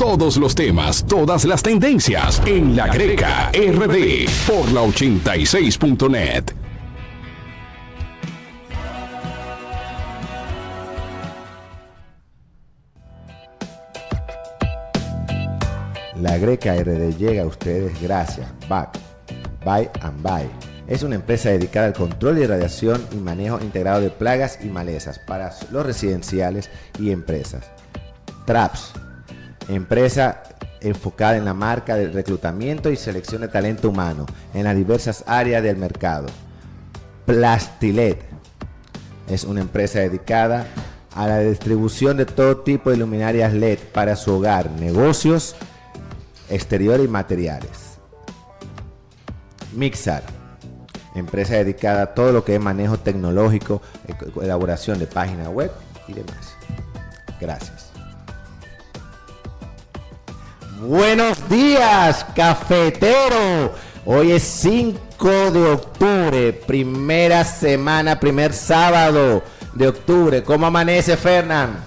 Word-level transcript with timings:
Todos 0.00 0.38
los 0.38 0.54
temas, 0.54 1.04
todas 1.06 1.44
las 1.44 1.62
tendencias 1.62 2.40
en 2.46 2.74
La 2.74 2.86
Greca 2.86 3.50
RD 3.52 4.24
por 4.46 4.72
la 4.72 4.80
86.net. 4.80 6.44
La 16.16 16.38
Greca 16.38 16.76
RD 16.76 17.18
llega 17.18 17.42
a 17.42 17.46
ustedes 17.46 18.00
gracias. 18.00 18.48
Back, 18.70 18.96
Buy 19.66 19.90
and 20.00 20.22
Buy. 20.22 20.48
Es 20.88 21.02
una 21.02 21.16
empresa 21.16 21.50
dedicada 21.50 21.88
al 21.88 21.92
control 21.92 22.38
y 22.38 22.46
radiación 22.46 23.06
y 23.12 23.16
manejo 23.16 23.60
integrado 23.60 24.00
de 24.00 24.08
plagas 24.08 24.60
y 24.64 24.68
malezas 24.68 25.18
para 25.18 25.52
los 25.70 25.84
residenciales 25.84 26.70
y 26.98 27.10
empresas. 27.10 27.70
Traps, 28.46 28.94
empresa 29.74 30.42
enfocada 30.80 31.36
en 31.36 31.44
la 31.44 31.54
marca 31.54 31.96
de 31.96 32.08
reclutamiento 32.08 32.90
y 32.90 32.96
selección 32.96 33.42
de 33.42 33.48
talento 33.48 33.88
humano 33.88 34.26
en 34.54 34.64
las 34.64 34.76
diversas 34.76 35.24
áreas 35.26 35.62
del 35.62 35.76
mercado. 35.76 36.26
Plastilet 37.26 38.18
es 39.28 39.44
una 39.44 39.60
empresa 39.60 40.00
dedicada 40.00 40.66
a 41.14 41.26
la 41.26 41.38
distribución 41.40 42.16
de 42.16 42.26
todo 42.26 42.58
tipo 42.58 42.90
de 42.90 42.96
luminarias 42.96 43.52
LED 43.52 43.78
para 43.92 44.16
su 44.16 44.34
hogar, 44.34 44.70
negocios, 44.72 45.56
exterior 46.48 47.00
y 47.00 47.08
materiales. 47.08 47.98
Mixar, 49.74 50.22
empresa 51.14 51.54
dedicada 51.54 52.02
a 52.02 52.14
todo 52.14 52.32
lo 52.32 52.44
que 52.44 52.56
es 52.56 52.60
manejo 52.60 52.98
tecnológico, 52.98 53.82
elaboración 54.40 54.98
de 54.98 55.06
páginas 55.06 55.48
web 55.48 55.70
y 56.08 56.14
demás. 56.14 56.54
Gracias. 57.40 57.89
Buenos 60.80 61.46
días, 61.50 62.24
cafetero. 62.34 63.74
Hoy 64.06 64.32
es 64.32 64.42
5 64.42 65.50
de 65.50 65.72
octubre, 65.72 66.54
primera 66.54 67.44
semana, 67.44 68.18
primer 68.18 68.54
sábado 68.54 69.42
de 69.74 69.88
octubre. 69.88 70.42
¿Cómo 70.42 70.66
amanece, 70.66 71.18
Fernán? 71.18 71.84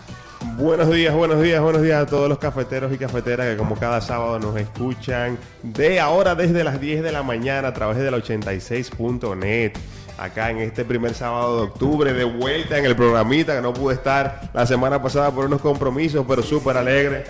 Buenos 0.57 0.91
días, 0.91 1.15
buenos 1.15 1.41
días, 1.41 1.59
buenos 1.59 1.81
días 1.81 2.03
a 2.03 2.05
todos 2.05 2.29
los 2.29 2.37
cafeteros 2.37 2.93
y 2.93 2.99
cafeteras 2.99 3.47
que 3.47 3.57
como 3.57 3.75
cada 3.75 3.99
sábado 3.99 4.37
nos 4.37 4.55
escuchan 4.57 5.39
de 5.63 5.99
ahora 5.99 6.35
desde 6.35 6.63
las 6.63 6.79
10 6.79 7.01
de 7.01 7.11
la 7.11 7.23
mañana 7.23 7.69
a 7.69 7.73
través 7.73 7.97
de 7.97 8.11
la 8.11 8.17
86.net. 8.17 9.73
Acá 10.19 10.51
en 10.51 10.59
este 10.59 10.85
primer 10.85 11.15
sábado 11.15 11.57
de 11.57 11.63
octubre, 11.63 12.13
de 12.13 12.25
vuelta 12.25 12.77
en 12.77 12.85
el 12.85 12.95
programita 12.95 13.55
que 13.55 13.61
no 13.63 13.73
pude 13.73 13.95
estar 13.95 14.51
la 14.53 14.67
semana 14.67 15.01
pasada 15.01 15.31
por 15.31 15.45
unos 15.45 15.61
compromisos, 15.61 16.23
pero 16.27 16.43
súper 16.43 16.77
alegre. 16.77 17.23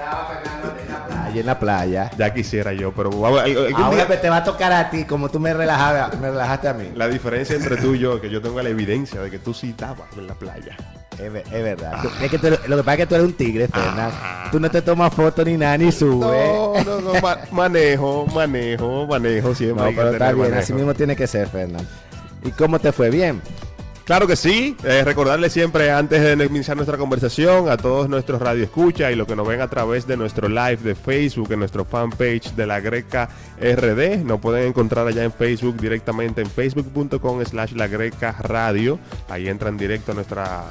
Allí 1.34 1.40
en 1.40 1.48
la 1.48 1.60
playa. 1.60 2.12
Ya 2.16 2.32
quisiera 2.32 2.74
yo, 2.74 2.92
pero 2.92 3.10
ahora 3.26 4.22
te 4.22 4.30
va 4.30 4.38
a 4.38 4.44
tocar 4.44 4.72
a 4.72 4.92
ti, 4.92 5.06
como 5.06 5.30
tú 5.30 5.40
me, 5.40 5.52
relajaba, 5.52 6.12
me 6.22 6.30
relajaste 6.30 6.68
a 6.68 6.74
mí. 6.76 6.92
La 6.96 7.08
diferencia 7.08 7.56
entre 7.56 7.78
tú 7.78 7.96
y 7.96 8.00
yo, 8.00 8.22
que 8.22 8.30
yo 8.30 8.40
tengo 8.40 8.62
la 8.62 8.70
evidencia 8.70 9.20
de 9.20 9.32
que 9.32 9.40
tú 9.40 9.52
sí 9.52 9.72
estabas 9.72 10.08
en 10.16 10.28
la 10.28 10.36
playa. 10.36 10.78
Es, 11.18 11.34
verdad. 11.34 12.06
Es 12.22 12.30
que 12.30 12.38
lo 12.68 12.78
que 12.78 12.84
pasa 12.84 12.94
es 12.94 12.98
que 12.98 13.06
tú 13.08 13.16
eres 13.16 13.28
un 13.28 13.34
tigre, 13.34 13.68
Fernando. 13.68 14.16
Tú 14.52 14.60
no 14.60 14.70
te 14.70 14.82
tomas 14.84 15.12
fotos 15.12 15.44
ni 15.46 15.58
nada, 15.58 15.76
ni 15.78 15.92
subes. 15.92 16.86
No, 16.86 17.02
no, 17.02 17.02
no. 17.02 17.14
manejo, 17.52 18.28
manejo, 18.28 19.08
manejo 19.08 19.56
siempre. 19.56 19.86
No, 19.86 19.96
pero 19.96 20.12
está 20.12 20.32
bien. 20.34 20.54
Así 20.54 20.72
mismo 20.74 20.94
tiene 20.94 21.16
que 21.16 21.26
ser, 21.26 21.48
Fernando. 21.48 21.90
¿Y 22.44 22.52
cómo 22.52 22.78
te 22.78 22.92
fue? 22.92 23.10
¿Bien? 23.10 23.42
Claro 24.06 24.28
que 24.28 24.36
sí. 24.36 24.76
Eh, 24.84 25.04
recordarle 25.06 25.50
siempre 25.50 25.90
antes 25.90 26.22
de 26.22 26.46
iniciar 26.46 26.76
nuestra 26.76 26.98
conversación 26.98 27.70
a 27.70 27.78
todos 27.78 28.10
nuestros 28.10 28.42
radio 28.42 28.64
escucha 28.66 29.10
y 29.12 29.16
los 29.16 29.26
que 29.26 29.36
nos 29.36 29.48
ven 29.48 29.62
a 29.62 29.70
través 29.70 30.06
de 30.06 30.18
nuestro 30.18 30.50
live 30.50 30.78
de 30.78 30.94
Facebook, 30.94 31.54
en 31.54 31.60
nuestro 31.60 31.86
fanpage 31.86 32.54
de 32.54 32.68
la 32.68 32.82
Greca 32.82 33.30
RD. 33.62 34.26
Nos 34.26 34.42
pueden 34.42 34.68
encontrar 34.68 35.08
allá 35.08 35.24
en 35.24 35.32
Facebook 35.32 35.78
directamente 35.80 36.42
en 36.42 36.50
facebook.com 36.50 37.46
slash 37.46 37.72
la 37.72 37.88
Greca 37.88 38.34
Radio. 38.42 39.00
Ahí 39.30 39.48
entran 39.48 39.78
directo 39.78 40.12
a 40.12 40.16
nuestra 40.16 40.66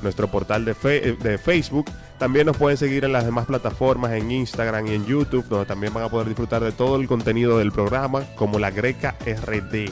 nuestro 0.00 0.28
portal 0.28 0.64
de, 0.64 0.76
eh, 0.84 1.16
de 1.20 1.38
Facebook. 1.38 1.86
También 2.18 2.46
nos 2.46 2.56
pueden 2.56 2.76
seguir 2.76 3.04
en 3.04 3.12
las 3.12 3.24
demás 3.24 3.46
plataformas, 3.46 4.12
en 4.12 4.30
Instagram 4.30 4.86
y 4.86 4.94
en 4.94 5.04
YouTube, 5.04 5.46
donde 5.48 5.66
también 5.66 5.92
van 5.92 6.04
a 6.04 6.08
poder 6.08 6.28
disfrutar 6.28 6.62
de 6.62 6.70
todo 6.70 6.94
el 6.94 7.08
contenido 7.08 7.58
del 7.58 7.72
programa, 7.72 8.22
como 8.36 8.60
la 8.60 8.70
Greca 8.70 9.16
RD. 9.26 9.90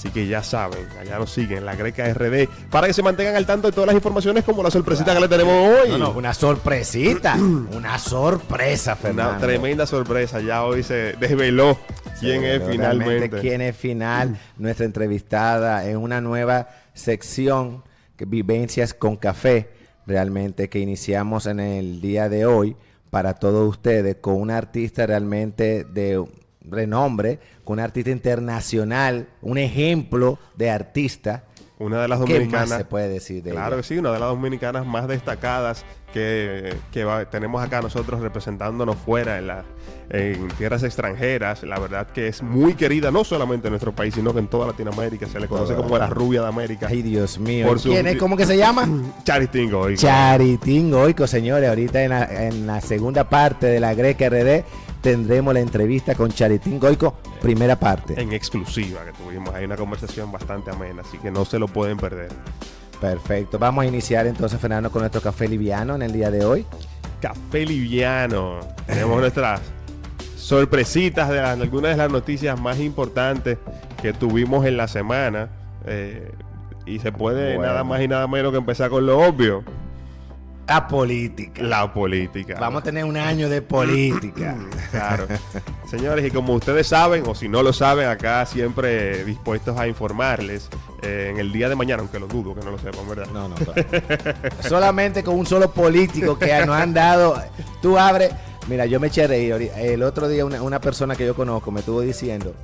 Así 0.00 0.08
que 0.08 0.26
ya 0.26 0.42
saben, 0.42 0.88
allá 0.98 1.18
nos 1.18 1.30
siguen, 1.30 1.66
la 1.66 1.76
Greca 1.76 2.10
RD, 2.10 2.48
para 2.70 2.86
que 2.86 2.94
se 2.94 3.02
mantengan 3.02 3.36
al 3.36 3.44
tanto 3.44 3.68
de 3.68 3.72
todas 3.74 3.88
las 3.88 3.94
informaciones 3.94 4.44
como 4.44 4.62
la 4.62 4.70
sorpresita 4.70 5.12
que 5.12 5.20
le 5.20 5.28
tenemos 5.28 5.52
hoy. 5.52 5.90
No, 5.90 5.98
no, 5.98 6.12
una 6.12 6.32
sorpresita, 6.32 7.34
una 7.76 7.98
sorpresa, 7.98 8.96
Fernando. 8.96 9.32
Una 9.32 9.40
tremenda 9.40 9.86
sorpresa, 9.86 10.40
ya 10.40 10.64
hoy 10.64 10.82
se 10.84 11.12
desveló 11.20 11.78
quién 12.18 12.44
es 12.44 12.62
finalmente. 12.66 13.28
Quién 13.42 13.60
es 13.60 13.76
final, 13.76 14.38
nuestra 14.56 14.86
entrevistada 14.86 15.86
en 15.86 15.98
una 15.98 16.22
nueva 16.22 16.70
sección 16.94 17.84
Vivencias 18.26 18.94
con 18.94 19.16
Café, 19.16 19.68
realmente 20.06 20.70
que 20.70 20.78
iniciamos 20.78 21.44
en 21.44 21.60
el 21.60 22.00
día 22.00 22.30
de 22.30 22.46
hoy 22.46 22.74
para 23.10 23.34
todos 23.34 23.68
ustedes 23.68 24.16
con 24.16 24.40
una 24.40 24.56
artista 24.56 25.06
realmente 25.06 25.84
de 25.84 26.24
renombre, 26.68 27.38
con 27.64 27.74
una 27.74 27.84
artista 27.84 28.10
internacional, 28.10 29.28
un 29.42 29.58
ejemplo 29.58 30.38
de 30.56 30.70
artista. 30.70 31.44
Una 31.78 32.02
de 32.02 32.08
las 32.08 32.18
dominicanas. 32.18 32.70
¿Qué 32.70 32.76
se 32.78 32.84
puede 32.84 33.08
decir 33.08 33.42
de 33.42 33.52
Claro 33.52 33.78
que 33.78 33.82
sí, 33.82 33.96
una 33.96 34.12
de 34.12 34.18
las 34.18 34.28
dominicanas 34.28 34.84
más 34.84 35.08
destacadas 35.08 35.86
que, 36.12 36.74
tenemos 37.30 37.62
acá 37.62 37.80
nosotros 37.80 38.20
representándonos 38.20 38.96
fuera 38.96 39.38
en, 39.38 39.46
la, 39.46 39.64
en 40.10 40.48
tierras 40.58 40.82
extranjeras. 40.82 41.62
La 41.62 41.78
verdad 41.78 42.08
que 42.08 42.28
es 42.28 42.42
muy 42.42 42.74
querida, 42.74 43.10
no 43.10 43.24
solamente 43.24 43.68
en 43.68 43.72
nuestro 43.72 43.94
país, 43.94 44.14
sino 44.14 44.34
que 44.34 44.40
en 44.40 44.48
toda 44.48 44.66
Latinoamérica. 44.66 45.26
Se 45.26 45.40
le 45.40 45.48
conoce 45.48 45.74
como 45.74 45.96
la 45.96 46.08
rubia 46.08 46.42
de 46.42 46.48
América. 46.48 46.86
Ay, 46.90 47.00
Dios 47.00 47.38
mío. 47.38 47.74
¿Quién 47.82 48.06
es? 48.06 48.16
¿Cómo 48.16 48.36
que 48.36 48.44
se 48.44 48.58
llama? 48.58 48.86
Charitín 49.24 49.70
Goico. 49.70 50.00
Charitín 50.00 50.90
Goico, 50.90 51.26
señores. 51.26 51.68
Ahorita 51.68 52.02
en 52.02 52.10
la, 52.10 52.46
en 52.46 52.66
la 52.66 52.82
segunda 52.82 53.28
parte 53.28 53.66
de 53.66 53.80
la 53.80 53.94
Greca 53.94 54.28
RD 54.28 54.64
tendremos 55.00 55.54
la 55.54 55.60
entrevista 55.60 56.14
con 56.14 56.30
Charitín 56.30 56.78
Goico, 56.78 57.14
primera 57.40 57.76
parte. 57.76 58.20
En 58.20 58.32
exclusiva 58.32 59.04
que 59.04 59.12
tuvimos. 59.12 59.54
Hay 59.54 59.64
una 59.64 59.76
conversación 59.76 60.30
bastante 60.30 60.70
amena, 60.70 61.02
así 61.02 61.18
que 61.18 61.30
no 61.30 61.44
se 61.44 61.58
lo 61.58 61.68
pueden 61.68 61.96
perder. 61.96 62.30
Perfecto. 63.00 63.58
Vamos 63.58 63.84
a 63.84 63.86
iniciar 63.86 64.26
entonces, 64.26 64.60
Fernando, 64.60 64.90
con 64.90 65.00
nuestro 65.00 65.20
café 65.20 65.48
liviano 65.48 65.94
en 65.94 66.02
el 66.02 66.12
día 66.12 66.30
de 66.30 66.44
hoy. 66.44 66.66
Café 67.20 67.64
liviano. 67.64 68.60
Tenemos 68.86 69.20
nuestras 69.20 69.60
sorpresitas 70.36 71.28
de, 71.28 71.40
algunas 71.40 71.92
de 71.92 71.96
las 71.96 72.10
noticias 72.10 72.60
más 72.60 72.78
importantes 72.78 73.58
que 74.02 74.12
tuvimos 74.12 74.66
en 74.66 74.76
la 74.76 74.88
semana. 74.88 75.48
Eh, 75.86 76.30
y 76.86 76.98
se 76.98 77.12
puede 77.12 77.56
nada 77.58 77.84
más 77.84 78.00
y 78.02 78.08
nada 78.08 78.26
menos 78.26 78.52
que 78.52 78.58
empezar 78.58 78.90
con 78.90 79.06
lo 79.06 79.18
obvio. 79.18 79.62
La 80.70 80.86
política. 80.86 81.64
La 81.64 81.92
política. 81.92 82.56
Vamos 82.60 82.82
a 82.82 82.84
tener 82.84 83.04
un 83.04 83.16
año 83.16 83.48
de 83.48 83.60
política. 83.60 84.56
claro. 84.92 85.26
Señores, 85.90 86.24
y 86.24 86.30
como 86.30 86.54
ustedes 86.54 86.86
saben, 86.86 87.24
o 87.26 87.34
si 87.34 87.48
no 87.48 87.64
lo 87.64 87.72
saben, 87.72 88.06
acá 88.06 88.46
siempre 88.46 89.24
dispuestos 89.24 89.76
a 89.76 89.88
informarles 89.88 90.68
eh, 91.02 91.30
en 91.32 91.40
el 91.40 91.50
día 91.50 91.68
de 91.68 91.74
mañana, 91.74 92.02
aunque 92.02 92.20
lo 92.20 92.28
dudo 92.28 92.54
que 92.54 92.64
no 92.64 92.70
lo 92.70 92.78
sepan, 92.78 93.08
¿verdad? 93.08 93.26
No, 93.32 93.48
no. 93.48 93.56
solamente 94.68 95.24
con 95.24 95.34
un 95.34 95.44
solo 95.44 95.72
político 95.72 96.38
que 96.38 96.64
nos 96.64 96.76
han 96.76 96.94
dado. 96.94 97.42
Tú 97.82 97.98
abres. 97.98 98.30
Mira, 98.68 98.86
yo 98.86 99.00
me 99.00 99.08
eché 99.08 99.24
a 99.24 99.26
reír. 99.26 99.72
El 99.74 100.04
otro 100.04 100.28
día 100.28 100.44
una, 100.44 100.80
persona 100.80 101.16
que 101.16 101.26
yo 101.26 101.34
conozco 101.34 101.72
me 101.72 101.80
estuvo 101.80 102.00
diciendo, 102.00 102.54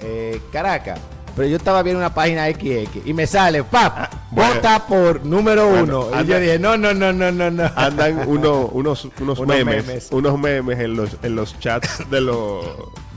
eh, 0.00 0.40
Caracas 0.50 0.98
pero 1.36 1.48
yo 1.48 1.58
estaba 1.58 1.82
viendo 1.82 2.00
una 2.00 2.14
página 2.14 2.46
XX 2.46 3.04
y 3.04 3.12
me 3.12 3.26
sale, 3.26 3.62
¡pap! 3.62 4.10
Vota 4.36 4.86
por 4.86 5.24
número 5.24 5.68
uno. 5.68 6.08
y 6.22 6.26
yo 6.26 6.38
dije, 6.38 6.58
no, 6.58 6.76
no, 6.76 6.92
no, 6.92 7.12
no, 7.12 7.32
no, 7.32 7.50
no. 7.50 7.70
Andan 7.74 8.28
uno, 8.28 8.66
unos, 8.66 9.08
unos, 9.20 9.40
memes, 9.40 10.08
unos 10.10 10.38
memes 10.38 10.78
en 10.78 10.94
los, 10.94 11.16
en 11.22 11.34
los 11.34 11.58
chats 11.58 12.08
de 12.10 12.20
los, 12.20 12.64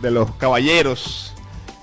de 0.02 0.12
los 0.12 0.32
caballeros 0.36 1.34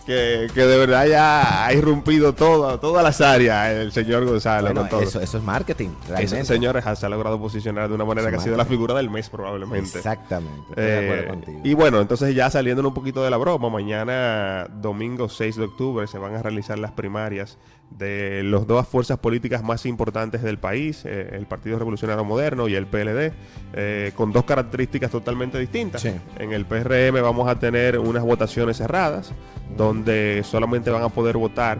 que, 0.06 0.49
de 0.55 0.79
verdad 0.79 1.06
ya 1.06 1.67
ha 1.67 1.75
irrumpido 1.75 2.32
todo, 2.32 2.79
todas 2.79 3.03
las 3.03 3.20
áreas 3.20 3.70
el 3.70 3.93
señor 3.93 4.25
Gonzalo. 4.25 4.69
Eso, 5.00 5.20
eso, 5.20 5.38
es 5.38 5.44
marketing. 5.44 5.91
Ese 6.19 6.44
señor 6.44 6.81
se 6.97 7.06
ha 7.06 7.08
logrado 7.08 7.38
posicionar 7.38 7.88
de 7.88 7.94
una 7.94 8.05
manera 8.05 8.31
que 8.31 8.37
ha 8.37 8.41
sido 8.41 8.56
la 8.56 8.64
figura 8.64 8.94
del 8.94 9.11
mes 9.11 9.29
probablemente. 9.29 9.99
Exactamente. 9.99 10.73
Eh, 10.76 11.61
y 11.64 11.75
bueno, 11.75 12.00
entonces 12.00 12.35
ya 12.35 12.50
saliendo 12.50 12.87
un 12.87 12.94
poquito 12.94 13.23
de 13.23 13.31
la 13.31 13.37
broma, 13.37 13.69
mañana 13.69 14.69
domingo 14.81 15.29
6 15.29 15.56
de 15.56 15.64
octubre 15.64 16.06
se 16.06 16.19
van 16.19 16.35
a 16.35 16.43
realizar 16.43 16.79
las 16.79 16.93
primarias 16.93 17.59
de 17.91 18.43
las 18.43 18.67
dos 18.67 18.87
fuerzas 18.87 19.19
políticas 19.19 19.62
más 19.62 19.87
importantes 19.87 20.43
del 20.43 20.59
país, 20.59 21.05
eh, 21.05 21.31
el 21.32 21.47
Partido 21.47 21.79
Revolucionario 21.79 22.25
Moderno 22.25 22.69
y 22.69 22.75
el 22.75 22.87
PLD, 22.87 23.32
eh, 23.75 24.12
con 24.14 24.32
dos 24.32 24.44
características 24.44 25.11
totalmente 25.11 25.59
distintas. 25.59 26.05
En 26.05 26.52
el 26.52 26.67
PRM 26.67 27.23
vamos 27.23 27.49
a 27.49 27.59
tener 27.59 27.99
unas 27.99 28.23
votaciones 28.23 28.76
cerradas, 28.76 29.32
donde 29.77 30.43
solamente 30.45 30.91
van 30.91 31.03
a 31.03 31.09
poder 31.09 31.37
votar 31.37 31.79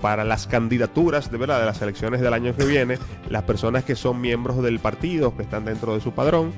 para 0.00 0.22
las 0.24 0.46
candidaturas 0.46 1.30
de, 1.30 1.38
¿verdad? 1.38 1.60
de 1.60 1.66
las 1.66 1.80
elecciones 1.80 2.20
del 2.20 2.34
año 2.34 2.54
que 2.54 2.66
viene, 2.66 2.98
las 3.30 3.44
personas 3.44 3.84
que 3.84 3.96
son 3.96 4.20
miembros 4.20 4.62
del 4.62 4.78
partido, 4.78 5.34
que 5.34 5.42
están 5.42 5.64
dentro 5.64 5.94
de 5.94 6.00
su 6.02 6.12
padrón, 6.12 6.52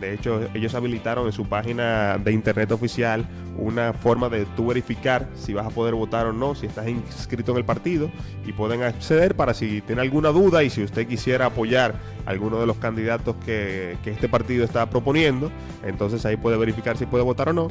De 0.00 0.14
hecho, 0.14 0.48
ellos 0.54 0.74
habilitaron 0.74 1.26
en 1.26 1.32
su 1.32 1.46
página 1.46 2.18
de 2.18 2.32
internet 2.32 2.70
oficial 2.72 3.26
una 3.56 3.92
forma 3.92 4.28
de 4.28 4.46
tú 4.56 4.68
verificar 4.68 5.28
si 5.34 5.52
vas 5.52 5.66
a 5.66 5.70
poder 5.70 5.94
votar 5.94 6.26
o 6.26 6.32
no, 6.32 6.54
si 6.54 6.66
estás 6.66 6.88
inscrito 6.88 7.52
en 7.52 7.58
el 7.58 7.64
partido 7.64 8.10
y 8.46 8.52
pueden 8.52 8.82
acceder 8.82 9.34
para 9.34 9.54
si 9.54 9.80
tiene 9.80 10.02
alguna 10.02 10.28
duda 10.28 10.62
y 10.62 10.70
si 10.70 10.82
usted 10.82 11.06
quisiera 11.08 11.46
apoyar 11.46 11.94
alguno 12.26 12.60
de 12.60 12.66
los 12.66 12.76
candidatos 12.76 13.34
que, 13.44 13.96
que 14.04 14.10
este 14.10 14.28
partido 14.28 14.64
está 14.64 14.88
proponiendo, 14.88 15.50
entonces 15.84 16.24
ahí 16.24 16.36
puede 16.36 16.56
verificar 16.56 16.96
si 16.96 17.06
puede 17.06 17.24
votar 17.24 17.48
o 17.48 17.52
no. 17.52 17.68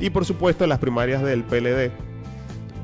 Y 0.00 0.10
por 0.10 0.24
supuesto, 0.24 0.64
en 0.64 0.70
las 0.70 0.78
primarias 0.78 1.22
del 1.22 1.42
PLD, 1.44 1.90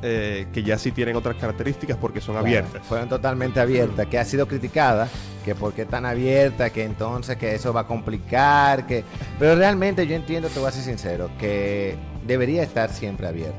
eh, 0.06 0.49
que 0.53 0.62
ya 0.62 0.77
sí 0.77 0.93
tienen 0.93 1.17
otras 1.17 1.37
características 1.37 1.97
porque 1.97 2.21
son 2.21 2.35
Claro, 2.35 2.47
abiertas. 2.47 2.83
Fueron 2.87 3.09
totalmente 3.09 3.59
abiertas, 3.59 4.06
que 4.06 4.19
ha 4.19 4.25
sido 4.27 4.47
criticada, 4.47 5.09
que 5.47 5.55
por 5.55 5.73
qué 5.73 5.87
tan 5.87 6.05
abierta, 6.05 6.69
que 6.69 6.85
entonces 6.85 7.39
que 7.39 7.55
eso 7.55 7.73
va 7.73 7.81
a 7.81 7.87
complicar, 7.87 8.87
que... 8.87 9.03
Pero 9.39 9.56
realmente 9.56 10.06
yo 10.06 10.15
entiendo, 10.15 10.49
te 10.49 10.59
voy 10.61 10.69
a 10.69 10.73
ser 10.73 10.85
sincero, 10.85 11.31
que 11.39 11.97
debería 12.27 12.62
estar 12.62 12.91
siempre 12.91 13.27
abierta. 13.27 13.56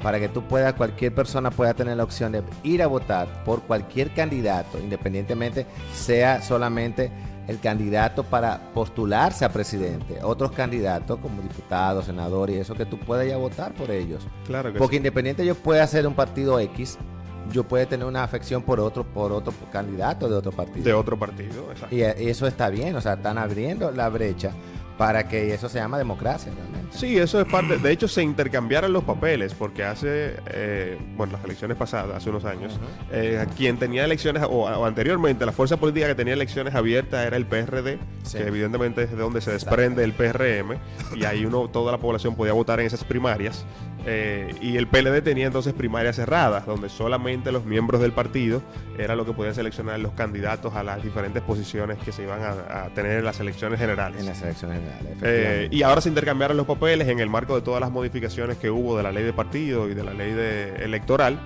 Para 0.00 0.20
que 0.20 0.28
tú 0.28 0.42
puedas, 0.44 0.74
cualquier 0.74 1.12
persona 1.12 1.50
pueda 1.50 1.74
tener 1.74 1.96
la 1.96 2.04
opción 2.04 2.30
de 2.30 2.42
ir 2.62 2.82
a 2.82 2.86
votar 2.86 3.42
por 3.44 3.62
cualquier 3.62 4.14
candidato, 4.14 4.78
independientemente 4.78 5.66
sea 5.92 6.40
solamente 6.40 7.10
el 7.50 7.58
candidato 7.60 8.22
para 8.22 8.72
postularse 8.72 9.44
a 9.44 9.52
presidente. 9.52 10.18
Otros 10.22 10.52
candidatos 10.52 11.18
como 11.18 11.42
diputados, 11.42 12.04
senadores 12.06 12.56
y 12.56 12.58
eso, 12.60 12.74
que 12.74 12.86
tú 12.86 12.98
puedas 12.98 13.26
ir 13.26 13.34
a 13.34 13.36
votar 13.36 13.74
por 13.74 13.90
ellos. 13.90 14.26
Claro 14.46 14.72
que 14.72 14.78
Porque 14.78 14.94
sí. 14.94 14.98
independiente 14.98 15.44
yo 15.44 15.54
pueda 15.54 15.86
ser 15.86 16.06
un 16.06 16.14
partido 16.14 16.58
X, 16.60 16.96
yo 17.52 17.64
puedo 17.64 17.86
tener 17.88 18.06
una 18.06 18.22
afección 18.22 18.62
por 18.62 18.78
otro, 18.78 19.04
por 19.04 19.32
otro 19.32 19.52
candidato 19.72 20.28
de 20.28 20.36
otro 20.36 20.52
partido. 20.52 20.84
de 20.84 20.92
otro 20.92 21.18
partido. 21.18 21.70
exacto. 21.72 21.94
y, 21.94 22.02
eh, 22.02 22.14
y 22.20 22.28
eso 22.28 22.46
está 22.46 22.68
bien, 22.68 22.94
o 22.94 23.00
sea, 23.00 23.14
están 23.14 23.36
abriendo 23.38 23.90
la 23.90 24.08
brecha 24.08 24.52
para 25.00 25.26
que 25.26 25.54
eso 25.54 25.66
se 25.70 25.78
llama 25.78 25.96
democracia 25.96 26.52
realmente. 26.54 26.94
Sí, 26.94 27.16
eso 27.16 27.40
es 27.40 27.46
parte. 27.46 27.78
De 27.78 27.90
hecho, 27.90 28.06
se 28.06 28.22
intercambiaron 28.22 28.92
los 28.92 29.02
papeles 29.02 29.54
porque 29.54 29.82
hace, 29.82 30.34
eh, 30.52 30.98
bueno, 31.16 31.32
las 31.32 31.44
elecciones 31.46 31.78
pasadas, 31.78 32.14
hace 32.14 32.28
unos 32.28 32.44
años, 32.44 32.78
eh, 33.10 33.46
quien 33.56 33.78
tenía 33.78 34.04
elecciones, 34.04 34.42
o, 34.42 34.48
o 34.66 34.84
anteriormente, 34.84 35.46
la 35.46 35.52
fuerza 35.52 35.78
política 35.78 36.06
que 36.08 36.14
tenía 36.14 36.34
elecciones 36.34 36.74
abiertas 36.74 37.26
era 37.26 37.38
el 37.38 37.46
PRD, 37.46 37.98
Sí. 38.24 38.36
que 38.36 38.46
evidentemente 38.48 39.04
es 39.04 39.10
de 39.12 39.16
donde 39.16 39.40
se 39.40 39.52
desprende 39.52 40.04
el 40.04 40.12
PRM, 40.12 40.76
y 41.16 41.24
ahí 41.24 41.46
uno, 41.46 41.68
toda 41.70 41.92
la 41.92 41.98
población 41.98 42.36
podía 42.36 42.52
votar 42.52 42.78
en 42.80 42.86
esas 42.86 43.02
primarias. 43.02 43.64
Eh, 44.06 44.54
y 44.60 44.76
el 44.76 44.86
PLD 44.86 45.22
tenía 45.22 45.46
entonces 45.46 45.72
primarias 45.74 46.16
cerradas, 46.16 46.66
donde 46.66 46.88
solamente 46.88 47.52
los 47.52 47.64
miembros 47.64 48.00
del 48.00 48.12
partido 48.12 48.62
era 48.98 49.14
lo 49.14 49.26
que 49.26 49.32
podían 49.32 49.54
seleccionar 49.54 49.98
los 50.00 50.12
candidatos 50.12 50.74
a 50.74 50.82
las 50.82 51.02
diferentes 51.02 51.42
posiciones 51.42 51.98
que 51.98 52.12
se 52.12 52.22
iban 52.22 52.40
a, 52.42 52.84
a 52.84 52.88
tener 52.90 53.18
en 53.18 53.24
las 53.24 53.40
elecciones 53.40 53.78
generales. 53.78 54.20
En 54.20 54.26
las 54.26 54.40
elecciones 54.42 54.78
generales. 54.78 55.18
Eh, 55.22 55.68
y 55.70 55.82
ahora 55.82 56.00
se 56.00 56.08
intercambiaron 56.08 56.56
los 56.56 56.66
papeles 56.66 57.08
en 57.08 57.20
el 57.20 57.28
marco 57.28 57.54
de 57.54 57.62
todas 57.62 57.80
las 57.80 57.90
modificaciones 57.90 58.56
que 58.56 58.70
hubo 58.70 58.96
de 58.96 59.02
la 59.02 59.12
ley 59.12 59.24
de 59.24 59.32
partido 59.32 59.88
y 59.88 59.94
de 59.94 60.02
la 60.04 60.14
ley 60.14 60.32
de 60.32 60.76
electoral. 60.84 61.38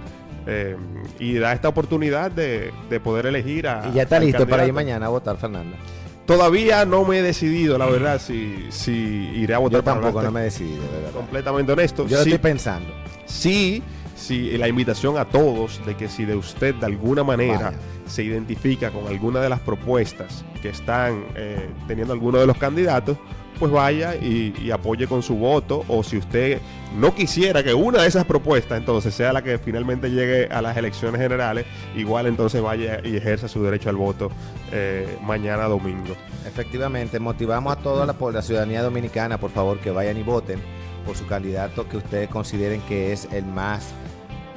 eh, 0.47 0.77
y 1.19 1.35
da 1.39 1.53
esta 1.53 1.69
oportunidad 1.69 2.31
de, 2.31 2.71
de 2.91 3.01
poder 3.01 3.27
elegir 3.27 3.67
a. 3.67 3.89
Y 3.89 3.95
ya 3.95 4.03
está 4.03 4.19
listo 4.21 4.47
para 4.47 4.67
ir 4.67 4.73
mañana 4.73 5.07
a 5.07 5.09
votar, 5.09 5.37
Fernando. 5.39 5.77
Todavía 6.27 6.85
no 6.87 7.05
me 7.05 7.19
he 7.19 7.23
decidido, 7.23 7.77
la 7.77 7.87
verdad, 7.87 8.21
si, 8.21 8.67
si 8.71 8.93
iré 8.93 9.55
a 9.55 9.59
votar. 9.59 9.81
Yo 9.81 9.85
tampoco 9.85 10.23
no 10.23 10.31
me 10.31 10.41
he 10.41 10.45
decidido, 10.45 10.83
de 10.83 10.89
verdad. 10.89 11.11
Completamente 11.13 11.73
honesto. 11.73 12.07
Yo 12.07 12.17
sí, 12.23 12.31
estoy 12.31 12.39
pensando. 12.39 12.95
sí, 13.27 13.83
sí, 14.17 14.57
la 14.57 14.69
invitación 14.69 15.19
a 15.19 15.27
todos 15.27 15.85
de 15.85 15.97
que 15.97 16.09
si 16.09 16.25
de 16.25 16.35
usted 16.35 16.75
de 16.77 16.87
alguna 16.87 17.25
manera 17.25 17.67
Vaya. 17.67 17.79
se 18.07 18.23
identifica 18.23 18.91
con 18.91 19.07
alguna 19.07 19.41
de 19.41 19.51
las 19.51 19.61
propuestas 19.61 20.45
que 20.63 20.71
están 20.71 21.25
eh, 21.35 21.69
teniendo 21.87 22.15
alguno 22.15 22.39
de 22.39 22.47
los 22.47 22.57
candidatos, 22.57 23.19
pues 23.59 23.71
vaya 23.73 24.17
y, 24.17 24.71
apoye 24.71 25.07
con 25.07 25.23
su 25.23 25.37
voto. 25.37 25.85
O 25.89 26.03
si 26.03 26.19
usted 26.19 26.61
no 26.97 27.15
quisiera 27.15 27.63
que 27.63 27.75
una 27.75 28.03
de 28.03 28.09
esas 28.09 28.25
propuestas 28.25 28.79
entonces 28.79 29.15
sea 29.15 29.33
la 29.33 29.43
que 29.43 29.59
finalmente 29.59 30.11
llegue 30.11 30.47
a 30.47 30.63
las 30.63 30.77
elecciones 30.77 31.21
generales, 31.21 31.67
igual 31.97 32.27
entonces 32.27 32.63
vaya 32.63 33.01
y 33.05 33.17
ejerza 33.17 33.49
su 33.49 33.63
derecho 33.63 33.91
al 33.91 33.97
voto 33.97 34.31
eh, 34.73 35.19
mañana 35.23 35.65
domingo. 35.65 36.15
Efectivamente, 36.47 37.19
motivamos 37.21 37.77
a 37.77 37.77
toda 37.77 38.07
la, 38.07 38.17
la 38.33 38.43
ciudadanía 38.43 38.83
dominicana, 38.83 39.39
por 39.39 39.51
favor, 39.51 39.79
que 39.79 39.91
vayan 39.91 40.17
y 40.17 40.23
voten 40.23 40.61
por 41.05 41.17
su 41.17 41.27
candidato 41.27 41.89
que 41.89 41.99
ustedes 41.99 42.29
consideren 42.29 42.81
que 42.83 43.13
es 43.13 43.29
el 43.33 43.45
más 43.45 43.93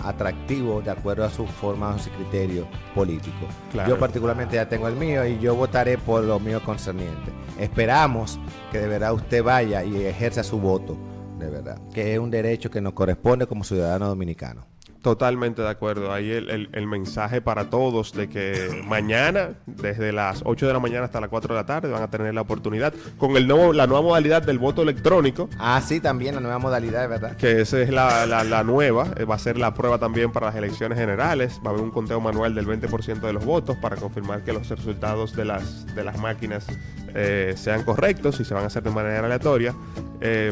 atractivo 0.07 0.81
de 0.81 0.91
acuerdo 0.91 1.23
a 1.23 1.29
sus 1.29 1.49
formas 1.49 2.07
y 2.07 2.09
criterios 2.11 2.67
políticos. 2.95 3.49
Claro. 3.71 3.89
Yo 3.89 3.99
particularmente 3.99 4.55
ya 4.55 4.67
tengo 4.67 4.87
el 4.87 4.95
mío 4.95 5.25
y 5.25 5.39
yo 5.39 5.55
votaré 5.55 5.97
por 5.97 6.23
lo 6.23 6.39
mío 6.39 6.61
concerniente. 6.63 7.31
Esperamos 7.59 8.39
que 8.71 8.79
de 8.79 8.87
verdad 8.87 9.13
usted 9.13 9.43
vaya 9.43 9.83
y 9.83 10.05
ejerza 10.05 10.43
su 10.43 10.59
voto, 10.59 10.97
de 11.39 11.49
verdad, 11.49 11.79
que 11.93 12.13
es 12.13 12.19
un 12.19 12.31
derecho 12.31 12.69
que 12.69 12.81
nos 12.81 12.93
corresponde 12.93 13.47
como 13.47 13.63
ciudadano 13.63 14.07
dominicano. 14.07 14.65
Totalmente 15.07 15.61
de 15.61 15.69
acuerdo. 15.69 16.11
Ahí 16.11 16.29
el, 16.31 16.49
el- 16.49 16.69
el 16.73 16.85
mensaje 16.85 17.39
para 17.39 17.69
todos 17.69 18.11
de 18.11 18.27
que 18.27 18.83
mañana, 18.85 19.51
desde 19.65 20.11
las 20.11 20.41
8 20.43 20.67
de 20.67 20.73
la 20.73 20.79
mañana 20.79 21.05
hasta 21.05 21.21
las 21.21 21.29
4 21.29 21.55
de 21.55 21.61
la 21.61 21.65
tarde, 21.65 21.89
van 21.89 22.03
a 22.03 22.09
tener 22.09 22.33
la 22.33 22.41
oportunidad 22.41 22.93
con 23.17 23.37
el 23.37 23.47
nuevo, 23.47 23.71
la 23.71 23.87
nueva 23.87 24.01
modalidad 24.01 24.41
del 24.43 24.59
voto 24.59 24.81
electrónico. 24.81 25.47
Ah, 25.59 25.79
sí, 25.81 26.01
también 26.01 26.35
la 26.35 26.41
nueva 26.41 26.59
modalidad, 26.59 27.07
verdad. 27.07 27.37
que 27.37 27.61
esa 27.61 27.79
es 27.79 27.89
la, 27.89 28.25
la- 28.25 28.43
la 28.43 28.65
nueva, 28.65 29.07
eh, 29.15 29.23
va 29.23 29.35
a 29.35 29.39
ser 29.39 29.57
la 29.57 29.73
prueba 29.73 29.97
también 29.97 30.33
para 30.33 30.47
las 30.47 30.55
elecciones 30.57 30.99
generales, 30.99 31.61
va 31.65 31.69
a 31.69 31.73
haber 31.73 31.83
un 31.83 31.91
conteo 31.91 32.19
manual 32.19 32.53
del 32.53 32.67
20% 32.67 33.21
de 33.27 33.31
los 33.31 33.45
votos 33.45 33.77
para 33.77 33.95
confirmar 33.95 34.43
que 34.43 34.51
los 34.51 34.67
resultados 34.67 35.33
de 35.37 35.45
las, 35.45 35.85
de 35.95 36.03
las 36.03 36.19
máquinas 36.19 36.67
eh, 37.15 37.53
sean 37.55 37.83
correctos 37.83 38.41
y 38.41 38.43
se 38.43 38.53
van 38.53 38.65
a 38.65 38.67
hacer 38.67 38.83
de 38.83 38.89
manera 38.91 39.25
aleatoria. 39.25 39.73
Eh, 40.19 40.51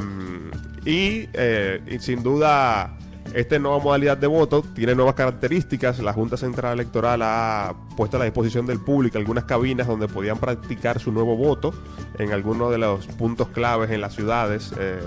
y, 0.86 1.28
eh, 1.34 1.82
y 1.88 2.00
sin 2.00 2.24
duda, 2.24 2.96
esta 3.36 3.60
nueva 3.60 3.80
modalidad 3.80 4.18
de 4.18 4.28
voto 4.28 4.64
tiene 4.74 4.96
nuevas 4.96 5.14
características. 5.14 6.00
La 6.00 6.14
Junta 6.14 6.38
Central 6.38 6.74
Electoral 6.74 7.22
ha 7.22 7.76
puesto 7.98 8.16
a 8.16 8.20
la 8.20 8.26
disposición 8.26 8.66
del 8.66 8.80
público 8.80 9.18
algunas 9.18 9.44
cabinas 9.44 9.88
donde 9.88 10.08
podían 10.08 10.38
practicar 10.38 11.00
su 11.00 11.12
nuevo 11.12 11.36
voto 11.36 11.74
en 12.18 12.32
algunos 12.32 12.72
de 12.72 12.78
los 12.78 13.06
puntos 13.08 13.50
claves 13.50 13.92
en 13.92 14.00
las 14.02 14.16
ciudades. 14.16 14.74
eh, 14.80 15.00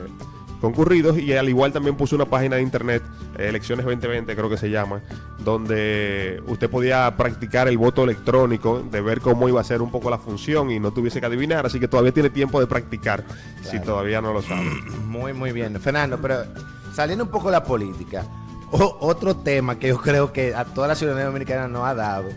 concurridos 0.61 1.17
y 1.19 1.33
al 1.35 1.49
igual 1.49 1.73
también 1.73 1.97
puso 1.97 2.17
una 2.17 2.25
página 2.25 2.57
de 2.57 2.63
internet, 2.63 3.03
Elecciones 3.39 3.87
2020 3.87 4.35
creo 4.35 4.51
que 4.51 4.57
se 4.57 4.69
llama, 4.69 5.01
donde 5.39 6.43
usted 6.49 6.69
podía 6.69 7.17
practicar 7.17 7.69
el 7.69 7.79
voto 7.79 8.03
electrónico, 8.03 8.81
de 8.91 9.01
ver 9.01 9.21
cómo 9.21 9.49
iba 9.49 9.61
a 9.61 9.65
ser 9.65 9.83
un 9.83 9.93
poco 9.93 10.11
la 10.11 10.19
función 10.19 10.73
y 10.73 10.81
no 10.81 10.91
tuviese 10.91 11.21
que 11.21 11.27
adivinar, 11.27 11.65
así 11.65 11.79
que 11.79 11.87
todavía 11.87 12.13
tiene 12.13 12.31
tiempo 12.31 12.59
de 12.59 12.67
practicar, 12.67 13.25
si 13.63 13.81
todavía 13.81 14.21
no 14.21 14.33
lo 14.33 14.43
sabe. 14.43 14.69
Muy, 15.07 15.33
muy 15.33 15.53
bien. 15.53 15.79
Fernando, 15.81 16.19
pero 16.20 16.43
saliendo 16.95 17.25
un 17.25 17.31
poco 17.31 17.47
de 17.49 17.53
la 17.53 17.65
política, 17.65 18.25
o- 18.71 18.97
otro 19.01 19.37
tema 19.37 19.79
que 19.79 19.89
yo 19.89 19.99
creo 20.01 20.33
que 20.33 20.55
a 20.55 20.65
toda 20.65 20.89
la 20.89 20.95
ciudadanía 20.95 21.27
dominicana 21.27 21.69
nos 21.69 21.87
ha 21.87 21.95
dado 21.95 22.29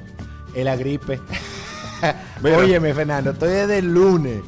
es 0.54 0.64
la 0.66 0.76
gripe. 0.76 1.20
Mira. 2.42 2.58
Óyeme, 2.58 2.94
Fernando, 2.94 3.32
estoy 3.32 3.50
desde 3.50 3.78
el 3.80 3.94
lunes 3.94 4.42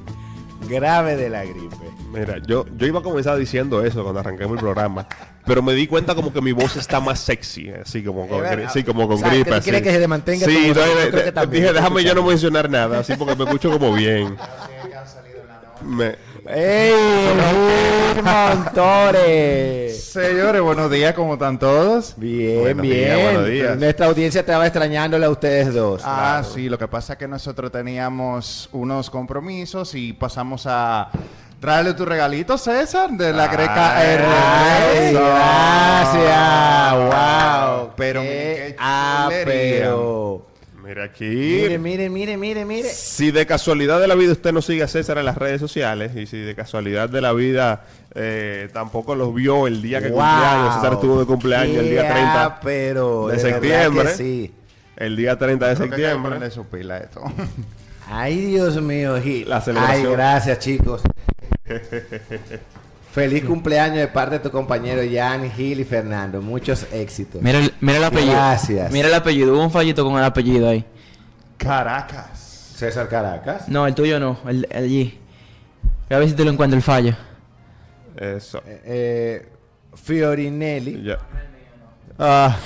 grave 0.68 1.16
de 1.16 1.30
la 1.30 1.44
gripe. 1.44 1.76
Mira, 2.12 2.38
yo, 2.48 2.66
yo 2.78 2.88
iba 2.88 3.00
a 3.00 3.04
comenzar 3.04 3.38
diciendo 3.38 3.84
eso 3.84 4.02
cuando 4.04 4.20
arranquemos 4.20 4.54
el 4.54 4.60
programa, 4.60 5.08
pero 5.46 5.62
me 5.62 5.74
di 5.74 5.88
cuenta 5.88 6.14
como 6.16 6.32
que 6.32 6.42
mi 6.42 6.52
voz 6.52 6.76
está 6.76 7.00
más 7.00 7.20
sexy, 7.20 7.70
así 7.72 8.04
como 8.04 8.28
con, 8.28 8.42
verdad. 8.42 8.70
sí, 8.72 8.84
como 8.84 9.08
con 9.08 9.16
O 9.18 9.20
sea, 9.20 9.30
gripe. 9.30 9.50
¿tú 9.50 9.56
así. 9.58 9.64
quieres 9.72 9.82
que 9.82 9.92
se 10.00 10.08
mantenga 10.08 10.46
Sí, 10.46 10.68
no, 10.70 10.74
Yo 10.76 10.82
eh, 10.86 11.12
que 11.12 11.20
eh, 11.40 11.48
dije, 11.50 11.74
déjame 11.74 12.04
yo 12.04 12.14
no 12.16 12.24
mencionar 12.24 12.70
nada, 12.70 13.00
así 13.00 13.16
porque 13.16 13.36
me 13.36 13.44
escucho 13.46 13.72
como 13.72 13.94
bien. 13.94 14.36
Me- 15.84 16.16
¡Ey! 16.46 16.92
Germán 18.16 18.72
Torres! 18.74 20.04
Señores, 20.04 20.62
buenos 20.62 20.92
días, 20.92 21.14
¿cómo 21.14 21.34
están 21.34 21.58
todos? 21.58 22.14
Bien, 22.18 22.60
Buenos 22.60 22.82
bien. 22.82 22.96
días, 22.98 23.24
buenos 23.24 23.48
días. 23.48 23.78
Nuestra 23.78 24.06
audiencia 24.08 24.42
estaba 24.42 24.66
extrañándole 24.68 25.26
a 25.26 25.30
ustedes 25.30 25.74
dos. 25.74 26.02
Ah, 26.06 26.40
Claro. 26.42 26.54
sí, 26.54 26.70
lo 26.70 26.78
que 26.78 26.88
pasa 26.88 27.14
es 27.14 27.20
que 27.20 27.28
nosotros 27.28 27.72
teníamos 27.72 28.70
unos 28.74 29.10
compromisos 29.10 29.96
y 29.96 30.14
pasamos 30.14 30.66
a 30.68 31.10
traerle 31.60 31.94
tu 31.94 32.06
regalito, 32.06 32.58
César, 32.58 33.10
de 33.12 33.32
la 33.34 33.48
Greca 33.48 33.98
Ay, 33.98 34.18
RD. 34.18 35.14
gracias. 35.14 36.94
Wow. 37.78 37.92
Pero 37.96 38.22
Qué 38.22 38.76
ah, 38.80 39.30
pero. 39.46 40.46
Mira 40.94 41.06
aquí. 41.06 41.26
Mire, 41.26 41.80
mire, 41.80 42.08
mire, 42.08 42.38
mire, 42.38 42.66
mire. 42.66 42.88
Si 42.88 43.32
de 43.32 43.48
casualidad 43.48 44.00
de 44.00 44.08
la 44.08 44.14
vida 44.14 44.32
usted 44.34 44.52
no 44.54 44.62
sigue 44.62 44.84
a 44.84 44.88
César 44.88 45.18
en 45.18 45.26
las 45.26 45.36
redes 45.36 45.60
sociales 45.60 46.16
y 46.16 46.28
si 46.28 46.38
de 46.38 46.54
casualidad 46.54 47.10
de 47.10 47.20
la 47.20 47.34
vida 47.34 47.84
eh, 48.14 48.70
tampoco 48.72 49.16
los 49.16 49.34
vio 49.34 49.66
el 49.66 49.82
día 49.82 50.00
que 50.04 50.10
Wow. 50.10 50.20
cumpleaños, 50.20 50.76
César 50.76 50.94
estuvo 50.94 51.20
de 51.20 51.26
cumpleaños 51.26 51.78
el 51.78 51.90
día 51.90 52.04
Qué 52.04 52.14
30, 52.14 52.46
ah, 52.46 52.60
pero 52.62 53.28
de 53.30 53.40
septiembre. 53.40 54.04
que 54.04 54.10
sí. 54.14 54.54
el 54.98 55.16
día 55.16 55.36
30 55.36 55.68
de 55.68 55.76
Creo 55.76 55.90
que 55.90 55.96
que 55.96 56.02
septiembre. 56.04 56.30
ponerle 56.32 56.52
su 56.54 56.66
pila 56.68 56.94
a 56.94 56.98
esto. 57.00 57.24
Ay, 58.08 58.40
Dios 58.46 58.80
mío, 58.80 59.20
Gil. 59.20 59.50
La 59.50 59.62
celebración. 59.62 60.06
Ay, 60.06 60.12
gracias, 60.12 60.60
chicos. 60.60 61.02
Feliz 63.14 63.46
cumpleaños 63.46 63.98
de 63.98 64.08
parte 64.08 64.40
de 64.40 64.40
tu 64.40 64.50
compañero 64.50 65.04
Jan, 65.08 65.52
Gil 65.52 65.80
y 65.80 65.84
Fernando. 65.84 66.42
Muchos 66.42 66.88
éxitos. 66.92 67.44
Mira 67.44 67.60
el, 67.60 67.72
mira 67.80 68.00
el 68.00 68.04
apellido. 68.06 68.34
Gracias. 68.34 68.92
Mira 68.92 69.08
el 69.08 69.14
apellido. 69.14 69.54
Hubo 69.54 69.64
un 69.64 69.70
fallito 69.70 70.04
con 70.04 70.18
el 70.18 70.24
apellido 70.24 70.68
ahí. 70.68 70.84
Caracas. 71.58 72.74
César 72.76 73.08
Caracas. 73.08 73.70
No, 73.70 73.86
el 73.86 73.94
tuyo 73.94 74.20
no. 74.20 74.40
El, 74.48 74.68
el 74.72 74.84
allí. 74.86 75.20
A 76.10 76.18
ver 76.18 76.28
si 76.28 76.34
te 76.34 76.44
lo 76.44 76.50
encuentro 76.50 76.76
el 76.76 76.82
fallo. 76.82 77.16
Eso. 78.18 78.64
Eh, 78.66 78.82
eh, 78.84 79.50
Fiorinelli. 79.94 81.04
Ya. 81.04 81.20
Ah, 82.18 82.58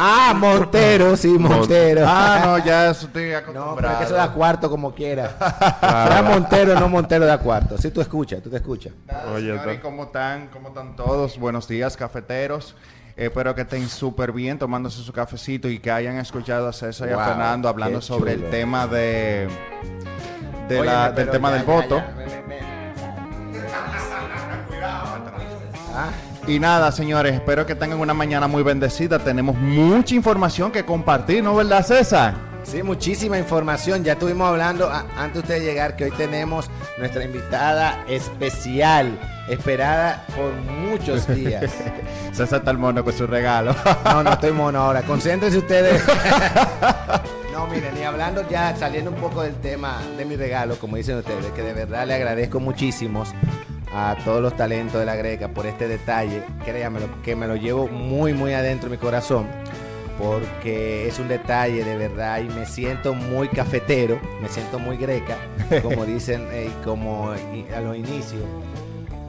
Ah, 0.00 0.32
Montero, 0.36 1.16
sí, 1.16 1.26
Montero. 1.38 2.04
ah, 2.06 2.40
no, 2.44 2.58
ya 2.64 2.90
eso 2.90 3.06
estoy 3.06 3.30
No, 3.30 3.36
acostumbrado. 3.38 3.74
pero 3.76 3.90
es 3.90 3.96
que 3.98 4.04
eso 4.04 4.14
da 4.14 4.30
cuarto 4.32 4.70
como 4.70 4.94
quiera. 4.94 5.36
Sea 5.80 6.22
Montero, 6.22 6.78
no 6.78 6.88
Montero 6.88 7.26
da 7.26 7.38
cuarto. 7.38 7.76
Sí, 7.78 7.90
tú 7.90 8.00
escuchas, 8.00 8.40
tú 8.40 8.48
te 8.48 8.56
escuchas. 8.58 8.92
Oye, 9.34 9.58
¿cómo 9.82 10.04
están? 10.04 10.48
¿Cómo 10.52 10.68
están 10.68 10.94
todos? 10.94 11.36
Buenos 11.38 11.66
días, 11.66 11.96
cafeteros. 11.96 12.76
Espero 13.16 13.52
que 13.56 13.62
estén 13.62 13.88
súper 13.88 14.30
bien 14.30 14.56
tomándose 14.60 15.02
su 15.02 15.12
cafecito 15.12 15.68
y 15.68 15.80
que 15.80 15.90
hayan 15.90 16.18
escuchado 16.18 16.68
a 16.68 16.72
César 16.72 17.08
y 17.08 17.12
a 17.12 17.18
Fernando 17.18 17.68
hablando 17.68 18.00
sobre 18.00 18.34
el 18.34 18.48
tema 18.50 18.86
de, 18.86 19.48
la- 20.68 21.06
del 21.10 21.14
pero 21.14 21.32
tema 21.32 21.48
ya, 21.50 21.56
del 21.56 21.66
ya, 21.66 21.72
voto. 21.72 21.96
ya, 21.96 22.14
me- 22.16 22.24
me- 22.26 22.42
me- 22.46 22.58
Ah, 25.94 26.10
Y 26.48 26.58
nada, 26.58 26.90
señores, 26.92 27.34
espero 27.34 27.66
que 27.66 27.74
tengan 27.74 28.00
una 28.00 28.14
mañana 28.14 28.48
muy 28.48 28.62
bendecida. 28.62 29.18
Tenemos 29.18 29.54
mucha 29.56 30.14
información 30.14 30.72
que 30.72 30.82
compartir, 30.84 31.44
¿no 31.44 31.54
verdad, 31.54 31.84
César? 31.84 32.34
Sí, 32.62 32.82
muchísima 32.82 33.38
información. 33.38 34.02
Ya 34.02 34.12
estuvimos 34.14 34.48
hablando 34.48 34.88
a- 34.88 35.04
antes 35.16 35.34
de 35.34 35.40
usted 35.40 35.62
llegar 35.62 35.94
que 35.94 36.04
hoy 36.04 36.10
tenemos 36.12 36.70
nuestra 36.98 37.22
invitada 37.24 38.02
especial, 38.08 39.18
esperada 39.48 40.24
por 40.34 40.52
muchos 40.52 41.26
días. 41.28 41.70
César 42.32 42.60
está 42.60 42.70
el 42.70 42.78
mono 42.78 43.04
con 43.04 43.12
su 43.12 43.26
regalo. 43.26 43.74
No, 44.04 44.22
no 44.22 44.32
estoy 44.32 44.52
mono 44.52 44.80
ahora. 44.80 45.02
Concéntrense 45.02 45.58
ustedes. 45.58 46.02
No, 47.52 47.66
miren, 47.66 47.98
y 48.00 48.04
hablando 48.04 48.48
ya, 48.48 48.76
saliendo 48.76 49.10
un 49.10 49.16
poco 49.16 49.42
del 49.42 49.56
tema 49.56 49.98
de 50.16 50.24
mi 50.24 50.36
regalo, 50.36 50.76
como 50.78 50.94
dicen 50.96 51.18
ustedes, 51.18 51.44
que 51.56 51.62
de 51.62 51.72
verdad 51.72 52.06
le 52.06 52.14
agradezco 52.14 52.60
muchísimo 52.60 53.24
a 53.92 54.16
todos 54.24 54.42
los 54.42 54.56
talentos 54.56 55.00
de 55.00 55.06
la 55.06 55.16
Greca 55.16 55.48
por 55.48 55.66
este 55.66 55.88
detalle. 55.88 56.42
Créanmelo, 56.64 57.08
que 57.22 57.36
me 57.36 57.46
lo 57.46 57.56
llevo 57.56 57.88
muy, 57.88 58.34
muy 58.34 58.52
adentro 58.52 58.88
de 58.88 58.96
mi 58.96 59.00
corazón. 59.00 59.46
Porque 60.18 61.06
es 61.06 61.20
un 61.20 61.28
detalle 61.28 61.84
de 61.84 61.96
verdad 61.96 62.40
y 62.40 62.48
me 62.48 62.66
siento 62.66 63.14
muy 63.14 63.48
cafetero, 63.48 64.20
me 64.42 64.48
siento 64.48 64.80
muy 64.80 64.96
greca, 64.96 65.36
como 65.82 66.04
dicen 66.04 66.48
eh, 66.50 66.72
como 66.84 67.30
a 67.30 67.80
los 67.80 67.96
inicios, 67.96 68.42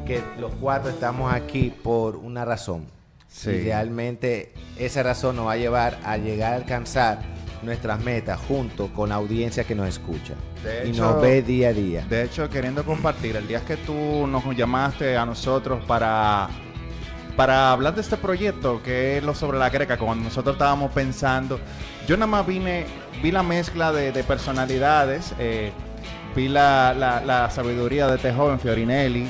que 0.07 0.23
los 0.39 0.51
cuatro 0.55 0.89
estamos 0.89 1.31
aquí 1.31 1.71
por 1.83 2.15
una 2.15 2.43
razón. 2.43 2.87
Sí. 3.27 3.51
Y 3.51 3.63
realmente 3.65 4.51
esa 4.79 5.03
razón 5.03 5.35
nos 5.35 5.45
va 5.45 5.51
a 5.51 5.57
llevar 5.57 5.99
a 6.03 6.17
llegar 6.17 6.53
a 6.53 6.55
alcanzar 6.55 7.19
nuestras 7.63 7.99
metas 8.03 8.39
junto 8.47 8.87
con 8.93 9.09
la 9.09 9.15
audiencia 9.15 9.63
que 9.63 9.75
nos 9.75 9.87
escucha 9.87 10.33
De 10.63 10.87
y 10.87 10.91
hecho- 10.91 11.01
nos 11.03 11.21
ve 11.21 11.41
día 11.41 11.69
a 11.69 11.73
día. 11.73 12.05
De 12.09 12.23
hecho, 12.23 12.49
queriendo 12.49 12.83
compartir, 12.83 13.35
el 13.35 13.47
día 13.47 13.61
que 13.61 13.77
tú 13.77 14.27
nos 14.27 14.43
llamaste 14.55 15.17
a 15.17 15.25
nosotros 15.25 15.83
para, 15.85 16.47
para 17.35 17.71
hablar 17.71 17.95
de 17.95 18.01
este 18.01 18.17
proyecto, 18.17 18.81
que 18.83 19.17
es 19.17 19.23
lo 19.23 19.33
sobre 19.35 19.57
la 19.59 19.69
greca, 19.69 19.97
cuando 19.97 20.23
nosotros 20.25 20.55
estábamos 20.55 20.91
pensando, 20.91 21.59
yo 22.07 22.15
nada 22.17 22.27
más 22.27 22.45
vine, 22.47 22.85
vi 23.21 23.31
la 23.31 23.43
mezcla 23.43 23.91
de, 23.91 24.11
de 24.11 24.23
personalidades, 24.23 25.33
eh, 25.39 25.71
vi 26.35 26.47
la, 26.47 26.93
la- 26.97 27.21
la 27.21 27.49
sabiduría 27.49 28.07
de 28.07 28.15
este 28.17 28.31
joven 28.33 28.59
Fiorinelli, 28.59 29.27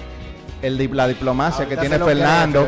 el, 0.62 0.89
la 0.96 1.08
diplomacia 1.08 1.63
Ahorita 1.66 1.82
que 1.82 1.88
tiene 1.89 2.04
Fernando, 2.04 2.68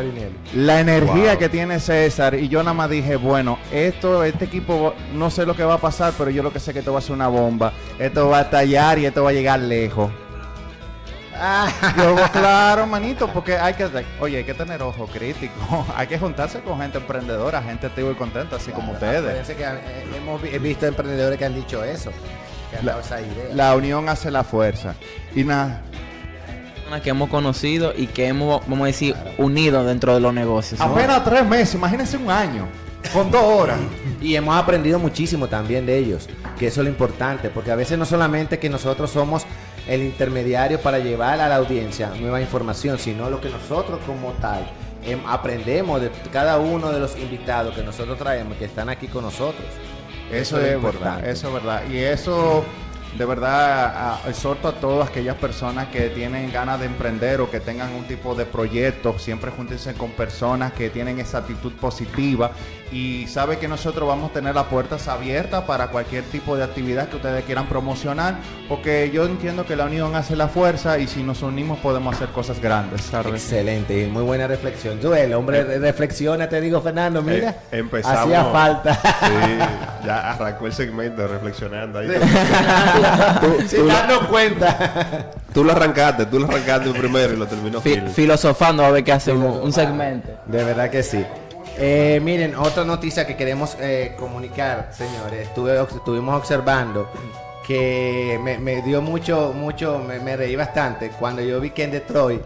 la 0.54 0.80
energía 0.80 1.30
Wow. 1.32 1.38
que 1.38 1.48
tiene 1.48 1.78
César, 1.80 2.34
y 2.34 2.48
yo 2.48 2.60
nada 2.62 2.74
más 2.74 2.88
dije, 2.90 3.16
bueno, 3.16 3.58
esto, 3.72 4.24
este 4.24 4.44
equipo, 4.46 4.94
no 5.14 5.30
sé 5.30 5.44
lo 5.46 5.54
que 5.56 5.64
va 5.64 5.74
a 5.74 5.78
pasar, 5.78 6.12
pero 6.16 6.30
yo 6.30 6.42
lo 6.42 6.52
que 6.52 6.60
sé 6.60 6.72
que 6.72 6.78
esto 6.80 6.92
va 6.92 6.98
a 7.00 7.02
ser 7.02 7.12
una 7.12 7.28
bomba, 7.28 7.72
esto 7.98 8.28
va 8.28 8.40
a 8.40 8.50
tallar 8.50 8.98
y 8.98 9.06
esto 9.06 9.22
va 9.24 9.30
a 9.30 9.32
llegar 9.32 9.60
lejos. 9.60 10.10
Ah, 11.34 11.68
Yo, 11.96 12.14
claro, 12.32 12.86
manito, 12.86 13.26
porque 13.28 13.56
hay 13.56 13.74
que, 13.74 13.88
oye, 14.20 14.36
hay 14.38 14.44
que 14.44 14.54
tener 14.54 14.82
ojo 14.82 15.06
crítico, 15.06 15.86
hay 15.96 16.06
que 16.06 16.18
juntarse 16.18 16.60
con 16.60 16.78
gente 16.80 16.98
emprendedora, 16.98 17.62
gente 17.62 17.86
activa 17.86 18.10
y 18.10 18.14
contenta, 18.14 18.56
así 18.56 18.70
como 18.70 18.92
ustedes. 18.92 19.18
Acuérdense 19.20 19.56
que 19.56 19.64
eh, 19.64 20.04
hemos 20.16 20.40
vi- 20.42 20.50
he 20.52 20.58
visto 20.58 20.86
emprendedores 20.86 21.38
que 21.38 21.44
han 21.46 21.54
dicho 21.54 21.82
eso, 21.82 22.10
que 22.70 22.76
han 22.78 22.84
La- 22.86 22.92
dado 22.92 23.04
esa 23.04 23.20
idea. 23.20 23.54
La 23.54 23.74
unión 23.74 24.08
hace 24.08 24.30
la 24.30 24.44
fuerza. 24.44 24.94
Y 25.34 25.42
nada, 25.44 25.80
que 27.00 27.10
hemos 27.10 27.28
conocido 27.28 27.92
y 27.96 28.06
que 28.06 28.26
hemos, 28.26 28.60
vamos 28.66 28.84
a 28.84 28.86
decir, 28.86 29.14
unido 29.38 29.84
dentro 29.84 30.14
de 30.14 30.20
los 30.20 30.34
negocios. 30.34 30.80
¿no? 30.80 30.86
apenas 30.86 31.24
tres 31.24 31.46
meses, 31.46 31.74
imagínense 31.74 32.16
un 32.16 32.30
año, 32.30 32.66
con 33.12 33.30
dos 33.30 33.42
horas. 33.42 33.78
Y 34.20 34.34
hemos 34.34 34.56
aprendido 34.56 34.98
muchísimo 34.98 35.48
también 35.48 35.86
de 35.86 35.98
ellos, 35.98 36.28
que 36.58 36.66
eso 36.66 36.80
es 36.80 36.84
lo 36.84 36.90
importante, 36.90 37.50
porque 37.50 37.70
a 37.70 37.76
veces 37.76 37.98
no 37.98 38.04
solamente 38.04 38.58
que 38.58 38.68
nosotros 38.68 39.10
somos 39.10 39.46
el 39.88 40.02
intermediario 40.02 40.80
para 40.80 40.98
llevar 40.98 41.40
a 41.40 41.48
la 41.48 41.56
audiencia 41.56 42.10
nueva 42.20 42.40
información, 42.40 42.98
sino 42.98 43.30
lo 43.30 43.40
que 43.40 43.48
nosotros 43.48 43.98
como 44.06 44.32
tal 44.34 44.64
em, 45.04 45.20
aprendemos 45.26 46.00
de 46.00 46.10
cada 46.32 46.58
uno 46.58 46.92
de 46.92 47.00
los 47.00 47.18
invitados 47.18 47.74
que 47.74 47.82
nosotros 47.82 48.18
traemos, 48.18 48.56
que 48.56 48.66
están 48.66 48.88
aquí 48.88 49.08
con 49.08 49.24
nosotros. 49.24 49.66
Eso, 50.30 50.60
es 50.60 50.76
importante. 50.76 51.08
verdad, 51.08 51.28
eso 51.28 51.48
es 51.48 51.54
verdad. 51.54 51.82
Y 51.90 51.98
eso, 51.98 52.64
de 53.16 53.24
verdad, 53.26 54.20
exhorto 54.26 54.68
a 54.68 54.72
todas 54.72 55.10
aquellas 55.10 55.36
personas 55.36 55.88
que 55.88 56.08
tienen 56.08 56.50
ganas 56.50 56.80
de 56.80 56.86
emprender 56.86 57.40
o 57.42 57.50
que 57.50 57.60
tengan 57.60 57.92
un 57.92 58.04
tipo 58.04 58.34
de 58.34 58.46
proyecto, 58.46 59.18
siempre 59.18 59.50
júntense 59.50 59.94
con 59.94 60.12
personas 60.12 60.72
que 60.72 60.88
tienen 60.88 61.18
esa 61.18 61.38
actitud 61.38 61.72
positiva 61.72 62.52
y 62.92 63.26
sabe 63.26 63.58
que 63.58 63.66
nosotros 63.68 64.06
vamos 64.06 64.30
a 64.30 64.34
tener 64.34 64.54
las 64.54 64.64
puertas 64.66 65.08
abiertas 65.08 65.62
para 65.64 65.88
cualquier 65.88 66.24
tipo 66.24 66.56
de 66.56 66.64
actividad 66.64 67.08
que 67.08 67.16
ustedes 67.16 67.42
quieran 67.44 67.66
promocionar, 67.66 68.36
porque 68.68 69.10
yo 69.12 69.24
entiendo 69.24 69.64
que 69.64 69.74
la 69.76 69.86
unión 69.86 70.14
hace 70.14 70.36
la 70.36 70.48
fuerza 70.48 70.98
y 70.98 71.06
si 71.08 71.22
nos 71.22 71.42
unimos 71.42 71.78
podemos 71.78 72.14
hacer 72.14 72.28
cosas 72.28 72.60
grandes. 72.60 73.10
Excelente, 73.26 74.02
y 74.02 74.06
muy 74.06 74.22
buena 74.22 74.46
reflexión. 74.46 75.00
Yo, 75.00 75.14
el 75.16 75.32
hombre 75.34 75.64
re- 75.64 75.78
reflexiona, 75.78 76.48
te 76.48 76.60
digo, 76.60 76.80
Fernando, 76.82 77.22
mira, 77.22 77.50
Eh, 77.72 77.78
empezamos. 77.78 78.20
hacía 78.20 78.44
falta. 78.44 78.94
Sí, 78.94 79.66
ya 80.06 80.32
arrancó 80.32 80.66
el 80.66 80.72
segmento 80.72 81.26
reflexionando 81.26 81.98
ahí. 82.00 82.08
Sin 83.68 83.88
darnos 83.88 84.26
cuenta. 84.28 85.30
Tú 85.52 85.64
lo 85.64 85.72
arrancaste, 85.72 86.26
tú 86.26 86.38
lo 86.40 86.46
arrancaste 86.48 86.90
primero 86.90 87.34
y 87.34 87.36
lo 87.36 87.46
terminó 87.46 87.80
Fi- 87.80 87.94
Phil. 87.94 88.08
filosofando 88.08 88.84
a 88.84 88.90
ver 88.90 89.04
qué 89.04 89.12
hace 89.12 89.32
un, 89.32 89.42
un 89.44 89.72
segmento. 89.72 90.28
De 90.46 90.64
verdad 90.64 90.90
que 90.90 91.02
sí. 91.02 91.24
Eh, 91.78 92.20
miren, 92.22 92.54
otra 92.54 92.84
noticia 92.84 93.26
que 93.26 93.36
queremos 93.36 93.76
eh, 93.80 94.14
comunicar, 94.18 94.90
señores. 94.92 95.48
Estuve, 95.48 95.80
estuvimos 95.80 96.36
observando 96.36 97.08
que 97.66 98.38
me, 98.42 98.58
me 98.58 98.82
dio 98.82 99.00
mucho, 99.00 99.52
mucho, 99.54 99.98
me, 99.98 100.20
me 100.20 100.36
reí 100.36 100.54
bastante 100.56 101.10
cuando 101.18 101.42
yo 101.42 101.60
vi 101.60 101.70
que 101.70 101.84
en 101.84 101.92
Detroit 101.92 102.42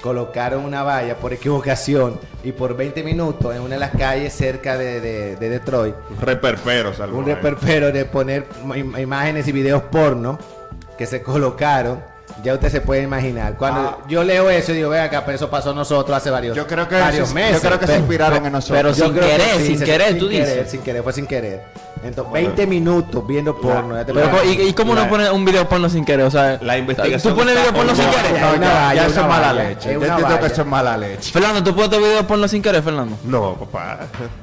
colocaron 0.00 0.64
una 0.64 0.82
valla 0.82 1.16
por 1.16 1.32
equivocación 1.32 2.18
y 2.42 2.50
por 2.52 2.76
20 2.76 3.04
minutos 3.04 3.54
en 3.54 3.60
una 3.62 3.74
de 3.74 3.80
las 3.80 3.90
calles 3.92 4.32
cerca 4.32 4.76
de, 4.76 5.00
de- 5.00 5.36
de 5.36 5.48
Detroit, 5.48 5.94
Un 6.10 6.20
reperpero, 6.20 6.92
salvo. 6.92 7.18
un 7.18 7.26
reperpero 7.26 7.92
de 7.92 8.04
poner 8.04 8.48
im- 8.64 9.00
imágenes 9.00 9.46
y 9.46 9.52
videos 9.52 9.82
porno 9.84 10.38
que 10.98 11.06
se 11.06 11.22
colocaron. 11.22 12.02
Ya 12.42 12.54
usted 12.54 12.70
se 12.70 12.80
puede 12.80 13.02
imaginar. 13.02 13.54
Cuando 13.56 13.80
Ah. 13.80 13.98
yo 14.08 14.24
leo 14.24 14.48
eso, 14.50 14.72
digo, 14.72 14.90
ve 14.90 15.00
acá, 15.00 15.24
pero 15.24 15.36
eso 15.36 15.50
pasó 15.50 15.72
nosotros 15.74 16.16
hace 16.16 16.30
varios, 16.30 16.56
Yo 16.56 16.66
creo 16.66 16.88
que, 16.88 16.98
varios 16.98 17.28
se- 17.28 17.34
meses. 17.34 17.62
yo 17.62 17.68
creo 17.68 17.78
que 17.78 17.86
se 17.86 17.92
Pero- 17.92 18.00
inspiraron 18.04 18.46
en 18.46 18.52
nosotros. 18.52 18.78
pero 18.78 18.88
yo 18.92 19.04
sin 19.04 19.14
creo 19.14 19.28
que 19.28 19.36
querer, 19.36 19.66
sin 19.66 19.78
se- 19.78 19.84
querer, 19.84 20.18
tú 20.18 20.28
querer, 20.28 20.46
dices. 20.48 20.70
Sin 20.70 20.82
querer, 20.82 21.02
fue 21.02 21.12
sin 21.12 21.26
querer. 21.26 21.82
Entonces, 22.04 22.32
20 22.32 22.66
minutos 22.66 23.24
viendo 23.24 23.56
porno. 23.60 23.94
ya 23.96 24.04
te 24.04 24.12
Pero, 24.12 24.28
¿y, 24.44 24.62
y 24.62 24.72
cómo 24.72 24.92
La- 24.92 25.04
no 25.04 25.08
pones 25.08 25.30
un 25.30 25.44
video 25.44 25.68
porno 25.68 25.88
sin 25.88 26.04
querer? 26.04 26.26
O 26.26 26.30
sea, 26.32 26.58
La 26.60 26.76
investigación 26.76 27.32
¿Tú 27.32 27.38
pones 27.38 27.54
video 27.54 27.72
porno 27.72 27.94
sin 27.94 28.06
querer? 28.10 28.34
Ya, 28.34 28.40
No, 28.56 28.60
ya, 28.60 28.94
ya 28.94 29.06
eso 29.06 29.20
es 29.20 29.26
mala 29.28 29.52
leche. 29.52 29.92
es 29.92 30.00
Yo 30.00 30.06
entiendo 30.06 30.40
que 30.40 30.46
eso 30.46 30.62
es 30.62 30.66
mala 30.66 30.96
leche. 30.96 31.30
Fernando, 31.30 31.62
¿tú 31.62 31.76
pones 31.76 31.90
video 31.96 32.26
porno 32.26 32.48
sin 32.48 32.60
querer, 32.60 32.82
Fernando? 32.82 33.16
No, 33.22 33.54
papá. 33.54 33.98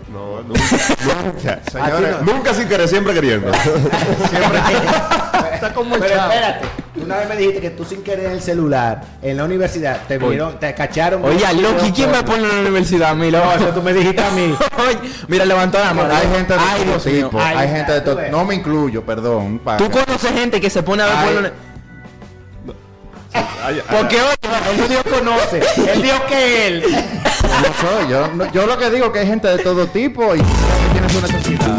No, 0.09 0.41
nunca. 0.41 0.61
nunca. 1.25 1.59
Señores, 1.69 2.15
A 2.15 2.21
Nunca 2.23 2.53
sin 2.53 2.69
querer, 2.69 2.87
siempre 2.87 3.13
queriendo. 3.13 3.51
Está 5.53 5.73
como 5.73 5.95
el 5.95 6.01
Pero 6.01 6.15
espérate, 6.15 6.65
una 7.03 7.17
vez 7.17 7.29
me 7.29 7.35
dijiste 7.37 7.61
que 7.61 7.69
tú 7.71 7.85
sin 7.85 8.01
querer 8.03 8.31
el 8.31 8.41
celular, 8.41 9.01
en 9.21 9.37
la 9.37 9.45
universidad, 9.45 10.01
te 10.07 10.17
vieron, 10.17 10.59
te 10.59 10.73
cacharon. 10.73 11.23
Oye, 11.23 11.45
Loki, 11.61 11.91
¿quién 11.91 12.11
me 12.11 12.17
porno. 12.23 12.31
pone 12.35 12.43
en 12.49 12.55
la 12.55 12.61
universidad? 12.61 13.15
Mira, 13.15 13.43
No, 13.43 13.51
eso 13.53 13.67
tú 13.73 13.81
me 13.81 13.93
dijiste 13.93 14.21
a 14.21 14.29
mí. 14.31 14.55
Oye, 14.87 14.97
mira, 15.27 15.45
levantó 15.45 15.79
la 15.79 15.93
mano. 15.93 16.13
Hay 16.13 16.27
gente 16.35 16.53
de 16.53 16.59
Ay, 16.59 16.81
todo 16.83 16.91
Dios 16.91 17.03
tipo. 17.03 17.39
Hay 17.41 17.67
gente 17.69 17.91
de 17.91 18.01
todo. 18.01 18.21
No 18.31 18.45
me 18.45 18.55
incluyo, 18.55 19.03
perdón. 19.03 19.61
¿Tú 19.77 19.89
conoces 19.89 20.31
gente 20.33 20.59
que 20.61 20.69
se 20.69 20.83
pone 20.83 21.03
a 21.03 21.07
ver? 21.25 21.53
Ay, 23.31 23.43
ay, 23.63 23.81
Porque, 23.89 24.19
oye, 24.21 24.81
Él 24.83 24.89
Dios 24.89 25.03
conoce. 25.03 25.61
Él 25.93 26.01
dijo 26.01 26.17
que 26.27 26.67
él. 26.67 26.83
No 26.83 27.67
soy. 27.89 28.09
Yo, 28.09 28.27
no- 28.35 28.51
yo 28.51 28.65
lo 28.65 28.77
que 28.77 28.89
digo 28.89 29.11
que 29.11 29.19
hay 29.19 29.27
gente 29.27 29.47
de 29.47 29.59
todo 29.59 29.85
tipo 29.87 30.33
y 30.35 30.39
que 30.39 30.45
tiene 30.93 31.09
su 31.09 31.21
necesidad. 31.21 31.77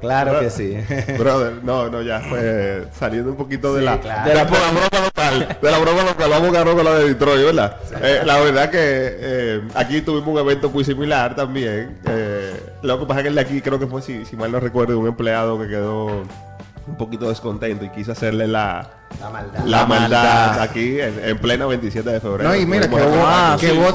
Claro 0.00 0.40
que 0.40 0.50
sí. 0.50 0.76
Brother, 1.18 1.62
no, 1.62 1.88
no, 1.88 2.02
ya 2.02 2.20
fue 2.20 2.84
saliendo 2.98 3.30
un 3.30 3.36
poquito 3.36 3.74
de 3.74 3.82
la 3.82 4.00
claro. 4.00 4.28
de 4.28 4.34
la, 4.34 4.44
de 4.44 4.50
la 4.50 4.70
broma 4.70 5.00
local, 5.04 5.58
de 5.60 5.70
la 5.70 5.78
broma 5.78 6.02
local, 6.02 6.30
vamos 6.30 6.56
a 6.56 6.64
con 6.64 6.84
la 6.84 6.94
de 6.94 7.08
Detroit, 7.08 7.44
¿verdad? 7.44 7.76
Eh, 8.02 8.22
la 8.24 8.38
verdad 8.38 8.70
que 8.70 8.78
eh, 8.80 9.62
aquí 9.74 10.00
tuvimos 10.00 10.28
un 10.28 10.38
evento 10.38 10.70
muy 10.70 10.84
similar 10.84 11.34
también. 11.34 11.98
Eh, 12.06 12.54
lo 12.82 12.98
que 13.00 13.06
pasa 13.06 13.20
es 13.20 13.24
que 13.24 13.28
el 13.28 13.34
de 13.34 13.40
aquí 13.40 13.60
creo 13.60 13.78
que 13.78 13.86
fue, 13.86 14.02
si, 14.02 14.24
si 14.24 14.36
mal 14.36 14.52
no 14.52 14.60
recuerdo, 14.60 14.98
un 14.98 15.08
empleado 15.08 15.58
que 15.58 15.68
quedó 15.68 16.24
un 16.88 16.96
poquito 16.96 17.28
descontento 17.28 17.84
y 17.84 17.90
quiso 17.90 18.12
hacerle 18.12 18.46
la, 18.48 18.88
La 19.20 19.30
maldad. 19.30 19.58
la 19.60 19.66
La 19.66 19.86
maldad 19.86 20.46
maldad. 20.48 20.60
aquí 20.62 21.00
en, 21.00 21.20
en 21.24 21.38
pleno 21.38 21.68
27 21.68 22.08
de 22.10 22.20
febrero. 22.20 22.48
No, 22.48 22.54
y 22.56 22.64
mira, 22.66 22.88
que 22.88 22.96
ah, 22.98 23.56
que 23.60 23.70
sí. 23.70 23.78
hubo 23.78 23.88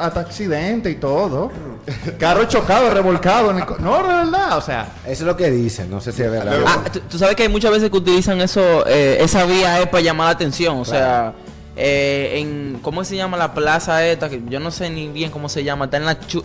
hasta 0.00 0.20
accidente 0.20 0.90
y 0.90 0.94
todo. 0.96 1.50
Carro 2.18 2.44
chocado, 2.44 2.90
revolcado. 2.90 3.50
En 3.50 3.58
el 3.58 3.66
co- 3.66 3.76
no, 3.78 3.96
de 4.02 4.14
verdad, 4.14 4.56
o 4.56 4.60
sea. 4.60 4.86
Eso 5.04 5.10
es 5.12 5.20
lo 5.22 5.36
que 5.36 5.50
dicen, 5.50 5.90
no 5.90 6.00
sé 6.00 6.12
si 6.12 6.22
es 6.22 6.30
verdad. 6.30 6.54
Ah, 6.66 6.78
tú, 6.92 7.00
tú 7.00 7.18
sabes 7.18 7.34
que 7.34 7.42
hay 7.42 7.48
muchas 7.48 7.70
veces 7.72 7.90
que 7.90 7.96
utilizan 7.96 8.40
eso, 8.40 8.86
eh, 8.86 9.18
esa 9.20 9.44
vía 9.44 9.80
es 9.80 9.88
para 9.88 10.02
llamar 10.02 10.26
la 10.26 10.32
atención. 10.32 10.78
O 10.78 10.84
sea, 10.84 11.32
eh, 11.76 12.34
en. 12.38 12.78
¿Cómo 12.82 13.02
se 13.04 13.16
llama 13.16 13.36
la 13.36 13.52
plaza 13.54 14.04
esta? 14.06 14.28
Que 14.28 14.42
yo 14.48 14.60
no 14.60 14.70
sé 14.70 14.90
ni 14.90 15.08
bien 15.08 15.30
cómo 15.30 15.48
se 15.48 15.64
llama. 15.64 15.86
Está 15.86 15.96
en 15.96 16.06
la 16.06 16.20
chu- 16.20 16.44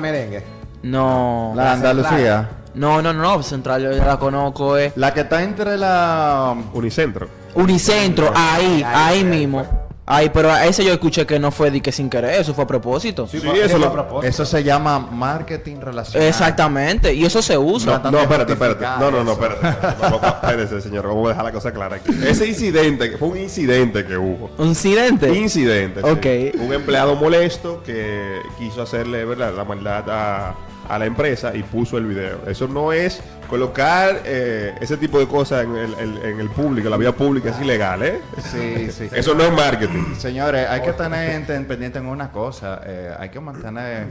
merengue. 0.00 0.42
No. 0.82 1.52
La 1.54 1.64
La 1.64 1.72
Andalucía. 1.72 2.48
No, 2.74 3.02
no, 3.02 3.12
no. 3.12 3.42
Central 3.42 3.82
yo 3.82 3.92
ya 3.92 4.04
la 4.06 4.18
conozco. 4.18 4.76
Es 4.76 4.96
La 4.96 5.12
que 5.12 5.20
está 5.20 5.42
entre 5.42 5.76
la. 5.76 6.54
Unicentro. 6.72 7.28
Unicentro. 7.54 8.32
Ahí, 8.34 8.84
Ahí, 8.86 9.24
mismo. 9.24 9.66
Ahí, 10.06 10.28
pero 10.34 10.50
a 10.50 10.66
ese 10.66 10.84
yo 10.84 10.92
escuché 10.92 11.24
que 11.24 11.38
no 11.38 11.52
fue 11.52 11.70
de 11.70 11.80
que 11.80 11.92
sin 11.92 12.10
querer. 12.10 12.40
Eso 12.40 12.52
fue 12.52 12.64
a 12.64 12.66
propósito. 12.66 13.28
Sí, 13.28 13.38
fue- 13.38 13.60
eso 13.60 13.70
fue 13.70 13.78
lo- 13.78 13.86
a 13.86 13.92
propósito. 13.92 14.26
Eso 14.28 14.44
se 14.44 14.64
llama 14.64 14.98
marketing 14.98 15.76
relacional. 15.80 16.26
Exactamente. 16.28 17.14
Y 17.14 17.24
eso 17.24 17.40
se 17.40 17.56
usa. 17.56 18.00
No, 18.02 18.10
no, 18.10 18.18
espérate, 18.20 18.54
espérate. 18.54 18.84
No, 18.98 19.10
no, 19.12 19.22
no, 19.22 19.32
eso. 19.32 19.40
espérate. 19.44 19.68
espérate. 19.68 20.26
Espérese, 20.46 20.80
señor. 20.80 21.06
Vamos 21.06 21.26
a 21.26 21.28
dejar 21.28 21.44
la 21.44 21.52
cosa 21.52 21.72
clara 21.72 21.96
aquí. 21.96 22.10
Ese 22.26 22.48
incidente, 22.48 23.16
fue 23.18 23.28
un 23.28 23.38
incidente 23.38 24.04
que 24.04 24.16
hubo. 24.16 24.50
¿Un 24.58 24.68
incidente? 24.68 25.32
Incidente. 25.32 26.00
sí. 26.02 26.08
Ok. 26.10 26.60
Un 26.60 26.72
empleado 26.72 27.14
molesto 27.14 27.80
que 27.84 28.40
quiso 28.58 28.82
hacerle 28.82 29.24
¿verdad? 29.24 29.52
la 29.56 29.64
maldad 29.64 30.04
a, 30.10 30.54
a 30.94 30.98
la 30.98 31.06
empresa 31.06 31.54
y 31.54 31.62
puso 31.62 31.96
el 31.98 32.06
video. 32.06 32.40
Eso 32.46 32.66
no 32.68 32.92
es 32.92 33.20
colocar 33.48 34.22
eh, 34.24 34.74
ese 34.80 34.96
tipo 34.96 35.18
de 35.18 35.26
cosas 35.26 35.64
en 35.64 35.76
el, 35.76 35.94
en 36.24 36.40
el 36.40 36.50
público, 36.50 36.86
en 36.88 36.90
la 36.90 36.96
vía 36.96 37.12
pública, 37.12 37.50
es 37.50 37.60
ilegal, 37.60 38.02
¿eh? 38.02 38.20
Sí, 38.38 38.90
sí. 38.90 39.08
Eso 39.14 39.34
no 39.34 39.44
es 39.44 39.52
marketing. 39.52 40.14
Señores, 40.18 40.68
hay 40.68 40.80
que 40.82 40.92
tener 40.92 41.50
en- 41.50 41.66
pendiente 41.66 41.98
en 41.98 42.06
una 42.06 42.30
cosa. 42.30 42.80
eh, 42.84 43.14
hay 43.18 43.28
que 43.28 43.40
mantener 43.40 44.06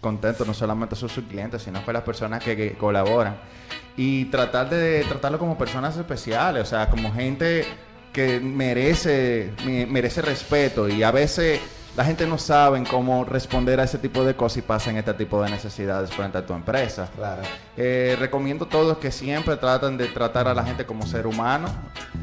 contentos 0.00 0.46
no 0.46 0.52
solamente 0.54 0.94
a 0.94 0.98
sus 0.98 1.12
clientes, 1.28 1.62
sino 1.62 1.80
para 1.80 1.94
las 1.94 2.02
personas 2.02 2.42
que, 2.42 2.56
que 2.56 2.72
colaboran. 2.72 3.36
Y 3.96 4.24
tratar 4.26 4.68
de 4.70 5.04
tratarlo 5.08 5.38
como 5.38 5.56
personas 5.58 5.96
especiales, 5.96 6.62
o 6.62 6.66
sea, 6.66 6.88
como 6.90 7.12
gente 7.12 7.64
que 8.12 8.40
merece, 8.40 9.52
me- 9.64 9.86
merece 9.86 10.22
respeto. 10.22 10.88
Y 10.88 11.02
a 11.02 11.10
veces 11.10 11.60
la 11.96 12.04
gente 12.04 12.26
no 12.26 12.38
sabe 12.38 12.82
cómo 12.84 13.24
responder 13.24 13.78
a 13.80 13.84
ese 13.84 13.98
tipo 13.98 14.24
de 14.24 14.34
cosas 14.34 14.58
y 14.58 14.62
pasan 14.62 14.96
este 14.96 15.12
tipo 15.14 15.42
de 15.42 15.50
necesidades 15.50 16.10
frente 16.10 16.38
a 16.38 16.46
tu 16.46 16.54
empresa. 16.54 17.08
Claro. 17.14 17.42
Eh, 17.76 18.16
recomiendo 18.18 18.64
a 18.64 18.68
todos 18.68 18.98
que 18.98 19.10
siempre 19.10 19.56
traten 19.56 19.98
de 19.98 20.06
tratar 20.08 20.48
a 20.48 20.54
la 20.54 20.64
gente 20.64 20.86
como 20.86 21.06
ser 21.06 21.26
humano. 21.26 21.68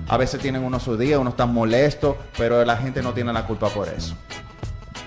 A 0.08 0.18
veces 0.18 0.42
tienen 0.42 0.64
uno 0.64 0.80
su 0.80 0.98
día, 0.98 1.20
uno 1.20 1.30
está 1.30 1.46
molesto, 1.46 2.18
pero 2.38 2.66
la 2.66 2.78
gente 2.78 3.02
no 3.04 3.14
tiene 3.14 3.32
la 3.32 3.46
culpa 3.46 3.70
por 3.70 3.88
eso. 3.88 4.16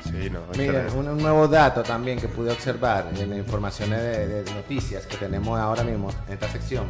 Sí, 0.05 0.31
no. 0.31 0.41
Mira, 0.57 0.87
un, 0.95 1.09
un 1.09 1.19
nuevo 1.19 1.49
dato 1.49 1.83
también 1.83 2.21
que 2.21 2.29
pude 2.29 2.53
observar 2.53 3.09
en 3.13 3.31
las 3.31 3.39
informaciones 3.39 4.01
de, 4.01 4.43
de 4.43 4.55
noticias 4.55 5.07
que 5.07 5.17
tenemos 5.17 5.59
ahora 5.59 5.83
mismo 5.83 6.11
en 6.29 6.35
esta 6.35 6.49
sección, 6.49 6.85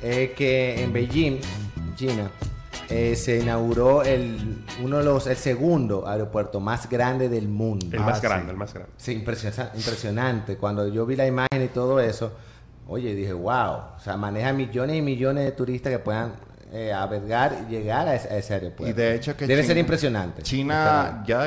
es 0.00 0.30
que 0.32 0.82
en 0.82 0.92
Beijing, 0.92 1.40
China, 1.96 2.30
eh, 2.88 3.16
se 3.16 3.38
inauguró 3.40 4.02
el, 4.02 4.64
uno 4.82 4.98
de 4.98 5.04
los, 5.04 5.26
el 5.26 5.36
segundo 5.36 6.06
aeropuerto 6.06 6.60
más 6.60 6.88
grande 6.88 7.28
del 7.28 7.48
mundo. 7.48 7.86
El 7.92 8.00
más 8.00 8.18
Ah, 8.18 8.20
grande, 8.22 8.44
sí. 8.46 8.50
el 8.50 8.56
más 8.56 8.74
grande. 8.74 8.92
Sí, 8.96 9.12
impresiona- 9.12 9.70
impresionante. 9.74 10.56
Cuando 10.56 10.88
yo 10.88 11.06
vi 11.06 11.16
la 11.16 11.26
imagen 11.26 11.62
y 11.62 11.68
todo 11.68 12.00
eso, 12.00 12.32
oye, 12.86 13.14
dije, 13.14 13.32
wow. 13.32 13.76
O 13.96 14.00
sea, 14.02 14.16
maneja 14.16 14.52
millones 14.52 14.96
y 14.96 15.02
millones 15.02 15.44
de 15.44 15.52
turistas 15.52 15.90
que 15.92 15.98
puedan 15.98 16.32
eh, 16.72 16.92
albergar 16.92 17.66
y 17.68 17.72
llegar 17.72 18.08
a 18.08 18.14
ese, 18.14 18.28
a 18.28 18.36
ese 18.38 18.54
aeropuerto. 18.54 18.88
Y 18.88 18.92
de 18.92 19.14
hecho 19.14 19.36
que 19.36 19.46
Debe 19.46 19.62
China- 19.62 19.68
ser 19.68 19.78
impresionante. 19.78 20.42
China 20.42 21.22
ya 21.26 21.44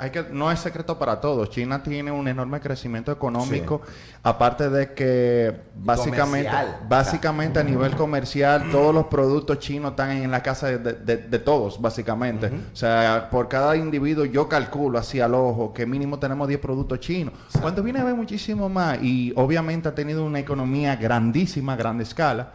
hay, 0.00 0.10
que 0.10 0.24
no 0.32 0.50
es 0.50 0.58
secreto 0.60 0.98
para 0.98 1.20
todos. 1.20 1.50
China 1.50 1.82
tiene 1.82 2.10
un 2.10 2.26
enorme 2.26 2.58
crecimiento 2.60 3.12
económico, 3.12 3.82
aparte 4.22 4.68
de 4.70 4.92
que 4.94 5.54
básicamente 5.76 6.48
comercial. 6.48 6.86
básicamente 6.88 7.60
a 7.60 7.62
nivel 7.64 7.94
comercial 7.96 8.70
todos 8.70 8.94
los 8.94 9.06
productos 9.06 9.58
chinos 9.58 9.90
están 9.92 10.10
en 10.12 10.30
la 10.30 10.42
casa 10.42 10.66
de, 10.68 10.78
de- 10.94 11.16
de 11.18 11.38
todos, 11.38 11.80
básicamente. 11.80 12.46
O 12.72 12.76
sea, 12.76 13.28
por 13.30 13.48
cada 13.48 13.76
individuo 13.76 14.24
yo 14.24 14.48
calculo 14.48 14.98
así 14.98 15.20
al 15.20 15.34
ojo 15.34 15.72
que 15.72 15.86
mínimo 15.86 16.18
tenemos 16.18 16.48
10 16.48 16.60
productos 16.60 17.00
chinos. 17.00 17.34
Cuando 17.60 17.82
viene 17.82 18.00
a 18.00 18.04
ver 18.04 18.14
muchísimo 18.14 18.68
más 18.68 18.98
y 19.02 19.32
obviamente 19.36 19.88
ha 19.88 19.94
tenido 19.94 20.24
una 20.24 20.38
economía 20.40 20.96
grandísima, 20.96 21.74
a 21.74 21.76
grande 21.76 22.04
escala. 22.04 22.52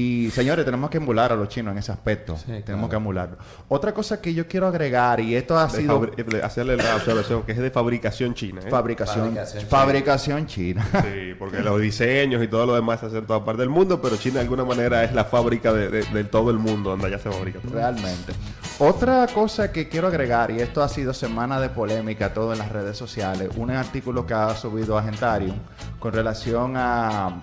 Y 0.00 0.30
señores, 0.30 0.64
tenemos 0.64 0.88
que 0.88 0.96
emular 0.96 1.32
a 1.32 1.36
los 1.36 1.48
chinos 1.48 1.72
en 1.72 1.78
ese 1.78 1.92
aspecto. 1.92 2.34
tenemos 2.46 2.64
claro. 2.64 2.88
que 2.88 2.96
emularlo. 2.96 3.36
Otra 3.68 3.92
cosa 3.92 4.20
que 4.20 4.32
yo 4.32 4.46
quiero 4.46 4.66
agregar, 4.66 5.20
y 5.20 5.34
esto 5.34 5.58
ha 5.58 5.66
De 5.66 5.78
sido 5.78 6.10
hacerle 6.42 6.76
la 6.76 6.96
observación 6.96 7.42
que 7.42 7.52
es 7.52 7.58
de 7.58 7.70
fabricación 7.70 8.34
china. 8.34 8.60
¿eh? 8.64 8.70
fabricación, 8.70 9.26
Fabricación 9.34 9.66
fabricación, 9.68 10.46
china. 10.46 10.86
Sí, 11.02 11.34
porque 11.38 11.60
los 11.60 11.80
diseños 11.80 12.42
y 12.42 12.48
todo 12.48 12.66
lo 12.66 12.74
demás 12.74 13.00
se 13.00 13.06
hacen 13.06 13.18
en 13.18 13.26
toda 13.26 13.44
parte 13.44 13.60
del 13.62 13.70
mundo, 13.70 14.00
pero 14.00 14.16
China 14.16 14.34
de 14.36 14.40
alguna 14.40 14.64
manera 14.64 15.04
es 15.04 15.12
la 15.12 15.24
fábrica 15.24 15.72
de, 15.72 15.88
de- 15.88 16.02
de 16.04 16.24
todo 16.24 16.50
el 16.50 16.58
mundo 16.58 16.90
donde 16.90 17.06
allá 17.06 17.18
se 17.18 17.30
fabrica. 17.30 17.58
todo. 17.60 17.72
Realmente. 17.74 18.32
Otra 18.78 19.26
cosa 19.26 19.70
que 19.72 19.88
quiero 19.88 20.06
agregar, 20.08 20.50
y 20.50 20.60
esto 20.60 20.82
ha 20.82 20.88
sido 20.88 21.12
semana 21.12 21.60
de 21.60 21.68
polémica 21.68 22.32
todo 22.32 22.52
en 22.52 22.58
las 22.60 22.70
redes 22.72 22.96
sociales, 22.96 23.50
un 23.56 23.70
artículo 23.70 24.24
que 24.26 24.32
ha 24.34 24.54
subido 24.56 24.96
Agentarium 24.96 25.56
con 25.98 26.12
relación 26.12 26.74
a 26.76 27.40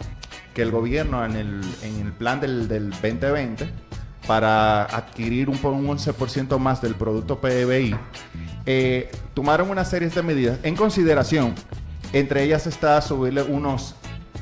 que 0.58 0.64
el 0.64 0.72
gobierno 0.72 1.24
en 1.24 1.36
el, 1.36 1.62
en 1.84 2.08
el 2.08 2.12
plan 2.14 2.42
del, 2.42 2.68
del 2.68 2.90
2020 2.90 3.70
para 4.26 4.86
adquirir 4.86 5.50
un, 5.50 5.60
un 5.64 5.88
11% 5.88 6.58
más 6.58 6.82
del 6.82 6.96
producto 6.96 7.40
PBI, 7.40 7.96
eh, 8.66 9.12
tomaron 9.36 9.70
una 9.70 9.86
serie 9.86 10.10
de 10.10 10.24
medidas 10.24 10.58
en 10.64 10.76
consideración. 10.76 11.54
Entre 12.12 12.42
ellas 12.42 12.66
está 12.66 13.00
subirle 13.02 13.44
unos 13.44 13.94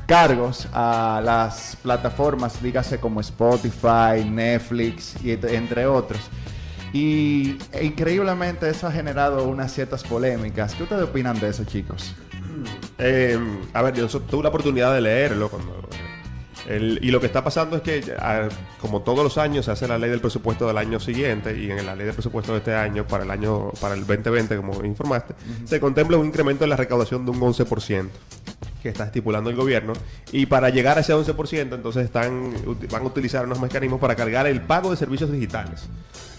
cargos 0.06 0.66
a 0.72 1.20
las 1.22 1.76
plataformas, 1.82 2.62
dígase 2.62 2.98
como 2.98 3.20
Spotify, 3.20 4.24
Netflix 4.26 5.22
y 5.22 5.32
entre 5.32 5.84
otros. 5.86 6.30
Y 6.94 7.58
e 7.72 7.84
increíblemente 7.84 8.70
eso 8.70 8.86
ha 8.86 8.90
generado 8.90 9.46
unas 9.46 9.70
ciertas 9.70 10.02
polémicas. 10.02 10.74
¿Qué 10.74 10.84
ustedes 10.84 11.02
opinan 11.02 11.38
de 11.38 11.50
eso, 11.50 11.64
chicos? 11.64 12.14
Eh, 12.96 13.38
a 13.74 13.82
ver, 13.82 13.94
yo 13.94 14.08
tuve 14.08 14.42
la 14.42 14.48
oportunidad 14.48 14.94
de 14.94 15.02
leerlo 15.02 15.50
cuando... 15.50 15.85
el- 16.68 16.98
y 17.02 17.10
lo 17.10 17.20
que 17.20 17.26
está 17.26 17.42
pasando 17.44 17.76
es 17.76 17.82
que, 17.82 18.02
como 18.80 19.02
todos 19.02 19.22
los 19.24 19.38
años, 19.38 19.64
se 19.64 19.70
hace 19.70 19.86
la 19.88 19.98
ley 19.98 20.10
del 20.10 20.20
presupuesto 20.20 20.66
del 20.66 20.78
año 20.78 20.98
siguiente 21.00 21.56
y 21.58 21.70
en 21.70 21.84
la 21.86 21.94
ley 21.94 22.06
del 22.06 22.14
presupuesto 22.14 22.52
de 22.52 22.58
este 22.58 22.74
año, 22.74 23.06
para 23.06 23.24
el 23.24 23.30
año 23.30 23.70
para 23.80 23.94
el 23.94 24.00
2020, 24.06 24.56
como 24.56 24.84
informaste, 24.84 25.34
se 25.64 25.80
contempla 25.80 26.16
un 26.16 26.26
incremento 26.26 26.64
en 26.64 26.70
la 26.70 26.76
recaudación 26.76 27.24
de 27.24 27.30
un 27.30 27.40
11% 27.40 28.08
que 28.82 28.88
está 28.90 29.04
estipulando 29.04 29.50
el 29.50 29.56
gobierno 29.56 29.92
y 30.32 30.46
para 30.46 30.70
llegar 30.70 30.96
a 30.98 31.00
ese 31.00 31.12
11% 31.12 31.74
entonces 31.74 32.04
están 32.04 32.52
van 32.90 33.02
a 33.02 33.06
utilizar 33.06 33.44
unos 33.44 33.60
mecanismos 33.60 34.00
para 34.00 34.14
cargar 34.14 34.46
el 34.46 34.60
pago 34.60 34.90
de 34.90 34.96
servicios 34.96 35.30
digitales. 35.32 35.88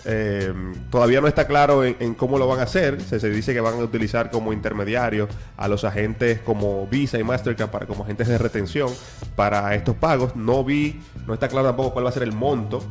Eh, 0.09 0.53
todavía 0.89 1.19
no 1.19 1.27
está 1.27 1.47
claro 1.47 1.83
en, 1.83 2.15
cómo 2.15 2.37
lo 2.37 2.47
van 2.47 2.61
a 2.61 2.63
hacer. 2.63 3.01
Se, 3.01 3.19
se 3.19 3.29
dice 3.29 3.53
que 3.53 3.59
van 3.59 3.73
a 3.73 3.77
utilizar 3.77 4.31
como 4.31 4.53
intermediarios 4.53 5.29
a 5.57 5.67
los 5.67 5.83
agentes 5.83 6.39
como 6.39 6.87
Visa 6.87 7.19
y 7.19 7.23
Mastercard 7.25 7.69
para, 7.69 7.85
como 7.85 8.05
agentes 8.05 8.29
de 8.29 8.37
retención 8.37 8.89
para 9.35 9.75
estos 9.75 9.95
pagos. 9.95 10.35
No 10.35 10.63
vi, 10.63 11.01
no 11.27 11.33
está 11.33 11.49
claro 11.49 11.67
tampoco 11.67 11.91
cuál 11.91 12.05
va 12.05 12.09
a 12.09 12.13
ser 12.13 12.23
el 12.23 12.31
monto 12.31 12.81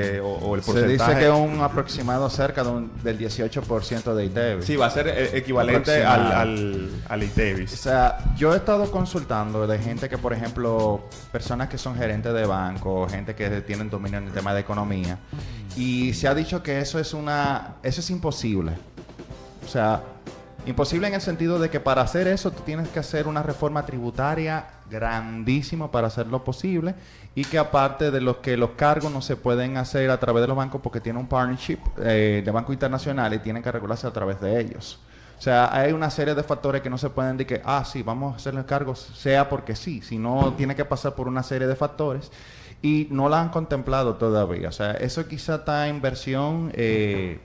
que, 0.00 0.20
o, 0.20 0.26
o 0.28 0.54
el 0.56 0.62
Se 0.62 0.72
porcentaje. 0.72 1.10
dice 1.14 1.26
que 1.26 1.30
un 1.30 1.60
aproximado 1.60 2.28
cerca 2.30 2.62
de 2.62 2.70
un- 2.70 2.90
del 3.02 3.18
18% 3.18 4.14
de 4.14 4.24
ITEVI. 4.26 4.62
Sí, 4.62 4.76
va 4.76 4.86
a 4.86 4.90
ser 4.90 5.08
eh, 5.08 5.30
equivalente 5.36 6.04
al, 6.04 6.32
al, 6.32 6.90
al 7.08 7.20
O 7.20 7.24
ITEVIS. 7.24 7.70
sea, 7.70 8.18
yo 8.36 8.52
he 8.54 8.56
estado 8.58 8.90
consultando 8.90 9.66
de 9.66 9.78
gente 9.78 10.08
que, 10.08 10.18
por 10.18 10.32
ejemplo, 10.32 11.04
personas 11.32 11.68
que 11.68 11.78
son 11.78 11.96
gerentes 11.96 12.32
de 12.34 12.44
banco, 12.46 13.08
gente 13.08 13.34
que 13.34 13.48
tienen 13.62 13.88
dominio 13.90 14.18
en 14.18 14.26
el 14.26 14.32
tema 14.32 14.52
de 14.54 14.60
economía, 14.60 15.18
y 15.76 16.12
se 16.14 16.28
ha 16.28 16.34
dicho 16.34 16.62
que 16.62 16.78
eso 16.80 16.98
es 16.98 17.14
una, 17.14 17.76
eso 17.82 18.00
es 18.00 18.10
imposible. 18.10 18.72
O 19.64 19.68
sea, 19.68 20.02
imposible 20.66 21.08
en 21.08 21.14
el 21.14 21.20
sentido 21.20 21.58
de 21.58 21.70
que 21.70 21.80
para 21.80 22.02
hacer 22.02 22.26
eso 22.28 22.50
tú 22.50 22.62
tienes 22.64 22.88
que 22.88 22.98
hacer 22.98 23.26
una 23.26 23.42
reforma 23.42 23.84
tributaria 23.86 24.64
grandísima 24.90 25.90
para 25.90 26.06
hacerlo 26.08 26.44
posible 26.44 26.94
y 27.34 27.44
que 27.44 27.58
aparte 27.58 28.10
de 28.10 28.20
los 28.20 28.38
que 28.38 28.56
los 28.56 28.70
cargos 28.70 29.12
no 29.12 29.20
se 29.20 29.36
pueden 29.36 29.76
hacer 29.76 30.10
a 30.10 30.18
través 30.18 30.42
de 30.42 30.48
los 30.48 30.56
bancos 30.56 30.80
porque 30.80 31.00
tiene 31.00 31.18
un 31.18 31.26
partnership 31.26 31.78
eh, 31.98 32.42
de 32.44 32.50
bancos 32.50 32.72
internacionales 32.72 33.40
y 33.40 33.42
tienen 33.42 33.62
que 33.62 33.70
regularse 33.72 34.06
a 34.06 34.12
través 34.12 34.40
de 34.40 34.60
ellos. 34.60 35.00
O 35.38 35.42
sea, 35.42 35.74
hay 35.74 35.92
una 35.92 36.08
serie 36.08 36.34
de 36.34 36.42
factores 36.42 36.80
que 36.80 36.88
no 36.88 36.96
se 36.96 37.10
pueden 37.10 37.36
decir 37.36 37.58
que, 37.58 37.62
ah, 37.64 37.84
sí, 37.84 38.02
vamos 38.02 38.32
a 38.32 38.36
hacerle 38.36 38.64
cargos, 38.64 39.00
sea 39.14 39.48
porque 39.48 39.76
sí, 39.76 40.00
sino 40.00 40.54
tiene 40.56 40.74
que 40.74 40.84
pasar 40.84 41.14
por 41.14 41.28
una 41.28 41.42
serie 41.42 41.68
de 41.68 41.76
factores 41.76 42.30
y 42.80 43.08
no 43.10 43.28
la 43.28 43.40
han 43.40 43.50
contemplado 43.50 44.14
todavía. 44.14 44.70
O 44.70 44.72
sea, 44.72 44.92
eso 44.92 45.26
quizá 45.28 45.56
está 45.56 45.88
en 45.88 46.00
versión 46.00 46.72
eh, 46.74 47.40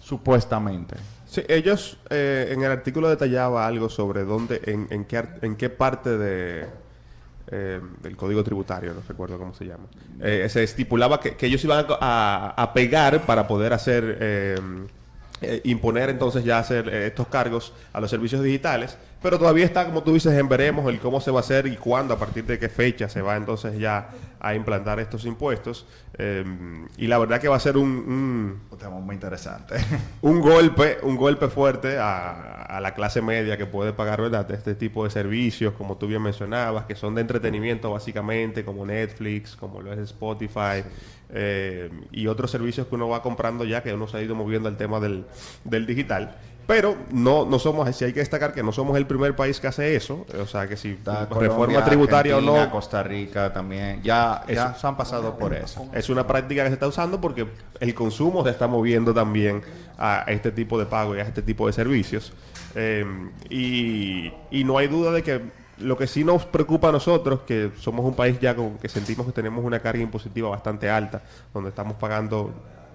supuestamente. 0.00 0.96
Sí, 1.36 1.42
ellos 1.48 1.98
eh, 2.08 2.48
en 2.50 2.62
el 2.62 2.70
artículo 2.70 3.08
detallaba 3.10 3.66
algo 3.66 3.90
sobre 3.90 4.24
dónde, 4.24 4.60
en, 4.64 4.86
en 4.90 5.04
qué, 5.04 5.22
en 5.42 5.56
qué 5.56 5.68
parte 5.68 6.16
de, 6.16 6.66
eh, 7.48 7.80
el 8.04 8.16
código 8.16 8.42
tributario, 8.42 8.94
no 8.94 9.02
recuerdo 9.06 9.38
cómo 9.38 9.52
se 9.54 9.66
llama. 9.66 9.84
Eh, 10.22 10.46
se 10.48 10.62
estipulaba 10.62 11.20
que, 11.20 11.36
que 11.36 11.46
ellos 11.46 11.62
iban 11.64 11.84
a, 12.00 12.54
a- 12.56 12.72
pegar 12.72 13.26
para 13.26 13.46
poder 13.46 13.74
hacer, 13.74 14.16
eh, 14.20 14.56
imponer 15.64 16.08
entonces 16.08 16.42
ya 16.42 16.58
hacer 16.58 16.88
estos 16.88 17.28
cargos 17.28 17.74
a 17.92 18.00
los 18.00 18.08
servicios 18.10 18.42
digitales, 18.42 18.96
pero 19.26 19.40
todavía 19.40 19.64
está, 19.64 19.84
como 19.86 20.04
tú 20.04 20.14
dices, 20.14 20.32
en 20.38 20.48
veremos 20.48 20.88
el 20.88 21.00
cómo 21.00 21.20
se 21.20 21.32
va 21.32 21.38
a 21.38 21.40
hacer 21.40 21.66
y 21.66 21.74
cuándo, 21.76 22.14
a 22.14 22.18
partir 22.18 22.44
de 22.44 22.60
qué 22.60 22.68
fecha 22.68 23.08
se 23.08 23.20
va 23.22 23.34
entonces 23.36 23.76
ya 23.76 24.08
a 24.38 24.54
implantar 24.54 25.00
estos 25.00 25.24
impuestos. 25.24 25.84
Eh, 26.16 26.44
y 26.96 27.08
la 27.08 27.18
verdad 27.18 27.40
que 27.40 27.48
va 27.48 27.56
a 27.56 27.60
ser 27.60 27.76
un- 27.76 27.88
un, 28.06 28.60
Un 28.70 28.78
tema 28.78 29.00
muy 29.00 29.14
interesante. 29.16 29.74
un 30.22 30.40
golpe, 30.40 30.98
un 31.02 31.16
golpe 31.16 31.48
fuerte 31.48 31.98
a, 31.98 32.62
a 32.62 32.80
la 32.80 32.94
clase 32.94 33.20
media 33.20 33.56
que 33.56 33.66
puede 33.66 33.92
pagar 33.92 34.20
¿verdad? 34.22 34.48
este 34.52 34.76
tipo 34.76 35.02
de 35.02 35.10
servicios, 35.10 35.74
como 35.74 35.96
tú 35.96 36.06
bien 36.06 36.22
mencionabas, 36.22 36.84
que 36.84 36.94
son 36.94 37.16
de 37.16 37.22
entretenimiento 37.22 37.90
básicamente, 37.90 38.64
como 38.64 38.86
Netflix, 38.86 39.56
como 39.56 39.82
lo 39.82 39.92
es 39.92 39.98
Spotify, 39.98 40.84
eh, 41.30 41.90
y 42.12 42.28
otros 42.28 42.52
servicios 42.52 42.86
que 42.86 42.94
uno 42.94 43.08
va 43.08 43.22
comprando 43.22 43.64
ya 43.64 43.82
que 43.82 43.92
uno 43.92 44.06
se 44.06 44.18
ha 44.18 44.22
ido 44.22 44.36
moviendo 44.36 44.68
al 44.68 44.76
tema 44.76 45.00
del, 45.00 45.24
del 45.64 45.84
digital. 45.84 46.36
Pero 46.66 46.96
no, 47.12 47.46
no 47.46 47.58
somos, 47.60 47.94
si 47.94 48.04
hay 48.04 48.12
que 48.12 48.20
destacar 48.20 48.52
que 48.52 48.62
no 48.62 48.72
somos 48.72 48.96
el 48.96 49.06
primer 49.06 49.36
país 49.36 49.60
que 49.60 49.68
hace 49.68 49.94
eso, 49.94 50.26
o 50.40 50.46
sea 50.46 50.66
que 50.66 50.76
si 50.76 50.90
Está 50.90 51.26
reforma 51.26 51.48
Colombia, 51.48 51.84
tributaria 51.84 52.36
o 52.36 52.40
no, 52.40 52.70
Costa 52.70 53.02
Rica 53.02 53.52
también. 53.52 54.02
Ya, 54.02 54.42
ya 54.48 54.74
se 54.74 54.86
han 54.86 54.96
pasado 54.96 55.38
por 55.38 55.54
eso. 55.54 55.88
es 55.92 56.08
una 56.08 56.26
práctica 56.26 56.64
que 56.64 56.70
se 56.70 56.74
está 56.74 56.88
usando 56.88 57.20
porque 57.20 57.46
el 57.78 57.94
consumo 57.94 58.42
se 58.42 58.50
está 58.50 58.66
moviendo 58.66 59.14
también 59.14 59.62
a 59.96 60.24
este 60.26 60.50
tipo 60.50 60.78
de 60.78 60.86
pago 60.86 61.14
y 61.14 61.20
a 61.20 61.22
este 61.22 61.42
tipo 61.42 61.66
de 61.68 61.72
servicios. 61.72 62.32
Eh, 62.74 63.06
y, 63.48 64.32
y 64.50 64.64
no 64.64 64.78
hay 64.78 64.88
duda 64.88 65.12
de 65.12 65.22
que 65.22 65.40
lo 65.78 65.96
que 65.96 66.06
sí 66.06 66.24
nos 66.24 66.44
preocupa 66.46 66.88
a 66.88 66.92
nosotros, 66.92 67.40
que 67.46 67.70
somos 67.78 68.04
un 68.04 68.14
país 68.14 68.40
ya 68.40 68.54
con 68.54 68.78
que 68.78 68.88
sentimos 68.88 69.26
que 69.26 69.32
tenemos 69.32 69.64
una 69.64 69.80
carga 69.80 70.02
impositiva 70.02 70.48
bastante 70.48 70.90
alta, 70.90 71.22
donde 71.52 71.70
estamos 71.70 71.96
pagando 71.96 72.52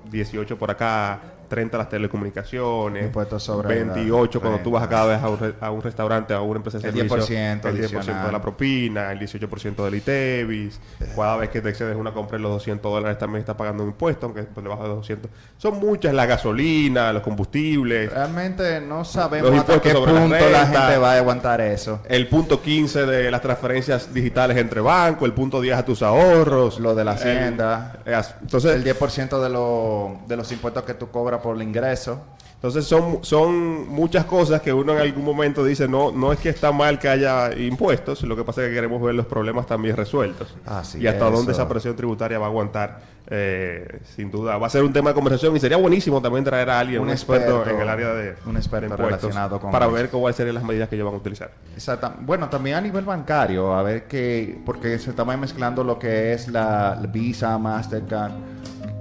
18 0.10 0.58
por 0.58 0.72
acá, 0.72 1.20
30 1.52 1.78
las 1.78 1.90
telecomunicaciones, 1.90 3.06
Impuestos 3.06 3.44
sobre 3.44 3.86
la 3.86 3.94
28 3.94 4.40
cuando 4.42 4.60
tú 4.60 4.72
vas 4.72 4.84
a 4.84 4.90
cada 4.90 5.06
vez 5.06 5.22
a 5.22 5.30
un, 5.30 5.38
re- 5.38 5.54
a 5.60 5.70
un 5.70 5.82
restaurante, 5.82 6.34
a 6.34 6.42
una 6.42 6.58
empresa 6.58 6.80
de 6.80 6.88
El 6.90 6.96
servicios, 7.10 7.30
10% 7.30 7.66
el 7.66 7.90
10% 7.90 8.26
de 8.26 8.32
la 8.32 8.42
propina, 8.42 9.12
el 9.12 9.20
18% 9.20 9.84
del 9.84 9.96
ITEVIS, 9.96 10.80
cada 11.16 11.38
vez 11.38 11.50
que 11.50 11.62
te 11.62 11.70
excedes 11.70 11.96
una 11.96 12.14
compra 12.14 12.38
en 12.38 12.44
los 12.44 12.52
200 12.54 12.92
dólares 12.92 13.18
también 13.18 13.42
estás 13.42 13.56
pagando 13.56 13.84
un 13.84 13.90
impuesto, 13.90 14.28
aunque 14.28 14.44
por 14.44 14.64
debajo 14.64 14.84
de 14.84 14.90
200. 14.90 15.32
Son 15.58 15.78
muchas, 15.80 16.14
la 16.14 16.26
gasolina, 16.26 17.12
los 17.14 17.22
combustibles, 17.22 18.12
Realmente 18.12 18.80
no 18.82 19.04
sabemos 19.04 19.52
hasta 19.60 19.82
qué 19.82 19.94
la 19.94 20.00
punto 20.00 20.50
la, 20.50 20.66
gente 20.68 20.98
va 20.98 21.14
a 21.14 21.18
aguantar 21.18 21.62
eso. 21.62 22.00
el 22.08 22.28
punto 22.28 22.62
15 22.62 23.06
de 23.06 23.30
las 23.30 23.42
transferencias 23.42 24.14
digitales 24.14 24.58
entre 24.58 24.80
bancos, 24.82 25.26
el 25.26 25.34
punto 25.34 25.60
10 25.60 25.78
a 25.78 25.86
tus 25.86 26.02
ahorros. 26.02 26.80
Lo 26.80 26.96
de 26.96 27.04
la 27.04 27.12
el- 27.12 27.18
hacienda. 27.18 28.00
eh, 28.06 28.14
as- 28.16 28.36
entonces, 28.42 28.76
El 28.76 28.84
10% 28.84 29.42
de, 29.42 29.50
lo- 29.50 30.20
de 30.28 30.38
los 30.38 30.52
impuestos 30.52 30.84
que 30.84 30.94
tú 30.94 31.10
cobras 31.10 31.41
por 31.42 31.56
el 31.56 31.64
ingreso. 31.64 32.20
Entonces 32.56 32.86
son, 32.86 33.24
son 33.24 33.90
muchas 33.90 34.26
cosas 34.26 34.62
que 34.62 34.72
uno 34.72 34.94
en 34.94 35.00
algún 35.00 35.26
momento 35.26 35.66
dice, 35.66 35.88
no, 35.88 36.12
no 36.12 36.32
es 36.32 36.38
que 36.38 36.50
está 36.50 36.72
mal 36.72 37.00
que 37.00 37.10
haya 37.10 37.52
impuestos, 37.58 38.22
lo 38.22 38.36
que 38.36 38.44
pasa 38.44 38.62
es 38.62 38.70
que 38.70 38.76
queremos 38.76 39.02
ver 39.02 39.16
los 39.16 39.26
problemas 39.26 39.66
también 39.66 39.98
resueltos. 39.98 40.56
Así 40.68 41.00
y 41.00 41.08
hasta 41.08 41.26
es, 41.26 41.34
dónde 41.34 41.54
eso. 41.54 41.62
esa 41.62 41.68
presión 41.68 41.96
tributaria 41.96 42.38
va 42.38 42.46
a 42.46 42.50
aguantar, 42.50 43.02
eh, 43.34 44.00
sin 44.16 44.30
duda. 44.30 44.58
Va 44.58 44.68
a 44.68 44.70
ser 44.70 44.84
un 44.84 44.92
tema 44.92 45.12
de 45.12 45.14
conversación 45.16 45.56
y 45.56 45.60
sería 45.62 45.78
buenísimo 45.78 46.22
también 46.22 46.44
traer 46.44 46.70
a 46.70 46.80
alguien, 46.80 47.00
un, 47.02 47.08
Un 47.08 47.14
experto, 47.14 47.60
experto, 47.60 47.76
en 47.78 47.82
el 47.82 47.90
área 47.90 48.14
de, 48.14 48.36
un 48.46 48.58
experto 48.58 48.90
de 48.90 48.98
relacionado 48.98 49.58
con 49.60 49.72
para 49.72 49.86
eso. 49.86 49.94
ver 49.96 50.10
cuáles 50.10 50.36
serían 50.36 50.56
las 50.56 50.64
medidas 50.66 50.90
que 50.90 50.96
ellos 50.96 51.06
van 51.06 51.16
a 51.16 51.18
utilizar. 51.18 51.50
Exacta- 51.76 52.14
Bueno, 52.20 52.50
también 52.50 52.76
a 52.76 52.82
nivel 52.82 53.06
bancario, 53.06 53.74
a 53.74 53.82
ver 53.84 54.04
qué, 54.04 54.60
porque 54.66 55.00
se 55.00 55.12
está 55.12 55.24
mezclando 55.24 55.82
lo 55.84 55.98
que 55.98 56.34
es 56.34 56.50
la 56.50 57.00
Visa, 57.10 57.58
Mastercard, 57.58 58.34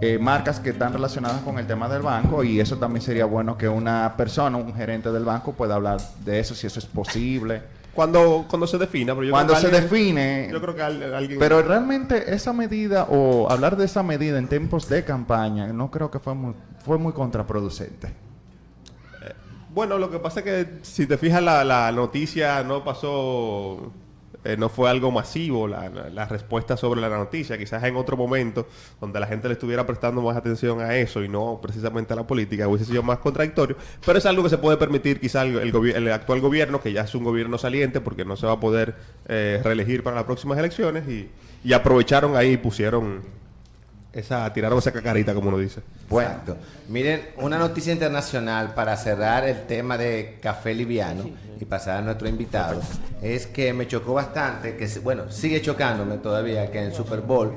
eh, 0.00 0.16
marcas 0.18 0.60
que 0.60 0.70
están 0.70 0.92
relacionadas 0.92 1.40
con 1.42 1.58
el 1.58 1.66
tema 1.66 1.88
del 1.88 2.02
banco 2.02 2.44
y 2.44 2.60
eso 2.60 2.76
también 2.78 3.02
sería 3.02 3.24
bueno 3.24 3.58
que 3.58 3.68
una 3.68 4.14
persona, 4.16 4.56
un 4.56 4.72
gerente 4.74 5.10
del 5.10 5.24
banco 5.24 5.52
pueda 5.54 5.74
hablar 5.74 5.98
de 6.24 6.38
eso, 6.38 6.54
si 6.54 6.66
eso 6.68 6.78
es 6.78 6.86
posible. 6.86 7.62
Cuando, 8.00 8.46
cuando 8.48 8.66
se 8.66 8.78
defina, 8.78 9.12
pero 9.14 9.24
yo 9.26 9.30
Cuando 9.30 9.52
creo 9.52 9.62
se 9.62 9.70
que 9.70 9.76
alguien- 9.76 9.90
define, 9.92 10.48
Yo 10.50 10.60
creo 10.62 10.74
que 10.74 10.80
al- 10.82 11.14
alguien... 11.14 11.38
pero 11.38 11.60
realmente 11.60 12.32
esa 12.34 12.54
medida 12.54 13.06
o 13.10 13.50
hablar 13.50 13.76
de 13.76 13.84
esa 13.84 14.02
medida 14.02 14.38
en 14.38 14.48
tiempos 14.48 14.88
de 14.88 15.04
campaña, 15.04 15.66
no 15.66 15.90
creo 15.90 16.10
que 16.10 16.18
fue 16.18 16.32
muy, 16.34 16.54
fue 16.82 16.96
muy 16.96 17.12
contraproducente. 17.12 18.14
Bueno, 19.74 19.98
lo 19.98 20.10
que 20.10 20.18
pasa 20.18 20.40
es 20.40 20.44
que 20.44 20.68
si 20.80 21.06
te 21.06 21.18
fijas 21.18 21.42
la, 21.42 21.62
la 21.62 21.92
noticia 21.92 22.62
no 22.62 22.82
pasó, 22.82 23.92
eh, 24.44 24.56
no 24.56 24.68
fue 24.68 24.88
algo 24.88 25.10
masivo 25.10 25.68
la, 25.68 26.26
respuesta 26.26 26.76
sobre 26.76 27.00
la 27.00 27.08
noticia. 27.08 27.58
Quizás 27.58 27.82
en 27.84 27.96
otro 27.96 28.16
momento 28.16 28.66
donde 29.00 29.20
la 29.20 29.26
gente 29.26 29.48
le 29.48 29.54
estuviera 29.54 29.86
prestando 29.86 30.22
más 30.22 30.36
atención 30.36 30.80
a 30.80 30.96
eso 30.96 31.22
y 31.22 31.28
no 31.28 31.58
precisamente 31.62 32.12
a 32.12 32.16
la 32.16 32.26
política 32.26 32.68
hubiese 32.68 32.86
sido 32.86 33.02
más 33.02 33.18
contradictorio. 33.18 33.76
Pero 34.04 34.18
es 34.18 34.26
algo 34.26 34.42
que 34.42 34.48
se 34.50 34.58
puede 34.58 34.76
permitir 34.76 35.20
quizás 35.20 35.46
el, 35.46 35.56
el 35.58 35.90
el 35.90 36.12
actual 36.12 36.40
gobierno, 36.40 36.80
que 36.80 36.92
ya 36.92 37.02
es 37.02 37.14
un 37.14 37.24
gobierno 37.24 37.58
saliente 37.58 38.00
porque 38.00 38.24
no 38.24 38.36
se 38.36 38.46
va 38.46 38.52
a 38.52 38.60
poder 38.60 38.94
eh, 39.28 39.60
reelegir 39.62 40.02
para 40.02 40.16
las 40.16 40.24
próximas 40.24 40.58
elecciones 40.58 41.08
y, 41.08 41.28
y 41.64 41.72
aprovecharon 41.72 42.36
ahí 42.36 42.52
y 42.52 42.56
pusieron 42.56 43.22
esa, 44.12 44.52
tiraron 44.52 44.78
esa 44.78 44.92
cacarita 44.92 45.34
como 45.34 45.48
uno 45.48 45.58
dice. 45.58 45.80
Bueno, 46.08 46.56
miren, 46.88 47.28
una 47.38 47.58
noticia 47.58 47.92
internacional 47.92 48.74
para 48.74 48.96
cerrar 48.96 49.46
el 49.46 49.66
tema 49.66 49.96
de 49.96 50.38
café 50.40 50.74
liviano 50.74 51.30
y 51.60 51.64
pasar 51.64 51.98
a 51.98 52.02
nuestro 52.02 52.28
invitado 52.28 52.80
es 53.22 53.46
que 53.46 53.72
me 53.72 53.86
chocó 53.86 54.14
bastante, 54.14 54.76
que 54.76 54.88
bueno, 55.00 55.30
sigue 55.30 55.62
chocándome 55.62 56.18
todavía 56.18 56.70
que 56.70 56.78
en 56.78 56.86
el 56.86 56.94
Super 56.94 57.20
Bowl 57.20 57.52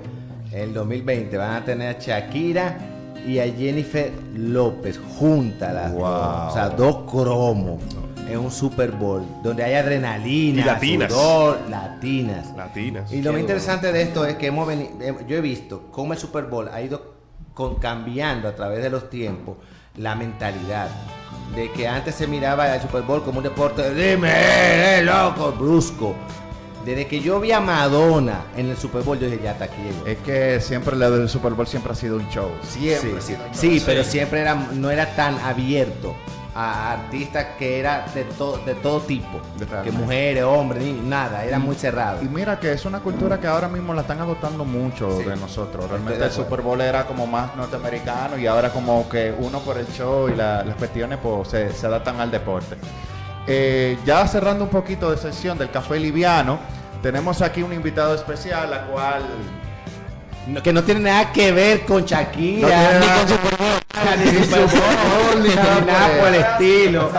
el 0.52 0.74
2020 0.74 1.36
van 1.38 1.56
a 1.56 1.66
tener 1.66 1.96
a 1.96 2.00
Shakira 2.00 2.78
y 3.26 3.40
a 3.40 3.46
Jennifer 3.52 4.12
López 4.36 5.00
juntas 5.18 5.94
dos, 5.94 6.02
o 6.04 6.52
sea, 6.54 6.70
dos 6.70 7.10
cromos 7.10 7.82
en 8.30 8.38
un 8.40 8.52
Super 8.52 8.92
Bowl 8.92 9.24
donde 9.44 9.64
hay 9.64 9.74
adrenalina, 9.76 10.62
Y 10.62 10.64
latinas. 10.66 11.12
sudor, 11.12 11.60
latinas. 11.70 12.48
Latinas. 12.56 13.12
Y 13.12 13.22
lo 13.22 13.32
más 13.34 13.42
interesante 13.42 13.92
de 13.92 14.02
esto 14.02 14.26
es 14.26 14.36
que 14.36 14.48
hemos 14.48 14.68
veni- 14.68 14.90
eh, 15.02 15.14
yo 15.28 15.38
he 15.38 15.42
visto 15.42 15.90
cómo 15.92 16.14
el 16.14 16.20
Super 16.20 16.46
Bowl 16.46 16.70
ha 16.72 16.82
ido 16.82 17.14
con- 17.54 17.76
cambiando 17.76 18.48
a 18.48 18.56
través 18.56 18.82
de 18.84 18.90
los 18.90 19.10
tiempos 19.10 19.58
la 19.98 20.16
mentalidad. 20.16 20.88
De 21.56 21.72
que 21.72 21.88
antes 21.88 22.16
se 22.16 22.26
miraba 22.26 22.74
el 22.74 22.82
Super 22.82 23.04
Bowl 23.04 23.22
como 23.24 23.38
un 23.40 23.44
deporte 23.44 23.82
de 23.94 24.16
dime, 24.16 25.02
loco, 25.04 25.52
brusco. 25.52 26.16
Desde 26.86 27.08
que 27.08 27.22
yo 27.22 27.40
vi 27.40 27.52
a 27.54 27.62
Madonna 27.62 28.42
en 28.58 28.70
el 28.70 28.76
Super 28.78 29.04
Bowl, 29.04 29.18
yo 29.18 29.28
dije, 29.28 29.40
ya 29.44 29.52
hasta 29.52 29.66
aquí 29.66 29.82
llegó. 29.84 30.06
Es 30.06 30.18
que 30.18 30.60
siempre 30.60 30.96
lo 30.98 31.12
del 31.12 31.30
Super 31.30 31.54
Bowl 31.54 31.66
siempre 31.68 31.94
ha 31.94 31.96
sido 31.96 32.18
un 32.18 32.28
show. 32.30 32.50
Siempre 32.64 33.12
Sí, 33.12 33.18
ha 33.18 33.22
sido 33.22 33.40
un 33.40 33.46
show. 33.52 33.54
sí, 33.54 33.84
pero 33.86 34.04
siempre 34.04 34.42
era, 34.42 34.56
no 34.74 34.90
era 34.92 35.16
tan 35.16 35.38
abierto 35.40 36.14
a 36.56 36.92
artistas 36.94 37.46
que 37.58 37.80
era 37.80 38.06
de, 38.14 38.24
to- 38.26 38.58
de 38.66 38.76
todo 38.76 39.02
tipo. 39.02 39.40
Que 39.58 39.66
Realmente. 39.66 39.98
mujeres, 40.00 40.44
hombres, 40.44 40.84
ni 40.84 40.94
nada, 40.94 41.44
era 41.46 41.58
muy 41.60 41.76
cerrado. 41.76 42.22
Y 42.22 42.26
mira 42.26 42.60
que 42.60 42.72
es 42.74 42.86
una 42.86 43.00
cultura 43.00 43.40
que 43.40 43.48
ahora 43.48 43.68
mismo 43.68 43.94
la 43.94 44.02
están 44.02 44.20
adoptando 44.22 44.64
mucho 44.66 45.18
Sí. 45.18 45.24
de 45.24 45.36
nosotros. 45.36 45.86
Estoy 45.86 45.88
Realmente 45.98 46.20
de 46.20 46.26
el. 46.28 46.32
Super 46.32 46.62
Bowl 46.62 46.80
era 46.82 47.06
como 47.08 47.26
más 47.26 47.56
norteamericano 47.56 48.38
y 48.38 48.46
ahora 48.48 48.70
como 48.70 49.10
que 49.10 49.34
uno 49.38 49.60
por 49.62 49.78
el 49.78 49.88
show 49.88 50.30
y 50.30 50.36
la- 50.36 50.64
las 50.64 50.76
cuestiones 50.76 51.18
pues 51.22 51.48
se, 51.48 51.72
se 51.74 51.88
adaptan 51.88 52.20
al 52.20 52.30
deporte. 52.30 52.76
Eh, 53.48 53.98
ya 54.06 54.26
cerrando 54.28 54.64
un 54.66 54.70
poquito 54.70 55.12
de 55.12 55.18
sesión 55.18 55.58
del 55.58 55.70
café 55.72 56.00
liviano, 56.00 56.60
tenemos 57.02 57.42
aquí 57.42 57.62
un 57.64 57.74
invitado 57.74 58.16
especial, 58.16 58.70
la 58.70 58.86
cual 58.86 59.24
No- 60.48 60.62
que 60.62 60.74
no 60.74 60.84
tiene 60.84 61.00
nada 61.02 61.32
que 61.32 61.52
ver 61.52 61.86
con 61.86 62.04
Shakira, 62.06 63.00
No 63.00 63.06
ni 64.18 64.48
con 64.48 65.44
ni 65.44 65.50
Ni 65.50 65.56
nada 65.56 66.08
por 66.20 66.28
el 66.28 66.36
estilo. 66.36 67.10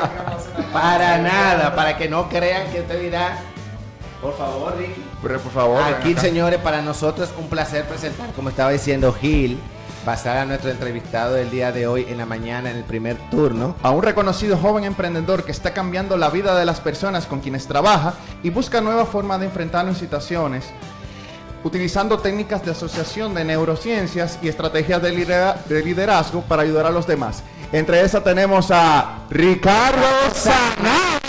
Para 0.72 1.18
nada, 1.18 1.74
para 1.74 1.96
que 1.96 2.08
no 2.08 2.28
crean 2.28 2.70
que 2.70 2.80
usted 2.80 3.00
dirá, 3.00 3.38
por 4.20 4.36
favor, 4.36 4.76
Ricky. 4.76 5.02
Por 5.22 5.38
favor, 5.52 5.82
Aquí, 5.82 6.14
señores, 6.16 6.58
para 6.60 6.82
nosotros 6.82 7.30
un 7.38 7.48
placer 7.48 7.84
presentar, 7.86 8.30
como 8.32 8.50
estaba 8.50 8.70
diciendo 8.70 9.12
Gil, 9.12 9.58
pasar 10.04 10.36
a 10.38 10.44
nuestro 10.44 10.70
entrevistado 10.70 11.34
del 11.34 11.50
día 11.50 11.72
de 11.72 11.86
hoy 11.86 12.06
en 12.08 12.18
la 12.18 12.26
mañana, 12.26 12.70
en 12.70 12.76
el 12.76 12.84
primer 12.84 13.16
turno. 13.30 13.74
a 13.82 13.90
un 13.90 14.02
reconocido 14.02 14.56
joven 14.58 14.84
emprendedor 14.84 15.44
que 15.44 15.52
está 15.52 15.72
cambiando 15.72 16.16
la 16.18 16.28
vida 16.28 16.58
de 16.58 16.66
las 16.66 16.80
personas 16.80 17.24
con 17.26 17.40
quienes 17.40 17.66
trabaja 17.66 18.14
y 18.42 18.50
busca 18.50 18.80
nuevas 18.82 19.08
formas 19.08 19.40
de 19.40 19.46
enfrentarnos 19.46 19.94
en 19.96 20.00
situaciones, 20.00 20.64
utilizando 21.64 22.18
técnicas 22.18 22.64
de 22.64 22.70
asociación 22.70 23.34
de 23.34 23.44
neurociencias 23.44 24.38
y 24.42 24.48
estrategias 24.48 25.02
de, 25.02 25.10
lidera- 25.12 25.56
de 25.66 25.82
liderazgo 25.82 26.42
para 26.42 26.62
ayudar 26.62 26.86
a 26.86 26.90
los 26.90 27.06
demás. 27.06 27.42
Entre 27.72 28.00
esas 28.02 28.22
tenemos 28.22 28.70
a 28.70 29.20
Ricardo 29.30 30.06
Sanabria. 30.32 31.20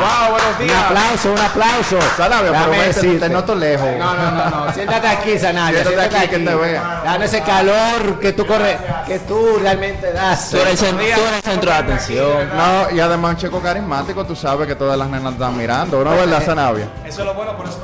¡Wow! 0.00 0.32
Buenos 0.32 0.58
días. 0.58 0.72
Un 0.72 0.84
aplauso, 0.96 1.32
un 1.32 1.38
aplauso. 1.38 1.98
Sanabria, 2.16 2.50
pero 2.50 2.64
Déjame 2.64 2.78
vete, 2.78 2.86
decirte. 2.94 3.18
te 3.20 3.28
noto 3.32 3.54
lejos. 3.54 3.88
No, 3.96 4.14
no, 4.14 4.30
no, 4.32 4.50
no. 4.66 4.72
Siéntate 4.72 5.06
aquí, 5.06 5.38
Sanabria. 5.38 5.84
Siéntate 5.84 6.16
aquí, 6.18 6.28
que 6.28 6.38
te 6.40 6.54
vea. 6.56 7.02
Dame 7.04 7.24
ese 7.26 7.40
calor 7.42 8.18
que 8.18 8.32
tú 8.32 8.44
corres, 8.44 8.76
que 9.06 9.20
tú 9.20 9.58
realmente 9.62 10.12
das. 10.12 10.50
Tú 10.50 10.56
eres 10.56 10.72
el 10.72 10.78
centro, 10.78 11.04
tú 11.04 11.20
eres 11.22 11.34
el 11.36 11.42
centro 11.42 11.70
de 11.70 11.76
atención. 11.76 12.48
No, 12.56 12.90
y 12.96 12.98
además 12.98 13.30
un 13.32 13.36
chico 13.36 13.60
carismático, 13.60 14.24
tú 14.26 14.34
sabes 14.34 14.66
que 14.66 14.74
todas 14.74 14.98
las 14.98 15.08
nenas 15.08 15.34
están 15.34 15.56
mirando, 15.56 16.02
¿no 16.02 16.10
verdad, 16.10 16.44
Sanabria? 16.44 16.88
Eso 17.06 17.20
es 17.20 17.26
lo 17.26 17.34
bueno, 17.34 17.56
por 17.56 17.66
eso 17.66 17.78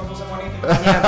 Mañana 0.63 1.03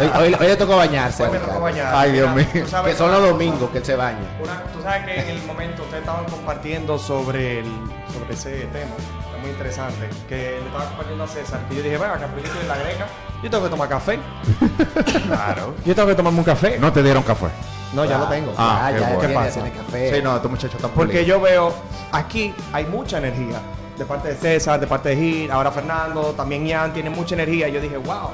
Hoy, 0.00 0.06
acá. 0.08 0.18
hoy- 0.18 0.36
hoy 0.40 0.46
le 0.46 0.56
tocó 0.56 0.76
bañarse. 0.76 1.22
Hoy 1.24 1.30
me 1.30 1.38
tocó 1.38 1.46
Ricardo. 1.52 1.64
bañar. 1.64 1.94
Ay, 1.94 2.12
Dios 2.12 2.34
mío. 2.34 2.46
Que 2.84 2.94
son 2.94 3.10
los 3.12 3.22
domingos 3.22 3.70
que 3.70 3.78
él 3.78 3.84
se 3.84 3.96
baña. 3.96 4.18
Una- 4.42 4.62
tú 4.72 4.82
sabes 4.82 5.04
que 5.04 5.20
en 5.20 5.28
el 5.28 5.42
momento 5.44 5.82
ustedes 5.82 6.00
estaban 6.00 6.24
compartiendo 6.26 6.98
sobre, 6.98 7.60
el, 7.60 7.66
sobre 8.12 8.34
ese 8.34 8.50
tema, 8.72 8.94
está 8.96 9.38
muy 9.40 9.50
interesante, 9.50 10.08
que 10.28 10.36
le 10.60 10.66
estaba 10.66 10.84
compartiendo 10.86 11.24
a 11.24 11.28
César, 11.28 11.60
que 11.68 11.76
yo 11.76 11.82
dije, 11.82 11.96
bueno, 11.96 12.14
acá 12.14 12.26
pero 12.28 12.40
yo 12.42 12.46
estoy 12.46 12.62
en 12.62 12.68
la 12.68 12.76
greca, 12.76 13.06
yo 13.42 13.50
tengo 13.50 13.64
que 13.64 13.70
tomar 13.70 13.88
café. 13.88 14.18
Claro. 15.26 15.74
Yo 15.84 15.94
tengo 15.94 16.08
que 16.08 16.14
tomarme 16.14 16.38
un 16.40 16.44
café. 16.44 16.78
No 16.78 16.92
te 16.92 17.02
dieron 17.02 17.22
café. 17.22 17.46
No, 17.92 18.04
ya 18.04 18.18
lo 18.18 18.26
tengo. 18.28 18.52
Ah, 18.56 18.86
Ah, 18.86 18.92
qué 18.92 19.00
ya, 19.00 19.06
bueno. 19.06 19.18
tiene- 19.20 19.34
¿Qué 19.34 19.40
pasa? 19.40 19.60
café. 19.84 20.14
Sí, 20.16 20.22
no, 20.22 20.36
estos 20.36 20.50
muchachos 20.50 20.74
están 20.76 20.90
Porque 20.92 21.24
yo 21.24 21.40
veo, 21.40 21.72
aquí 22.12 22.54
hay 22.72 22.84
mucha 22.86 23.18
energía, 23.18 23.58
de 23.98 24.04
parte 24.04 24.28
de 24.28 24.36
César, 24.36 24.78
de 24.80 24.86
parte 24.86 25.10
de 25.10 25.16
Gil, 25.16 25.50
ahora 25.50 25.70
Fernando, 25.72 26.32
también 26.36 26.66
Ian, 26.66 26.92
tiene 26.92 27.10
mucha 27.10 27.34
energía. 27.34 27.68
Yo 27.68 27.80
dije, 27.80 27.96
wow, 27.96 28.30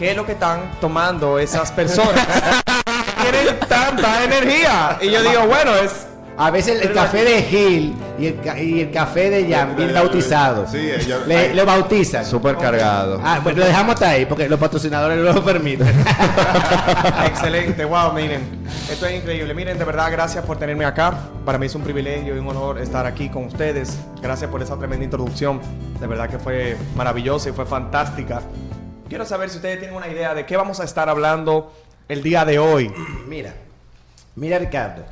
¿qué 0.00 0.12
es 0.12 0.16
lo 0.16 0.24
que 0.24 0.32
están 0.32 0.62
tomando 0.80 1.38
esas 1.38 1.70
personas? 1.72 2.14
Tienen 3.20 3.60
tanta 3.68 4.24
energía. 4.24 4.96
Y 5.02 5.10
yo 5.10 5.22
digo, 5.22 5.46
bueno, 5.46 5.74
es... 5.76 6.06
A 6.38 6.50
veces 6.50 6.80
el, 6.80 6.94
café 6.94 7.22
de 7.22 7.42
Gil 7.42 7.94
y 8.18 8.28
el, 8.28 8.40
ca- 8.40 8.58
y 8.58 8.80
el 8.80 8.90
café 8.90 9.28
de 9.28 9.52
Jan, 9.54 9.76
bien 9.76 9.92
bautizado. 9.92 10.66
Sí, 10.66 10.78
ellos- 10.90 11.26
Le, 11.26 11.52
lo 11.52 11.66
bautizan. 11.66 12.24
Súper 12.24 12.56
cargado. 12.56 13.20
Ah, 13.22 13.40
pues 13.42 13.54
lo 13.58 13.62
dejamos 13.66 13.92
hasta 13.92 14.08
ahí 14.08 14.24
porque 14.24 14.48
los 14.48 14.58
patrocinadores 14.58 15.18
no 15.18 15.34
lo 15.34 15.44
permiten. 15.44 15.86
Excelente, 17.26 17.84
wow, 17.84 18.14
miren, 18.14 18.40
esto 18.90 19.04
es 19.04 19.16
increíble. 19.20 19.52
Miren, 19.52 19.78
de 19.78 19.84
verdad, 19.84 20.10
gracias 20.10 20.42
por 20.46 20.56
tenerme 20.58 20.86
acá. 20.86 21.12
Para 21.44 21.58
mí 21.58 21.66
es 21.66 21.74
un 21.74 21.82
privilegio 21.82 22.34
y 22.34 22.38
un 22.38 22.48
honor 22.48 22.78
estar 22.78 23.04
aquí 23.04 23.28
con 23.28 23.44
ustedes. 23.44 23.98
Gracias 24.22 24.50
por 24.50 24.62
esa 24.62 24.78
tremenda 24.78 25.04
introducción. 25.04 25.60
De 26.00 26.06
verdad 26.06 26.30
que 26.30 26.38
fue 26.38 26.74
maravillosa 26.96 27.50
y 27.50 27.52
fue 27.52 27.66
fantástica. 27.66 28.40
Quiero 29.10 29.26
saber 29.26 29.50
si 29.50 29.56
ustedes 29.56 29.80
tienen 29.80 29.96
una 29.96 30.06
idea 30.06 30.36
de 30.36 30.46
qué 30.46 30.56
vamos 30.56 30.78
a 30.78 30.84
estar 30.84 31.08
hablando 31.08 31.72
el 32.08 32.22
día 32.22 32.44
de 32.44 32.60
hoy. 32.60 32.92
Mira, 33.26 33.52
mira 34.36 34.56
Ricardo. 34.56 35.02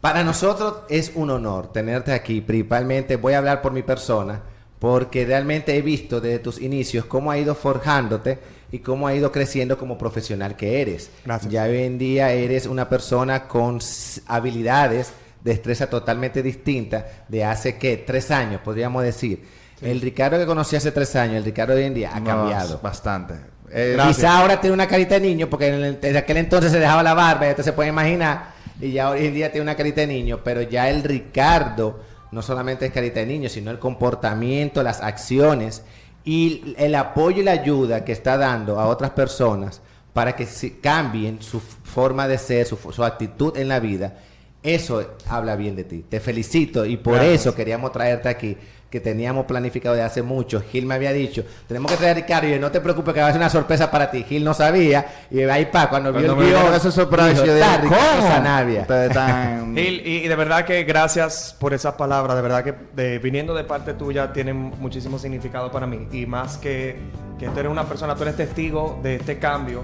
Para 0.00 0.24
nosotros 0.24 0.76
es 0.88 1.12
un 1.14 1.28
honor 1.28 1.70
tenerte 1.70 2.14
aquí. 2.14 2.40
Principalmente 2.40 3.16
voy 3.16 3.34
a 3.34 3.38
hablar 3.38 3.60
por 3.60 3.72
mi 3.72 3.82
persona, 3.82 4.40
porque 4.78 5.26
realmente 5.26 5.76
he 5.76 5.82
visto 5.82 6.18
desde 6.18 6.38
tus 6.38 6.58
inicios 6.58 7.04
cómo 7.04 7.30
ha 7.30 7.36
ido 7.36 7.54
forjándote 7.54 8.38
y 8.72 8.78
cómo 8.78 9.06
ha 9.06 9.14
ido 9.14 9.30
creciendo 9.30 9.76
como 9.76 9.98
profesional 9.98 10.56
que 10.56 10.80
eres. 10.80 11.10
Gracias. 11.26 11.52
Ya 11.52 11.64
hoy 11.64 11.82
en 11.82 11.98
día 11.98 12.32
eres 12.32 12.64
una 12.64 12.88
persona 12.88 13.46
con 13.48 13.80
habilidades, 14.28 15.12
destreza 15.42 15.90
totalmente 15.90 16.42
distinta 16.42 17.06
de 17.28 17.44
hace 17.44 17.76
que 17.76 17.98
tres 17.98 18.30
años, 18.30 18.62
podríamos 18.62 19.02
decir. 19.02 19.44
El 19.80 20.00
Ricardo 20.00 20.38
que 20.38 20.46
conocí 20.46 20.76
hace 20.76 20.92
tres 20.92 21.14
años, 21.16 21.36
el 21.36 21.44
Ricardo 21.44 21.74
de 21.74 21.80
hoy 21.82 21.86
en 21.86 21.94
día 21.94 22.10
ha 22.14 22.20
No, 22.20 22.26
cambiado. 22.26 22.80
Bastante. 22.82 23.34
Eh. 23.70 23.96
Quizá 24.06 24.38
ahora 24.38 24.60
tiene 24.60 24.74
una 24.74 24.86
carita 24.86 25.14
de 25.16 25.20
niño, 25.20 25.50
porque 25.50 25.68
en, 25.68 25.74
el- 25.74 25.98
en 26.00 26.16
aquel 26.16 26.36
entonces 26.36 26.70
se 26.72 26.78
dejaba 26.78 27.02
la 27.02 27.14
barba, 27.14 27.46
ya 27.46 27.54
te 27.56 27.62
se 27.62 27.72
puede 27.72 27.88
imaginar, 27.88 28.52
y 28.80 28.92
ya 28.92 29.10
hoy 29.10 29.26
en 29.26 29.34
día 29.34 29.50
tiene 29.50 29.62
una 29.62 29.74
carita 29.76 30.00
de 30.02 30.06
niño, 30.06 30.40
pero 30.44 30.62
ya 30.62 30.88
el 30.88 31.02
Ricardo 31.02 32.00
no 32.30 32.40
solamente 32.42 32.86
es 32.86 32.92
carita 32.92 33.20
de 33.20 33.26
niño, 33.26 33.48
sino 33.48 33.70
el 33.70 33.78
comportamiento, 33.78 34.82
las 34.82 35.00
acciones 35.02 35.82
y 36.24 36.74
el 36.78 36.94
apoyo 36.94 37.40
y 37.42 37.44
la 37.44 37.52
ayuda 37.52 38.04
que 38.04 38.12
está 38.12 38.36
dando 38.38 38.78
a 38.80 38.86
otras 38.86 39.10
personas 39.10 39.82
para 40.12 40.34
que 40.36 40.46
se 40.46 40.78
cambien 40.78 41.42
su 41.42 41.60
forma 41.60 42.28
de 42.28 42.38
ser, 42.38 42.66
su, 42.66 42.78
actitud 43.04 43.56
en 43.56 43.68
la 43.68 43.80
vida. 43.80 44.14
Eso 44.62 45.14
habla 45.28 45.56
bien 45.56 45.76
de 45.76 45.84
ti. 45.84 46.04
Te 46.08 46.20
felicito 46.20 46.86
y 46.86 46.96
por 46.96 47.14
Gracias. 47.14 47.40
eso 47.42 47.54
queríamos 47.54 47.92
traerte 47.92 48.28
aquí, 48.28 48.56
que 48.94 49.00
teníamos 49.00 49.46
planificado 49.46 49.96
de 49.96 50.02
hace 50.02 50.22
mucho. 50.22 50.62
Gil 50.70 50.86
me 50.86 50.94
había 50.94 51.12
dicho, 51.12 51.42
tenemos 51.66 51.90
que 51.90 51.96
traer 51.96 52.12
a 52.12 52.20
Ricardo 52.20 52.46
y 52.46 52.52
yo, 52.52 52.60
no 52.60 52.70
te 52.70 52.80
preocupes 52.80 53.12
que 53.12 53.20
va 53.20 53.26
a 53.26 53.32
ser 53.32 53.40
una 53.40 53.50
sorpresa 53.50 53.90
para 53.90 54.08
ti. 54.08 54.22
Gil 54.22 54.44
no 54.44 54.54
sabía 54.54 55.04
y 55.32 55.40
ahí 55.42 55.66
pa, 55.66 55.88
cuando, 55.90 56.12
vio 56.12 56.26
Cuando 56.32 56.44
el 56.44 56.48
me 56.54 56.56
guion, 56.78 56.92
surprise, 56.92 57.30
dijo, 57.30 57.44
yo 57.44 57.54
dije, 57.56 57.66
"Ta, 57.66 57.76
Ricardo 57.78 58.04
¿cómo? 58.20 58.28
Sanabria". 58.28 58.80
Ustedes 58.82 59.08
están... 59.08 59.74
Gil, 59.74 60.00
y, 60.06 60.16
y 60.18 60.28
de 60.28 60.36
verdad 60.36 60.64
que 60.64 60.84
gracias 60.84 61.56
por 61.58 61.74
esas 61.74 61.94
palabras. 61.94 62.36
De 62.36 62.42
verdad 62.42 62.62
que 62.62 62.72
de- 62.94 63.18
viniendo 63.18 63.52
de 63.52 63.64
parte 63.64 63.94
tuya 63.94 64.32
tienen 64.32 64.56
muchísimo 64.78 65.18
significado 65.18 65.72
para 65.72 65.88
mí. 65.88 66.06
Y 66.12 66.26
más 66.26 66.56
que, 66.58 66.96
que 67.40 67.48
tú 67.48 67.58
eres 67.58 67.72
una 67.72 67.86
persona, 67.88 68.14
tú 68.14 68.22
eres 68.22 68.36
testigo 68.36 69.00
de 69.02 69.16
este 69.16 69.40
cambio 69.40 69.82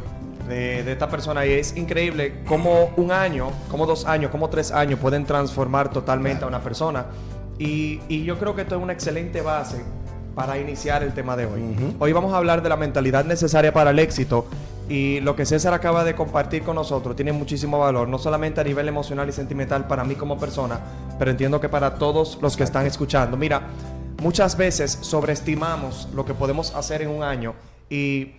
de, 0.48 0.84
de 0.84 0.92
esta 0.92 1.08
persona. 1.08 1.44
Y 1.46 1.54
es 1.54 1.76
increíble 1.76 2.42
cómo 2.46 2.92
un 2.96 3.10
año, 3.10 3.50
como 3.72 3.86
dos 3.86 4.06
años, 4.06 4.30
como 4.30 4.48
tres 4.50 4.70
años 4.70 5.00
pueden 5.00 5.24
transformar 5.24 5.90
totalmente 5.90 6.44
a 6.44 6.46
una 6.46 6.60
persona. 6.60 7.06
Y, 7.60 8.00
y 8.08 8.24
yo 8.24 8.38
creo 8.38 8.56
que 8.56 8.62
esto 8.62 8.76
es 8.76 8.82
una 8.82 8.94
excelente 8.94 9.42
base 9.42 9.84
para 10.34 10.58
iniciar 10.58 11.02
el 11.02 11.12
tema 11.12 11.36
de 11.36 11.44
hoy. 11.44 11.60
Hoy 11.98 12.10
vamos 12.14 12.32
a 12.32 12.38
hablar 12.38 12.62
de 12.62 12.70
la 12.70 12.76
mentalidad 12.76 13.26
necesaria 13.26 13.70
para 13.70 13.90
el 13.90 13.98
éxito 13.98 14.46
y 14.88 15.20
lo 15.20 15.36
que 15.36 15.44
César 15.44 15.74
acaba 15.74 16.02
de 16.02 16.14
compartir 16.14 16.62
con 16.62 16.76
nosotros 16.76 17.14
tiene 17.14 17.32
muchísimo 17.32 17.78
valor, 17.78 18.08
no 18.08 18.16
solamente 18.16 18.62
a 18.62 18.64
nivel 18.64 18.88
emocional 18.88 19.28
y 19.28 19.32
sentimental 19.32 19.86
para 19.86 20.04
mí 20.04 20.14
como 20.14 20.38
persona, 20.38 20.80
pero 21.18 21.30
entiendo 21.30 21.60
que 21.60 21.68
para 21.68 21.96
todos 21.96 22.38
los 22.40 22.56
que 22.56 22.62
están 22.62 22.86
escuchando. 22.86 23.36
Mira, 23.36 23.68
muchas 24.22 24.56
veces 24.56 24.96
sobreestimamos 25.02 26.08
lo 26.14 26.24
que 26.24 26.32
podemos 26.32 26.74
hacer 26.74 27.02
en 27.02 27.10
un 27.10 27.22
año 27.22 27.52
y 27.90 28.36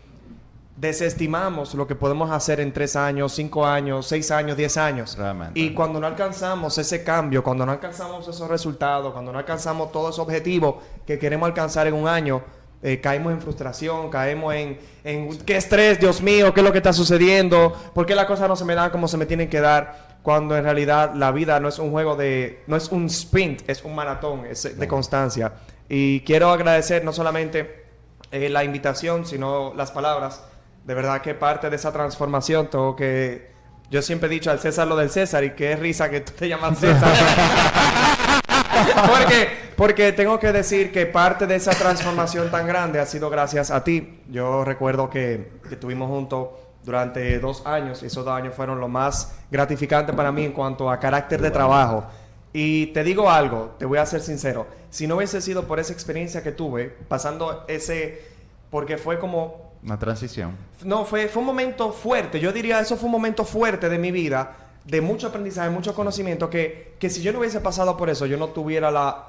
desestimamos 0.81 1.75
lo 1.75 1.85
que 1.85 1.93
podemos 1.93 2.31
hacer 2.31 2.59
en 2.59 2.73
tres 2.73 2.95
años, 2.95 3.33
cinco 3.33 3.67
años, 3.67 4.07
seis 4.07 4.31
años, 4.31 4.57
diez 4.57 4.77
años. 4.77 5.15
Realmente. 5.15 5.59
Y 5.59 5.75
cuando 5.75 5.99
no 5.99 6.07
alcanzamos 6.07 6.75
ese 6.79 7.03
cambio, 7.03 7.43
cuando 7.43 7.67
no 7.67 7.71
alcanzamos 7.71 8.27
esos 8.27 8.49
resultados, 8.49 9.13
cuando 9.13 9.31
no 9.31 9.37
alcanzamos 9.37 9.91
todos 9.91 10.15
esos 10.15 10.25
objetivos 10.25 10.77
que 11.05 11.19
queremos 11.19 11.45
alcanzar 11.45 11.85
en 11.85 11.93
un 11.93 12.07
año, 12.07 12.41
eh, 12.81 12.99
caemos 12.99 13.31
en 13.31 13.39
frustración, 13.39 14.09
caemos 14.09 14.55
en, 14.55 14.79
en 15.03 15.37
qué 15.45 15.57
estrés, 15.57 15.99
Dios 15.99 16.19
mío, 16.19 16.51
qué 16.51 16.61
es 16.61 16.65
lo 16.65 16.71
que 16.71 16.79
está 16.79 16.93
sucediendo, 16.93 17.75
por 17.93 18.07
qué 18.07 18.15
las 18.15 18.25
cosas 18.25 18.49
no 18.49 18.55
se 18.55 18.65
me 18.65 18.73
dan 18.73 18.89
como 18.89 19.07
se 19.07 19.17
me 19.17 19.27
tienen 19.27 19.49
que 19.49 19.61
dar, 19.61 20.17
cuando 20.23 20.57
en 20.57 20.63
realidad 20.63 21.13
la 21.13 21.31
vida 21.31 21.59
no 21.59 21.69
es 21.69 21.77
un 21.77 21.91
juego 21.91 22.15
de, 22.15 22.63
no 22.65 22.75
es 22.75 22.91
un 22.91 23.05
sprint, 23.05 23.69
es 23.69 23.83
un 23.83 23.93
maratón, 23.93 24.47
es 24.47 24.79
de 24.79 24.87
constancia. 24.87 25.53
Y 25.87 26.21
quiero 26.21 26.49
agradecer 26.49 27.05
no 27.05 27.13
solamente 27.13 27.85
eh, 28.31 28.49
la 28.49 28.63
invitación, 28.63 29.27
sino 29.27 29.75
las 29.75 29.91
palabras. 29.91 30.43
De 30.83 30.93
verdad 30.93 31.21
que 31.21 31.33
parte 31.35 31.69
de 31.69 31.75
esa 31.75 31.91
transformación 31.91 32.69
tengo 32.69 32.95
que... 32.95 33.51
Yo 33.89 34.01
siempre 34.01 34.27
he 34.27 34.29
dicho 34.29 34.49
al 34.49 34.59
César 34.59 34.87
lo 34.87 34.95
del 34.95 35.09
César 35.09 35.43
y 35.43 35.51
qué 35.51 35.75
risa 35.75 36.09
que 36.09 36.21
tú 36.21 36.31
te 36.31 36.47
llamas 36.47 36.79
César. 36.79 37.11
porque, 39.07 39.49
porque 39.75 40.11
tengo 40.13 40.39
que 40.39 40.51
decir 40.51 40.91
que 40.91 41.05
parte 41.05 41.45
de 41.45 41.55
esa 41.55 41.71
transformación 41.71 42.49
tan 42.49 42.65
grande 42.65 42.99
ha 42.99 43.05
sido 43.05 43.29
gracias 43.29 43.69
a 43.69 43.83
ti. 43.83 44.21
Yo 44.29 44.63
recuerdo 44.63 45.09
que, 45.09 45.59
que 45.67 45.75
estuvimos 45.75 46.09
juntos 46.09 46.47
durante 46.83 47.39
dos 47.39 47.65
años 47.65 48.01
y 48.03 48.07
esos 48.07 48.25
dos 48.25 48.33
años 48.33 48.55
fueron 48.55 48.79
lo 48.79 48.87
más 48.87 49.33
gratificante 49.51 50.13
para 50.13 50.31
mí 50.31 50.45
en 50.45 50.53
cuanto 50.53 50.89
a 50.89 50.99
carácter 50.99 51.41
de 51.41 51.51
trabajo. 51.51 52.05
Y 52.53 52.87
te 52.87 53.03
digo 53.03 53.29
algo, 53.29 53.75
te 53.77 53.85
voy 53.85 53.97
a 53.97 54.05
ser 54.05 54.21
sincero, 54.21 54.67
si 54.89 55.07
no 55.07 55.15
hubiese 55.15 55.41
sido 55.41 55.67
por 55.67 55.79
esa 55.79 55.93
experiencia 55.93 56.43
que 56.43 56.51
tuve, 56.51 56.89
pasando 57.07 57.63
ese, 57.67 58.21
porque 58.69 58.97
fue 58.97 59.19
como 59.19 59.70
Una 59.83 59.97
transición. 59.97 60.55
no, 60.83 61.05
fue, 61.05 61.27
fue 61.27 61.39
un 61.41 61.47
momento 61.47 61.91
fuerte. 61.91 62.39
Yo 62.39 62.51
diría, 62.51 62.79
eso 62.79 62.95
fue 62.97 63.05
un 63.07 63.11
momento 63.13 63.43
fuerte 63.45 63.89
de 63.89 63.97
mi 63.97 64.11
vida, 64.11 64.51
de 64.85 65.01
mucho 65.01 65.27
aprendizaje, 65.27 65.69
mucho 65.69 65.93
conocimiento, 65.95 66.49
que, 66.49 66.95
que 66.99 67.09
si 67.09 67.21
yo 67.21 67.33
no 67.33 67.39
hubiese 67.39 67.61
pasado 67.61 67.97
por 67.97 68.09
eso, 68.09 68.25
yo 68.27 68.37
no 68.37 68.49
tuviera 68.49 68.91
la, 68.91 69.25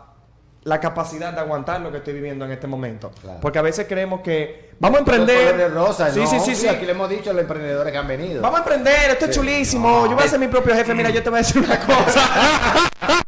la 0.64 0.78
capacidad 0.80 1.32
de 1.32 1.40
aguantar 1.40 1.80
lo 1.80 1.90
que 1.90 1.98
estoy 1.98 2.12
viviendo 2.14 2.44
en 2.44 2.52
este 2.52 2.66
momento. 2.66 3.10
Claro. 3.20 3.38
Porque 3.40 3.58
a 3.58 3.62
veces 3.62 3.86
creemos 3.88 4.20
que 4.20 4.72
vamos 4.78 4.96
a 4.96 5.00
emprender. 5.00 5.56
de 5.56 5.68
rosa, 5.68 6.10
sí, 6.12 6.20
¿no? 6.20 6.26
sí, 6.26 6.38
sí, 6.40 6.54
sí. 6.54 6.68
Aquí 6.68 6.84
le 6.84 6.92
hemos 6.92 7.08
dicho 7.08 7.30
a 7.30 7.32
los 7.32 7.42
emprendedores 7.42 7.90
que 7.90 7.98
han 7.98 8.06
venido. 8.08 8.42
Vamos 8.42 8.58
a 8.60 8.62
emprender, 8.62 9.10
esto 9.10 9.24
es 9.24 9.34
Sí. 9.34 9.40
chulísimo. 9.40 10.06
Yo 10.06 10.14
voy 10.14 10.24
a 10.24 10.28
ser 10.28 10.38
mi 10.38 10.48
propio 10.48 10.74
jefe. 10.74 10.94
Mira, 10.94 11.10
yo 11.10 11.22
te 11.22 11.30
voy 11.30 11.38
a 11.38 11.42
decir 11.42 11.62
una 11.62 11.80
cosa. 11.80 12.20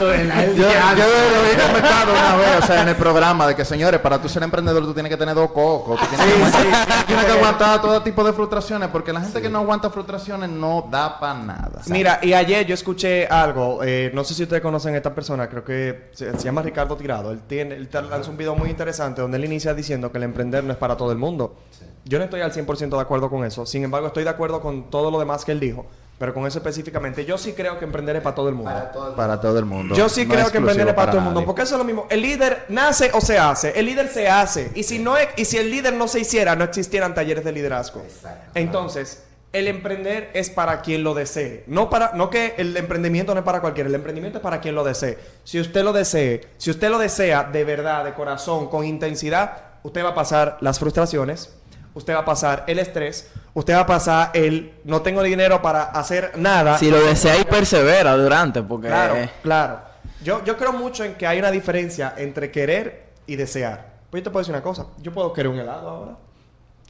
La- 0.00 0.46
Yo, 0.46 0.52
yo 0.54 0.64
lo 0.64 1.46
he 1.46 1.66
comentado 1.66 2.12
una 2.12 2.36
vez, 2.36 2.62
o 2.62 2.66
sea, 2.66 2.82
en 2.82 2.88
el 2.88 2.96
programa, 2.96 3.46
de 3.46 3.54
que 3.54 3.64
señores, 3.64 4.00
para 4.00 4.20
tú 4.20 4.28
ser 4.28 4.42
emprendedor 4.42 4.82
tú 4.84 4.92
tienes 4.94 5.10
que 5.10 5.16
tener 5.16 5.34
dos 5.34 5.50
cocos, 5.50 5.98
tú 6.00 6.06
tienes, 6.06 6.26
que, 6.26 6.32
aguantar, 6.34 7.06
tienes 7.06 7.24
que 7.24 7.32
aguantar 7.32 7.82
todo 7.82 8.02
tipo 8.02 8.24
de 8.24 8.32
frustraciones, 8.32 8.88
porque 8.88 9.12
la 9.12 9.20
gente 9.20 9.40
que 9.42 9.48
no 9.48 9.58
aguanta 9.60 9.90
frustraciones 9.90 10.48
no 10.50 10.86
da 10.90 11.18
para 11.18 11.34
nada. 11.34 11.80
Mira, 11.86 12.18
y 12.22 12.32
ayer 12.32 12.66
yo 12.66 12.74
escuché 12.74 13.26
algo, 13.26 13.80
eh, 13.82 14.10
no 14.14 14.24
sé 14.24 14.34
si 14.34 14.42
ustedes 14.42 14.62
conocen 14.62 14.94
a 14.94 14.96
esta 14.98 15.14
persona, 15.14 15.48
creo 15.48 15.64
que 15.64 16.10
se, 16.12 16.32
se 16.32 16.44
llama 16.44 16.62
Ricardo 16.62 16.96
Tirado. 16.96 17.30
Él, 17.30 17.40
tiene, 17.46 17.74
él 17.74 17.88
lanza 18.10 18.30
un 18.30 18.36
video 18.36 18.54
muy 18.54 18.70
interesante 18.70 19.20
donde 19.22 19.36
él 19.38 19.44
inicia 19.44 19.74
diciendo 19.74 20.10
que 20.12 20.18
el 20.18 20.24
emprender 20.24 20.64
no 20.64 20.72
es 20.72 20.78
para 20.78 20.96
todo 20.96 21.12
el 21.12 21.18
mundo. 21.18 21.56
Yo 22.04 22.18
no 22.18 22.24
estoy 22.24 22.40
al 22.40 22.52
100% 22.52 22.88
de 22.96 23.00
acuerdo 23.00 23.28
con 23.28 23.44
eso, 23.44 23.66
sin 23.66 23.84
embargo 23.84 24.06
estoy 24.06 24.24
de 24.24 24.30
acuerdo 24.30 24.60
con 24.60 24.90
todo 24.90 25.10
lo 25.10 25.18
demás 25.18 25.44
que 25.44 25.52
él 25.52 25.60
dijo, 25.60 25.86
pero 26.20 26.34
con 26.34 26.46
eso 26.46 26.58
específicamente, 26.58 27.24
yo 27.24 27.38
sí 27.38 27.54
creo 27.54 27.78
que 27.78 27.86
emprender 27.86 28.14
es 28.14 28.20
para 28.20 28.34
todo 28.34 28.50
el 28.50 28.54
mundo. 28.54 28.70
Para 28.70 28.92
todo 28.92 29.08
el 29.08 29.14
para 29.14 29.40
todo 29.40 29.58
el 29.58 29.64
mundo. 29.64 29.94
Yo 29.94 30.06
sí 30.10 30.26
No 30.26 30.34
creo 30.34 30.50
que 30.50 30.58
emprender 30.58 30.88
es 30.88 30.92
para 30.92 31.12
todo 31.12 31.20
el 31.20 31.24
mundo, 31.24 31.46
porque 31.46 31.62
eso 31.62 31.76
es 31.76 31.78
lo 31.78 31.84
mismo. 31.84 32.06
El 32.10 32.20
líder 32.20 32.66
nace 32.68 33.10
o 33.14 33.22
se 33.22 33.38
hace. 33.38 33.70
El 33.74 33.86
líder 33.86 34.06
se 34.08 34.28
hace. 34.28 34.70
Y 34.74 34.82
si 34.82 34.98
no 34.98 35.16
es- 35.16 35.30
y 35.38 35.46
si 35.46 35.56
el 35.56 35.70
líder 35.70 35.94
no 35.94 36.08
se 36.08 36.20
hiciera, 36.20 36.54
no 36.56 36.64
existieran 36.64 37.14
talleres 37.14 37.42
de 37.42 37.52
liderazgo. 37.52 38.02
Exacto. 38.02 38.50
Entonces, 38.54 39.22
el 39.54 39.66
emprender 39.66 40.30
es 40.34 40.50
para 40.50 40.82
quien 40.82 41.02
lo 41.04 41.14
desee. 41.14 41.64
No 41.66 41.88
para, 41.88 42.12
no 42.12 42.28
que 42.28 42.52
el 42.58 42.76
emprendimiento 42.76 43.32
no 43.32 43.40
es 43.40 43.46
para 43.46 43.62
cualquiera, 43.62 43.88
el 43.88 43.94
emprendimiento 43.94 44.40
es 44.40 44.42
para 44.42 44.60
quien 44.60 44.74
lo 44.74 44.84
desee. 44.84 45.16
Si 45.44 45.58
usted 45.58 45.82
lo 45.82 45.94
desee, 45.94 46.42
si 46.58 46.70
usted 46.70 46.90
lo 46.90 46.98
desea 46.98 47.44
de 47.44 47.64
verdad, 47.64 48.04
de 48.04 48.12
corazón, 48.12 48.68
con 48.68 48.84
intensidad, 48.84 49.52
usted 49.84 50.04
va 50.04 50.10
a 50.10 50.14
pasar 50.14 50.58
las 50.60 50.78
frustraciones, 50.78 51.48
usted 51.94 52.12
va 52.14 52.18
a 52.18 52.24
pasar 52.26 52.64
el 52.66 52.78
estrés, 52.78 53.30
usted 53.54 53.74
va 53.74 53.80
a 53.80 53.86
pasar 53.86 54.30
el 54.34 54.72
no 54.84 55.02
tengo 55.02 55.22
dinero 55.22 55.60
para 55.62 55.84
hacer 55.84 56.32
nada. 56.36 56.78
Si 56.78 56.90
lo 56.90 57.00
desea 57.00 57.38
y 57.38 57.44
persevera 57.44 58.16
durante, 58.16 58.62
porque... 58.62 58.88
Claro, 58.88 59.16
claro. 59.42 59.80
Yo, 60.22 60.44
yo 60.44 60.56
creo 60.56 60.72
mucho 60.72 61.04
en 61.04 61.14
que 61.14 61.26
hay 61.26 61.38
una 61.38 61.50
diferencia 61.50 62.14
entre 62.16 62.50
querer 62.50 63.06
y 63.26 63.36
desear. 63.36 63.90
Pues 64.10 64.20
yo 64.20 64.24
te 64.24 64.30
puedo 64.30 64.42
decir 64.42 64.54
una 64.54 64.62
cosa. 64.62 64.86
Yo 64.98 65.12
puedo 65.12 65.32
querer 65.32 65.50
un 65.50 65.58
helado 65.58 65.88
ahora. 65.88 66.16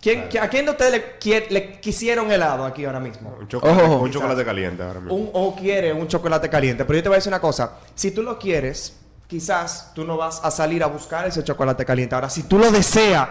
¿Quién, 0.01 0.29
¿A 0.41 0.49
quién 0.49 0.65
de 0.65 0.71
ustedes 0.71 0.93
le, 1.23 1.47
le 1.51 1.79
quisiera 1.79 2.23
un 2.23 2.33
helado 2.33 2.65
aquí 2.65 2.87
ahora 2.87 3.01
mismo? 3.01 3.37
Un 3.39 3.47
chocolate, 3.47 3.83
Ojo. 3.83 3.97
un 3.99 4.11
chocolate 4.11 4.45
caliente 4.47 4.83
ahora 4.83 5.01
mismo. 5.01 5.15
Un, 5.15 5.31
o 5.35 5.55
quiere 5.55 5.93
un 5.93 6.09
chocolate 6.09 6.49
caliente. 6.49 6.87
Pero 6.87 6.97
yo 6.97 7.03
te 7.03 7.09
voy 7.11 7.17
a 7.17 7.19
decir 7.19 7.31
una 7.31 7.41
cosa. 7.41 7.73
Si 7.95 8.11
tú 8.11 8.23
lo 8.23 8.39
quieres, 8.39 8.97
quizás 9.27 9.93
tú 9.95 10.05
no 10.05 10.17
vas 10.17 10.41
a 10.43 10.51
salir 10.51 10.83
a 10.83 10.87
buscar 10.87 11.27
ese 11.27 11.45
chocolate 11.45 11.85
caliente. 11.85 12.15
Ahora, 12.15 12.31
si 12.31 12.45
tú 12.45 12.59
lo 12.59 12.71
deseas, 12.71 13.29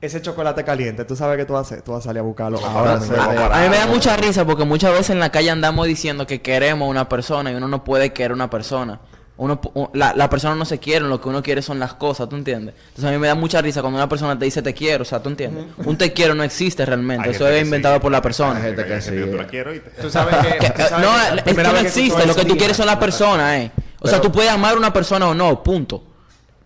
ese 0.00 0.22
chocolate 0.22 0.64
caliente, 0.64 1.04
tú 1.04 1.14
sabes 1.14 1.36
que 1.36 1.44
tú 1.44 1.52
vas 1.52 1.60
a 1.60 1.74
hacer. 1.74 1.82
Tú 1.82 1.92
vas 1.92 2.00
a 2.00 2.08
salir 2.08 2.20
a 2.20 2.22
buscarlo. 2.22 2.58
Ahora 2.64 2.96
mismo. 2.96 3.16
A 3.16 3.60
mí 3.62 3.68
me 3.68 3.76
da 3.76 3.86
mucha 3.86 4.16
risa 4.16 4.44
porque 4.46 4.64
muchas 4.64 4.92
veces 4.92 5.10
en 5.10 5.20
la 5.20 5.30
calle 5.30 5.50
andamos 5.50 5.86
diciendo 5.86 6.26
que 6.26 6.40
queremos 6.40 6.86
a 6.86 6.90
una 6.90 7.08
persona 7.08 7.52
y 7.52 7.54
uno 7.54 7.68
no 7.68 7.84
puede 7.84 8.12
querer 8.12 8.30
a 8.30 8.34
una 8.34 8.48
persona. 8.50 9.00
Uno, 9.36 9.58
la, 9.94 10.12
la 10.14 10.28
persona 10.28 10.54
no 10.54 10.66
se 10.66 10.78
quiere, 10.78 11.06
lo 11.06 11.18
que 11.18 11.30
uno 11.30 11.42
quiere 11.42 11.62
son 11.62 11.78
las 11.78 11.94
cosas, 11.94 12.28
¿tú 12.28 12.36
entiendes? 12.36 12.74
Entonces 12.88 13.04
a 13.06 13.10
mí 13.10 13.16
me 13.16 13.26
da 13.26 13.34
mucha 13.34 13.62
risa 13.62 13.80
cuando 13.80 13.98
una 13.98 14.06
persona 14.06 14.38
te 14.38 14.44
dice 14.44 14.60
te 14.60 14.74
quiero, 14.74 15.00
o 15.00 15.04
sea, 15.06 15.22
¿tú 15.22 15.30
entiendes? 15.30 15.64
Un 15.78 15.96
te 15.96 16.12
quiero 16.12 16.34
no 16.34 16.42
existe 16.42 16.84
realmente, 16.84 17.30
Hay 17.30 17.34
eso 17.34 17.48
es 17.48 17.62
inventado 17.64 17.94
sí. 17.94 18.00
por 18.02 18.12
la 18.12 18.20
persona. 18.20 18.56
Hay 18.58 18.64
gente 18.64 18.84
que 18.84 18.88
que 18.90 19.00
sí. 19.00 19.10
sí, 19.10 19.16
Yo 19.18 19.30
te 19.30 19.36
la 19.38 19.46
quiero, 19.46 19.70
¿oíste? 19.70 19.90
Tú 20.00 20.10
sabes 20.10 20.36
que. 20.46 20.58
Que- 20.58 20.70
tú 20.70 20.82
sabes 20.82 21.00
no, 21.00 21.42
que 21.44 21.50
es 21.50 21.56
que 21.56 21.62
no 21.62 21.76
existe, 21.78 22.26
lo 22.26 22.34
que 22.34 22.44
tú 22.44 22.56
quieres 22.58 22.76
son 22.76 22.84
las 22.86 22.96
personas, 22.98 23.56
eh. 23.56 23.70
O 24.00 24.08
sea, 24.08 24.20
tú 24.20 24.30
puedes 24.30 24.50
amar 24.50 24.74
a 24.74 24.76
una 24.78 24.92
persona 24.92 25.26
o 25.28 25.34
no, 25.34 25.62
punto. 25.62 26.02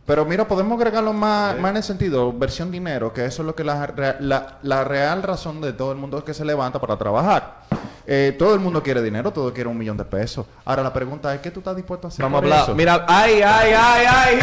Pero 0.07 0.25
mira, 0.27 0.47
podemos 0.47 0.79
agregarlo 0.79 1.13
más, 1.15 1.59
más 1.59 1.71
en 1.71 1.77
el 1.79 1.83
sentido, 1.83 2.31
versión 2.33 2.71
dinero, 2.71 3.13
que 3.13 3.25
eso 3.25 3.41
es 3.43 3.47
lo 3.47 3.55
que 3.55 3.65
la, 3.65 4.17
la, 4.21 4.59
la 4.63 4.85
real 4.85 5.23
razón 5.23 5.63
de 5.63 5.73
todo 5.73 5.93
el 5.93 5.99
mundo 5.99 6.23
que 6.25 6.35
se 6.35 6.45
levanta 6.45 6.79
para 6.79 6.99
trabajar. 6.99 7.63
Eh, 8.07 8.37
todo 8.39 8.53
el 8.53 8.61
mundo 8.61 8.83
quiere 8.83 9.01
dinero, 9.01 9.33
todo 9.33 9.53
quiere 9.55 9.71
un 9.71 9.79
millón 9.79 9.97
de 9.97 10.05
pesos. 10.05 10.45
Ahora 10.67 10.83
la 10.83 10.93
pregunta 10.93 11.35
es, 11.35 11.41
¿qué 11.41 11.51
tú 11.51 11.61
estás 11.61 11.75
dispuesto 11.75 12.07
a 12.07 12.11
hacer 12.11 12.23
Vamos 12.23 12.37
a 12.37 12.45
hablar. 12.45 12.63
eso? 12.65 12.75
Mira, 12.75 13.07
ay, 13.09 13.41
ay, 13.41 13.73
ay, 13.75 14.07
ay. 14.07 14.39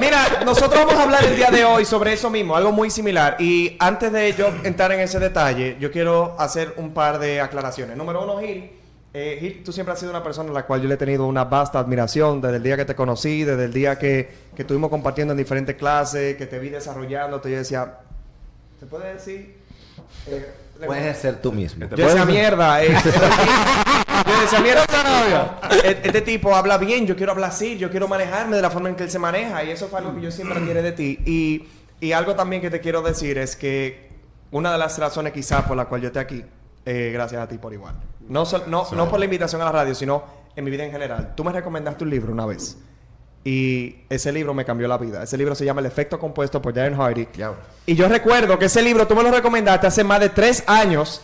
Mira, 0.00 0.42
nosotros 0.44 0.84
vamos 0.84 0.94
a 0.98 1.04
hablar 1.04 1.24
el 1.24 1.36
día 1.36 1.52
de 1.52 1.64
hoy 1.64 1.84
sobre 1.84 2.12
eso 2.12 2.28
mismo, 2.28 2.56
algo 2.56 2.72
muy 2.72 2.90
similar. 2.90 3.36
Y 3.38 3.76
antes 3.78 4.10
de 4.10 4.34
yo 4.34 4.48
entrar 4.64 4.90
en 4.90 4.98
ese 4.98 5.20
detalle, 5.20 5.76
yo 5.78 5.92
quiero 5.92 6.34
hacer 6.40 6.74
un 6.76 6.92
par 6.92 7.20
de 7.20 7.40
aclaraciones. 7.40 7.96
Número 7.96 8.24
uno, 8.24 8.40
Gil. 8.40 8.68
Eh, 9.16 9.38
Gil, 9.40 9.62
tú 9.62 9.72
siempre 9.72 9.92
has 9.92 10.00
sido 10.00 10.10
una 10.10 10.24
persona 10.24 10.50
a 10.50 10.52
la 10.52 10.66
cual 10.66 10.82
yo 10.82 10.88
le 10.88 10.94
he 10.94 10.96
tenido 10.96 11.24
una 11.26 11.44
vasta 11.44 11.78
admiración 11.78 12.40
desde 12.40 12.56
el 12.56 12.62
día 12.64 12.76
que 12.76 12.84
te 12.84 12.96
conocí, 12.96 13.44
desde 13.44 13.64
el 13.66 13.72
día 13.72 13.96
que, 13.96 14.28
que 14.56 14.62
estuvimos 14.62 14.90
compartiendo 14.90 15.32
en 15.32 15.38
diferentes 15.38 15.76
clases, 15.76 16.36
que 16.36 16.46
te 16.46 16.58
vi 16.58 16.68
desarrollándote. 16.68 17.48
Yo 17.48 17.58
decía, 17.58 17.98
¿se 18.80 18.86
puede 18.86 19.14
decir? 19.14 19.56
Eh, 20.26 20.46
Puedes 20.84 21.16
ser 21.16 21.40
tú 21.40 21.52
mismo. 21.52 21.86
Yo 21.88 21.96
decía, 22.08 22.24
mierda. 22.24 22.82
eh, 22.82 22.88
yo 24.26 24.40
decía, 24.40 24.58
mierda, 24.60 24.82
este, 25.84 26.08
este 26.08 26.20
tipo 26.22 26.56
habla 26.56 26.76
bien, 26.78 27.06
yo 27.06 27.14
quiero 27.14 27.30
hablar 27.30 27.50
así, 27.50 27.78
yo 27.78 27.92
quiero 27.92 28.08
manejarme 28.08 28.56
de 28.56 28.62
la 28.62 28.70
forma 28.70 28.88
en 28.88 28.96
que 28.96 29.04
él 29.04 29.10
se 29.12 29.20
maneja. 29.20 29.62
Y 29.62 29.70
eso 29.70 29.86
fue 29.86 30.00
algo 30.00 30.12
que 30.16 30.22
yo 30.22 30.32
siempre 30.32 30.58
admiré 30.58 30.82
de 30.82 30.90
ti. 30.90 31.20
Y, 31.24 31.68
y 32.00 32.10
algo 32.10 32.34
también 32.34 32.60
que 32.60 32.68
te 32.70 32.80
quiero 32.80 33.00
decir 33.02 33.38
es 33.38 33.54
que 33.54 34.08
una 34.50 34.72
de 34.72 34.78
las 34.78 34.98
razones 34.98 35.32
quizás 35.32 35.62
por 35.62 35.76
la 35.76 35.84
cual 35.84 36.00
yo 36.00 36.08
esté 36.08 36.18
aquí, 36.18 36.44
eh, 36.84 37.10
gracias 37.14 37.40
a 37.40 37.46
ti 37.46 37.58
por 37.58 37.72
igual. 37.72 37.94
No, 38.28 38.44
no, 38.66 38.86
no 38.92 39.08
por 39.08 39.18
la 39.18 39.24
invitación 39.24 39.60
a 39.62 39.66
la 39.66 39.72
radio, 39.72 39.94
sino 39.94 40.24
en 40.56 40.64
mi 40.64 40.70
vida 40.70 40.84
en 40.84 40.92
general. 40.92 41.34
Tú 41.36 41.44
me 41.44 41.52
recomendaste 41.52 42.04
un 42.04 42.10
libro 42.10 42.32
una 42.32 42.46
vez. 42.46 42.78
Y 43.44 43.96
ese 44.08 44.32
libro 44.32 44.54
me 44.54 44.64
cambió 44.64 44.88
la 44.88 44.96
vida. 44.96 45.22
Ese 45.22 45.36
libro 45.36 45.54
se 45.54 45.64
llama 45.66 45.80
El 45.80 45.86
efecto 45.86 46.18
compuesto 46.18 46.62
por 46.62 46.72
Darren 46.72 46.96
Hardy. 46.96 47.26
Diablo. 47.34 47.58
Y 47.84 47.94
yo 47.94 48.08
recuerdo 48.08 48.58
que 48.58 48.66
ese 48.66 48.82
libro 48.82 49.06
tú 49.06 49.14
me 49.14 49.22
lo 49.22 49.30
recomendaste 49.30 49.86
hace 49.86 50.02
más 50.02 50.20
de 50.20 50.30
tres 50.30 50.64
años. 50.66 51.20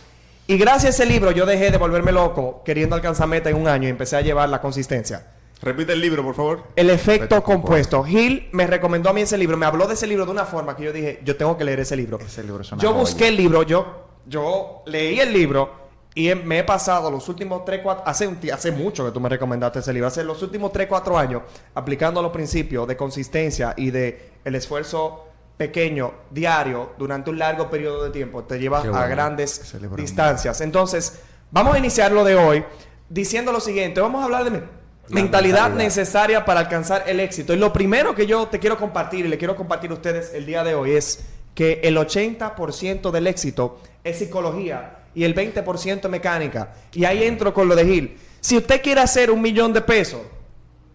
Y 0.46 0.58
gracias 0.58 0.84
a 0.98 1.02
ese 1.02 1.06
libro 1.06 1.30
yo 1.30 1.46
dejé 1.46 1.70
de 1.70 1.78
volverme 1.78 2.12
loco 2.12 2.62
queriendo 2.64 2.94
alcanzar 2.94 3.26
meta 3.28 3.48
en 3.48 3.56
un 3.56 3.68
año 3.68 3.86
y 3.86 3.90
empecé 3.90 4.16
a 4.16 4.20
llevar 4.20 4.48
la 4.50 4.60
consistencia. 4.60 5.28
Repite 5.62 5.92
el 5.92 6.00
libro, 6.00 6.22
por 6.22 6.34
favor. 6.34 6.64
El 6.76 6.90
efecto 6.90 7.36
Efecto 7.36 7.42
compuesto. 7.42 8.02
Gil 8.02 8.48
me 8.52 8.66
recomendó 8.66 9.10
a 9.10 9.12
mí 9.12 9.22
ese 9.22 9.38
libro, 9.38 9.56
me 9.56 9.66
habló 9.66 9.86
de 9.86 9.94
ese 9.94 10.06
libro 10.06 10.24
de 10.24 10.32
una 10.32 10.44
forma 10.44 10.74
que 10.76 10.84
yo 10.84 10.92
dije, 10.92 11.20
yo 11.24 11.36
tengo 11.36 11.56
que 11.56 11.64
leer 11.64 11.80
ese 11.80 11.96
libro. 11.96 12.18
Ese 12.18 12.42
libro 12.42 12.62
es 12.62 12.72
una 12.72 12.82
yo 12.82 12.88
joya. 12.90 13.00
busqué 13.00 13.28
el 13.28 13.36
libro, 13.36 13.62
yo, 13.62 14.08
yo 14.26 14.82
leí 14.86 15.20
el 15.20 15.32
libro 15.32 15.79
y 16.14 16.34
me 16.34 16.58
he 16.58 16.64
pasado 16.64 17.10
los 17.10 17.28
últimos 17.28 17.64
3, 17.64 17.80
4, 17.82 18.02
hace, 18.06 18.26
un 18.26 18.38
hace 18.52 18.72
mucho 18.72 19.04
que 19.04 19.12
tú 19.12 19.20
me 19.20 19.28
recomendaste 19.28 19.78
ese 19.78 19.92
libro, 19.92 20.08
hace 20.08 20.24
los 20.24 20.42
últimos 20.42 20.72
3, 20.72 20.86
4 20.88 21.16
años 21.18 21.42
aplicando 21.74 22.20
los 22.20 22.32
principios 22.32 22.86
de 22.88 22.96
consistencia 22.96 23.74
y 23.76 23.90
de 23.90 24.30
el 24.44 24.54
esfuerzo 24.56 25.26
pequeño, 25.56 26.12
diario, 26.30 26.92
durante 26.98 27.30
un 27.30 27.38
largo 27.38 27.68
periodo 27.70 28.02
de 28.04 28.10
tiempo, 28.10 28.42
te 28.44 28.58
lleva 28.58 28.78
a 28.78 29.06
grandes 29.06 29.60
distancias. 30.02 30.60
Entonces, 30.62 31.20
vamos 31.50 31.74
a 31.74 31.78
iniciar 31.78 32.10
lo 32.12 32.24
de 32.24 32.34
hoy 32.34 32.64
diciendo 33.08 33.52
lo 33.52 33.60
siguiente, 33.60 34.00
vamos 34.00 34.22
a 34.22 34.24
hablar 34.24 34.44
de 34.44 34.50
me- 34.52 34.62
mentalidad 35.10 35.64
mentalidad. 35.68 35.70
necesaria 35.84 36.44
para 36.44 36.60
alcanzar 36.60 37.04
el 37.06 37.20
éxito. 37.20 37.52
Y 37.52 37.56
lo 37.56 37.72
primero 37.72 38.14
que 38.14 38.26
yo 38.26 38.46
te 38.48 38.58
quiero 38.58 38.78
compartir 38.78 39.26
y 39.26 39.28
le 39.28 39.36
quiero 39.38 39.54
compartir 39.54 39.90
a 39.90 39.94
ustedes 39.94 40.32
el 40.34 40.46
día 40.46 40.64
de 40.64 40.74
hoy 40.74 40.92
es 40.92 41.24
que 41.54 41.80
el 41.84 41.96
80% 41.98 43.10
del 43.10 43.26
éxito 43.26 43.80
es 44.04 44.18
psicología 44.18 44.96
y 45.14 45.24
el 45.24 45.34
20% 45.34 46.00
es 46.04 46.10
mecánica. 46.10 46.72
Y 46.92 47.04
ahí 47.04 47.24
entro 47.24 47.52
con 47.54 47.68
lo 47.68 47.74
de 47.76 47.84
Gil. 47.84 48.18
Si 48.40 48.56
usted 48.56 48.80
quiere 48.82 49.00
hacer 49.00 49.30
un 49.30 49.40
millón 49.42 49.72
de 49.72 49.80
pesos, 49.80 50.20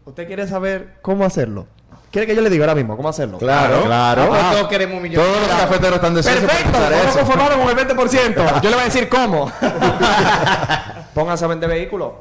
usted 0.05 0.25
quiere 0.27 0.47
saber 0.47 0.95
cómo 1.01 1.25
hacerlo. 1.25 1.67
¿Quiere 2.11 2.27
que 2.27 2.35
yo 2.35 2.41
le 2.41 2.49
diga 2.49 2.63
ahora 2.63 2.75
mismo 2.75 2.95
cómo 2.95 3.09
hacerlo? 3.09 3.37
Claro, 3.37 3.83
claro. 3.83 4.21
Ah, 4.23 4.27
pues 4.29 4.41
Ah, 4.41 4.51
todos 4.53 4.67
queremos 4.69 4.95
un 4.97 5.03
millón. 5.03 5.21
Todos 5.23 5.37
los 5.41 5.49
cafeteros 5.49 5.95
están 5.95 6.13
deseosos 6.15 6.43
Perfecto, 6.45 6.77
eso. 7.09 7.17
conformarnos 7.19 7.57
con 7.59 7.77
el 7.77 7.87
20%. 7.87 8.35
Yo 8.61 8.69
le 8.69 8.75
voy 8.75 8.81
a 8.81 8.85
decir 8.85 9.09
cómo. 9.09 9.51
Pónganse 11.13 11.43
a 11.45 11.47
vender 11.49 11.69
vehículos. 11.69 12.11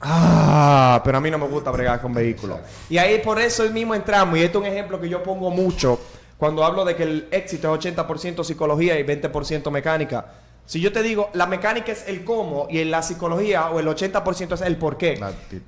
Ah, 0.00 1.00
pero 1.04 1.18
a 1.18 1.20
mí 1.20 1.30
no 1.30 1.38
me 1.38 1.46
gusta 1.46 1.70
bregar 1.70 2.00
con 2.00 2.12
vehículos. 2.14 2.58
Y 2.88 2.98
ahí 2.98 3.18
por 3.20 3.38
eso 3.40 3.64
mismo 3.70 3.94
entramos. 3.94 4.38
Y 4.38 4.42
esto 4.42 4.58
es 4.62 4.68
un 4.68 4.72
ejemplo 4.72 5.00
que 5.00 5.08
yo 5.08 5.22
pongo 5.22 5.50
mucho 5.50 5.98
cuando 6.36 6.64
hablo 6.64 6.84
de 6.84 6.94
que 6.94 7.02
el 7.02 7.28
éxito 7.30 7.74
es 7.74 7.80
80% 7.96 8.44
psicología 8.44 8.98
y 8.98 9.04
20% 9.04 9.70
mecánica. 9.70 10.26
Si 10.68 10.80
yo 10.80 10.92
te 10.92 11.02
digo, 11.02 11.30
la 11.32 11.46
mecánica 11.46 11.92
es 11.92 12.06
el 12.08 12.24
cómo 12.24 12.66
y 12.68 12.80
en 12.80 12.90
la 12.90 13.02
psicología 13.02 13.70
o 13.70 13.80
el 13.80 13.86
80% 13.86 14.52
es 14.52 14.60
el 14.60 14.76
por 14.76 14.98
qué. 14.98 15.18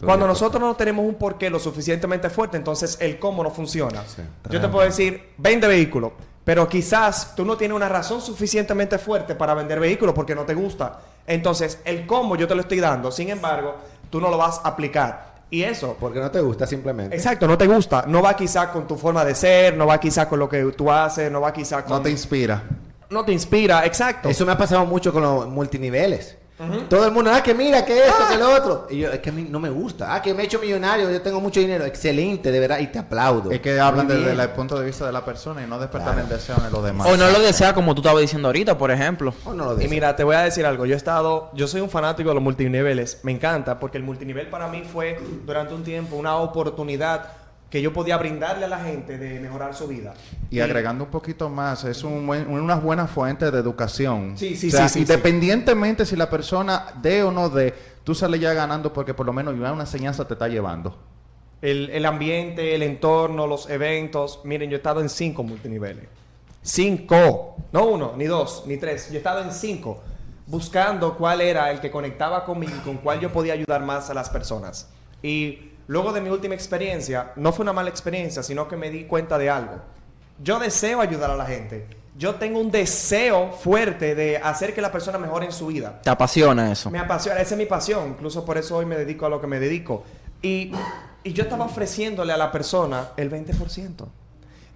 Cuando 0.04 0.26
nosotros 0.26 0.60
no 0.60 0.76
tenemos 0.76 1.06
un 1.06 1.14
porqué 1.14 1.48
lo 1.48 1.58
suficientemente 1.58 2.28
fuerte, 2.28 2.58
entonces 2.58 2.98
el 3.00 3.18
cómo 3.18 3.42
no 3.42 3.50
funciona. 3.50 4.04
Sí, 4.06 4.20
yo 4.50 4.60
te 4.60 4.68
puedo 4.68 4.84
decir, 4.84 5.30
vende 5.38 5.66
vehículo, 5.66 6.12
pero 6.44 6.68
quizás 6.68 7.34
tú 7.34 7.46
no 7.46 7.56
tienes 7.56 7.74
una 7.74 7.88
razón 7.88 8.20
suficientemente 8.20 8.98
fuerte 8.98 9.34
para 9.34 9.54
vender 9.54 9.80
vehículos 9.80 10.14
porque 10.14 10.34
no 10.34 10.42
te 10.44 10.52
gusta. 10.52 11.00
Entonces, 11.26 11.78
el 11.86 12.06
cómo 12.06 12.36
yo 12.36 12.46
te 12.46 12.54
lo 12.54 12.60
estoy 12.60 12.80
dando, 12.80 13.10
sin 13.10 13.30
embargo, 13.30 13.76
tú 14.10 14.20
no 14.20 14.28
lo 14.28 14.36
vas 14.36 14.60
a 14.62 14.68
aplicar. 14.68 15.30
Y 15.48 15.62
eso, 15.62 15.96
Porque 15.98 16.20
no 16.20 16.30
te 16.30 16.42
gusta 16.42 16.66
simplemente. 16.66 17.16
exacto, 17.16 17.48
no 17.48 17.56
te 17.56 17.66
gusta. 17.66 18.04
No 18.06 18.20
va 18.20 18.36
quizás 18.36 18.66
con 18.66 18.86
tu 18.86 18.96
forma 18.96 19.24
de 19.24 19.34
ser, 19.34 19.78
no 19.78 19.86
va 19.86 19.98
quizás 19.98 20.26
con 20.26 20.38
lo 20.38 20.46
que 20.46 20.62
tú 20.76 20.92
haces, 20.92 21.32
no 21.32 21.40
va 21.40 21.54
quizás 21.54 21.84
con... 21.84 21.92
No 21.92 22.02
te 22.02 22.10
inspira. 22.10 22.62
No 23.11 23.25
te 23.25 23.33
inspira, 23.33 23.85
exacto. 23.85 24.29
Eso 24.29 24.46
me 24.46 24.53
ha 24.53 24.59
pasado 24.59 24.85
mucho 24.87 25.12
con 25.12 25.23
los 25.23 25.49
multiniveles. 25.49 26.37
Todo 26.90 27.07
el 27.07 27.12
mundo, 27.12 27.31
ah, 27.35 27.42
que 27.42 27.55
mira, 27.55 27.83
que 27.87 28.07
esto, 28.07 28.23
que 28.31 28.37
lo 28.37 28.55
otro. 28.55 28.87
Y 28.90 28.99
yo, 28.99 29.11
es 29.11 29.20
que 29.20 29.31
a 29.31 29.33
mí 29.33 29.46
no 29.49 29.59
me 29.59 29.70
gusta. 29.70 30.14
Ah, 30.14 30.20
que 30.20 30.35
me 30.35 30.42
he 30.42 30.44
hecho 30.44 30.59
millonario, 30.59 31.11
yo 31.11 31.23
tengo 31.23 31.40
mucho 31.40 31.59
dinero. 31.59 31.87
Excelente, 31.87 32.53
de 32.53 32.61
verdad, 32.61 32.81
y 32.81 32.88
te 32.88 32.99
aplaudo. 32.99 33.51
Es 33.51 33.61
que 33.62 33.81
hablan 33.81 34.07
desde 34.07 34.33
el 34.33 34.49
punto 34.51 34.79
de 34.79 34.85
vista 34.85 35.07
de 35.07 35.12
la 35.12 35.25
persona 35.25 35.62
y 35.62 35.66
no 35.66 35.79
despertan 35.79 36.12
Claro. 36.16 36.29
el 36.29 36.37
deseo 36.37 36.57
en 36.62 36.70
los 36.70 36.85
demás. 36.85 37.07
O 37.09 37.16
no 37.16 37.31
lo 37.31 37.40
desea 37.40 37.73
como 37.73 37.94
tú 37.94 38.03
estabas 38.03 38.20
diciendo 38.20 38.49
ahorita, 38.49 38.77
por 38.77 38.90
ejemplo. 38.90 39.33
O 39.46 39.55
no 39.55 39.64
lo 39.64 39.73
Y 39.73 39.77
deseo. 39.77 39.90
mira, 39.90 40.14
te 40.14 40.23
voy 40.23 40.37
a 40.37 40.40
decir 40.40 40.66
algo. 40.66 40.85
Yo 40.85 40.92
he 40.92 40.99
estado, 40.99 41.51
yo 41.55 41.66
soy 41.66 41.81
un 41.81 41.88
fanático 41.88 42.29
de 42.29 42.35
los 42.35 42.44
multiniveles. 42.44 43.20
Me 43.23 43.33
encanta 43.33 43.81
porque 43.81 43.96
el 43.96 44.05
multinivel 44.05 44.49
para 44.49 44.68
mí 44.68 44.83
fue 44.85 45.18
durante 45.46 45.73
un 45.73 45.83
tiempo 45.83 46.16
una 46.16 46.37
oportunidad 46.37 47.23
que 47.70 47.80
yo 47.80 47.92
podía 47.92 48.16
brindarle 48.16 48.64
a 48.64 48.68
la 48.68 48.80
gente 48.80 49.16
de 49.16 49.38
mejorar 49.40 49.74
su 49.74 49.87
vida. 49.87 50.12
Y 50.50 50.59
agregando 50.61 51.04
un 51.04 51.11
poquito 51.11 51.48
más, 51.48 51.85
es 51.85 52.02
un 52.02 52.26
buen- 52.26 52.48
una 52.48 52.74
buena 52.74 53.06
fuente 53.06 53.50
de 53.50 53.59
educación. 53.59 54.37
Sí, 54.37 54.56
sí, 54.56 54.68
O 54.68 54.70
sea, 54.72 54.88
sí, 54.88 54.94
sí, 54.94 55.00
Independientemente 55.00 56.04
si 56.04 56.16
la 56.16 56.29
persona 56.29 56.87
dé 57.00 57.23
o 57.23 57.31
no 57.31 57.48
dé, 57.48 57.73
tú 58.02 58.14
sales 58.14 58.40
ya 58.40 58.52
ganando 58.54 58.92
porque 58.92 59.14
por 59.14 59.25
lo 59.25 59.33
menos 59.33 59.56
ya 59.58 59.73
una 59.73 59.83
enseñanza 59.85 60.27
te 60.27 60.35
está 60.35 60.48
llevando. 60.48 60.98
El, 61.62 61.90
el 61.90 62.06
ambiente, 62.06 62.75
el 62.75 62.83
entorno, 62.83 63.46
los 63.46 63.71
eventos. 63.71 64.40
Miren, 64.44 64.68
yo 64.71 64.77
he 64.77 64.79
estado 64.79 65.00
en 65.00 65.08
cinco 65.08 65.42
multiniveles. 65.44 66.06
Cinco. 66.62 67.56
No 67.73 67.87
uno, 67.87 68.14
ni 68.16 68.25
dos, 68.25 68.64
ni 68.66 68.77
tres. 68.77 69.08
Yo 69.08 69.14
he 69.14 69.18
estado 69.18 69.42
en 69.42 69.52
cinco. 69.52 70.00
Buscando 70.46 71.16
cuál 71.16 71.40
era 71.40 71.71
el 71.71 71.81
que 71.81 71.90
conectaba 71.90 72.44
conmigo 72.44 72.73
y 72.77 72.81
con 72.81 72.96
cuál 72.98 73.21
yo 73.21 73.31
podía 73.33 73.52
ayudar 73.52 73.83
más 73.85 74.10
a 74.10 74.14
las 74.14 74.29
personas. 74.31 74.88
Y 75.23 75.71
luego 75.90 76.12
de 76.12 76.20
mi 76.20 76.30
última 76.30 76.54
experiencia, 76.54 77.32
no 77.34 77.52
fue 77.52 77.64
una 77.64 77.72
mala 77.72 77.90
experiencia, 77.90 78.44
sino 78.44 78.68
que 78.68 78.76
me 78.76 78.90
di 78.90 79.06
cuenta 79.06 79.36
de 79.38 79.50
algo. 79.50 79.80
Yo 80.40 80.60
deseo 80.60 81.00
ayudar 81.00 81.32
a 81.32 81.36
la 81.36 81.44
gente. 81.44 81.84
Yo 82.16 82.36
tengo 82.36 82.60
un 82.60 82.70
deseo 82.70 83.50
fuerte 83.50 84.14
de 84.14 84.36
hacer 84.36 84.72
que 84.72 84.80
la 84.80 84.92
persona 84.92 85.18
mejore 85.18 85.46
en 85.46 85.52
su 85.52 85.66
vida. 85.66 86.00
Te 86.00 86.08
apasiona 86.08 86.70
eso. 86.70 86.90
Me 86.90 87.00
apasiona, 87.00 87.40
esa 87.40 87.54
es 87.54 87.58
mi 87.58 87.66
pasión. 87.66 88.10
Incluso 88.10 88.44
por 88.44 88.56
eso 88.56 88.76
hoy 88.76 88.86
me 88.86 88.94
dedico 88.94 89.26
a 89.26 89.28
lo 89.28 89.40
que 89.40 89.48
me 89.48 89.58
dedico. 89.58 90.04
Y, 90.40 90.70
y 91.24 91.32
yo 91.32 91.42
estaba 91.42 91.64
ofreciéndole 91.64 92.32
a 92.32 92.36
la 92.36 92.52
persona 92.52 93.08
el 93.16 93.28
20%. 93.28 94.06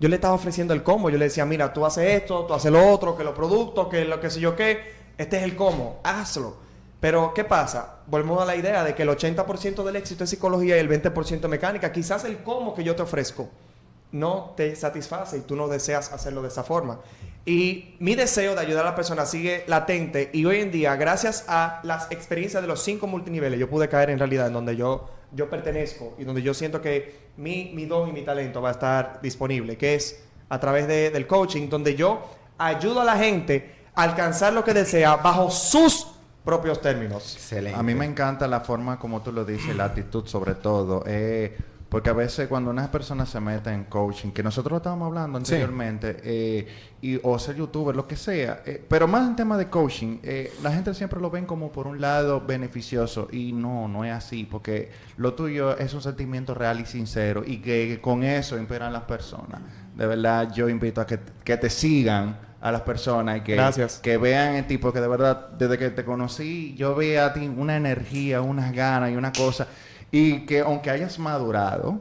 yo 0.00 0.08
le 0.08 0.16
estaba 0.16 0.34
ofreciendo 0.34 0.74
el 0.74 0.82
combo. 0.82 1.10
Yo 1.10 1.18
le 1.18 1.26
decía, 1.26 1.44
mira, 1.44 1.72
tú 1.72 1.86
haces 1.86 2.22
esto, 2.22 2.44
tú 2.44 2.54
haces 2.54 2.72
lo 2.72 2.88
otro, 2.90 3.16
que 3.16 3.22
los 3.22 3.36
productos, 3.36 3.86
que 3.86 4.04
lo 4.04 4.18
que 4.18 4.30
sé 4.30 4.40
yo 4.40 4.56
qué. 4.56 4.94
Este 5.16 5.36
es 5.36 5.44
el 5.44 5.54
combo, 5.54 6.00
hazlo. 6.02 6.63
Pero, 7.05 7.34
¿qué 7.34 7.44
pasa? 7.44 7.96
Volvemos 8.07 8.40
a 8.40 8.46
la 8.46 8.57
idea 8.57 8.82
de 8.82 8.94
que 8.94 9.02
el 9.02 9.11
80% 9.11 9.84
del 9.84 9.96
éxito 9.96 10.24
es 10.24 10.30
psicología 10.30 10.78
y 10.78 10.80
el 10.80 10.88
20% 10.88 11.48
mecánica. 11.48 11.92
Quizás 11.92 12.24
el 12.24 12.38
cómo 12.38 12.74
que 12.74 12.82
yo 12.82 12.96
te 12.96 13.02
ofrezco 13.02 13.50
no 14.12 14.55
te 14.57 14.74
satisface 14.74 15.36
y 15.36 15.40
tú 15.42 15.55
no 15.55 15.68
deseas 15.68 16.14
hacerlo 16.14 16.40
de 16.40 16.48
esa 16.48 16.62
forma. 16.64 17.00
Y 17.44 17.94
mi 17.98 18.14
deseo 18.14 18.55
de 18.55 18.62
ayudar 18.62 18.86
a 18.86 18.90
la 18.92 18.94
persona 18.96 19.26
sigue 19.26 19.64
latente 19.66 20.30
y 20.32 20.46
hoy 20.46 20.61
en 20.62 20.70
día, 20.70 20.96
gracias 20.96 21.44
a 21.46 21.80
las 21.82 22.11
experiencias 22.11 22.62
de 22.62 22.68
los 22.68 22.82
cinco 22.82 23.07
multiniveles, 23.07 23.61
yo 23.61 23.68
pude 23.68 23.86
caer 23.90 24.09
en 24.09 24.18
realidad 24.18 24.46
en 24.46 24.55
donde 24.55 24.74
yo, 24.74 25.07
yo 25.32 25.50
pertenezco 25.50 26.14
y 26.16 26.24
donde 26.24 26.40
yo 26.40 26.55
siento 26.55 26.80
que 26.80 27.28
mi, 27.36 27.70
mi 27.74 27.84
don 27.84 28.09
y 28.09 28.12
mi 28.12 28.22
talento 28.22 28.62
va 28.62 28.70
a 28.70 28.72
estar 28.72 29.20
disponible, 29.20 29.76
que 29.76 29.94
es 29.94 30.24
a 30.48 30.59
través 30.59 30.88
de- 30.88 31.11
del 31.11 31.26
coaching, 31.26 31.68
donde 31.68 31.96
yo 31.96 32.22
ayudo 32.57 33.02
a 33.02 33.05
la 33.05 33.18
gente 33.18 33.74
a 33.94 34.05
alcanzar 34.05 34.55
lo 34.55 34.64
que 34.64 34.72
desea 34.72 35.16
bajo 35.16 35.50
sus 35.50 36.13
propios 36.45 36.80
términos. 36.80 37.34
Excelente. 37.34 37.78
A 37.78 37.82
mí 37.82 37.95
me 37.95 38.05
encanta 38.05 38.47
la 38.47 38.61
forma 38.61 38.99
como 38.99 39.22
tú 39.22 39.32
lo 39.32 39.45
dices, 39.45 39.74
la 39.76 39.86
actitud 39.86 40.26
sobre 40.26 40.55
todo. 40.55 41.03
eh, 41.07 41.57
porque 41.95 42.11
a 42.11 42.12
veces 42.12 42.49
cuando 42.49 42.72
una 42.72 42.90
persona 42.90 43.24
se 43.24 43.38
mete 43.38 43.70
en 43.70 43.84
coaching, 43.84 44.32
que 44.32 44.42
nosotros 44.42 44.72
lo 44.72 44.76
estábamos 44.78 45.07
hablando 45.07 45.38
anteriormente, 45.38 46.16
eh, 46.24 46.66
y, 47.01 47.20
o 47.22 47.38
ser 47.38 47.55
youtuber, 47.55 47.95
lo 47.95 48.09
que 48.09 48.16
sea, 48.16 48.64
eh, 48.66 48.84
pero 48.88 49.07
más 49.07 49.28
en 49.28 49.36
tema 49.36 49.57
de 49.57 49.68
coaching, 49.68 50.18
eh, 50.24 50.53
la 50.61 50.72
gente 50.72 50.92
siempre 50.92 51.20
lo 51.20 51.30
ven 51.30 51.47
como 51.47 51.70
por 51.70 51.86
un 51.86 52.01
lado 52.01 52.40
beneficioso 52.40 53.28
y 53.30 53.53
no, 53.53 53.86
no 53.86 54.05
es 54.05 54.11
así, 54.11 54.42
porque 54.42 54.90
lo 55.18 55.34
tuyo 55.34 55.78
es 55.78 55.95
un 55.95 56.03
sentimiento 56.03 56.53
real 56.53 56.80
y 56.80 56.86
sincero 56.86 57.45
y 57.47 57.59
que, 57.59 58.01
con 58.01 58.24
eso 58.24 58.59
imperan 58.59 58.92
las 58.92 59.05
personas. 59.05 59.61
De 59.95 60.05
verdad, 60.05 60.53
yo 60.53 60.68
invito 60.68 61.01
a 61.01 61.07
que, 61.07 61.20
que 61.45 61.57
te 61.59 61.70
sigan 61.70 62.36
a 62.64 62.72
las 62.72 62.80
personas 62.80 63.36
y 63.36 63.40
que, 63.42 63.56
Gracias. 63.56 63.98
que 63.98 64.16
vean 64.16 64.54
en 64.54 64.66
ti, 64.66 64.78
porque 64.78 64.98
de 64.98 65.06
verdad, 65.06 65.48
desde 65.58 65.76
que 65.76 65.90
te 65.90 66.02
conocí, 66.02 66.74
yo 66.78 66.94
veía 66.94 67.26
a 67.26 67.32
ti 67.34 67.46
una 67.46 67.76
energía, 67.76 68.40
unas 68.40 68.72
ganas 68.72 69.10
y 69.10 69.16
una 69.16 69.32
cosa. 69.34 69.68
Y 70.10 70.46
que 70.46 70.60
aunque 70.60 70.88
hayas 70.88 71.18
madurado, 71.18 72.00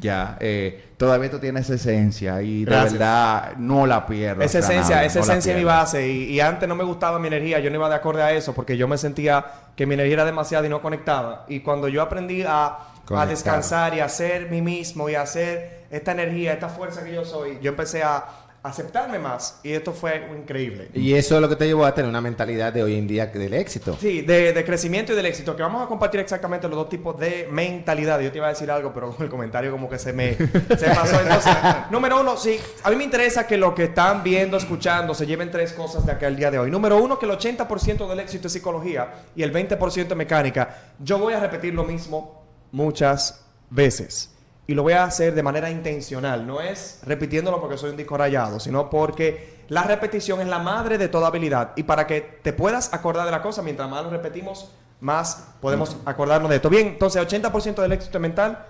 ya, 0.00 0.38
eh, 0.40 0.92
todavía 0.96 1.30
tú 1.30 1.38
tienes 1.40 1.68
esencia 1.68 2.40
y 2.40 2.60
de 2.64 2.70
Gracias. 2.70 2.92
verdad 2.94 3.52
no 3.58 3.86
la 3.86 4.06
pierdas. 4.06 4.46
Esa 4.46 4.60
esencia, 4.60 4.96
Ranabel, 4.96 5.06
esa 5.08 5.18
no 5.18 5.24
esencia 5.26 5.52
es 5.52 5.58
mi 5.58 5.64
base. 5.64 6.08
Y, 6.08 6.24
y 6.30 6.40
antes 6.40 6.66
no 6.66 6.74
me 6.74 6.84
gustaba 6.84 7.18
mi 7.18 7.26
energía, 7.28 7.58
yo 7.58 7.68
no 7.68 7.76
iba 7.76 7.90
de 7.90 7.94
acorde 7.96 8.22
a 8.22 8.32
eso 8.32 8.54
porque 8.54 8.78
yo 8.78 8.88
me 8.88 8.96
sentía 8.96 9.44
que 9.76 9.84
mi 9.84 9.92
energía 9.92 10.14
era 10.14 10.24
demasiada 10.24 10.66
y 10.66 10.70
no 10.70 10.80
conectaba. 10.80 11.44
Y 11.48 11.60
cuando 11.60 11.88
yo 11.88 12.00
aprendí 12.00 12.42
a, 12.48 12.78
a 13.14 13.26
descansar 13.26 13.94
y 13.94 14.00
a 14.00 14.08
ser 14.08 14.50
mí 14.50 14.62
mismo 14.62 15.10
y 15.10 15.16
a 15.16 15.20
hacer 15.20 15.82
esta 15.90 16.12
energía, 16.12 16.54
esta 16.54 16.70
fuerza 16.70 17.04
que 17.04 17.12
yo 17.12 17.26
soy, 17.26 17.58
yo 17.60 17.68
empecé 17.72 18.02
a 18.02 18.24
aceptarme 18.62 19.18
más 19.18 19.58
y 19.64 19.72
esto 19.72 19.92
fue 19.92 20.28
increíble. 20.38 20.88
Y 20.94 21.14
eso 21.14 21.34
es 21.34 21.40
lo 21.40 21.48
que 21.48 21.56
te 21.56 21.66
llevó 21.66 21.84
a 21.84 21.94
tener 21.94 22.08
una 22.08 22.20
mentalidad 22.20 22.72
de 22.72 22.82
hoy 22.82 22.96
en 22.96 23.08
día 23.08 23.26
del 23.26 23.54
éxito. 23.54 23.96
Sí, 24.00 24.20
de, 24.20 24.52
de 24.52 24.64
crecimiento 24.64 25.12
y 25.12 25.16
del 25.16 25.26
éxito, 25.26 25.56
que 25.56 25.62
vamos 25.62 25.82
a 25.82 25.86
compartir 25.86 26.20
exactamente 26.20 26.68
los 26.68 26.76
dos 26.76 26.88
tipos 26.88 27.18
de 27.18 27.48
mentalidad. 27.50 28.20
Yo 28.20 28.30
te 28.30 28.38
iba 28.38 28.46
a 28.46 28.50
decir 28.50 28.70
algo, 28.70 28.92
pero 28.94 29.16
el 29.18 29.28
comentario 29.28 29.72
como 29.72 29.88
que 29.88 29.98
se 29.98 30.12
me 30.12 30.34
se 30.36 30.90
pasó. 30.94 31.20
Entonces, 31.20 31.52
número 31.90 32.20
uno, 32.20 32.36
sí, 32.36 32.58
a 32.84 32.90
mí 32.90 32.96
me 32.96 33.04
interesa 33.04 33.46
que 33.46 33.56
lo 33.56 33.74
que 33.74 33.84
están 33.84 34.22
viendo, 34.22 34.56
escuchando, 34.56 35.12
se 35.14 35.26
lleven 35.26 35.50
tres 35.50 35.72
cosas 35.72 36.06
de 36.06 36.12
acá 36.12 36.28
al 36.28 36.36
día 36.36 36.50
de 36.50 36.58
hoy. 36.58 36.70
Número 36.70 37.02
uno, 37.02 37.18
que 37.18 37.26
el 37.26 37.32
80% 37.32 38.08
del 38.08 38.20
éxito 38.20 38.46
es 38.46 38.52
psicología 38.52 39.12
y 39.34 39.42
el 39.42 39.52
20% 39.52 40.10
es 40.10 40.16
mecánica. 40.16 40.92
Yo 41.00 41.18
voy 41.18 41.34
a 41.34 41.40
repetir 41.40 41.74
lo 41.74 41.82
mismo 41.82 42.44
muchas 42.70 43.44
veces. 43.70 44.32
Y 44.66 44.74
lo 44.74 44.82
voy 44.82 44.92
a 44.92 45.04
hacer 45.04 45.34
de 45.34 45.42
manera 45.42 45.70
intencional. 45.70 46.46
No 46.46 46.60
es 46.60 47.00
repitiéndolo 47.04 47.60
porque 47.60 47.76
soy 47.76 47.90
un 47.90 47.96
disco 47.96 48.16
rayado, 48.16 48.60
sino 48.60 48.88
porque 48.88 49.64
la 49.68 49.82
repetición 49.82 50.40
es 50.40 50.46
la 50.46 50.58
madre 50.58 50.98
de 50.98 51.08
toda 51.08 51.28
habilidad. 51.28 51.72
Y 51.76 51.82
para 51.82 52.06
que 52.06 52.20
te 52.20 52.52
puedas 52.52 52.94
acordar 52.94 53.24
de 53.24 53.32
la 53.32 53.42
cosa, 53.42 53.62
mientras 53.62 53.88
más 53.88 54.04
lo 54.04 54.10
repetimos, 54.10 54.70
más 55.00 55.48
podemos 55.60 55.96
acordarnos 56.04 56.48
de 56.48 56.56
esto. 56.56 56.70
Bien, 56.70 56.86
entonces 56.88 57.20
80% 57.20 57.82
del 57.82 57.92
éxito 57.92 58.20
mental 58.20 58.66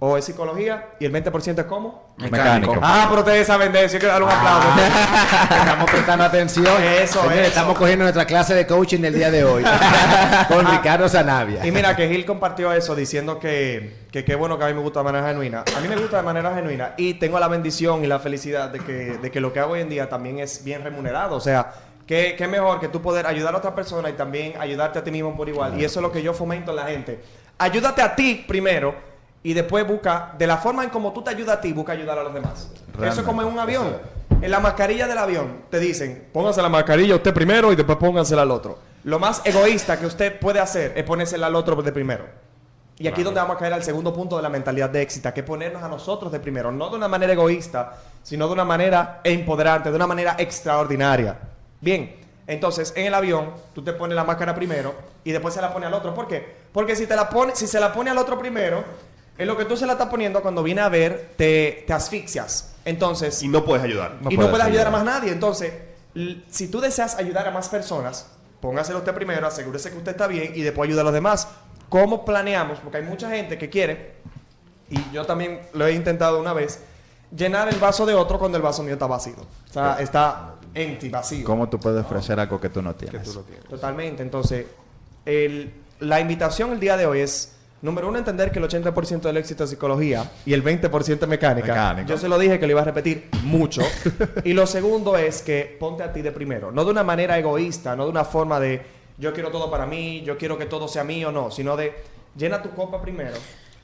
o 0.00 0.16
es 0.16 0.24
psicología 0.24 0.90
y 0.98 1.04
el 1.04 1.12
20% 1.12 1.60
es 1.60 1.64
cómo? 1.64 2.14
Mecánico. 2.18 2.78
Ah, 2.82 3.06
pero 3.08 3.20
ustedes 3.22 3.46
saben 3.46 3.72
de 3.72 3.84
eso. 3.84 3.94
Yo 3.94 4.00
quiero 4.00 4.12
darle 4.14 4.26
un 4.26 4.32
aplauso. 4.32 4.68
Estamos 5.56 5.90
prestando 5.90 6.24
atención. 6.24 6.66
Eso, 6.82 7.20
Señores, 7.20 7.38
eso. 7.38 7.48
Estamos 7.48 7.78
cogiendo 7.78 8.04
nuestra 8.04 8.26
clase 8.26 8.54
de 8.54 8.66
coaching 8.66 9.00
del 9.00 9.14
día 9.14 9.30
de 9.30 9.44
hoy 9.44 9.64
con 10.48 10.66
Ricardo 10.66 11.08
Zanavia. 11.08 11.66
Y 11.66 11.70
mira 11.70 11.96
que 11.96 12.08
Gil 12.08 12.26
compartió 12.26 12.72
eso 12.72 12.94
diciendo 12.94 13.38
que 13.38 14.04
que 14.14 14.24
qué 14.24 14.36
bueno 14.36 14.56
que 14.56 14.64
a 14.64 14.68
mí 14.68 14.74
me 14.74 14.80
gusta 14.80 15.00
de 15.00 15.04
manera 15.04 15.26
genuina. 15.26 15.64
A 15.76 15.80
mí 15.80 15.88
me 15.88 15.96
gusta 15.96 16.18
de 16.18 16.22
manera 16.22 16.54
genuina 16.54 16.94
y 16.96 17.14
tengo 17.14 17.40
la 17.40 17.48
bendición 17.48 18.04
y 18.04 18.06
la 18.06 18.20
felicidad 18.20 18.70
de 18.70 18.78
que, 18.78 19.18
de 19.18 19.30
que 19.32 19.40
lo 19.40 19.52
que 19.52 19.58
hago 19.58 19.72
hoy 19.72 19.80
en 19.80 19.88
día 19.88 20.08
también 20.08 20.38
es 20.38 20.62
bien 20.62 20.84
remunerado. 20.84 21.34
O 21.34 21.40
sea, 21.40 21.72
qué, 22.06 22.36
qué 22.38 22.46
mejor 22.46 22.78
que 22.78 22.86
tú 22.86 23.02
poder 23.02 23.26
ayudar 23.26 23.54
a 23.54 23.58
otra 23.58 23.74
persona 23.74 24.08
y 24.10 24.12
también 24.12 24.54
ayudarte 24.60 25.00
a 25.00 25.04
ti 25.04 25.10
mismo 25.10 25.36
por 25.36 25.48
igual. 25.48 25.80
Y 25.80 25.84
eso 25.84 25.98
es 25.98 26.02
lo 26.02 26.12
que 26.12 26.22
yo 26.22 26.32
fomento 26.32 26.70
en 26.70 26.76
la 26.76 26.84
gente. 26.84 27.20
Ayúdate 27.58 28.02
a 28.02 28.14
ti 28.14 28.44
primero 28.46 28.94
y 29.44 29.52
después 29.52 29.86
busca, 29.86 30.34
de 30.38 30.46
la 30.46 30.56
forma 30.56 30.82
en 30.84 30.90
como 30.90 31.12
tú 31.12 31.22
te 31.22 31.30
ayudas 31.30 31.58
a 31.58 31.60
ti, 31.60 31.72
busca 31.74 31.92
ayudar 31.92 32.18
a 32.18 32.24
los 32.24 32.32
demás. 32.32 32.70
Eso 33.00 33.20
es 33.20 33.26
como 33.26 33.42
en 33.42 33.48
un 33.48 33.58
avión. 33.58 33.94
En 34.40 34.50
la 34.50 34.58
mascarilla 34.58 35.06
del 35.06 35.18
avión 35.18 35.64
te 35.70 35.78
dicen, 35.78 36.28
póngase 36.32 36.62
la 36.62 36.70
mascarilla 36.70 37.14
usted 37.14 37.34
primero 37.34 37.70
y 37.70 37.76
después 37.76 37.98
póngasela 37.98 38.42
al 38.42 38.50
otro. 38.50 38.78
Lo 39.04 39.18
más 39.18 39.42
egoísta 39.44 40.00
que 40.00 40.06
usted 40.06 40.40
puede 40.40 40.60
hacer 40.60 40.94
es 40.96 41.04
ponérsela 41.04 41.48
al 41.48 41.54
otro 41.54 41.80
de 41.82 41.92
primero. 41.92 42.24
Y 42.96 43.06
aquí 43.06 43.20
es 43.20 43.24
donde 43.26 43.40
vamos 43.40 43.56
a 43.56 43.58
caer 43.58 43.74
al 43.74 43.82
segundo 43.82 44.14
punto 44.14 44.36
de 44.36 44.42
la 44.42 44.48
mentalidad 44.48 44.88
de 44.88 45.02
éxito, 45.02 45.32
que 45.34 45.40
es 45.40 45.46
ponernos 45.46 45.82
a 45.82 45.88
nosotros 45.88 46.32
de 46.32 46.40
primero, 46.40 46.72
no 46.72 46.88
de 46.88 46.96
una 46.96 47.08
manera 47.08 47.34
egoísta, 47.34 47.98
sino 48.22 48.46
de 48.46 48.54
una 48.54 48.64
manera 48.64 49.20
empoderante, 49.24 49.90
de 49.90 49.96
una 49.96 50.06
manera 50.06 50.36
extraordinaria. 50.38 51.36
Bien, 51.82 52.16
entonces 52.46 52.94
en 52.96 53.06
el 53.06 53.14
avión 53.14 53.50
tú 53.74 53.82
te 53.82 53.92
pones 53.92 54.16
la 54.16 54.24
máscara 54.24 54.54
primero 54.54 54.94
y 55.22 55.32
después 55.32 55.52
se 55.52 55.60
la 55.60 55.70
pone 55.70 55.84
al 55.84 55.92
otro. 55.92 56.14
¿Por 56.14 56.28
qué? 56.28 56.64
Porque 56.72 56.96
si 56.96 57.06
te 57.06 57.14
la 57.14 57.28
pone, 57.28 57.54
si 57.54 57.66
se 57.66 57.78
la 57.78 57.92
pone 57.92 58.10
al 58.10 58.16
otro 58.16 58.38
primero, 58.38 58.84
en 59.38 59.46
lo 59.46 59.56
que 59.56 59.64
tú 59.64 59.76
se 59.76 59.86
la 59.86 59.92
estás 59.92 60.08
poniendo 60.08 60.40
cuando 60.42 60.62
viene 60.62 60.80
a 60.80 60.88
ver 60.88 61.32
te, 61.36 61.84
te 61.86 61.92
asfixias. 61.92 62.74
Entonces, 62.84 63.42
Y 63.42 63.48
no 63.48 63.64
puedes 63.64 63.82
ayudar. 63.84 64.18
No 64.20 64.30
y 64.30 64.36
no 64.36 64.50
puedes 64.50 64.66
ayudar 64.66 64.86
a 64.88 64.90
más 64.90 65.04
nadie. 65.04 65.32
Entonces, 65.32 65.72
si 66.50 66.68
tú 66.68 66.80
deseas 66.80 67.16
ayudar 67.16 67.48
a 67.48 67.50
más 67.50 67.68
personas, 67.68 68.26
póngaselo 68.60 68.98
usted 68.98 69.14
primero, 69.14 69.46
asegúrese 69.46 69.90
que 69.90 69.96
usted 69.98 70.12
está 70.12 70.26
bien 70.26 70.52
y 70.54 70.62
después 70.62 70.88
ayuda 70.88 71.00
a 71.00 71.04
los 71.04 71.12
demás. 71.12 71.48
¿Cómo 71.88 72.24
planeamos? 72.24 72.78
Porque 72.80 72.98
hay 72.98 73.04
mucha 73.04 73.28
gente 73.30 73.58
que 73.58 73.68
quiere, 73.70 74.14
y 74.90 74.98
yo 75.12 75.24
también 75.24 75.60
lo 75.72 75.86
he 75.86 75.92
intentado 75.92 76.40
una 76.40 76.52
vez, 76.52 76.80
llenar 77.34 77.68
el 77.68 77.76
vaso 77.78 78.06
de 78.06 78.14
otro 78.14 78.38
cuando 78.38 78.56
el 78.56 78.62
vaso 78.62 78.82
mío 78.82 78.94
está 78.94 79.06
vacío. 79.06 79.34
O 79.68 79.72
sea, 79.72 79.96
está 80.00 80.54
empty, 80.74 81.08
vacío. 81.08 81.44
¿Cómo 81.46 81.68
tú 81.68 81.78
puedes 81.80 82.04
ofrecer 82.04 82.38
algo 82.40 82.60
que 82.60 82.68
tú 82.68 82.82
no 82.82 82.94
tienes? 82.94 83.36
Totalmente. 83.68 84.22
Entonces, 84.22 84.66
el- 85.24 85.72
la 86.00 86.20
invitación 86.20 86.72
el 86.72 86.80
día 86.80 86.96
de 86.96 87.06
hoy 87.06 87.20
es, 87.20 87.52
número 87.84 88.08
uno, 88.08 88.18
entender 88.18 88.50
que 88.50 88.58
el 88.58 88.64
80% 88.64 89.20
del 89.20 89.36
éxito 89.36 89.64
es 89.64 89.70
psicología 89.70 90.30
y 90.46 90.54
el 90.54 90.64
20% 90.64 91.22
es 91.22 91.28
mecánica. 91.28 91.66
Mecánico. 91.66 92.08
Yo 92.08 92.18
se 92.18 92.28
lo 92.28 92.38
dije 92.38 92.58
que 92.58 92.66
lo 92.66 92.72
iba 92.72 92.80
a 92.80 92.84
repetir 92.84 93.28
mucho. 93.42 93.82
y 94.44 94.54
lo 94.54 94.66
segundo 94.66 95.16
es 95.18 95.42
que 95.42 95.76
ponte 95.78 96.02
a 96.02 96.12
ti 96.12 96.22
de 96.22 96.32
primero. 96.32 96.72
No 96.72 96.84
de 96.84 96.90
una 96.90 97.04
manera 97.04 97.38
egoísta, 97.38 97.94
no 97.94 98.04
de 98.04 98.10
una 98.10 98.24
forma 98.24 98.58
de 98.58 98.82
yo 99.18 99.34
quiero 99.34 99.50
todo 99.50 99.70
para 99.70 99.84
mí, 99.84 100.22
yo 100.22 100.38
quiero 100.38 100.56
que 100.56 100.64
todo 100.64 100.88
sea 100.88 101.04
mío, 101.04 101.30
no, 101.30 101.50
sino 101.50 101.76
de 101.76 101.92
llena 102.34 102.62
tu 102.62 102.70
copa 102.70 103.00
primero 103.02 103.36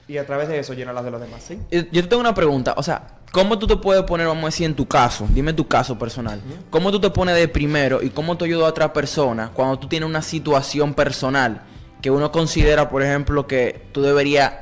y 0.08 0.16
a 0.16 0.26
través 0.26 0.48
de 0.48 0.58
eso 0.58 0.72
llena 0.72 0.94
las 0.94 1.04
de 1.04 1.10
los 1.10 1.20
demás. 1.20 1.42
¿sí? 1.46 1.58
Eh, 1.70 1.86
Yo 1.92 2.02
te 2.02 2.08
tengo 2.08 2.20
una 2.20 2.34
pregunta, 2.34 2.72
o 2.78 2.82
sea, 2.82 3.18
¿cómo 3.30 3.58
tú 3.58 3.66
te 3.66 3.76
puedes 3.76 4.02
poner, 4.04 4.26
vamos 4.26 4.44
a 4.44 4.46
decir, 4.46 4.66
en 4.66 4.74
tu 4.74 4.88
caso, 4.88 5.28
dime 5.30 5.52
tu 5.52 5.68
caso 5.68 5.98
personal, 5.98 6.40
cómo 6.70 6.90
tú 6.90 6.98
te 6.98 7.10
pones 7.10 7.36
de 7.36 7.46
primero 7.48 8.02
y 8.02 8.08
cómo 8.08 8.36
te 8.36 8.46
ayuda 8.46 8.64
a 8.64 8.70
otra 8.70 8.92
persona 8.94 9.50
cuando 9.52 9.78
tú 9.78 9.88
tienes 9.88 10.08
una 10.08 10.22
situación 10.22 10.94
personal 10.94 11.62
que 12.02 12.10
uno 12.10 12.30
considera, 12.32 12.88
por 12.88 13.02
ejemplo, 13.02 13.46
que 13.46 13.86
tú 13.92 14.02
deberías 14.02 14.52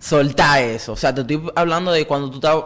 soltar 0.00 0.62
eso? 0.62 0.92
O 0.92 0.96
sea, 0.96 1.14
te 1.14 1.20
estoy 1.22 1.42
hablando 1.54 1.92
de 1.92 2.06
cuando 2.06 2.30
tú 2.30 2.36
estás 2.36 2.56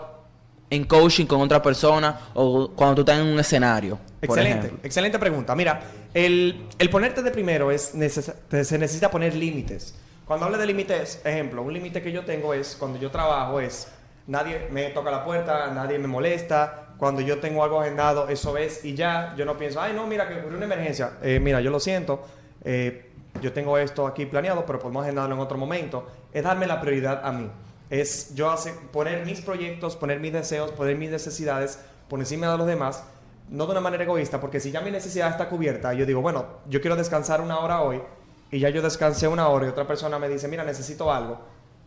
en 0.71 0.85
coaching 0.85 1.27
con 1.27 1.41
otra 1.41 1.63
persona 1.63 2.19
o 2.35 2.71
cuando 2.75 2.97
tú 2.97 3.01
estás 3.03 3.19
en 3.19 3.27
un 3.33 3.39
escenario. 3.39 3.99
Excelente, 4.23 4.73
excelente 4.83 5.19
pregunta. 5.19 5.55
Mira, 5.55 5.81
el, 6.15 6.67
el 6.79 6.91
ponerte 6.91 7.23
de 7.23 7.31
primero 7.31 7.71
es 7.71 7.95
neces- 7.95 8.35
se 8.65 8.79
necesita 8.79 9.11
poner 9.11 9.35
límites. 9.35 9.95
Cuando 10.25 10.47
hablo 10.47 10.59
de 10.59 10.67
límites, 10.67 11.21
ejemplo, 11.25 11.63
un 11.63 11.73
límite 11.73 12.03
que 12.03 12.11
yo 12.11 12.25
tengo 12.25 12.53
es 12.53 12.75
cuando 12.79 12.99
yo 12.99 13.11
trabajo 13.13 13.61
es 13.61 13.87
nadie 14.27 14.67
me 14.73 14.89
toca 14.91 15.11
la 15.13 15.25
puerta, 15.25 15.71
nadie 15.73 15.99
me 16.01 16.09
molesta. 16.09 16.83
Cuando 16.99 17.21
yo 17.21 17.39
tengo 17.39 17.63
algo 17.63 17.81
agendado, 17.81 18.29
eso 18.29 18.57
es 18.57 18.85
y 18.85 18.95
ya. 18.95 19.35
Yo 19.37 19.45
no 19.45 19.57
pienso, 19.57 19.81
ay 19.81 19.93
no, 19.95 20.07
mira 20.07 20.27
que 20.27 20.41
ocurrió 20.41 20.57
una 20.57 20.65
emergencia. 20.67 21.13
Eh, 21.23 21.39
mira, 21.41 21.61
yo 21.61 21.71
lo 21.71 21.79
siento. 21.79 22.27
eh, 22.65 23.06
yo 23.41 23.53
tengo 23.53 23.79
esto 23.79 24.07
aquí 24.07 24.27
planeado, 24.27 24.65
pero 24.67 24.79
podemos 24.79 25.03
agendarlo 25.03 25.35
en 25.35 25.41
otro 25.41 25.59
momento. 25.59 26.07
Es 26.33 26.45
darme 26.45 26.67
la 26.67 26.81
prioridad 26.81 27.21
a 27.25 27.33
mí. 27.33 27.51
Es 27.91 28.35
yo 28.35 28.55
poner 28.93 29.25
mis 29.25 29.41
proyectos, 29.41 29.97
poner 29.97 30.21
mis 30.21 30.33
deseos, 30.33 30.71
poner 30.73 30.97
mis 30.97 31.11
necesidades 31.11 31.79
por 32.09 32.19
encima 32.19 32.51
de 32.51 32.59
los 32.59 32.67
demás 32.67 33.05
no 33.49 33.67
de 33.67 33.73
una 33.73 33.81
manera 33.81 34.05
egoísta, 34.05 34.41
porque 34.41 34.61
si 34.61 34.71
ya 34.71 34.81
mi 34.81 34.91
necesidad 34.91 35.31
está 35.31 35.49
cubierta, 35.49 35.93
yo 35.93 36.05
digo, 36.05 36.21
bueno, 36.21 36.47
yo 36.69 36.81
quiero 36.81 36.97
descansar 36.97 37.41
una 37.41 37.59
hora 37.61 37.83
hoy, 37.83 38.03
y 38.51 38.59
ya 38.59 38.71
yo 38.71 38.83
descansé 38.83 39.29
una 39.29 39.49
hora 39.49 39.67
y 39.67 39.69
otra 39.69 39.87
persona 39.87 40.19
me 40.19 40.29
dice, 40.29 40.49
mira, 40.49 40.65
necesito 40.65 41.13
algo, 41.13 41.39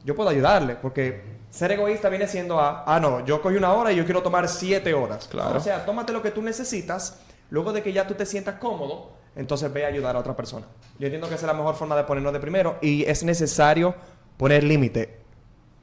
yo 0.04 0.16
puedo 0.16 0.30
ayudarle, 0.30 0.76
porque 0.76 1.40
ser 1.50 1.72
egoísta 1.74 2.10
viene 2.10 2.28
siendo 2.28 2.60
a, 2.60 2.84
ah, 2.86 3.00
no, 3.00 3.26
yo 3.26 3.42
cogí 3.42 3.58
una 3.58 3.74
hora 3.74 3.92
y 3.92 3.98
yo 3.98 4.06
quiero 4.06 4.24
tomar 4.24 4.48
siete 4.48 4.94
horas. 4.94 5.28
Claro. 5.28 5.58
O 5.58 5.60
sea, 5.60 5.86
tómate 5.86 6.14
lo 6.14 6.22
que 6.22 6.32
tú 6.32 6.42
necesitas, 6.42 7.20
luego 7.50 7.74
de 7.74 7.84
que 7.84 7.92
ya 7.92 8.08
tú 8.08 8.14
te 8.14 8.26
sientas 8.26 8.56
cómodo, 8.56 9.12
entonces 9.36 9.72
ve 9.72 9.86
a 9.86 9.88
ayudar 9.88 10.16
a 10.16 10.20
otra 10.20 10.36
persona. 10.36 10.66
Yo 11.00 11.06
entiendo 11.08 11.28
que 11.30 11.36
esa 11.36 11.46
es 11.46 11.48
la 11.52 11.58
mejor 11.58 11.76
forma 11.76 11.96
de 11.96 12.04
ponernos 12.04 12.34
de 12.34 12.40
primero 12.40 12.78
y 12.82 13.04
es 13.06 13.24
necesario 13.24 13.96
poner 14.38 14.64
límite 14.64 15.20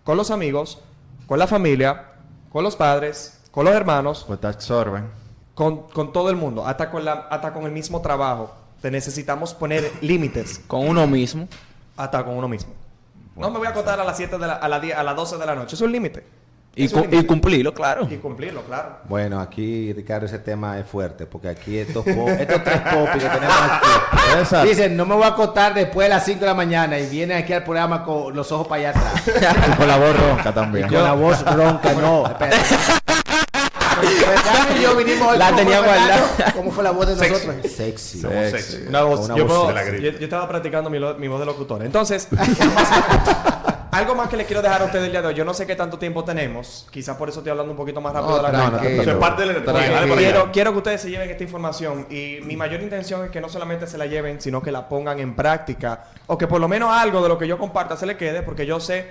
con 0.05 0.17
los 0.17 0.31
amigos, 0.31 0.81
con 1.27 1.39
la 1.39 1.47
familia, 1.47 2.13
con 2.51 2.63
los 2.65 2.77
padres, 2.77 3.41
con 3.51 3.65
los 3.65 3.75
hermanos, 3.75 4.25
Pues 4.27 4.41
te 4.41 4.47
absorben. 4.47 5.09
con, 5.55 5.89
con 5.89 6.13
todo 6.13 6.31
el 6.31 6.37
mundo, 6.37 6.67
hasta 6.67 6.91
con, 6.91 7.05
la, 7.05 7.13
hasta 7.31 7.53
con 7.53 7.65
el 7.65 7.73
mismo 7.73 8.01
trabajo. 8.03 8.55
Te 8.83 8.91
necesitamos 8.91 9.55
poner 9.55 9.91
límites 10.03 10.61
Con 10.67 10.87
uno 10.87 11.07
mismo. 11.07 11.49
hasta 11.97 12.25
con 12.25 12.35
uno 12.37 12.47
mismo. 12.47 12.73
No 13.35 13.51
me 13.51 13.59
voy 13.59 13.67
a 13.67 13.71
acotar 13.71 13.99
a 13.99 14.05
las 14.05 14.17
7 14.17 14.39
de 14.39 14.47
la, 14.47 14.55
a, 14.55 14.69
las 14.69 14.81
10 14.83 14.97
a 14.97 15.03
las 15.03 15.17
12 15.17 15.39
de 15.39 15.47
la 15.47 15.55
noche. 15.55 15.75
Es 15.75 15.81
un 15.81 15.91
límite. 15.93 16.25
Y, 16.79 16.89
cu- 16.91 17.07
cumplirlo, 17.27 17.73
claro. 17.73 18.07
Y 18.11 18.17
cumplirlo, 18.17 18.63
claro. 18.65 18.99
Bueno, 19.09 19.41
aquí, 19.41 19.95
Ricardo, 19.95 20.27
ese 20.27 20.39
tema 20.41 20.79
es 20.79 20.87
fuerte, 20.87 21.25
porque 21.25 21.49
aquí 21.49 21.79
estos, 21.79 22.07
estos 22.07 22.63
tres 22.65 22.81
popis 22.83 23.23
que 23.23 23.29
tenemos 23.31 24.53
aquí, 24.53 24.69
dicen, 24.69 24.95
no 24.95 25.07
me 25.07 25.15
voy 25.15 25.25
a 25.25 25.29
acostar 25.29 25.73
después 25.73 26.05
de 26.05 26.15
las 26.15 26.25
5 26.27 26.41
de 26.41 26.47
la 26.47 26.53
mañana 26.55 26.99
y 26.99 27.07
vienen 27.07 27.39
aquí 27.39 27.55
al 27.55 27.65
programa 27.65 28.05
con 28.05 28.37
los 28.37 28.53
ojos 28.53 28.69
para 28.69 28.91
allá 28.91 29.01
atrás. 29.01 29.23
Y 29.73 29.77
con 29.77 29.89
la 29.89 29.97
voz 29.97 30.17
ronca 30.21 30.51
Y 30.51 30.53
también. 30.53 30.89
con 30.89 31.03
la 31.03 31.13
voz 31.15 31.43
ronca, 31.57 31.93
no, 31.95 32.27
espérate. 32.27 32.59
Ricardo 34.03 34.77
y 34.79 34.83
yo 34.83 34.95
vinimos 34.95 35.29
hoy 35.33 35.39
La 35.39 35.47
como 35.47 35.57
tenía 35.59 35.81
guardada. 35.81 36.53
¿Cómo 36.55 36.71
fue 36.71 36.85
la 36.85 36.91
voz 36.91 37.07
de 37.07 37.17
Sexy. 37.17 37.47
nosotros? 37.47 37.73
Sexy. 37.73 38.21
Somos 38.21 38.51
Sexy. 38.51 38.77
Una 38.89 39.03
voz- 39.03 39.21
Una 39.25 39.37
yo, 39.37 39.47
voz 39.47 39.53
puedo- 39.57 39.69
de 39.69 39.73
la 39.75 39.85
yo, 39.87 39.93
gripe. 39.93 40.19
yo 40.19 40.25
estaba 40.25 40.47
practicando 40.47 40.91
mi, 40.91 40.99
mi 41.19 41.29
voz 41.29 41.41
de 41.41 41.47
locutor. 41.47 41.83
Entonces, 41.83 42.29
algo 43.97 44.15
más 44.15 44.29
que 44.29 44.37
le 44.37 44.45
quiero 44.45 44.63
dejar 44.63 44.83
a 44.83 44.85
ustedes 44.85 45.07
el 45.07 45.13
día 45.13 45.23
de 45.23 45.29
hoy. 45.29 45.35
Yo 45.35 45.45
no 45.45 45.55
sé 45.55 45.67
qué 45.67 45.75
tanto 45.75 45.99
tiempo 45.99 46.25
tenemos. 46.25 46.87
Quizás 46.91 47.17
por 47.17 47.29
eso 47.29 47.41
estoy 47.41 47.51
hablando 47.51 47.73
un 47.73 47.77
poquito 47.77 48.01
más 48.01 48.13
rápido 48.13 48.37
No, 48.37 48.43
de 48.43 48.53
la 48.53 49.13
es 49.13 49.19
parte 49.19 49.47
de 49.47 49.51
allá. 49.51 50.15
Quiero, 50.17 50.53
quiero 50.53 50.73
que 50.73 50.79
ustedes 50.79 51.01
se 51.01 51.11
lleven 51.11 51.31
esta 51.31 51.43
información 51.43 52.07
y 52.11 52.39
mi 52.43 52.57
mayor 52.57 52.83
intención 52.83 53.25
es 53.25 53.31
que 53.31 53.41
no 53.41 53.49
solamente 53.49 53.87
se 53.87 53.99
la 53.99 54.07
lleven, 54.07 54.41
sino 54.41 54.63
que 54.63 54.71
la 54.71 54.89
pongan 54.89 55.19
en 55.19 55.35
práctica 55.35 56.05
o 56.27 56.37
que 56.37 56.47
por 56.47 56.61
lo 56.61 56.69
menos 56.69 56.91
algo 56.93 57.23
de 57.23 57.29
lo 57.29 57.39
que 57.39 57.49
yo 57.49 57.59
comparta 57.59 57.97
se 57.97 58.07
le 58.07 58.17
quede, 58.17 58.43
porque 58.43 58.67
yo 58.67 58.81
sé 58.81 59.11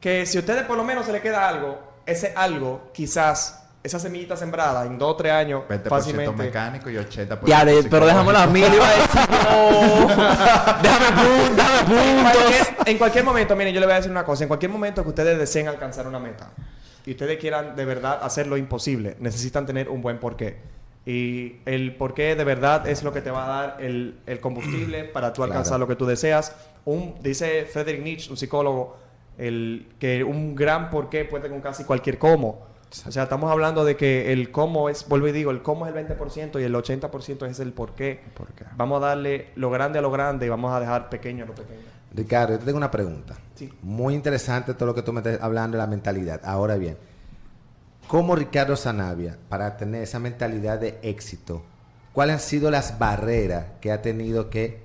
que 0.00 0.26
si 0.26 0.36
a 0.36 0.40
ustedes 0.40 0.64
por 0.64 0.76
lo 0.76 0.84
menos 0.84 1.06
se 1.06 1.12
le 1.12 1.20
queda 1.20 1.48
algo, 1.48 1.78
ese 2.06 2.32
algo, 2.34 2.90
quizás, 2.92 3.67
esa 3.88 3.98
semillita 3.98 4.36
sembrada 4.36 4.86
en 4.86 4.96
dos 4.98 5.12
o 5.12 5.16
tres 5.16 5.32
años, 5.32 5.62
20% 5.68 5.88
fácilmente. 5.88 6.32
mecánico 6.42 6.88
y 6.90 6.96
80% 6.96 7.40
Ya, 7.46 7.64
de- 7.64 7.82
pero 7.90 8.06
déjame 8.06 8.32
la 8.32 8.46
mil, 8.46 8.64
iba 8.72 8.88
a 8.88 8.92
decir, 8.92 9.20
no. 9.42 10.06
déjame 10.82 11.22
puntos, 11.22 11.56
déjame 11.88 12.18
En 12.18 12.22
cualquier, 12.22 12.66
en 12.86 12.98
cualquier 12.98 13.24
momento, 13.24 13.56
miren, 13.56 13.74
yo 13.74 13.80
le 13.80 13.86
voy 13.86 13.92
a 13.94 13.96
decir 13.96 14.10
una 14.10 14.24
cosa. 14.24 14.44
En 14.44 14.48
cualquier 14.48 14.70
momento 14.70 15.02
que 15.02 15.08
ustedes 15.08 15.38
deseen 15.38 15.68
alcanzar 15.68 16.06
una 16.06 16.18
meta 16.18 16.50
y 17.06 17.12
ustedes 17.12 17.38
quieran 17.38 17.74
de 17.74 17.84
verdad 17.84 18.20
hacer 18.22 18.46
lo 18.46 18.56
imposible, 18.56 19.16
necesitan 19.20 19.66
tener 19.66 19.88
un 19.88 20.02
buen 20.02 20.18
porqué. 20.18 20.56
Y 21.06 21.56
el 21.64 21.94
porqué 21.96 22.36
de 22.36 22.44
verdad 22.44 22.86
es 22.86 23.02
lo 23.02 23.12
que 23.14 23.22
te 23.22 23.30
va 23.30 23.44
a 23.46 23.48
dar 23.48 23.76
el, 23.80 24.18
el 24.26 24.40
combustible 24.40 25.04
para 25.04 25.32
tú 25.32 25.42
alcanzar 25.42 25.70
Claro. 25.70 25.80
lo 25.80 25.88
que 25.88 25.96
tú 25.96 26.04
deseas. 26.04 26.54
Un, 26.84 27.14
dice 27.22 27.64
Friedrich 27.64 28.02
Nietzsche, 28.02 28.30
un 28.30 28.36
psicólogo, 28.36 28.98
el, 29.38 29.88
que 29.98 30.22
un 30.22 30.54
gran 30.54 30.90
porqué 30.90 31.24
puede 31.24 31.48
con 31.48 31.60
casi 31.62 31.84
cualquier 31.84 32.18
cómo. 32.18 32.67
O 33.06 33.12
sea, 33.12 33.24
estamos 33.24 33.50
hablando 33.50 33.84
de 33.84 33.96
que 33.96 34.32
el 34.32 34.50
cómo 34.50 34.88
es, 34.88 35.06
vuelvo 35.08 35.28
y 35.28 35.32
digo, 35.32 35.50
el 35.50 35.62
cómo 35.62 35.86
es 35.86 35.94
el 35.94 36.06
20% 36.08 36.60
y 36.60 36.64
el 36.64 36.74
80% 36.74 37.46
es 37.46 37.60
el 37.60 37.72
porqué. 37.72 38.20
porqué. 38.34 38.64
Vamos 38.76 39.02
a 39.02 39.08
darle 39.08 39.50
lo 39.56 39.70
grande 39.70 39.98
a 39.98 40.02
lo 40.02 40.10
grande 40.10 40.46
y 40.46 40.48
vamos 40.48 40.72
a 40.72 40.80
dejar 40.80 41.10
pequeño 41.10 41.44
a 41.44 41.46
lo 41.48 41.54
pequeño. 41.54 41.80
Ricardo, 42.14 42.54
yo 42.54 42.58
te 42.60 42.64
tengo 42.64 42.78
una 42.78 42.90
pregunta. 42.90 43.36
Sí. 43.54 43.70
Muy 43.82 44.14
interesante 44.14 44.72
todo 44.72 44.86
lo 44.86 44.94
que 44.94 45.02
tú 45.02 45.12
me 45.12 45.20
estás 45.20 45.38
hablando 45.42 45.76
de 45.76 45.82
la 45.82 45.86
mentalidad. 45.86 46.40
Ahora 46.44 46.76
bien, 46.76 46.96
¿cómo 48.06 48.34
Ricardo 48.34 48.76
Sanavia, 48.76 49.36
para 49.48 49.76
tener 49.76 50.02
esa 50.02 50.18
mentalidad 50.18 50.78
de 50.78 50.98
éxito, 51.02 51.62
cuáles 52.14 52.34
han 52.36 52.40
sido 52.40 52.70
las 52.70 52.98
barreras 52.98 53.66
que 53.82 53.92
ha 53.92 54.00
tenido 54.00 54.48
que 54.48 54.80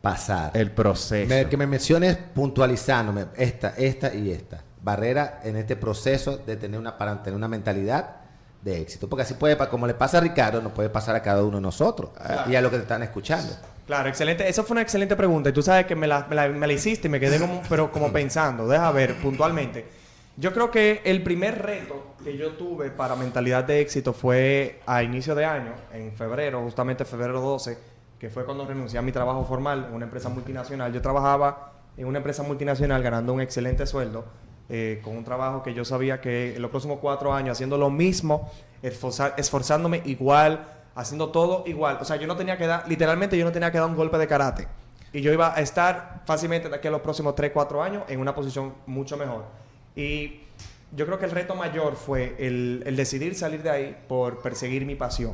pasar? 0.00 0.52
El 0.54 0.70
proceso. 0.70 1.28
Me- 1.28 1.48
que 1.48 1.56
me 1.56 1.66
menciones 1.66 2.16
puntualizándome 2.16 3.26
esta, 3.36 3.70
esta 3.76 4.14
y 4.14 4.30
esta. 4.30 4.62
Barrera 4.82 5.40
en 5.44 5.56
este 5.56 5.76
proceso 5.76 6.38
de 6.38 6.56
tener 6.56 6.78
una, 6.78 6.96
para 6.98 7.22
tener 7.22 7.36
una 7.36 7.48
mentalidad 7.48 8.16
de 8.62 8.80
éxito. 8.80 9.08
Porque 9.08 9.22
así 9.22 9.34
puede, 9.34 9.56
como 9.68 9.86
le 9.86 9.94
pasa 9.94 10.18
a 10.18 10.20
Ricardo, 10.20 10.60
nos 10.62 10.72
puede 10.72 10.88
pasar 10.90 11.14
a 11.16 11.22
cada 11.22 11.42
uno 11.44 11.56
de 11.58 11.62
nosotros 11.62 12.10
y 12.48 12.54
a 12.56 12.60
los 12.60 12.70
que 12.70 12.76
te 12.78 12.82
están 12.82 13.02
escuchando. 13.02 13.52
Claro, 13.86 14.08
excelente. 14.08 14.46
Esa 14.48 14.62
fue 14.62 14.74
una 14.74 14.82
excelente 14.82 15.16
pregunta. 15.16 15.48
Y 15.48 15.52
tú 15.52 15.62
sabes 15.62 15.86
que 15.86 15.94
me 15.96 16.06
la, 16.06 16.26
me 16.28 16.34
la- 16.36 16.48
me 16.48 16.66
la 16.66 16.72
hiciste 16.72 17.08
y 17.08 17.10
me 17.10 17.18
quedé 17.20 17.38
como, 17.38 17.62
pero 17.68 17.90
como 17.90 18.12
pensando. 18.12 18.68
Deja 18.68 18.90
ver 18.92 19.14
puntualmente. 19.16 19.86
Yo 20.36 20.52
creo 20.52 20.70
que 20.70 21.00
el 21.04 21.22
primer 21.24 21.60
reto 21.62 22.14
que 22.22 22.36
yo 22.36 22.52
tuve 22.52 22.90
para 22.90 23.16
mentalidad 23.16 23.64
de 23.64 23.80
éxito 23.80 24.12
fue 24.12 24.80
a 24.86 25.02
inicio 25.02 25.34
de 25.34 25.44
año, 25.44 25.72
en 25.92 26.12
febrero, 26.12 26.62
justamente 26.62 27.04
febrero 27.04 27.40
12, 27.40 27.76
que 28.20 28.30
fue 28.30 28.44
cuando 28.44 28.64
renuncié 28.64 28.98
a 29.00 29.02
mi 29.02 29.10
trabajo 29.10 29.44
formal 29.44 29.86
en 29.88 29.94
una 29.94 30.04
empresa 30.04 30.28
multinacional. 30.28 30.92
Yo 30.92 31.00
trabajaba 31.02 31.72
en 31.96 32.06
una 32.06 32.18
empresa 32.18 32.44
multinacional 32.44 33.02
ganando 33.02 33.32
un 33.32 33.40
excelente 33.40 33.84
sueldo, 33.86 34.26
eh, 34.68 35.00
con 35.02 35.16
un 35.16 35.24
trabajo 35.24 35.62
que 35.62 35.74
yo 35.74 35.84
sabía 35.84 36.20
que 36.20 36.56
en 36.56 36.62
los 36.62 36.70
próximos 36.70 36.98
cuatro 37.00 37.32
años 37.32 37.52
haciendo 37.56 37.78
lo 37.78 37.90
mismo, 37.90 38.50
esforza- 38.82 39.34
esforzándome 39.36 40.02
igual, 40.04 40.66
haciendo 40.94 41.30
todo 41.30 41.64
igual. 41.66 41.98
O 42.00 42.04
sea, 42.04 42.16
yo 42.16 42.26
no 42.26 42.36
tenía 42.36 42.56
que 42.58 42.66
dar, 42.66 42.84
literalmente 42.88 43.36
yo 43.38 43.44
no 43.44 43.52
tenía 43.52 43.70
que 43.72 43.78
dar 43.78 43.86
un 43.88 43.96
golpe 43.96 44.18
de 44.18 44.26
karate. 44.26 44.68
Y 45.12 45.22
yo 45.22 45.32
iba 45.32 45.54
a 45.54 45.60
estar 45.60 46.22
fácilmente 46.26 46.68
de 46.68 46.76
aquí 46.76 46.86
a 46.88 46.90
los 46.90 47.00
próximos 47.00 47.34
3, 47.34 47.50
4 47.52 47.82
años 47.82 48.02
en 48.08 48.20
una 48.20 48.34
posición 48.34 48.74
mucho 48.86 49.16
mejor. 49.16 49.44
Y 49.96 50.40
yo 50.94 51.06
creo 51.06 51.18
que 51.18 51.24
el 51.24 51.30
reto 51.30 51.54
mayor 51.54 51.96
fue 51.96 52.34
el, 52.38 52.82
el 52.84 52.94
decidir 52.96 53.34
salir 53.34 53.62
de 53.62 53.70
ahí 53.70 53.96
por 54.06 54.40
perseguir 54.42 54.84
mi 54.84 54.96
pasión, 54.96 55.32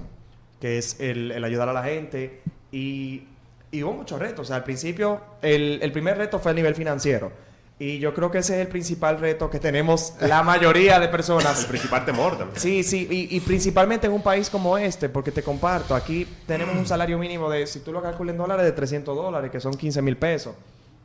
que 0.60 0.78
es 0.78 1.00
el, 1.00 1.32
el 1.32 1.42
ayudar 1.42 1.68
a 1.68 1.72
la 1.72 1.82
gente. 1.82 2.40
Y, 2.70 3.24
y 3.72 3.82
hubo 3.82 3.92
muchos 3.94 4.18
retos. 4.20 4.40
O 4.40 4.44
sea, 4.44 4.56
al 4.56 4.64
principio, 4.64 5.20
el, 5.42 5.80
el 5.82 5.90
primer 5.90 6.16
reto 6.18 6.38
fue 6.38 6.52
a 6.52 6.54
nivel 6.54 6.74
financiero. 6.76 7.32
Y 7.78 7.98
yo 7.98 8.14
creo 8.14 8.30
que 8.30 8.38
ese 8.38 8.54
es 8.54 8.60
el 8.60 8.68
principal 8.68 9.18
reto 9.18 9.50
que 9.50 9.58
tenemos 9.58 10.14
la 10.20 10.44
mayoría 10.44 11.00
de 11.00 11.08
personas. 11.08 11.60
El 11.62 11.66
principal 11.66 12.04
temor 12.04 12.38
también. 12.38 12.58
Sí, 12.60 12.84
sí, 12.84 13.08
y, 13.10 13.36
y 13.36 13.40
principalmente 13.40 14.06
en 14.06 14.12
un 14.12 14.22
país 14.22 14.48
como 14.48 14.78
este, 14.78 15.08
porque 15.08 15.32
te 15.32 15.42
comparto, 15.42 15.94
aquí 15.96 16.24
tenemos 16.46 16.76
un 16.76 16.86
salario 16.86 17.18
mínimo 17.18 17.50
de, 17.50 17.66
si 17.66 17.80
tú 17.80 17.90
lo 17.92 18.00
calculas 18.00 18.32
en 18.32 18.38
dólares, 18.38 18.64
de 18.64 18.72
300 18.72 19.16
dólares, 19.16 19.50
que 19.50 19.58
son 19.60 19.74
15 19.74 20.02
mil 20.02 20.16
pesos. 20.16 20.54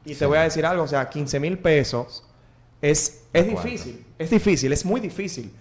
Y 0.05 0.13
te 0.13 0.26
voy 0.28 0.38
a 0.38 0.41
decir 0.41 0.63
algo, 0.65 0.84
o 0.84 0.88
sea, 0.88 1.09
15 1.09 1.39
mil 1.39 1.57
pesos 1.57 2.24
es, 2.82 3.24
es 3.34 3.47
difícil, 3.47 4.05
es 4.20 4.30
difícil, 4.30 4.72
es 4.72 4.86
muy 4.86 5.01
difícil. 5.01 5.51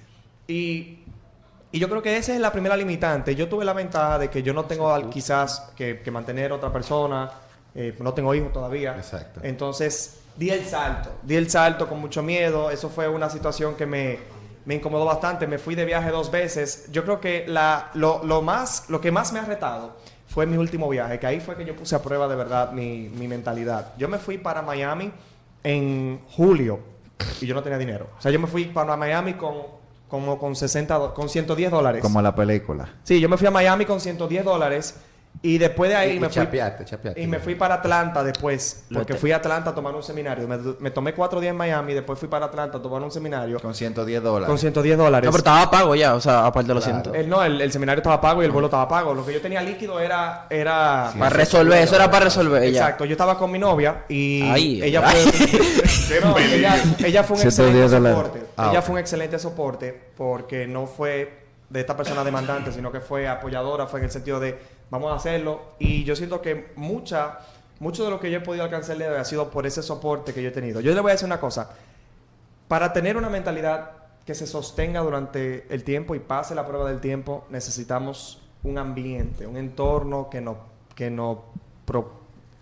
Y, 0.46 0.98
y 1.72 1.78
yo 1.78 1.88
creo 1.88 2.02
que 2.02 2.16
esa 2.18 2.34
es 2.34 2.40
la 2.40 2.52
primera 2.52 2.76
limitante. 2.76 3.34
Yo 3.34 3.48
tuve 3.48 3.64
la 3.64 3.72
ventaja 3.72 4.18
de 4.18 4.28
que 4.28 4.42
yo 4.42 4.52
no 4.52 4.66
tengo 4.66 4.92
al- 4.92 5.08
quizás 5.08 5.70
que, 5.74 6.00
que 6.00 6.10
mantener 6.10 6.52
otra 6.52 6.70
persona, 6.72 7.30
eh, 7.74 7.96
no 7.98 8.12
tengo 8.14 8.34
hijos 8.34 8.52
todavía. 8.52 8.94
Exacto. 8.96 9.40
Entonces, 9.42 10.20
di 10.38 10.50
el 10.50 10.64
salto, 10.64 11.10
di 11.22 11.34
el 11.36 11.50
salto 11.50 11.88
con 11.88 12.00
mucho 12.00 12.22
miedo. 12.22 12.70
Eso 12.70 12.88
fue 12.88 13.08
una 13.08 13.28
situación 13.28 13.74
que 13.74 13.86
me, 13.86 14.18
me 14.64 14.74
incomodó 14.76 15.04
bastante. 15.04 15.46
Me 15.46 15.58
fui 15.58 15.74
de 15.74 15.84
viaje 15.84 16.10
dos 16.10 16.30
veces. 16.30 16.86
Yo 16.92 17.04
creo 17.04 17.20
que 17.20 17.44
la, 17.48 17.90
lo, 17.94 18.22
lo 18.24 18.40
más, 18.42 18.84
lo 18.88 19.00
que 19.00 19.10
más 19.10 19.32
me 19.32 19.40
ha 19.40 19.44
retado 19.44 19.96
fue 20.28 20.46
mi 20.46 20.56
último 20.56 20.88
viaje, 20.88 21.18
que 21.18 21.26
ahí 21.26 21.40
fue 21.40 21.56
que 21.56 21.64
yo 21.64 21.74
puse 21.74 21.96
a 21.96 22.02
prueba 22.02 22.28
de 22.28 22.36
verdad 22.36 22.72
mi, 22.72 23.08
mi 23.08 23.26
mentalidad. 23.28 23.94
Yo 23.98 24.08
me 24.08 24.18
fui 24.18 24.38
para 24.38 24.62
Miami 24.62 25.10
en 25.64 26.20
julio 26.30 26.80
y 27.40 27.46
yo 27.46 27.54
no 27.54 27.62
tenía 27.62 27.78
dinero. 27.78 28.08
O 28.18 28.22
sea, 28.22 28.30
yo 28.30 28.38
me 28.38 28.46
fui 28.46 28.66
para 28.66 28.96
Miami 28.96 29.34
con 29.34 29.54
como 30.08 30.38
con 30.38 30.56
60 30.56 30.94
do- 30.94 31.12
con 31.14 31.28
110 31.28 31.70
dólares. 31.70 32.00
Como 32.00 32.22
la 32.22 32.34
película. 32.34 32.88
Sí, 33.02 33.20
yo 33.20 33.28
me 33.28 33.36
fui 33.36 33.46
a 33.46 33.50
Miami 33.50 33.84
con 33.84 34.00
110 34.00 34.42
dólares 34.44 34.94
y 35.40 35.56
después 35.58 35.88
de 35.90 35.96
ahí 35.96 36.16
Y- 36.16 36.20
me 36.20 36.26
y 36.26 36.30
fui 36.30 36.34
chapeaste, 36.42 36.84
chapeaste. 36.84 37.20
y 37.22 37.26
me 37.26 37.38
fui 37.38 37.54
para 37.54 37.76
Atlanta 37.76 38.24
después, 38.24 38.84
porque 38.92 39.14
fui 39.14 39.30
a 39.32 39.36
Atlanta 39.36 39.70
a 39.70 39.74
tomar 39.74 39.94
un 39.94 40.02
seminario. 40.02 40.48
Me, 40.48 40.58
me 40.80 40.90
tomé 40.90 41.14
cuatro 41.14 41.40
días 41.40 41.52
en 41.52 41.56
Miami, 41.56 41.94
después 41.94 42.18
fui 42.18 42.28
para 42.28 42.46
Atlanta 42.46 42.78
a 42.78 42.82
tomar 42.82 43.00
un 43.02 43.10
seminario 43.10 43.60
Con 43.60 43.74
110 43.74 44.22
dólares. 44.22 44.48
con 44.48 44.58
110 44.58 44.98
dólares. 44.98 45.26
No, 45.26 45.30
pero 45.32 45.38
estaba 45.38 45.70
pago 45.70 45.94
ya, 45.94 46.14
o 46.14 46.20
sea, 46.20 46.44
aparte 46.46 46.68
de 46.68 46.74
los 46.74 46.84
Claro. 46.84 47.02
cientos. 47.02 47.20
El, 47.22 47.28
no, 47.28 47.42
el, 47.42 47.60
el 47.60 47.70
seminario 47.72 47.98
estaba 48.00 48.20
pago 48.20 48.42
y 48.42 48.46
el 48.46 48.50
vuelo 48.50 48.66
estaba 48.66 48.88
pago. 48.88 49.14
Lo 49.14 49.24
que 49.24 49.32
yo 49.32 49.40
tenía 49.40 49.62
líquido 49.62 50.00
era... 50.00 50.46
era 50.50 51.12
para 51.18 51.30
resolver, 51.30 51.82
eso 51.82 51.94
era 51.94 52.10
para 52.10 52.24
resolver. 52.24 52.62
Exacto, 52.64 53.04
yo 53.04 53.12
estaba 53.12 53.38
con 53.38 53.50
mi 53.52 53.58
novia 53.58 54.04
y 54.08 54.42
Ahí, 54.50 54.82
ella 54.82 55.02
ay. 55.04 55.24
fue 55.24 56.20
no, 56.20 56.36
ella, 56.38 56.82
ella 57.04 57.22
fue 57.22 57.36
un 57.36 57.42
110 57.42 57.84
excelente 57.84 57.88
soporte. 58.10 58.42
Ah, 58.56 58.68
ella 58.72 58.82
fue 58.82 58.92
un 58.94 58.98
excelente 58.98 59.38
soporte 59.38 60.00
porque 60.16 60.66
no 60.66 60.86
fue 60.86 61.46
de 61.68 61.80
esta 61.80 61.96
persona 61.96 62.24
demandante, 62.24 62.72
sino 62.72 62.90
que 62.90 63.00
fue 63.00 63.28
apoyadora, 63.28 63.86
fue 63.86 64.00
en 64.00 64.06
el 64.06 64.10
sentido 64.10 64.40
de 64.40 64.58
vamos 64.90 65.12
a 65.12 65.16
hacerlo 65.16 65.60
y 65.78 66.04
yo 66.04 66.16
siento 66.16 66.40
que 66.40 66.72
mucha 66.76 67.40
mucho 67.80 68.04
de 68.04 68.10
lo 68.10 68.18
que 68.18 68.30
yo 68.30 68.38
he 68.38 68.40
podido 68.40 68.64
alcanzar 68.64 69.00
ha 69.02 69.24
sido 69.24 69.50
por 69.50 69.66
ese 69.66 69.82
soporte 69.82 70.34
que 70.34 70.42
yo 70.42 70.48
he 70.48 70.52
tenido. 70.52 70.80
Yo 70.80 70.92
le 70.94 71.00
voy 71.00 71.10
a 71.10 71.14
decir 71.14 71.26
una 71.26 71.40
cosa, 71.40 71.70
para 72.66 72.92
tener 72.92 73.16
una 73.16 73.28
mentalidad 73.28 73.92
que 74.26 74.34
se 74.34 74.46
sostenga 74.46 75.00
durante 75.00 75.66
el 75.72 75.84
tiempo 75.84 76.14
y 76.14 76.18
pase 76.18 76.54
la 76.54 76.66
prueba 76.66 76.90
del 76.90 77.00
tiempo, 77.00 77.46
necesitamos 77.50 78.42
un 78.62 78.78
ambiente, 78.78 79.46
un 79.46 79.56
entorno 79.56 80.28
que 80.30 80.40
nos 80.40 80.56
que 80.94 81.10
no 81.10 81.44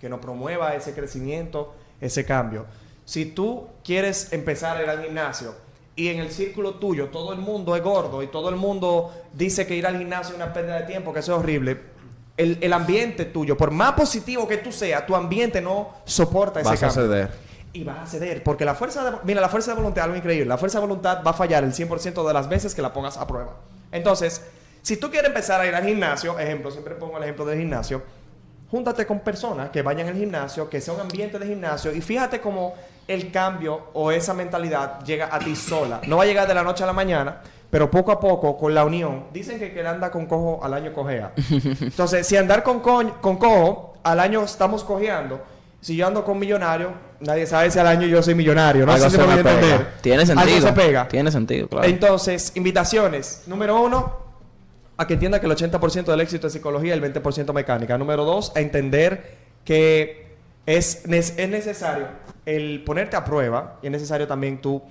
que 0.00 0.08
nos 0.08 0.20
promueva 0.20 0.74
ese 0.74 0.94
crecimiento, 0.94 1.74
ese 2.00 2.24
cambio. 2.24 2.66
Si 3.04 3.24
tú 3.24 3.66
quieres 3.82 4.32
empezar 4.32 4.76
a 4.76 4.82
ir 4.82 4.88
al 4.88 5.02
gimnasio 5.02 5.54
y 5.96 6.08
en 6.08 6.20
el 6.20 6.30
círculo 6.30 6.74
tuyo 6.74 7.08
todo 7.08 7.32
el 7.32 7.40
mundo 7.40 7.74
es 7.74 7.82
gordo 7.82 8.22
y 8.22 8.28
todo 8.28 8.50
el 8.50 8.56
mundo 8.56 9.12
dice 9.32 9.66
que 9.66 9.74
ir 9.74 9.86
al 9.86 9.98
gimnasio 9.98 10.36
es 10.36 10.36
una 10.36 10.52
pérdida 10.52 10.80
de 10.80 10.86
tiempo, 10.86 11.12
que 11.12 11.20
eso 11.20 11.32
es 11.32 11.38
horrible, 11.40 11.80
el, 12.36 12.58
el 12.60 12.72
ambiente 12.72 13.24
tuyo, 13.26 13.56
por 13.56 13.70
más 13.70 13.92
positivo 13.92 14.46
que 14.46 14.58
tú 14.58 14.70
seas, 14.72 15.06
tu 15.06 15.14
ambiente 15.16 15.60
no 15.60 15.90
soporta 16.04 16.60
ese 16.60 16.68
Vas 16.70 16.82
a 16.82 16.86
cambio. 16.88 17.02
ceder. 17.04 17.30
Y 17.72 17.84
vas 17.84 17.98
a 17.98 18.06
ceder, 18.06 18.42
porque 18.42 18.64
la 18.64 18.74
fuerza 18.74 19.10
de, 19.10 19.16
mira, 19.24 19.40
la 19.40 19.48
fuerza 19.48 19.72
de 19.72 19.76
voluntad 19.76 19.98
es 20.00 20.04
algo 20.04 20.16
increíble. 20.16 20.46
La 20.46 20.56
fuerza 20.58 20.78
de 20.80 20.86
voluntad 20.86 21.22
va 21.26 21.30
a 21.32 21.34
fallar 21.34 21.62
el 21.64 21.72
100% 21.72 22.26
de 22.26 22.32
las 22.32 22.48
veces 22.48 22.74
que 22.74 22.80
la 22.82 22.92
pongas 22.92 23.16
a 23.18 23.26
prueba. 23.26 23.56
Entonces, 23.92 24.42
si 24.82 24.96
tú 24.96 25.10
quieres 25.10 25.28
empezar 25.28 25.60
a 25.60 25.66
ir 25.66 25.74
al 25.74 25.84
gimnasio, 25.84 26.38
ejemplo, 26.38 26.70
siempre 26.70 26.94
pongo 26.94 27.16
el 27.18 27.24
ejemplo 27.24 27.44
del 27.44 27.58
gimnasio, 27.58 28.02
júntate 28.70 29.06
con 29.06 29.20
personas 29.20 29.70
que 29.70 29.82
vayan 29.82 30.08
al 30.08 30.14
gimnasio, 30.14 30.68
que 30.70 30.80
sea 30.80 30.94
un 30.94 31.00
ambiente 31.00 31.38
de 31.38 31.46
gimnasio 31.46 31.92
y 31.92 32.00
fíjate 32.00 32.40
cómo 32.40 32.74
el 33.06 33.30
cambio 33.30 33.90
o 33.92 34.10
esa 34.10 34.32
mentalidad 34.34 35.04
llega 35.04 35.28
a 35.30 35.38
ti 35.38 35.54
sola. 35.54 36.00
No 36.06 36.16
va 36.16 36.22
a 36.24 36.26
llegar 36.26 36.48
de 36.48 36.54
la 36.54 36.62
noche 36.62 36.82
a 36.82 36.86
la 36.86 36.92
mañana, 36.92 37.42
pero 37.70 37.90
poco 37.90 38.12
a 38.12 38.20
poco, 38.20 38.56
con 38.56 38.74
la 38.74 38.84
unión, 38.84 39.24
dicen 39.32 39.58
que 39.58 39.72
que 39.72 39.86
anda 39.86 40.10
con 40.10 40.26
cojo 40.26 40.62
al 40.64 40.74
año 40.74 40.92
cojea. 40.92 41.32
Entonces, 41.80 42.26
si 42.26 42.36
andar 42.36 42.62
con, 42.62 42.80
co- 42.80 43.20
con 43.20 43.36
cojo, 43.36 43.94
al 44.02 44.20
año 44.20 44.44
estamos 44.44 44.84
cojeando. 44.84 45.42
Si 45.80 45.94
yo 45.96 46.06
ando 46.06 46.24
con 46.24 46.38
millonario, 46.38 46.92
nadie 47.20 47.46
sabe 47.46 47.70
si 47.70 47.78
al 47.78 47.86
año 47.86 48.06
yo 48.06 48.22
soy 48.22 48.34
millonario. 48.34 48.86
No 48.86 48.92
Algo 48.92 49.04
sé 49.04 49.10
si 49.10 49.16
se 49.16 49.22
me 49.22 49.26
voy 49.26 49.34
a 49.34 49.36
me 49.36 49.42
pega. 49.44 49.54
entender. 49.60 49.86
Tiene 50.00 50.22
Algo 50.22 50.34
sentido. 50.42 50.66
se 50.66 50.72
pega. 50.72 51.08
Tiene 51.08 51.30
sentido, 51.30 51.68
claro. 51.68 51.86
Entonces, 51.86 52.52
invitaciones. 52.56 53.42
Número 53.46 53.80
uno, 53.80 54.16
a 54.96 55.06
que 55.06 55.14
entienda 55.14 55.38
que 55.40 55.46
el 55.46 55.52
80% 55.52 56.04
del 56.06 56.20
éxito 56.20 56.46
es 56.46 56.52
psicología 56.52 56.94
y 56.96 56.98
el 56.98 57.12
20% 57.14 57.52
mecánica. 57.52 57.98
Número 57.98 58.24
dos, 58.24 58.52
a 58.56 58.60
entender 58.60 59.36
que 59.64 60.34
es, 60.66 61.04
es 61.06 61.36
necesario 61.48 62.06
el 62.46 62.82
ponerte 62.84 63.16
a 63.16 63.24
prueba 63.24 63.78
y 63.82 63.86
es 63.86 63.92
necesario 63.92 64.26
también 64.26 64.60
tú 64.60 64.82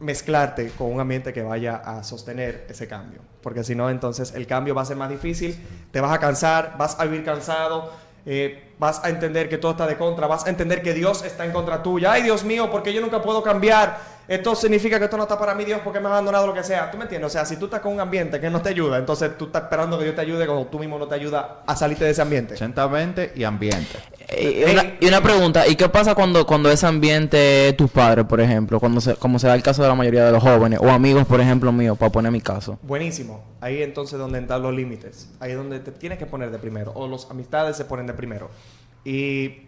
mezclarte 0.00 0.70
con 0.70 0.92
un 0.92 1.00
ambiente 1.00 1.32
que 1.32 1.42
vaya 1.42 1.76
a 1.76 2.02
sostener 2.04 2.66
ese 2.68 2.86
cambio. 2.86 3.20
Porque 3.42 3.64
si 3.64 3.74
no, 3.74 3.90
entonces 3.90 4.34
el 4.34 4.46
cambio 4.46 4.74
va 4.74 4.82
a 4.82 4.84
ser 4.84 4.96
más 4.96 5.10
difícil, 5.10 5.58
te 5.90 6.00
vas 6.00 6.12
a 6.12 6.18
cansar, 6.18 6.76
vas 6.78 6.98
a 6.98 7.04
vivir 7.04 7.24
cansado, 7.24 7.92
eh, 8.26 8.67
vas 8.78 9.04
a 9.04 9.08
entender 9.08 9.48
que 9.48 9.58
todo 9.58 9.72
está 9.72 9.86
de 9.86 9.96
contra, 9.96 10.26
vas 10.26 10.46
a 10.46 10.50
entender 10.50 10.82
que 10.82 10.94
Dios 10.94 11.24
está 11.24 11.44
en 11.44 11.52
contra 11.52 11.82
tuya. 11.82 12.12
Ay, 12.12 12.22
Dios 12.22 12.44
mío, 12.44 12.70
porque 12.70 12.92
yo 12.92 13.00
nunca 13.00 13.20
puedo 13.20 13.42
cambiar. 13.42 14.18
Esto 14.28 14.54
significa 14.54 14.98
que 14.98 15.06
esto 15.06 15.16
no 15.16 15.22
está 15.22 15.38
para 15.38 15.54
mí, 15.54 15.64
Dios, 15.64 15.80
porque 15.82 16.00
me 16.00 16.06
ha 16.06 16.10
abandonado 16.10 16.46
lo 16.46 16.52
que 16.52 16.62
sea. 16.62 16.90
¿Tú 16.90 16.98
me 16.98 17.04
entiendes? 17.04 17.28
O 17.28 17.32
sea, 17.32 17.46
si 17.46 17.56
tú 17.56 17.64
estás 17.64 17.80
con 17.80 17.94
un 17.94 18.00
ambiente 18.00 18.38
que 18.38 18.50
no 18.50 18.60
te 18.60 18.68
ayuda, 18.68 18.98
entonces 18.98 19.38
tú 19.38 19.46
estás 19.46 19.62
esperando 19.62 19.96
que 19.96 20.04
Dios 20.04 20.16
te 20.16 20.20
ayude 20.20 20.44
cuando 20.44 20.66
tú 20.66 20.78
mismo 20.78 20.98
no 20.98 21.08
te 21.08 21.14
ayuda 21.14 21.62
a 21.66 21.74
salirte 21.74 22.04
de 22.04 22.10
ese 22.10 22.20
ambiente. 22.20 22.54
80-20 22.54 23.30
y 23.36 23.44
ambiente. 23.44 23.98
Y 24.38 24.70
una, 24.70 24.96
y 25.00 25.08
una 25.08 25.22
pregunta, 25.22 25.66
¿y 25.66 25.76
qué 25.76 25.88
pasa 25.88 26.14
cuando, 26.14 26.46
cuando 26.46 26.70
ese 26.70 26.86
ambiente, 26.86 27.72
tus 27.72 27.90
padres, 27.90 28.26
por 28.26 28.42
ejemplo, 28.42 28.78
cuando 28.78 29.00
se, 29.00 29.14
como 29.16 29.38
se 29.38 29.46
da 29.46 29.54
el 29.54 29.62
caso 29.62 29.80
de 29.80 29.88
la 29.88 29.94
mayoría 29.94 30.26
de 30.26 30.32
los 30.32 30.42
jóvenes, 30.42 30.78
o 30.82 30.90
amigos, 30.90 31.26
por 31.26 31.40
ejemplo, 31.40 31.72
míos, 31.72 31.96
para 31.96 32.12
poner 32.12 32.30
mi 32.30 32.42
caso? 32.42 32.78
Buenísimo. 32.82 33.42
Ahí 33.62 33.82
entonces 33.82 34.18
donde 34.18 34.38
entran 34.38 34.62
los 34.62 34.74
límites. 34.74 35.30
Ahí 35.40 35.52
es 35.52 35.56
donde 35.56 35.80
te 35.80 35.90
tienes 35.90 36.18
que 36.18 36.26
poner 36.26 36.50
de 36.50 36.58
primero. 36.58 36.92
O 36.94 37.08
las 37.08 37.30
amistades 37.30 37.78
se 37.78 37.86
ponen 37.86 38.06
de 38.06 38.12
primero. 38.12 38.50
Y 39.04 39.62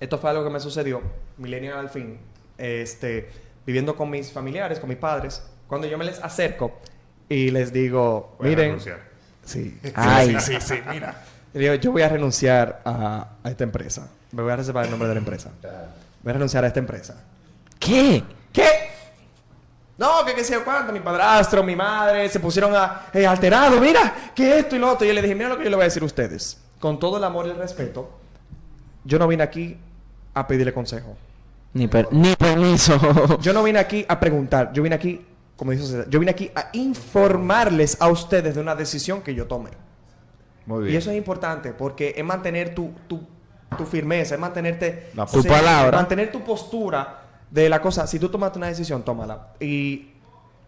esto 0.00 0.18
fue 0.18 0.30
algo 0.30 0.44
que 0.44 0.50
me 0.50 0.60
sucedió, 0.60 1.00
millennial 1.36 1.78
al 1.78 1.90
fin, 1.90 2.18
este, 2.56 3.30
viviendo 3.66 3.96
con 3.96 4.10
mis 4.10 4.30
familiares, 4.32 4.78
con 4.78 4.88
mis 4.88 4.98
padres. 4.98 5.42
Cuando 5.66 5.86
yo 5.86 5.98
me 5.98 6.04
les 6.04 6.18
acerco 6.22 6.78
y 7.28 7.50
les 7.50 7.72
digo, 7.72 8.36
Voy 8.38 8.50
miren, 8.50 8.78
sí, 9.44 9.78
Ay. 9.94 10.36
sí, 10.40 10.54
sí, 10.54 10.60
sí, 10.60 10.74
mira. 10.90 11.24
Digo, 11.52 11.74
yo 11.74 11.92
voy 11.92 12.02
a 12.02 12.08
renunciar 12.08 12.82
a, 12.84 13.28
a 13.42 13.50
esta 13.50 13.64
empresa. 13.64 14.08
Me 14.32 14.42
voy 14.42 14.52
a 14.52 14.56
reservar 14.56 14.84
el 14.84 14.90
nombre 14.90 15.08
de 15.08 15.14
la 15.14 15.20
empresa. 15.20 15.50
Voy 16.22 16.30
a 16.30 16.32
renunciar 16.32 16.64
a 16.64 16.68
esta 16.68 16.78
empresa. 16.78 17.22
¿Qué? 17.78 18.22
¿Qué? 18.52 18.68
No, 19.96 20.24
que 20.24 20.34
qué 20.34 20.44
sé 20.44 20.52
yo 20.52 20.64
cuánto, 20.64 20.92
mi 20.92 21.00
padrastro, 21.00 21.62
mi 21.64 21.74
madre, 21.74 22.28
se 22.28 22.38
pusieron 22.38 22.74
a 22.74 23.06
eh, 23.12 23.26
alterado, 23.26 23.80
mira, 23.80 24.30
que 24.34 24.60
esto 24.60 24.76
y 24.76 24.78
lo 24.78 24.92
otro. 24.92 25.04
Y 25.04 25.08
yo 25.08 25.14
le 25.14 25.22
dije, 25.22 25.34
mira 25.34 25.48
lo 25.48 25.58
que 25.58 25.64
yo 25.64 25.70
le 25.70 25.76
voy 25.76 25.82
a 25.82 25.86
decir 25.86 26.02
a 26.02 26.06
ustedes. 26.06 26.60
Con 26.78 27.00
todo 27.00 27.16
el 27.16 27.24
amor 27.24 27.46
y 27.46 27.50
el 27.50 27.56
respeto, 27.56 28.08
yo 29.08 29.18
no 29.18 29.26
vine 29.26 29.42
aquí 29.42 29.76
a 30.34 30.46
pedirle 30.46 30.72
consejo. 30.74 31.16
Ni, 31.72 31.88
per- 31.88 32.12
ni 32.12 32.34
permiso. 32.36 32.98
Yo 33.40 33.52
no 33.52 33.62
vine 33.62 33.78
aquí 33.78 34.04
a 34.08 34.18
preguntar, 34.18 34.72
yo 34.72 34.82
vine 34.82 34.94
aquí, 34.94 35.20
como 35.56 35.70
dice 35.72 35.84
César, 35.86 36.08
yo 36.08 36.18
vine 36.18 36.30
aquí 36.30 36.50
a 36.54 36.70
informarles 36.72 37.96
a 38.00 38.08
ustedes 38.08 38.54
de 38.54 38.60
una 38.60 38.74
decisión 38.74 39.20
que 39.22 39.34
yo 39.34 39.46
tome. 39.46 39.70
Muy 40.66 40.84
bien. 40.84 40.94
Y 40.94 40.96
eso 40.96 41.10
es 41.10 41.16
importante 41.16 41.72
porque 41.72 42.14
es 42.16 42.24
mantener 42.24 42.74
tu, 42.74 42.92
tu, 43.06 43.20
tu 43.76 43.84
firmeza, 43.84 44.34
es 44.34 44.40
mantenerte... 44.40 45.10
La 45.14 45.26
Tu 45.26 45.42
palabra. 45.44 45.96
Mantener 45.98 46.30
tu 46.32 46.42
postura 46.42 47.22
de 47.50 47.68
la 47.68 47.80
cosa. 47.82 48.06
Si 48.06 48.18
tú 48.18 48.28
tomaste 48.30 48.58
una 48.58 48.68
decisión, 48.68 49.02
tómala. 49.04 49.48
Y 49.60 50.08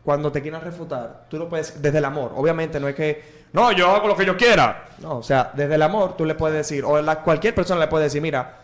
cuando 0.04 0.30
te 0.32 0.42
quieran 0.42 0.60
refutar, 0.62 1.26
tú 1.30 1.38
lo 1.38 1.48
puedes... 1.48 1.80
Desde 1.82 1.98
el 1.98 2.04
amor. 2.04 2.32
Obviamente 2.36 2.78
no 2.80 2.88
es 2.88 2.94
que... 2.94 3.39
No, 3.52 3.72
yo 3.72 3.90
hago 3.94 4.06
lo 4.08 4.16
que 4.16 4.24
yo 4.26 4.36
quiera. 4.36 4.84
No, 5.00 5.18
o 5.18 5.22
sea, 5.22 5.50
desde 5.54 5.74
el 5.74 5.82
amor 5.82 6.16
tú 6.16 6.24
le 6.24 6.34
puedes 6.34 6.56
decir... 6.56 6.84
O 6.84 7.00
la- 7.02 7.22
cualquier 7.22 7.54
persona 7.54 7.80
le 7.80 7.88
puede 7.88 8.04
decir, 8.04 8.20
mira, 8.22 8.58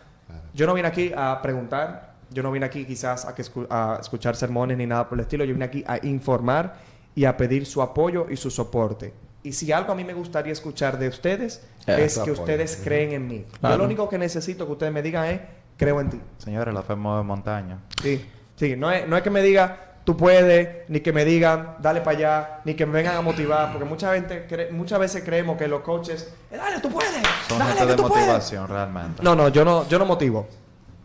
yo 0.55 0.67
no 0.67 0.75
vine 0.75 0.89
aquí 0.89 1.13
a 1.17 1.41
preguntar. 1.43 2.15
Yo 2.31 2.43
no 2.43 2.51
vine 2.51 2.67
aquí 2.67 2.85
quizás 2.85 3.25
a, 3.25 3.35
que 3.35 3.43
escu- 3.43 3.67
a 3.71 3.99
escuchar 4.01 4.37
sermones 4.37 4.77
ni 4.77 4.87
nada 4.87 5.09
por 5.09 5.19
el 5.19 5.23
estilo. 5.23 5.45
Yo 5.45 5.53
vine 5.55 5.65
aquí 5.65 5.85
a 5.87 6.05
informar 6.07 6.75
y 7.15 7.25
a 7.25 7.37
pedir 7.37 7.67
su 7.67 7.81
apoyo 7.83 8.27
y 8.29 8.37
su 8.37 8.51
soporte. 8.51 9.15
Y 9.43 9.53
si 9.53 9.71
algo 9.73 9.93
a 9.93 9.95
mí 9.95 10.03
me 10.05 10.13
gustaría 10.13 10.53
escuchar 10.53 10.99
de 10.99 11.09
ustedes 11.09 11.63
Eh, 11.87 11.97
es 12.05 12.15
que 12.15 12.21
apoyo. 12.23 12.33
ustedes 12.41 12.81
creen 12.83 13.13
en 13.13 13.29
mí. 13.29 13.47
Yo 13.63 13.77
lo 13.79 13.85
único 13.85 14.09
que 14.09 14.19
necesito 14.19 14.67
que 14.67 14.73
ustedes 14.73 14.93
me 14.93 15.03
digan 15.03 15.27
es, 15.27 15.41
creo 15.77 16.01
en 16.01 16.11
ti. 16.11 16.21
Señores, 16.39 16.75
la 16.75 16.83
fe 16.83 16.97
mueve 16.97 17.23
montaña. 17.23 17.79
Sí, 18.03 18.27
sí. 18.57 18.75
No 18.77 18.91
es, 18.91 19.07
no 19.09 19.17
es 19.17 19.23
que 19.23 19.31
me 19.31 19.41
diga, 19.43 19.86
tú 20.07 20.17
puedes, 20.17 20.89
ni 20.89 21.01
que 21.01 21.13
me 21.13 21.25
digan, 21.27 21.77
dale 21.81 22.01
para 22.01 22.17
allá, 22.17 22.61
ni 22.65 22.75
que 22.75 22.87
me 22.87 22.93
vengan 22.93 23.17
a 23.17 23.21
motivar. 23.21 23.73
Porque 23.73 23.85
mucha 23.85 24.15
gente 24.15 24.47
cre- 24.49 24.71
muchas 24.71 24.99
veces 25.01 25.23
creemos 25.25 25.59
que 25.59 25.67
los 25.69 25.81
coaches, 25.83 26.33
"Eh, 26.51 26.57
dale, 26.57 26.81
tú 26.81 26.89
puedes, 26.91 27.11
Son 27.49 27.59
dale, 27.59 27.73
gente 27.73 27.85
que 27.85 27.91
de 27.91 27.97
tú 27.97 28.09
puedes". 28.09 28.25
motivación 28.27 28.69
realmente. 28.69 29.23
No, 29.23 29.35
no, 29.35 29.49
yo 29.49 29.65
no, 29.65 29.87
yo 29.89 29.99
no 29.99 30.07
motivo. 30.07 30.47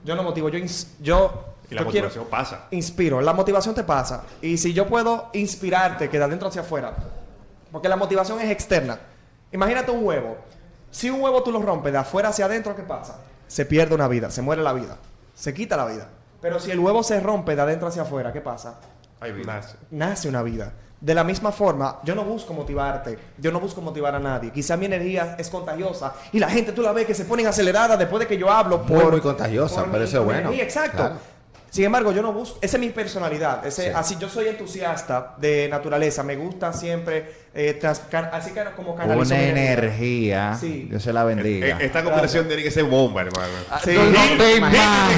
Yo 0.06 0.16
no 0.16 0.22
motivo. 0.24 0.50
Yo, 0.50 0.60
yo, 0.60 1.46
Y 1.70 1.76
la 1.76 1.82
yo 1.82 1.88
quiero- 1.90 2.08
motivación 2.08 2.26
pasa. 2.30 2.68
Inspiro. 2.72 3.20
La 3.22 3.34
motivación 3.34 3.74
te 3.76 3.84
pasa. 3.84 4.24
Y 4.42 4.58
si 4.58 4.72
yo 4.74 4.86
puedo 4.88 5.30
inspirarte, 5.34 6.08
que 6.10 6.18
de 6.20 6.24
adentro 6.24 6.48
hacia 6.50 6.62
afuera, 6.62 6.94
porque 7.72 7.90
la 7.90 7.96
motivación 7.96 8.40
es 8.40 8.50
externa. 8.52 9.00
Imagínate 9.52 9.92
un 9.92 10.06
huevo. 10.06 10.38
Si 10.92 11.10
un 11.10 11.22
huevo 11.22 11.42
tú 11.44 11.52
lo 11.52 11.62
rompes 11.62 11.92
de 11.92 11.98
afuera 12.00 12.30
hacia 12.30 12.46
adentro, 12.46 12.76
¿qué 12.76 12.84
pasa? 12.84 13.18
Se 13.48 13.66
pierde 13.66 13.96
una 13.96 14.08
vida, 14.08 14.30
se 14.30 14.42
muere 14.42 14.62
la 14.62 14.74
vida, 14.74 14.98
se 15.34 15.54
quita 15.54 15.76
la 15.76 15.86
vida. 15.86 16.08
Pero 16.42 16.60
si 16.60 16.72
el 16.72 16.80
huevo 16.80 17.04
se 17.04 17.20
rompe 17.20 17.56
de 17.56 17.62
adentro 17.62 17.88
hacia 17.88 18.02
afuera, 18.02 18.34
¿qué 18.34 18.42
pasa? 18.42 18.80
Nace. 19.46 19.76
nace 19.92 20.28
una 20.30 20.42
vida. 20.44 20.74
De 21.00 21.16
la 21.16 21.24
misma 21.24 21.52
forma, 21.52 22.00
yo 22.04 22.14
no 22.14 22.24
busco 22.24 22.54
motivarte, 22.54 23.18
yo 23.40 23.52
no 23.52 23.60
busco 23.60 23.82
motivar 23.82 24.14
a 24.16 24.20
nadie. 24.20 24.52
Quizá 24.52 24.78
mi 24.78 24.86
energía 24.86 25.36
es 25.40 25.50
contagiosa 25.50 26.14
y 26.32 26.38
la 26.40 26.48
gente 26.50 26.72
tú 26.74 26.82
la 26.84 26.92
ves 26.92 27.06
que 27.08 27.16
se 27.16 27.26
ponen 27.26 27.48
acelerada 27.48 27.98
después 27.98 28.20
de 28.20 28.28
que 28.28 28.38
yo 28.38 28.52
hablo. 28.52 28.80
Muy, 28.80 29.06
muy 29.06 29.20
contagiosa, 29.22 29.78
por 29.82 29.86
pero 29.92 29.98
mi- 30.00 30.04
eso 30.04 30.18
es 30.18 30.20
por 30.20 30.26
bueno. 30.26 30.40
energía, 30.42 30.64
exacto. 30.64 30.98
Claro. 30.98 31.16
Sin 31.72 31.86
embargo, 31.86 32.12
yo 32.12 32.22
no 32.22 32.34
busco, 32.34 32.60
esa 32.62 32.76
es 32.76 32.82
mi 32.82 32.90
personalidad. 32.90 33.66
Ese, 33.66 33.84
Sí. 33.86 33.92
Así 33.96 34.18
yo 34.20 34.28
soy 34.28 34.50
entusiasta 34.50 35.36
de 35.38 35.70
naturaleza, 35.70 36.22
me 36.22 36.36
gusta 36.36 36.74
siempre, 36.74 37.34
eh, 37.54 37.78
trans- 37.80 38.02
can- 38.12 38.30
así 38.34 38.52
que 38.52 38.62
como 38.76 38.94
canalizo 38.94 39.34
Una 39.34 39.42
mi 39.42 39.50
energía. 39.50 40.58
Sí. 40.60 40.88
Dios 40.90 41.02
se 41.02 41.14
la 41.14 41.24
bendiga. 41.24 41.68
Eh, 41.80 41.86
Esta 41.86 42.04
conversación 42.04 42.48
tiene 42.48 42.62
que 42.62 42.72
ser 42.72 42.84
bomba, 42.84 43.22
hermano. 43.22 43.54
Sí. 43.86 43.94
Tú 43.96 44.02
no 44.04 44.12
te 44.38 44.44
Ay, 44.44 44.58
imaginas. 44.58 45.14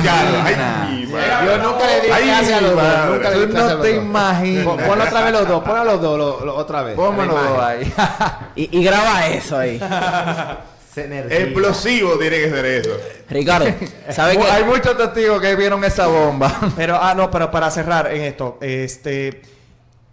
Yo 1.45 1.57
nunca 1.57 1.87
le 1.87 2.01
di 2.01 2.11
Ay, 2.13 2.23
clase 2.23 2.53
a 2.53 2.61
los 2.61 2.75
dos. 2.75 3.09
Nunca 3.09 3.29
le 3.31 3.39
di 3.39 3.47
clase 3.47 3.65
a 3.65 3.67
no 3.69 3.73
los 3.73 3.81
te 3.83 3.93
dos. 3.95 4.03
imaginas. 4.05 4.63
Pon- 4.65 4.77
Ponlo 4.77 5.03
otra 5.05 5.21
vez 5.21 5.31
los 5.33 5.47
dos. 5.47 5.63
Ponlo 5.63 5.83
los 5.83 6.01
dos 6.01 6.17
lo- 6.19 6.45
lo- 6.45 6.55
otra 6.55 6.83
vez. 6.83 6.95
Imagen. 6.97 7.31
ahí. 7.59 7.93
Y, 8.55 8.77
y 8.79 8.83
graba 8.83 9.25
eso 9.27 9.57
ahí. 9.57 9.79
Explosivo 10.95 12.17
tiene 12.17 12.37
que 12.37 12.49
ser 12.49 12.65
eso. 12.65 12.97
Ricardo, 13.29 13.65
¿sabes 14.09 14.37
qué? 14.37 14.43
Hay 14.43 14.63
muchos 14.63 14.97
testigos 14.97 15.41
que 15.41 15.55
vieron 15.55 15.83
esa 15.83 16.07
bomba. 16.07 16.71
Pero, 16.75 16.97
ah, 17.01 17.13
no, 17.15 17.29
pero 17.31 17.49
para 17.49 17.69
cerrar 17.71 18.13
en 18.13 18.21
esto, 18.21 18.57
este, 18.61 19.41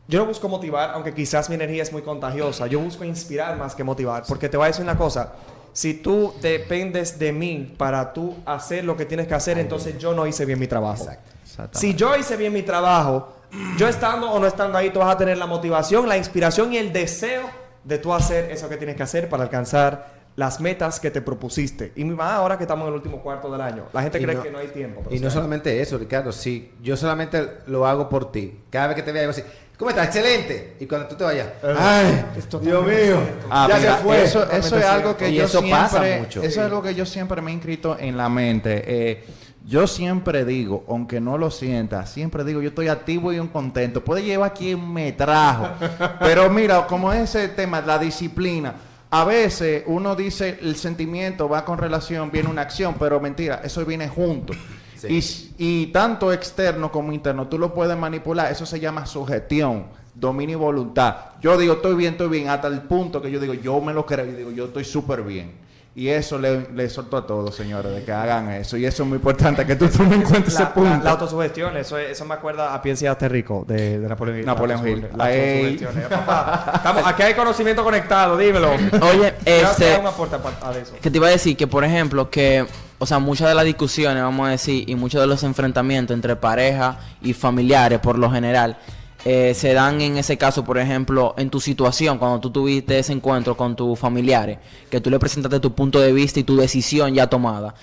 yo 0.09 0.19
no 0.19 0.27
busco 0.27 0.49
motivar, 0.49 0.91
aunque 0.95 1.15
quizás 1.15 1.49
mi 1.49 1.55
energía 1.55 1.83
es 1.83 1.93
muy 1.93 2.03
contagiosa. 2.03 2.67
Yo 2.67 2.81
busco 2.81 3.05
inspirar 3.05 3.57
más 3.57 3.75
que 3.75 3.85
motivar, 3.85 4.25
porque 4.27 4.49
te 4.49 4.57
voy 4.57 4.65
a 4.65 4.69
decir 4.69 4.83
una 4.83 4.97
cosa. 4.97 5.35
Si 5.73 5.95
tú 5.95 6.35
dependes 6.41 7.19
de 7.19 7.33
mí 7.33 7.75
para 7.77 8.13
tú 8.13 8.37
hacer 8.45 8.85
lo 8.85 8.97
que 8.97 9.05
tienes 9.05 9.29
que 9.29 9.35
hacer, 9.35 9.59
entonces 9.59 9.99
yo 9.99 10.15
no 10.15 10.27
hice 10.27 10.45
bien 10.45 10.59
mi 10.59 10.67
trabajo. 10.67 11.07
Exacto. 11.45 11.79
Si 11.79 11.95
yo 11.95 12.17
hice 12.17 12.37
bien 12.37 12.53
mi 12.53 12.63
trabajo, 12.63 13.35
yo 13.77 13.87
estando 13.87 14.31
o 14.31 14.39
no 14.41 14.47
estando 14.47 14.77
ahí, 14.77 14.91
tú 14.91 14.99
vas 14.99 15.15
a 15.15 15.19
tener 15.19 15.39
la 15.39 15.47
motivación, 15.47 16.09
la 16.09 16.17
inspiración 16.17 16.73
y 16.73 16.79
el 16.79 16.93
deseo 16.93 17.43
de 17.85 17.99
tú 17.99 18.13
hacer 18.13 18.51
eso 18.51 18.69
que 18.69 18.77
tienes 18.77 18.97
que 18.97 19.03
hacer 19.03 19.29
para 19.29 19.45
alcanzar 19.45 20.20
las 20.37 20.61
metas 20.61 21.01
que 21.01 21.11
te 21.11 21.21
propusiste. 21.21 21.93
Y 21.97 22.05
más 22.05 22.33
ahora 22.33 22.57
que 22.57 22.65
estamos 22.65 22.85
en 22.85 22.89
el 22.89 22.95
último 22.95 23.21
cuarto 23.23 23.51
del 23.51 23.61
año. 23.61 23.85
La 23.93 24.03
gente 24.03 24.21
cree 24.23 24.37
no- 24.37 24.43
que 24.43 24.51
no 24.51 24.59
hay 24.59 24.69
tiempo. 24.69 25.03
Y 25.11 25.19
no 25.19 25.31
solamente 25.31 25.81
eso, 25.81 25.99
Ricardo, 25.99 26.33
si 26.33 26.73
yo 26.83 26.97
solamente 26.97 27.59
lo 27.67 27.87
hago 27.87 28.09
por 28.09 28.33
ti. 28.33 28.61
Cada 28.71 28.89
vez 28.89 28.97
que 28.97 29.03
te 29.03 29.13
vea, 29.13 29.23
digo 29.23 29.33
así, 29.33 29.43
¿cómo 29.77 29.91
estás? 29.91 30.07
Excelente. 30.07 30.77
Y 30.81 30.87
cuando 30.87 31.09
tú 31.09 31.17
te 31.17 31.25
vayas, 31.25 31.49
ay, 31.63 32.25
Dios 32.63 32.87
mío, 32.87 33.19
Ah, 33.51 33.67
ya 33.69 33.77
mira, 33.79 33.97
se 33.97 34.03
fue. 34.03 34.23
Eso, 34.23 34.51
eso 34.51 34.77
es 34.79 34.85
algo 34.85 35.17
que 35.17 35.29
Y 35.31 35.35
yo 35.35 35.45
eso 35.45 35.59
siempre, 35.61 35.79
pasa 35.81 36.03
mucho. 36.19 36.43
Eso 36.43 36.61
es 36.61 36.67
algo 36.67 36.83
que 36.83 36.95
yo 36.95 37.05
siempre 37.05 37.43
me 37.43 37.51
he 37.51 37.55
inscrito 37.55 37.97
en 37.99 38.17
la 38.17 38.29
mente. 38.29 38.83
Eh, 38.87 39.25
Yo 39.67 39.87
siempre 39.87 40.47
digo, 40.47 40.85
aunque 40.89 41.21
no 41.21 41.37
lo 41.37 41.51
sienta, 41.51 42.07
siempre 42.07 42.45
digo, 42.45 42.63
yo 42.63 42.71
estoy 42.71 42.89
activo 42.89 43.31
y 43.31 43.39
un 43.39 43.49
contento. 43.49 44.03
Puede 44.03 44.23
llevar 44.23 44.55
quien 44.55 44.91
me 44.91 45.13
trajo. 45.13 45.69
Pero 46.21 46.49
mira, 46.49 46.87
como 46.87 47.13
ese 47.13 47.47
tema, 47.49 47.81
la 47.83 47.99
disciplina. 47.99 48.75
A 49.11 49.25
veces 49.25 49.83
uno 49.87 50.15
dice 50.15 50.59
el 50.63 50.77
sentimiento 50.77 51.49
va 51.49 51.65
con 51.65 51.79
relación, 51.79 52.31
viene 52.31 52.49
una 52.49 52.63
acción, 52.63 52.95
pero 52.99 53.21
mentira, 53.21 53.61
eso 53.65 53.85
viene 53.85 54.09
junto. 54.09 54.53
Sí. 54.97 55.55
Y, 55.59 55.83
y 55.83 55.87
tanto 55.89 56.33
externo 56.33 56.93
como 56.93 57.13
interno, 57.13 57.49
tú 57.49 57.59
lo 57.59 57.75
puedes 57.75 57.97
manipular. 57.97 58.53
Eso 58.53 58.67
se 58.67 58.79
llama 58.79 59.07
sugestión, 59.07 59.87
dominio 60.15 60.59
y 60.59 60.61
voluntad. 60.61 61.17
Yo 61.41 61.59
digo, 61.59 61.75
estoy 61.75 61.95
bien, 61.97 62.13
estoy 62.13 62.29
bien, 62.29 62.49
hasta 62.49 62.69
el 62.69 62.83
punto 62.83 63.21
que 63.21 63.31
yo 63.31 63.41
digo, 63.41 63.55
yo 63.55 63.81
me 63.81 63.93
lo 63.93 64.07
creo 64.07 64.27
y 64.27 64.33
digo, 64.33 64.51
yo 64.53 64.67
estoy 64.67 64.85
súper 64.85 65.23
bien. 65.23 65.70
Y 65.93 66.07
eso 66.09 66.39
le, 66.39 66.69
le 66.71 66.85
exhorto 66.85 67.17
a 67.17 67.27
todos, 67.27 67.53
señores, 67.55 67.93
de 67.93 68.05
que 68.05 68.13
hagan 68.13 68.49
eso. 68.53 68.77
Y 68.77 68.87
eso 68.87 69.03
es 69.03 69.09
muy 69.09 69.17
importante, 69.17 69.67
que 69.67 69.75
tú 69.75 69.89
tomes 69.89 70.13
en 70.13 70.23
cuenta 70.23 70.49
ese 70.49 70.61
La, 70.61 70.65
la- 70.67 70.73
punto. 70.75 71.05
la 71.05 71.11
autosugestión, 71.11 71.77
eso, 71.77 71.99
es- 71.99 72.11
eso 72.13 72.25
me 72.25 72.35
acuerda 72.35 72.73
a 72.73 72.81
Piensa 72.81 73.11
Hazte 73.11 73.29
Rico 73.29 73.65
de, 73.67 73.99
de 73.99 74.09
Napoleón 74.09 74.39
Hill. 74.39 74.47
Napoleón 74.47 74.83
La 74.85 74.89
Hill. 74.89 75.01
La 75.17 75.25
autosugestión. 75.27 75.99
Eh, 75.99 76.07
papá, 76.09 76.73
estamos- 76.77 77.03
aquí 77.07 77.23
hay 77.25 77.35
conocimiento 77.35 77.83
conectado, 77.83 78.37
dímelo. 78.39 78.71
Oye, 78.71 79.35
este, 79.45 79.95
a, 79.95 80.73
eso. 80.81 80.95
que 81.03 81.11
te 81.11 81.17
iba 81.17 81.27
a 81.27 81.31
decir 81.31 81.57
que, 81.57 81.67
por 81.67 81.83
ejemplo, 81.85 82.31
que, 82.31 82.65
o 82.99 83.05
sea, 83.07 83.19
muchas 83.19 83.49
de 83.49 83.55
las 83.57 83.65
discusiones, 83.65 84.23
vamos 84.23 84.47
a 84.47 84.51
decir, 84.53 84.89
y 84.89 84.95
muchos 84.95 85.21
de 85.21 85.27
los 85.27 85.43
enfrentamientos 85.43 86.15
entre 86.15 86.37
pareja 86.37 86.99
y 87.21 87.33
familiares, 87.33 87.99
por 87.99 88.17
lo 88.17 88.31
general, 88.31 88.79
eh, 89.25 89.53
se 89.55 89.75
dan 89.75 90.01
en 90.01 90.17
ese 90.17 90.39
caso, 90.39 90.65
por 90.65 90.79
ejemplo, 90.79 91.35
en 91.37 91.51
tu 91.51 91.61
situación, 91.61 92.19
cuando 92.19 92.41
tú 92.41 92.51
tuviste 92.51 92.99
ese 92.99 93.13
encuentro 93.13 93.57
con 93.57 93.77
tus 93.77 93.99
familiares, 93.99 94.59
que 94.91 95.01
tú 95.01 95.11
le 95.11 95.19
presentaste 95.19 95.61
tu 95.61 95.75
punto 95.75 96.01
de 96.01 96.13
vista 96.13 96.41
y 96.41 96.45
tu 96.45 96.57
decisión 96.57 97.15
ya 97.15 97.27
tomada, 97.29 97.75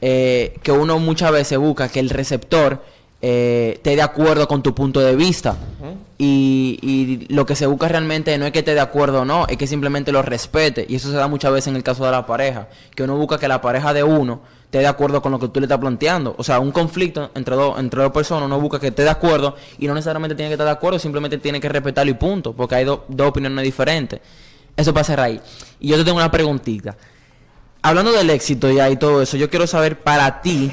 eh, 0.00 0.56
que 0.62 0.70
uno 0.70 0.98
muchas 0.98 1.32
veces 1.32 1.58
busca 1.58 1.88
que 1.88 1.98
el 1.98 2.10
receptor 2.10 2.82
eh, 3.22 3.72
esté 3.76 3.96
de 3.96 4.02
acuerdo 4.02 4.46
con 4.46 4.62
tu 4.62 4.74
punto 4.74 5.00
de 5.00 5.16
vista. 5.16 5.56
Y, 6.16 6.78
y 6.80 7.34
lo 7.34 7.44
que 7.44 7.56
se 7.56 7.66
busca 7.66 7.88
realmente 7.88 8.36
no 8.38 8.46
es 8.46 8.52
que 8.52 8.60
esté 8.60 8.74
de 8.74 8.80
acuerdo 8.80 9.22
o 9.22 9.24
no, 9.24 9.46
es 9.48 9.56
que 9.56 9.66
simplemente 9.66 10.12
lo 10.12 10.22
respete. 10.22 10.86
Y 10.88 10.96
eso 10.96 11.10
se 11.10 11.16
da 11.16 11.26
muchas 11.26 11.52
veces 11.52 11.68
en 11.68 11.76
el 11.76 11.82
caso 11.82 12.04
de 12.04 12.12
la 12.12 12.26
pareja, 12.26 12.68
que 12.94 13.02
uno 13.02 13.16
busca 13.16 13.38
que 13.38 13.48
la 13.48 13.60
pareja 13.60 13.92
de 13.92 14.04
uno 14.04 14.42
esté 14.78 14.80
de 14.80 14.86
acuerdo 14.88 15.22
con 15.22 15.30
lo 15.32 15.38
que 15.38 15.48
tú 15.48 15.60
le 15.60 15.66
estás 15.66 15.78
planteando. 15.78 16.34
O 16.36 16.42
sea, 16.44 16.58
un 16.58 16.72
conflicto 16.72 17.30
entre 17.34 17.54
dos, 17.54 17.78
entre 17.78 18.02
dos 18.02 18.10
personas, 18.12 18.46
uno 18.46 18.58
busca 18.60 18.80
que 18.80 18.88
esté 18.88 19.02
de 19.04 19.10
acuerdo 19.10 19.54
y 19.78 19.86
no 19.86 19.94
necesariamente 19.94 20.34
tiene 20.34 20.48
que 20.50 20.54
estar 20.54 20.66
de 20.66 20.72
acuerdo, 20.72 20.98
simplemente 20.98 21.38
tiene 21.38 21.60
que 21.60 21.68
respetarlo 21.68 22.10
y 22.10 22.14
punto, 22.14 22.52
porque 22.52 22.74
hay 22.74 22.84
do- 22.84 23.04
dos 23.08 23.28
opiniones 23.28 23.64
diferentes. 23.64 24.20
Eso 24.76 24.92
cerrar 25.04 25.26
ahí. 25.26 25.40
Y 25.78 25.88
yo 25.88 25.96
te 25.96 26.04
tengo 26.04 26.16
una 26.16 26.30
preguntita. 26.30 26.96
Hablando 27.82 28.10
del 28.12 28.28
éxito 28.30 28.70
ya 28.70 28.90
y 28.90 28.96
todo 28.96 29.22
eso, 29.22 29.36
yo 29.36 29.48
quiero 29.48 29.66
saber 29.66 30.00
para 30.02 30.40
ti, 30.40 30.72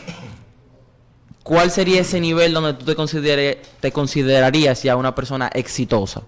¿cuál 1.43 1.69
sería 1.71 2.01
ese 2.01 2.19
nivel 2.19 2.53
donde 2.53 2.73
tú 2.73 2.85
te, 2.85 2.95
considere- 2.95 3.61
te 3.79 3.91
considerarías 3.91 4.81
ya 4.83 4.95
una 4.95 5.13
persona 5.13 5.49
exitosa? 5.53 6.21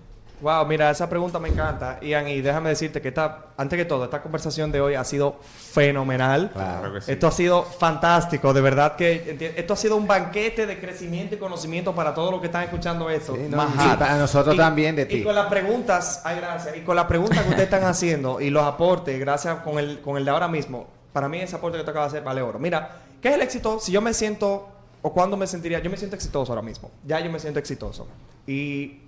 Wow, 0.43 0.65
mira, 0.65 0.91
esa 0.91 1.09
pregunta 1.09 1.39
me 1.39 1.47
encanta, 1.47 1.99
Ian, 2.01 2.27
y 2.27 2.41
déjame 2.41 2.67
decirte 2.69 2.99
que 3.01 3.07
esta, 3.07 3.45
antes 3.55 3.77
que 3.77 3.85
todo, 3.85 4.03
esta 4.03 4.21
conversación 4.21 4.73
de 4.73 4.81
hoy 4.81 4.93
ha 4.95 5.03
sido 5.05 5.37
fenomenal. 5.71 6.51
Claro 6.51 6.93
que 6.93 6.99
sí. 7.01 7.13
Esto 7.13 7.27
ha 7.27 7.31
sido 7.31 7.63
fantástico, 7.63 8.53
de 8.53 8.59
verdad 8.59 8.97
que 8.97 9.53
esto 9.55 9.73
ha 9.73 9.77
sido 9.77 9.95
un 9.95 10.05
banquete 10.05 10.65
de 10.67 10.79
crecimiento 10.81 11.35
y 11.35 11.37
conocimiento 11.37 11.95
para 11.95 12.13
todos 12.13 12.29
los 12.31 12.41
que 12.41 12.47
están 12.47 12.63
escuchando 12.63 13.09
esto. 13.09 13.35
Sí, 13.35 13.43
no, 13.49 13.63
y 13.63 13.95
para 13.97 14.17
nosotros 14.17 14.53
Y- 14.55 14.57
también 14.57 14.95
de 14.97 15.03
Y 15.03 15.05
ti. 15.05 15.23
con 15.23 15.33
las 15.33 15.47
preguntas, 15.47 16.21
ay 16.25 16.37
gracias, 16.41 16.75
y 16.75 16.81
con 16.81 16.97
las 16.97 17.05
preguntas 17.05 17.39
que 17.39 17.49
ustedes 17.49 17.63
están 17.73 17.85
haciendo 17.85 18.41
y 18.41 18.49
los 18.49 18.63
aportes, 18.65 19.17
gracias 19.19 19.59
con 19.61 19.79
el, 19.79 20.01
con 20.01 20.17
el 20.17 20.25
de 20.25 20.31
ahora 20.31 20.49
mismo, 20.49 20.87
para 21.13 21.29
mí 21.29 21.39
ese 21.39 21.55
aporte 21.55 21.77
que 21.77 21.85
te 21.85 21.89
acabas 21.91 22.11
de 22.11 22.17
hacer 22.17 22.25
vale 22.25 22.41
oro. 22.41 22.59
Mira, 22.59 22.97
¿qué 23.21 23.29
es 23.29 23.35
el 23.35 23.41
éxito? 23.41 23.79
Si 23.79 23.93
yo 23.93 24.01
me 24.01 24.13
siento, 24.13 24.67
o 25.01 25.13
cuándo 25.13 25.37
me 25.37 25.47
sentiría, 25.47 25.79
yo 25.79 25.89
me 25.89 25.95
siento 25.95 26.17
exitoso 26.17 26.51
ahora 26.51 26.61
mismo, 26.61 26.91
ya 27.05 27.19
yo 27.21 27.31
me 27.31 27.39
siento 27.39 27.59
exitoso. 27.59 28.07
Y 28.45 29.02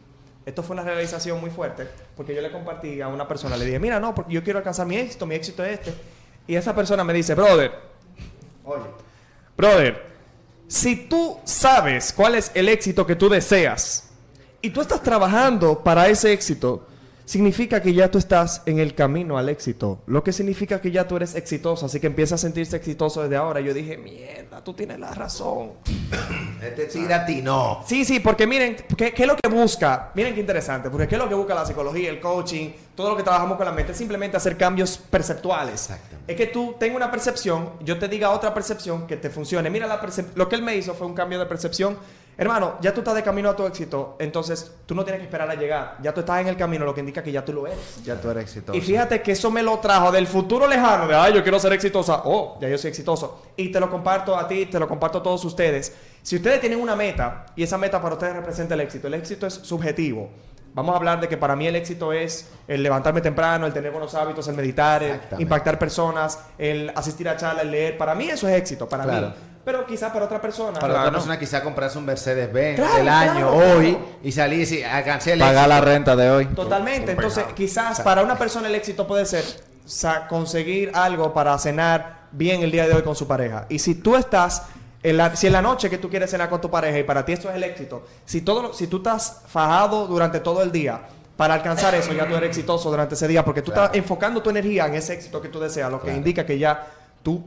esto 0.45 0.61
fue 0.61 0.75
una 0.75 0.83
realización 0.83 1.41
muy 1.41 1.49
fuerte, 1.49 1.87
porque 2.15 2.35
yo 2.35 2.41
le 2.41 2.51
compartí 2.51 3.01
a 3.01 3.07
una 3.07 3.27
persona, 3.27 3.57
le 3.57 3.65
dije, 3.65 3.79
mira, 3.79 3.99
no, 3.99 4.13
porque 4.13 4.33
yo 4.33 4.43
quiero 4.43 4.59
alcanzar 4.59 4.85
mi 4.85 4.95
éxito, 4.95 5.25
mi 5.25 5.35
éxito 5.35 5.63
es 5.65 5.79
este. 5.79 5.93
Y 6.47 6.55
esa 6.55 6.75
persona 6.75 7.03
me 7.03 7.13
dice, 7.13 7.33
brother, 7.33 7.71
oye, 8.63 8.83
brother, 9.57 10.03
si 10.67 11.07
tú 11.07 11.39
sabes 11.43 12.13
cuál 12.13 12.35
es 12.35 12.51
el 12.53 12.69
éxito 12.69 13.07
que 13.07 13.15
tú 13.15 13.27
deseas 13.27 14.09
y 14.61 14.69
tú 14.69 14.81
estás 14.81 15.01
trabajando 15.01 15.83
para 15.83 16.07
ese 16.07 16.31
éxito, 16.31 16.87
significa 17.25 17.81
que 17.81 17.93
ya 17.93 18.09
tú 18.09 18.17
estás 18.17 18.61
en 18.65 18.79
el 18.79 18.95
camino 18.95 19.37
al 19.37 19.49
éxito. 19.49 20.01
Lo 20.07 20.23
que 20.23 20.31
significa 20.31 20.79
que 20.81 20.91
ya 20.91 21.07
tú 21.07 21.15
eres 21.17 21.35
exitoso, 21.35 21.85
así 21.87 21.99
que 21.99 22.07
empieza 22.07 22.35
a 22.35 22.37
sentirse 22.37 22.75
exitoso 22.77 23.21
desde 23.23 23.35
ahora. 23.35 23.59
Yo 23.61 23.73
dije, 23.73 23.97
mierda, 23.97 24.63
tú 24.63 24.73
tienes 24.73 24.99
la 24.99 25.11
razón. 25.13 25.71
Este 26.61 26.85
tigre 26.85 27.13
a 27.13 27.25
ti 27.25 27.41
no. 27.43 27.83
Sí, 27.85 28.05
sí, 28.05 28.19
porque 28.19 28.47
miren, 28.47 28.75
¿qué, 28.97 29.13
qué 29.13 29.23
es 29.23 29.27
lo 29.27 29.35
que 29.35 29.47
busca? 29.49 30.11
Miren 30.15 30.33
qué 30.33 30.39
interesante, 30.39 30.89
porque 30.89 31.07
qué 31.07 31.15
es 31.15 31.21
lo 31.21 31.29
que 31.29 31.35
busca 31.35 31.53
la 31.53 31.63
psicología, 31.65 32.09
el 32.09 32.19
coaching, 32.19 32.69
todo 32.95 33.11
lo 33.11 33.17
que 33.17 33.21
trabajamos 33.23 33.57
con 33.57 33.65
la 33.67 33.71
mente, 33.71 33.91
es 33.91 33.97
simplemente 33.97 34.37
hacer 34.37 34.57
cambios 34.57 34.97
perceptuales. 34.97 35.73
Exactamente. 35.73 36.31
Es 36.31 36.37
que 36.37 36.47
tú 36.47 36.75
tengas 36.79 36.95
una 36.95 37.11
percepción, 37.11 37.71
yo 37.81 37.99
te 37.99 38.07
diga 38.07 38.31
otra 38.31 38.53
percepción 38.53 39.05
que 39.05 39.17
te 39.17 39.29
funcione. 39.29 39.69
Mira, 39.69 39.85
la 39.85 40.01
percep- 40.01 40.33
lo 40.33 40.49
que 40.49 40.55
él 40.55 40.63
me 40.63 40.75
hizo 40.75 40.95
fue 40.95 41.05
un 41.05 41.13
cambio 41.13 41.37
de 41.37 41.45
percepción. 41.45 41.97
Hermano, 42.37 42.77
ya 42.81 42.93
tú 42.93 42.99
estás 42.99 43.15
de 43.15 43.23
camino 43.23 43.49
a 43.49 43.55
tu 43.55 43.65
éxito, 43.65 44.17
entonces 44.19 44.71
tú 44.85 44.93
no 44.93 45.05
tienes 45.05 45.21
que 45.21 45.25
esperar 45.25 45.49
a 45.49 45.55
llegar. 45.55 45.97
Ya 46.01 46.13
tú 46.13 46.19
estás 46.19 46.41
en 46.41 46.47
el 46.47 46.57
camino, 46.57 46.83
lo 46.83 46.93
que 46.93 46.99
indica 46.99 47.23
que 47.23 47.31
ya 47.31 47.45
tú 47.45 47.53
lo 47.53 47.65
eres. 47.65 48.03
Ya 48.03 48.19
tú 48.19 48.29
eres 48.29 48.43
exitoso. 48.43 48.77
Y 48.77 48.81
fíjate 48.81 49.21
que 49.21 49.31
eso 49.31 49.49
me 49.49 49.63
lo 49.63 49.79
trajo 49.79 50.11
del 50.11 50.27
futuro 50.27 50.67
lejano, 50.67 51.07
de, 51.07 51.15
ay, 51.15 51.33
yo 51.33 51.43
quiero 51.43 51.59
ser 51.59 51.71
exitosa. 51.71 52.23
Oh, 52.25 52.57
ya 52.59 52.67
yo 52.67 52.77
soy 52.77 52.89
exitoso. 52.89 53.41
Y 53.55 53.71
te 53.71 53.79
lo 53.79 53.89
comparto 53.89 54.35
a 54.37 54.47
ti, 54.47 54.65
te 54.65 54.79
lo 54.79 54.87
comparto 54.87 55.19
a 55.19 55.23
todos 55.23 55.45
ustedes. 55.45 55.93
Si 56.21 56.35
ustedes 56.35 56.59
tienen 56.59 56.81
una 56.81 56.95
meta 56.95 57.45
y 57.55 57.63
esa 57.63 57.77
meta 57.77 58.01
para 58.01 58.15
ustedes 58.15 58.35
representa 58.35 58.73
el 58.73 58.81
éxito, 58.81 59.07
el 59.07 59.13
éxito 59.13 59.47
es 59.47 59.53
subjetivo. 59.53 60.29
Vamos 60.75 60.91
a 60.91 60.97
hablar 60.97 61.21
de 61.21 61.29
que 61.29 61.37
para 61.37 61.55
mí 61.55 61.65
el 61.67 61.75
éxito 61.77 62.11
es 62.11 62.49
el 62.67 62.83
levantarme 62.83 63.21
temprano, 63.21 63.65
el 63.65 63.71
tener 63.71 63.91
buenos 63.91 64.13
hábitos, 64.13 64.45
el 64.49 64.55
meditar, 64.55 65.01
el 65.03 65.21
impactar 65.39 65.79
personas, 65.79 66.37
el 66.57 66.91
asistir 66.93 67.29
a 67.29 67.37
charlas, 67.37 67.63
el 67.63 67.71
leer. 67.71 67.97
Para 67.97 68.13
mí 68.13 68.27
eso 68.29 68.45
es 68.49 68.55
éxito, 68.55 68.89
para 68.89 69.05
Claro. 69.05 69.27
mí. 69.29 69.33
Pero 69.63 69.85
quizás 69.85 70.11
para 70.11 70.25
otra 70.25 70.41
persona. 70.41 70.77
Para 70.77 70.99
otra 70.99 71.11
persona 71.11 71.39
quizá 71.39 71.63
comprarse 71.63 71.97
un 71.97 72.03
Mercedes 72.05 72.51
Benz 72.51 72.75
Claro, 72.77 72.95
del 72.97 73.07
año 73.07 73.51
claro, 73.51 73.55
hoy 73.55 73.91
claro. 73.93 74.05
y 74.21 74.31
salir 74.33 74.69
y 74.73 74.83
alcancé 74.83 75.31
el 75.33 75.39
Pagar 75.39 75.69
la 75.69 75.79
renta 75.79 76.13
de 76.13 76.29
hoy. 76.29 76.45
Totalmente. 76.47 77.13
Entonces, 77.13 77.45
quizás 77.55 78.01
para 78.01 78.21
una 78.21 78.37
persona 78.37 78.67
el 78.67 78.75
éxito 78.75 79.07
puede 79.07 79.25
ser 79.25 79.45
conseguir 80.27 80.91
algo 80.93 81.33
para 81.33 81.57
cenar 81.57 82.25
bien 82.33 82.63
el 82.63 82.71
día 82.71 82.85
de 82.85 82.95
hoy 82.95 83.01
con 83.01 83.15
su 83.15 83.27
pareja. 83.27 83.65
Y 83.69 83.79
si 83.79 83.95
tú 83.95 84.17
estás, 84.17 84.63
en 85.09 85.17
la, 85.17 85.35
si 85.35 85.47
en 85.47 85.53
la 85.53 85.61
noche 85.61 85.89
que 85.89 85.97
tú 85.97 86.09
quieres 86.09 86.29
cenar 86.31 86.49
con 86.49 86.59
tu 86.61 86.69
pareja 86.69 86.97
y 86.99 87.03
para 87.03 87.23
ti 87.25 87.33
eso 87.33 87.49
es 87.49 87.55
el 87.55 87.63
éxito, 87.63 88.05
si, 88.25 88.41
todo, 88.41 88.61
lo- 88.63 88.73
si 88.73 88.87
tú 88.87 88.97
estás 88.97 89.41
fajado 89.47 90.07
durante 90.07 90.39
todo 90.39 90.63
el 90.63 90.71
día 90.71 91.01
para 91.37 91.53
alcanzar 91.53 91.93
eso, 91.95 92.13
ya 92.13 92.27
tú 92.27 92.35
eres 92.35 92.49
exitoso 92.49 92.89
durante 92.89 93.15
ese 93.15 93.27
día, 93.27 93.43
porque 93.45 93.61
tú 93.61 93.71
Claro. 93.71 93.85
estás 93.85 93.97
enfocando 93.97 94.41
tu 94.41 94.49
energía 94.49 94.85
en 94.87 94.95
ese 94.95 95.13
éxito 95.13 95.41
que 95.41 95.49
tú 95.49 95.59
deseas, 95.59 95.91
lo 95.91 96.01
que 96.01 96.13
indica 96.13 96.45
que 96.45 96.57
ya 96.57 96.87
tú 97.23 97.43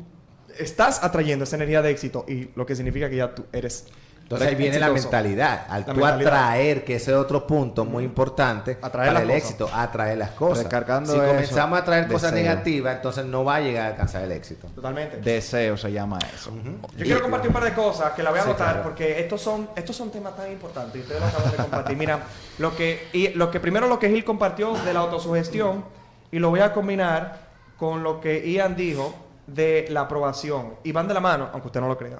estás 0.59 1.02
atrayendo 1.02 1.44
esa 1.44 1.56
energía 1.56 1.82
de 1.82 1.90
éxito 1.90 2.24
y 2.28 2.50
lo 2.54 2.64
que 2.66 2.76
significa 2.76 3.09
que 3.09 3.16
ya 3.16 3.34
tú 3.34 3.44
eres. 3.52 3.86
Entonces 4.29 4.49
ahí 4.49 4.55
viene 4.57 4.79
la 4.79 4.91
mentalidad. 4.91 5.66
Al 5.70 5.81
La 5.81 5.87
tú 5.87 5.93
mentalidad. 6.01 6.33
atraer, 6.35 6.85
que 6.85 6.97
ese 6.97 7.12
es 7.12 7.16
otro 7.16 7.47
punto 7.47 7.87
muy 7.87 8.05
importante 8.05 8.76
Atraer 8.83 9.09
para 9.14 9.22
el 9.22 9.26
cosas. 9.29 9.43
éxito, 9.43 9.70
atraer 9.72 10.18
las 10.18 10.31
cosas. 10.33 10.64
Recargando 10.64 11.12
si 11.14 11.18
eso, 11.18 11.26
comenzamos 11.29 11.79
a 11.81 11.85
traer 11.85 12.09
cosas 12.09 12.33
negativas, 12.35 12.97
entonces 12.97 13.24
no 13.24 13.43
va 13.43 13.57
a 13.57 13.61
llegar 13.61 13.87
a 13.87 13.89
alcanzar 13.89 14.24
el 14.24 14.33
éxito. 14.33 14.66
Totalmente. 14.74 15.16
Deseo 15.16 15.79
se 15.79 15.91
llama 15.93 16.18
eso. 16.35 16.53
Yo 16.97 17.05
quiero 17.07 17.22
compartir 17.22 17.49
un 17.49 17.55
par 17.55 17.64
de 17.64 17.72
cosas 17.72 18.12
que 18.12 18.22
la 18.22 18.29
voy 18.29 18.39
a 18.41 18.43
Sí, 18.43 18.49
anotar 18.51 18.66
claro. 18.68 18.83
porque 18.83 19.18
estos 19.18 19.41
son, 19.41 19.70
estos 19.74 19.97
son 19.97 20.11
temas 20.11 20.37
tan 20.37 20.53
importantes 20.53 20.97
y 20.97 21.01
ustedes 21.01 21.20
lo 21.22 21.26
acaban 21.26 21.51
de 21.51 21.57
compartir. 21.57 21.97
Mira, 21.97 22.18
lo 22.59 22.76
que, 22.76 23.09
y 23.14 23.29
lo 23.29 23.51
que 23.51 23.61
primero 23.61 23.87
lo 23.89 23.99
que 23.99 24.11
Gil 24.11 24.24
compartió 24.26 24.74
de 24.74 24.93
la 24.93 25.01
autosugestión 25.01 25.87
y 26.31 26.39
lo 26.39 26.51
voy 26.51 26.61
a 26.61 26.74
combinar 26.74 27.49
con 27.79 28.03
lo 28.03 28.20
que 28.20 28.47
Ian 28.53 28.76
dijo 28.76 29.14
de 29.47 29.87
la 29.89 30.03
aprobación. 30.03 30.74
Y 30.85 30.93
van 30.93 31.09
de 31.09 31.14
la 31.14 31.20
mano, 31.20 31.49
aunque 31.53 31.68
usted 31.68 31.81
no 31.81 31.89
lo 31.89 31.97
crea. 31.97 32.18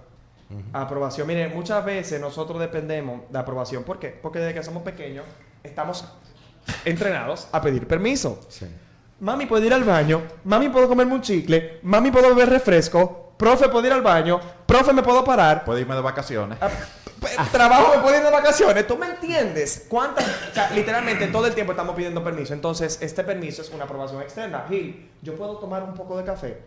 Aprobación. 0.73 1.27
Miren, 1.27 1.55
muchas 1.55 1.85
veces 1.85 2.21
nosotros 2.21 2.59
dependemos 2.59 3.23
de 3.31 3.39
aprobación. 3.39 3.85
¿Por 3.85 3.99
qué? 3.99 4.09
Porque 4.09 4.39
desde 4.39 4.55
que 4.55 4.63
somos 4.63 4.83
pequeños 4.83 5.25
estamos 5.63 6.05
entrenados 6.85 7.49
a 7.53 7.61
pedir 7.61 7.87
permiso. 7.87 8.41
Sí. 8.49 8.67
Mami, 9.21 9.47
¿puedo 9.47 9.65
ir 9.65 9.75
al 9.75 9.85
baño? 9.85 10.23
Mami, 10.45 10.69
¿puedo 10.69 10.89
comerme 10.89 11.15
un 11.15 11.23
chicle? 11.23 11.81
Mami, 11.83 12.11
¿puedo 12.11 12.29
beber 12.35 12.49
refresco? 12.51 13.33
Profe, 13.37 13.69
¿puedo 13.69 13.87
ir 13.87 13.93
al 13.93 14.03
baño? 14.03 14.41
Profe, 14.67 14.93
¿me 14.93 15.03
puedo 15.03 15.25
parar? 15.25 15.65
Puedo 15.65 15.79
irme 15.79 15.95
de 15.95 16.01
vacaciones. 16.01 16.59
Ah, 16.61 16.69
p- 16.69 17.29
Trabajo, 17.53 17.97
¿me 17.97 18.03
puedo 18.03 18.17
ir 18.17 18.23
de 18.23 18.31
vacaciones? 18.31 18.87
¿Tú 18.87 18.97
me 18.97 19.07
entiendes? 19.07 19.87
¿Cuántas? 19.89 20.25
O 20.51 20.55
sea, 20.55 20.71
literalmente 20.71 21.27
todo 21.29 21.47
el 21.47 21.55
tiempo 21.55 21.73
estamos 21.73 21.95
pidiendo 21.97 22.23
permiso. 22.23 22.55
Entonces, 22.55 22.99
este 23.03 23.23
permiso 23.25 23.63
es 23.63 23.71
una 23.71 23.85
aprobación 23.85 24.23
externa. 24.23 24.65
Gil, 24.69 25.11
¿yo 25.23 25.35
puedo 25.37 25.57
tomar 25.59 25.83
un 25.83 25.95
poco 25.95 26.17
de 26.17 26.25
café? 26.25 26.59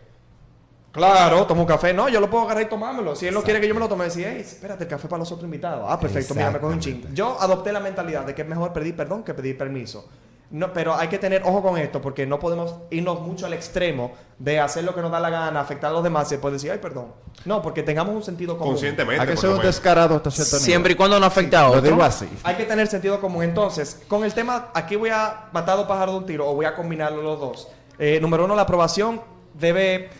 Claro, 0.92 1.46
tomo 1.46 1.62
un 1.62 1.66
café. 1.66 1.92
No, 1.94 2.08
yo 2.08 2.20
lo 2.20 2.28
puedo 2.28 2.44
agarrar 2.44 2.64
y 2.64 2.68
tomármelo. 2.68 3.16
Si 3.16 3.26
él 3.26 3.34
no 3.34 3.42
quiere 3.42 3.60
que 3.60 3.66
yo 3.68 3.74
me 3.74 3.80
lo 3.80 3.88
tome, 3.88 4.04
decir, 4.04 4.26
hey, 4.28 4.38
espérate, 4.40 4.84
el 4.84 4.90
café 4.90 5.08
para 5.08 5.20
los 5.20 5.32
otros 5.32 5.44
invitados. 5.44 5.86
Ah, 5.88 5.98
perfecto, 5.98 6.34
mira, 6.34 6.50
me 6.50 6.60
coge 6.60 6.74
un 6.74 6.80
ching. 6.80 7.14
Yo 7.14 7.36
adopté 7.40 7.72
la 7.72 7.80
mentalidad 7.80 8.24
de 8.26 8.34
que 8.34 8.42
es 8.42 8.48
mejor 8.48 8.72
pedir 8.72 8.94
perdón 8.94 9.22
que 9.22 9.32
pedir 9.34 9.56
permiso. 9.56 10.06
No, 10.50 10.70
pero 10.70 10.94
hay 10.94 11.08
que 11.08 11.16
tener 11.16 11.42
ojo 11.46 11.62
con 11.62 11.78
esto 11.78 12.02
porque 12.02 12.26
no 12.26 12.38
podemos 12.38 12.74
irnos 12.90 13.22
mucho 13.22 13.46
al 13.46 13.54
extremo 13.54 14.12
de 14.38 14.60
hacer 14.60 14.84
lo 14.84 14.94
que 14.94 15.00
nos 15.00 15.10
da 15.10 15.18
la 15.18 15.30
gana, 15.30 15.58
afectar 15.60 15.88
a 15.88 15.94
los 15.94 16.04
demás 16.04 16.30
y 16.30 16.34
después 16.34 16.52
decir, 16.52 16.70
ay, 16.70 16.76
perdón. 16.76 17.06
No, 17.46 17.62
porque 17.62 17.82
tengamos 17.82 18.14
un 18.14 18.22
sentido 18.22 18.58
común. 18.58 18.74
Conscientemente. 18.74 19.22
Hay 19.22 19.28
que 19.28 19.36
ser 19.38 19.48
un 19.48 19.62
descarado 19.62 20.16
hasta 20.16 20.30
cierto 20.30 20.56
nivel. 20.56 20.64
Siempre 20.66 20.92
y 20.92 20.94
cuando 20.94 21.18
no 21.18 21.24
afecte 21.24 21.56
a 21.56 21.62
Lo 21.62 21.68
otro. 21.68 21.80
digo 21.80 22.02
así. 22.02 22.28
Hay 22.42 22.56
que 22.56 22.64
tener 22.64 22.86
sentido 22.86 23.18
común. 23.18 23.44
Entonces, 23.44 24.02
con 24.06 24.24
el 24.24 24.34
tema, 24.34 24.68
aquí 24.74 24.94
voy 24.96 25.08
a 25.08 25.46
matar 25.52 25.78
dos 25.78 25.86
pájaros 25.86 26.16
de 26.16 26.18
un 26.18 26.26
tiro 26.26 26.46
o 26.46 26.54
voy 26.54 26.66
a 26.66 26.74
combinarlo 26.74 27.22
los 27.22 27.40
dos. 27.40 27.68
Eh, 27.98 28.18
número 28.20 28.44
uno, 28.44 28.54
la 28.54 28.62
aprobación 28.62 29.22
debe. 29.54 30.10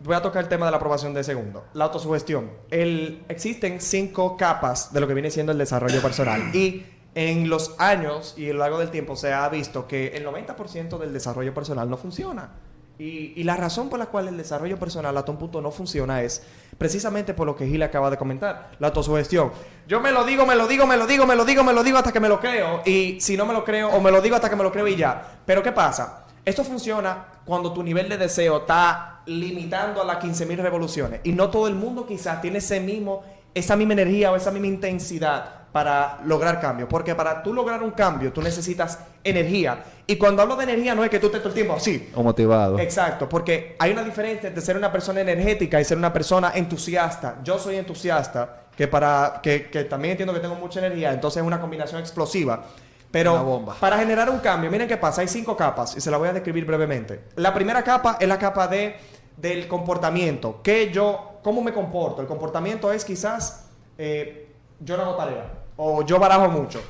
Voy 0.00 0.14
a 0.14 0.22
tocar 0.22 0.44
el 0.44 0.48
tema 0.48 0.66
de 0.66 0.70
la 0.70 0.76
aprobación 0.76 1.12
de 1.12 1.24
segundo. 1.24 1.64
La 1.74 1.86
autosugestión. 1.86 2.50
Existen 2.70 3.80
cinco 3.80 4.36
capas 4.36 4.92
de 4.92 5.00
lo 5.00 5.08
que 5.08 5.14
viene 5.14 5.30
siendo 5.30 5.50
el 5.50 5.58
desarrollo 5.58 6.00
personal. 6.00 6.54
Y 6.54 6.86
en 7.14 7.48
los 7.48 7.74
años 7.78 8.34
y 8.36 8.48
a 8.48 8.52
lo 8.52 8.60
largo 8.60 8.78
del 8.78 8.90
tiempo 8.90 9.16
se 9.16 9.32
ha 9.32 9.48
visto 9.48 9.88
que 9.88 10.08
el 10.08 10.24
90% 10.24 10.98
del 10.98 11.12
desarrollo 11.12 11.52
personal 11.52 11.90
no 11.90 11.96
funciona. 11.96 12.50
Y, 12.96 13.32
y 13.36 13.44
la 13.44 13.56
razón 13.56 13.88
por 13.88 13.98
la 13.98 14.06
cual 14.06 14.28
el 14.28 14.36
desarrollo 14.36 14.78
personal 14.78 15.16
hasta 15.16 15.30
un 15.30 15.38
punto 15.38 15.60
no 15.60 15.70
funciona 15.70 16.22
es 16.22 16.42
precisamente 16.78 17.34
por 17.34 17.46
lo 17.46 17.56
que 17.56 17.66
Gil 17.66 17.82
acaba 17.82 18.10
de 18.10 18.16
comentar, 18.16 18.72
la 18.78 18.88
autosugestión. 18.88 19.52
Yo 19.86 20.00
me 20.00 20.12
lo 20.12 20.24
digo, 20.24 20.46
me 20.46 20.56
lo 20.56 20.66
digo, 20.68 20.86
me 20.86 20.96
lo 20.96 21.06
digo, 21.06 21.26
me 21.26 21.36
lo 21.36 21.44
digo, 21.44 21.64
me 21.64 21.72
lo 21.72 21.82
digo 21.82 21.98
hasta 21.98 22.12
que 22.12 22.20
me 22.20 22.28
lo 22.28 22.40
creo. 22.40 22.82
Y 22.84 23.20
si 23.20 23.36
no 23.36 23.46
me 23.46 23.52
lo 23.52 23.64
creo, 23.64 23.88
o 23.90 24.00
me 24.00 24.10
lo 24.12 24.20
digo 24.20 24.36
hasta 24.36 24.50
que 24.50 24.56
me 24.56 24.64
lo 24.64 24.72
creo 24.72 24.86
y 24.86 24.96
ya. 24.96 25.38
Pero 25.44 25.62
¿qué 25.62 25.72
pasa? 25.72 26.24
Esto 26.44 26.64
funciona 26.64 27.26
cuando 27.48 27.72
tu 27.72 27.82
nivel 27.82 28.10
de 28.10 28.18
deseo 28.18 28.58
está 28.58 29.22
limitando 29.24 30.02
a 30.02 30.04
las 30.04 30.18
15.000 30.18 30.58
revoluciones. 30.58 31.20
Y 31.24 31.32
no 31.32 31.48
todo 31.48 31.66
el 31.66 31.74
mundo 31.74 32.06
quizás 32.06 32.42
tiene 32.42 32.58
ese 32.58 32.78
mismo, 32.78 33.24
esa 33.54 33.74
misma 33.74 33.94
energía 33.94 34.30
o 34.30 34.36
esa 34.36 34.50
misma 34.50 34.66
intensidad 34.66 35.62
para 35.72 36.18
lograr 36.26 36.60
cambio. 36.60 36.86
Porque 36.86 37.14
para 37.14 37.42
tú 37.42 37.54
lograr 37.54 37.82
un 37.82 37.92
cambio, 37.92 38.34
tú 38.34 38.42
necesitas 38.42 38.98
energía. 39.24 39.82
Y 40.06 40.16
cuando 40.16 40.42
hablo 40.42 40.56
de 40.56 40.64
energía, 40.64 40.94
no 40.94 41.02
es 41.02 41.08
que 41.08 41.18
tú 41.18 41.28
estés 41.28 41.40
todo 41.40 41.48
el 41.48 41.54
tiempo 41.54 41.72
así. 41.72 42.10
O 42.14 42.22
motivado. 42.22 42.78
Exacto, 42.78 43.26
porque 43.26 43.76
hay 43.78 43.92
una 43.92 44.04
diferencia 44.04 44.48
entre 44.48 44.62
ser 44.62 44.76
una 44.76 44.92
persona 44.92 45.22
energética 45.22 45.80
y 45.80 45.86
ser 45.86 45.96
una 45.96 46.12
persona 46.12 46.52
entusiasta. 46.54 47.38
Yo 47.42 47.58
soy 47.58 47.76
entusiasta, 47.76 48.64
que 48.76 48.88
para 48.88 49.40
que, 49.42 49.70
que 49.70 49.84
también 49.84 50.10
entiendo 50.12 50.34
que 50.34 50.40
tengo 50.40 50.56
mucha 50.56 50.80
energía, 50.80 51.14
entonces 51.14 51.40
es 51.40 51.46
una 51.46 51.62
combinación 51.62 51.98
explosiva. 51.98 52.66
Pero 53.10 53.64
para 53.80 53.98
generar 53.98 54.28
un 54.28 54.38
cambio, 54.38 54.70
miren 54.70 54.86
qué 54.86 54.96
pasa, 54.96 55.22
hay 55.22 55.28
cinco 55.28 55.56
capas 55.56 55.96
y 55.96 56.00
se 56.00 56.10
la 56.10 56.18
voy 56.18 56.28
a 56.28 56.32
describir 56.32 56.66
brevemente. 56.66 57.24
La 57.36 57.54
primera 57.54 57.82
capa 57.82 58.18
es 58.20 58.28
la 58.28 58.38
capa 58.38 58.68
de 58.68 58.96
del 59.38 59.68
comportamiento, 59.68 60.60
que 60.62 60.90
yo, 60.90 61.38
cómo 61.42 61.62
me 61.62 61.72
comporto. 61.72 62.20
El 62.20 62.26
comportamiento 62.26 62.92
es 62.92 63.04
quizás 63.04 63.68
eh, 63.96 64.52
yo 64.80 64.96
no 64.96 65.04
hago 65.04 65.14
tarea 65.14 65.52
o 65.76 66.02
yo 66.02 66.18
barajo 66.18 66.48
mucho. 66.48 66.82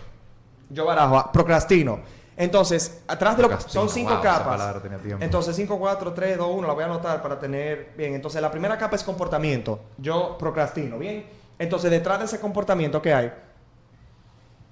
Yo 0.71 0.85
barajo, 0.85 1.19
ah, 1.19 1.31
procrastino. 1.31 2.01
Entonces, 2.37 3.03
atrás 3.07 3.37
de 3.37 3.43
lo 3.43 3.49
que 3.49 3.61
son 3.61 3.89
cinco 3.89 4.15
wow, 4.15 4.23
capas. 4.23 4.77
Entonces, 5.19 5.57
5, 5.57 5.77
4, 5.77 6.13
3, 6.13 6.39
2, 6.39 6.49
1, 6.55 6.69
la 6.69 6.73
voy 6.73 6.83
a 6.85 6.87
anotar 6.87 7.21
para 7.21 7.39
tener 7.39 7.93
bien. 7.97 8.15
Entonces, 8.15 8.41
la 8.41 8.51
primera 8.51 8.79
capa 8.79 8.95
es 8.95 9.03
comportamiento. 9.03 9.81
Yo 9.97 10.39
procrastino, 10.39 10.99
bien. 10.99 11.27
Entonces, 11.59 11.91
detrás 11.91 12.21
de 12.21 12.27
ese 12.27 12.39
comportamiento, 12.39 13.03
¿qué 13.03 13.13
hay? 13.13 13.33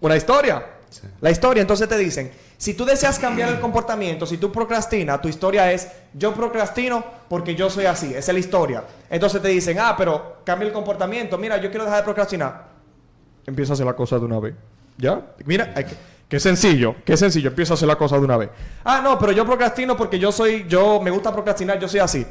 Una 0.01 0.16
historia. 0.16 0.76
La 1.20 1.30
historia, 1.30 1.61
entonces 1.61 1.89
te 1.89 1.99
dicen, 1.99 2.30
si 2.57 2.74
tú 2.74 2.84
deseas 2.84 3.18
cambiar 3.18 3.49
el 3.51 3.61
comportamiento, 3.61 4.24
si 4.26 4.39
tú 4.39 4.51
procrastinas, 4.51 5.20
tu 5.20 5.28
historia 5.28 5.70
es, 5.72 5.89
yo 6.14 6.32
procrastino 6.32 7.05
porque 7.28 7.55
yo 7.55 7.68
soy 7.68 7.84
así, 7.87 8.14
es 8.14 8.26
la 8.32 8.39
historia. 8.39 8.84
Entonces 9.11 9.43
te 9.43 9.49
dicen, 9.49 9.78
ah, 9.78 9.95
pero 9.97 10.39
cambia 10.45 10.66
el 10.66 10.72
comportamiento, 10.72 11.37
mira, 11.39 11.57
yo 11.59 11.68
quiero 11.70 11.84
dejar 11.84 12.01
de 12.01 12.05
procrastinar. 12.05 12.68
Empieza 13.47 13.72
a 13.72 13.74
hacer 13.74 13.87
la 13.87 13.95
cosa 13.95 14.18
de 14.18 14.24
una 14.24 14.41
vez. 14.41 14.55
¿Ya? 14.99 15.20
Mira, 15.45 15.74
que- 15.74 15.95
qué 16.28 16.41
sencillo, 16.41 16.97
qué 17.05 17.16
sencillo, 17.16 17.51
empieza 17.51 17.74
a 17.74 17.76
hacer 17.76 17.87
la 17.89 17.97
cosa 17.97 18.16
de 18.16 18.22
una 18.24 18.37
vez. 18.39 18.49
Ah, 18.84 19.01
no, 19.03 19.18
pero 19.18 19.32
yo 19.32 19.45
procrastino 19.45 19.97
porque 19.97 20.18
yo 20.18 20.32
soy, 20.32 20.64
yo 20.68 21.01
me 21.01 21.11
gusta 21.11 21.32
procrastinar, 21.32 21.78
yo 21.78 21.87
soy 21.89 22.01
así. 22.01 22.26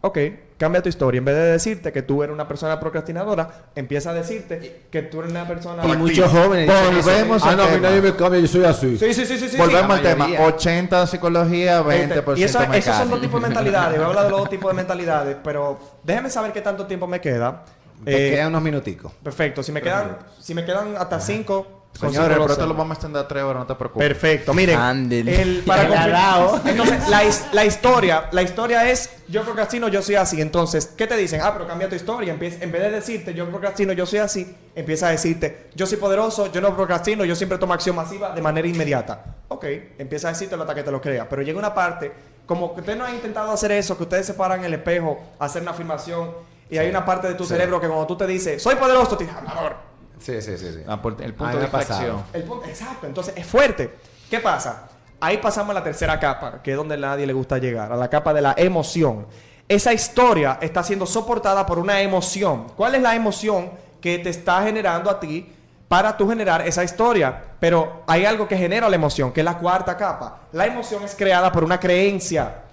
Ok, 0.00 0.18
cambia 0.56 0.80
tu 0.82 0.88
historia. 0.88 1.18
En 1.18 1.24
vez 1.24 1.34
de 1.34 1.42
decirte 1.52 1.92
que 1.92 2.02
tú 2.02 2.22
eres 2.22 2.32
una 2.34 2.46
persona 2.48 2.78
procrastinadora, 2.80 3.66
empieza 3.74 4.10
a 4.10 4.14
decirte 4.14 4.82
que 4.90 5.02
tú 5.02 5.20
eres 5.20 5.32
una 5.32 5.46
persona... 5.46 5.84
Y 5.86 5.96
muchos 5.96 6.30
jóvenes. 6.30 6.68
Volvemos 6.68 7.42
Ah, 7.44 7.50
al 7.50 7.56
no, 7.56 7.62
a 7.64 7.66
mí 7.66 7.72
tema. 7.74 7.88
nadie 7.88 8.00
me 8.02 8.14
cambia, 8.16 8.40
yo 8.40 8.46
soy 8.46 8.64
así. 8.64 8.96
Sí, 8.98 9.12
sí, 9.14 9.26
sí, 9.26 9.38
sí. 9.38 9.48
sí, 9.48 9.56
Volvemos 9.56 9.86
sí. 9.86 9.92
al 9.92 10.02
tema. 10.02 10.24
mayoría. 10.28 10.46
80 10.46 11.06
psicología, 11.06 11.82
20% 11.82 12.36
Y 12.38 12.42
eso, 12.44 12.60
esos 12.72 12.96
son 12.96 13.10
dos 13.10 13.20
tipos 13.20 13.40
de 13.40 13.48
mentalidades. 13.48 13.96
Voy 13.96 14.04
a 14.04 14.08
hablar 14.08 14.24
de 14.24 14.30
los 14.30 14.40
dos 14.40 14.50
tipos 14.54 14.70
de 14.70 14.76
mentalidades, 14.76 15.36
pero 15.42 15.78
déjeme 16.02 16.30
saber 16.30 16.52
qué 16.52 16.60
tanto 16.60 16.86
tiempo 16.86 17.06
me 17.06 17.20
queda. 17.20 17.64
Te 18.04 18.28
Eh, 18.28 18.30
quedan 18.32 18.48
unos 18.48 18.62
minuticos. 18.62 19.12
perfecto. 19.22 19.62
Si 19.62 19.72
me 19.72 19.80
quedan, 19.80 20.18
si 20.40 20.54
me 20.54 20.64
quedan 20.64 20.96
hasta 20.96 21.20
cinco, 21.20 21.64
con 21.64 21.83
Señores, 21.98 22.36
pero 22.42 22.56
te 22.56 22.66
lo 22.66 22.74
vamos 22.74 22.90
a 22.90 22.94
extender 22.94 23.22
a 23.24 23.28
3 23.28 23.42
horas, 23.44 23.60
no 23.60 23.66
te 23.66 23.74
preocupes. 23.76 24.06
Perfecto, 24.08 24.52
miren. 24.52 24.78
El- 25.12 25.62
para 25.66 25.88
confirmar- 25.88 26.62
Entonces, 26.66 27.08
la, 27.08 27.24
his- 27.24 27.44
la 27.52 27.64
historia, 27.64 28.28
la 28.32 28.42
historia 28.42 28.90
es 28.90 29.10
yo 29.28 29.42
procrastino, 29.42 29.86
yo 29.88 30.02
soy 30.02 30.16
así. 30.16 30.40
Entonces, 30.40 30.86
¿qué 30.96 31.06
te 31.06 31.16
dicen? 31.16 31.40
Ah, 31.42 31.52
pero 31.52 31.66
cambia 31.68 31.88
tu 31.88 31.94
historia. 31.94 32.32
Empieza, 32.32 32.62
en 32.64 32.72
vez 32.72 32.82
de 32.82 32.90
decirte 32.90 33.32
yo 33.32 33.48
procrastino, 33.48 33.92
yo 33.92 34.06
soy 34.06 34.18
así, 34.18 34.56
empieza 34.74 35.06
a 35.06 35.10
decirte 35.10 35.68
yo 35.74 35.86
soy 35.86 35.98
poderoso, 35.98 36.50
yo 36.52 36.60
no 36.60 36.74
procrastino, 36.74 37.24
yo 37.24 37.36
siempre 37.36 37.58
tomo 37.58 37.72
acción 37.74 37.94
masiva 37.96 38.30
de 38.34 38.42
manera 38.42 38.66
inmediata. 38.66 39.24
Ok, 39.48 39.64
empieza 39.98 40.28
a 40.28 40.32
decírtelo 40.32 40.62
hasta 40.62 40.74
que 40.74 40.82
te 40.82 40.90
lo 40.90 41.00
creas. 41.00 41.26
Pero 41.30 41.42
llega 41.42 41.58
una 41.58 41.72
parte, 41.74 42.12
como 42.44 42.74
que 42.74 42.80
usted 42.80 42.96
no 42.96 43.04
ha 43.04 43.10
intentado 43.12 43.52
hacer 43.52 43.70
eso, 43.72 43.96
que 43.96 44.02
ustedes 44.02 44.26
se 44.26 44.34
paran 44.34 44.58
en 44.60 44.64
el 44.66 44.74
espejo, 44.74 45.20
hacer 45.38 45.62
una 45.62 45.70
afirmación, 45.70 46.32
y 46.68 46.76
hay 46.78 46.88
una 46.90 47.04
parte 47.04 47.28
de 47.28 47.34
tu 47.34 47.44
cerebro 47.44 47.80
que 47.80 47.86
cuando 47.86 48.06
tú 48.06 48.16
te 48.16 48.26
dices 48.26 48.60
soy 48.62 48.74
poderoso, 48.74 49.16
te 49.16 49.24
dice, 49.24 49.36
"Hablador". 49.36 49.93
Sí, 50.18 50.40
sí, 50.40 50.56
sí. 50.56 50.66
sí. 50.72 50.80
Ah, 50.86 51.00
el 51.20 51.34
punto 51.34 51.58
de 51.58 51.64
inflexión. 51.64 52.22
El 52.32 52.44
punto- 52.44 52.66
exacto, 52.66 53.06
entonces 53.06 53.34
es 53.36 53.46
fuerte. 53.46 53.94
¿Qué 54.30 54.40
pasa? 54.40 54.88
Ahí 55.20 55.38
pasamos 55.38 55.70
a 55.70 55.74
la 55.74 55.84
tercera 55.84 56.18
capa, 56.18 56.60
que 56.62 56.72
es 56.72 56.76
donde 56.76 56.94
a 56.94 56.98
nadie 56.98 57.26
le 57.26 57.32
gusta 57.32 57.58
llegar, 57.58 57.92
a 57.92 57.96
la 57.96 58.08
capa 58.08 58.32
de 58.34 58.42
la 58.42 58.54
emoción. 58.56 59.26
Esa 59.68 59.92
historia 59.92 60.58
está 60.60 60.82
siendo 60.82 61.06
soportada 61.06 61.64
por 61.64 61.78
una 61.78 62.00
emoción. 62.00 62.66
¿Cuál 62.76 62.94
es 62.96 63.02
la 63.02 63.14
emoción 63.14 63.70
que 64.00 64.18
te 64.18 64.28
está 64.30 64.62
generando 64.62 65.10
a 65.10 65.18
ti 65.18 65.50
para 65.88 66.16
tú 66.16 66.28
generar 66.28 66.66
esa 66.66 66.84
historia? 66.84 67.42
Pero 67.60 68.02
hay 68.06 68.26
algo 68.26 68.46
que 68.46 68.56
genera 68.58 68.88
la 68.88 68.96
emoción, 68.96 69.32
que 69.32 69.40
es 69.40 69.44
la 69.44 69.56
cuarta 69.56 69.96
capa. 69.96 70.40
La 70.52 70.66
emoción 70.66 71.02
es 71.04 71.14
creada 71.14 71.50
por 71.50 71.64
una 71.64 71.80
creencia. 71.80 72.64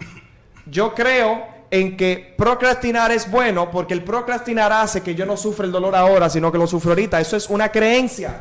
Yo 0.66 0.94
creo 0.94 1.46
en 1.72 1.96
que 1.98 2.34
procrastinar 2.38 3.12
es 3.12 3.32
bueno 3.32 3.72
porque 3.72 3.94
el 3.94 4.04
procrastinar 4.04 4.72
hace 4.74 5.02
que 5.02 5.16
yo 5.16 5.26
no 5.26 5.38
sufra 5.38 5.66
el 5.66 5.72
dolor 5.72 5.96
ahora, 5.96 6.30
sino 6.30 6.52
que 6.52 6.58
lo 6.58 6.68
sufro 6.68 6.92
ahorita. 6.92 7.20
Eso 7.20 7.36
es 7.38 7.50
una 7.50 7.70
creencia. 7.70 8.38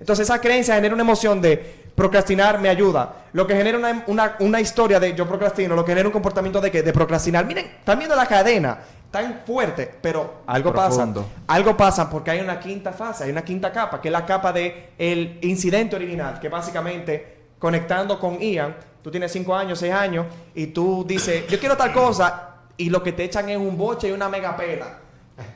Entonces 0.00 0.24
esa 0.28 0.40
creencia 0.40 0.74
genera 0.74 0.94
una 0.94 1.02
emoción 1.04 1.40
de 1.40 1.82
procrastinar 1.94 2.58
me 2.58 2.68
ayuda. 2.70 3.26
Lo 3.34 3.46
que 3.46 3.54
genera 3.54 3.76
una, 3.78 4.02
una- 4.06 4.36
una 4.40 4.60
historia 4.60 4.98
de 4.98 5.14
yo 5.14 5.28
procrastino, 5.28 5.76
lo 5.76 5.84
que 5.84 5.92
genera 5.92 6.08
un 6.08 6.12
comportamiento 6.12 6.60
de 6.60 6.70
que 6.70 6.82
de 6.82 6.92
procrastinar. 6.92 7.44
Miren, 7.44 7.66
están 7.66 7.98
viendo 7.98 8.16
la 8.16 8.26
cadena 8.26 8.78
tan 9.10 9.42
fuerte, 9.46 9.94
pero 10.00 10.36
algo 10.46 10.72
Profundo. 10.72 11.20
pasa. 11.22 11.42
Algo 11.48 11.76
pasa 11.76 12.08
porque 12.08 12.30
hay 12.30 12.40
una 12.40 12.58
quinta 12.58 12.92
fase, 12.92 13.24
hay 13.24 13.30
una 13.30 13.42
quinta 13.44 13.70
capa, 13.70 14.00
que 14.00 14.08
es 14.08 14.12
la 14.12 14.24
capa 14.24 14.50
de 14.54 14.88
el 14.96 15.38
incidente 15.42 15.94
original, 15.96 16.40
que 16.40 16.48
básicamente 16.48 17.42
conectando 17.58 18.18
con 18.18 18.40
Ian, 18.40 18.74
tú 19.02 19.10
tienes 19.10 19.30
5 19.30 19.54
años, 19.54 19.78
6 19.78 19.92
años, 19.92 20.26
y 20.54 20.68
tú 20.68 21.04
dices, 21.06 21.46
yo 21.48 21.60
quiero 21.60 21.76
tal 21.76 21.92
cosa, 21.92 22.51
y 22.82 22.90
lo 22.90 23.02
que 23.02 23.12
te 23.12 23.24
echan 23.24 23.48
es 23.48 23.56
un 23.58 23.76
boche 23.76 24.08
y 24.08 24.12
una 24.12 24.28
mega 24.28 24.56
pela. 24.56 24.98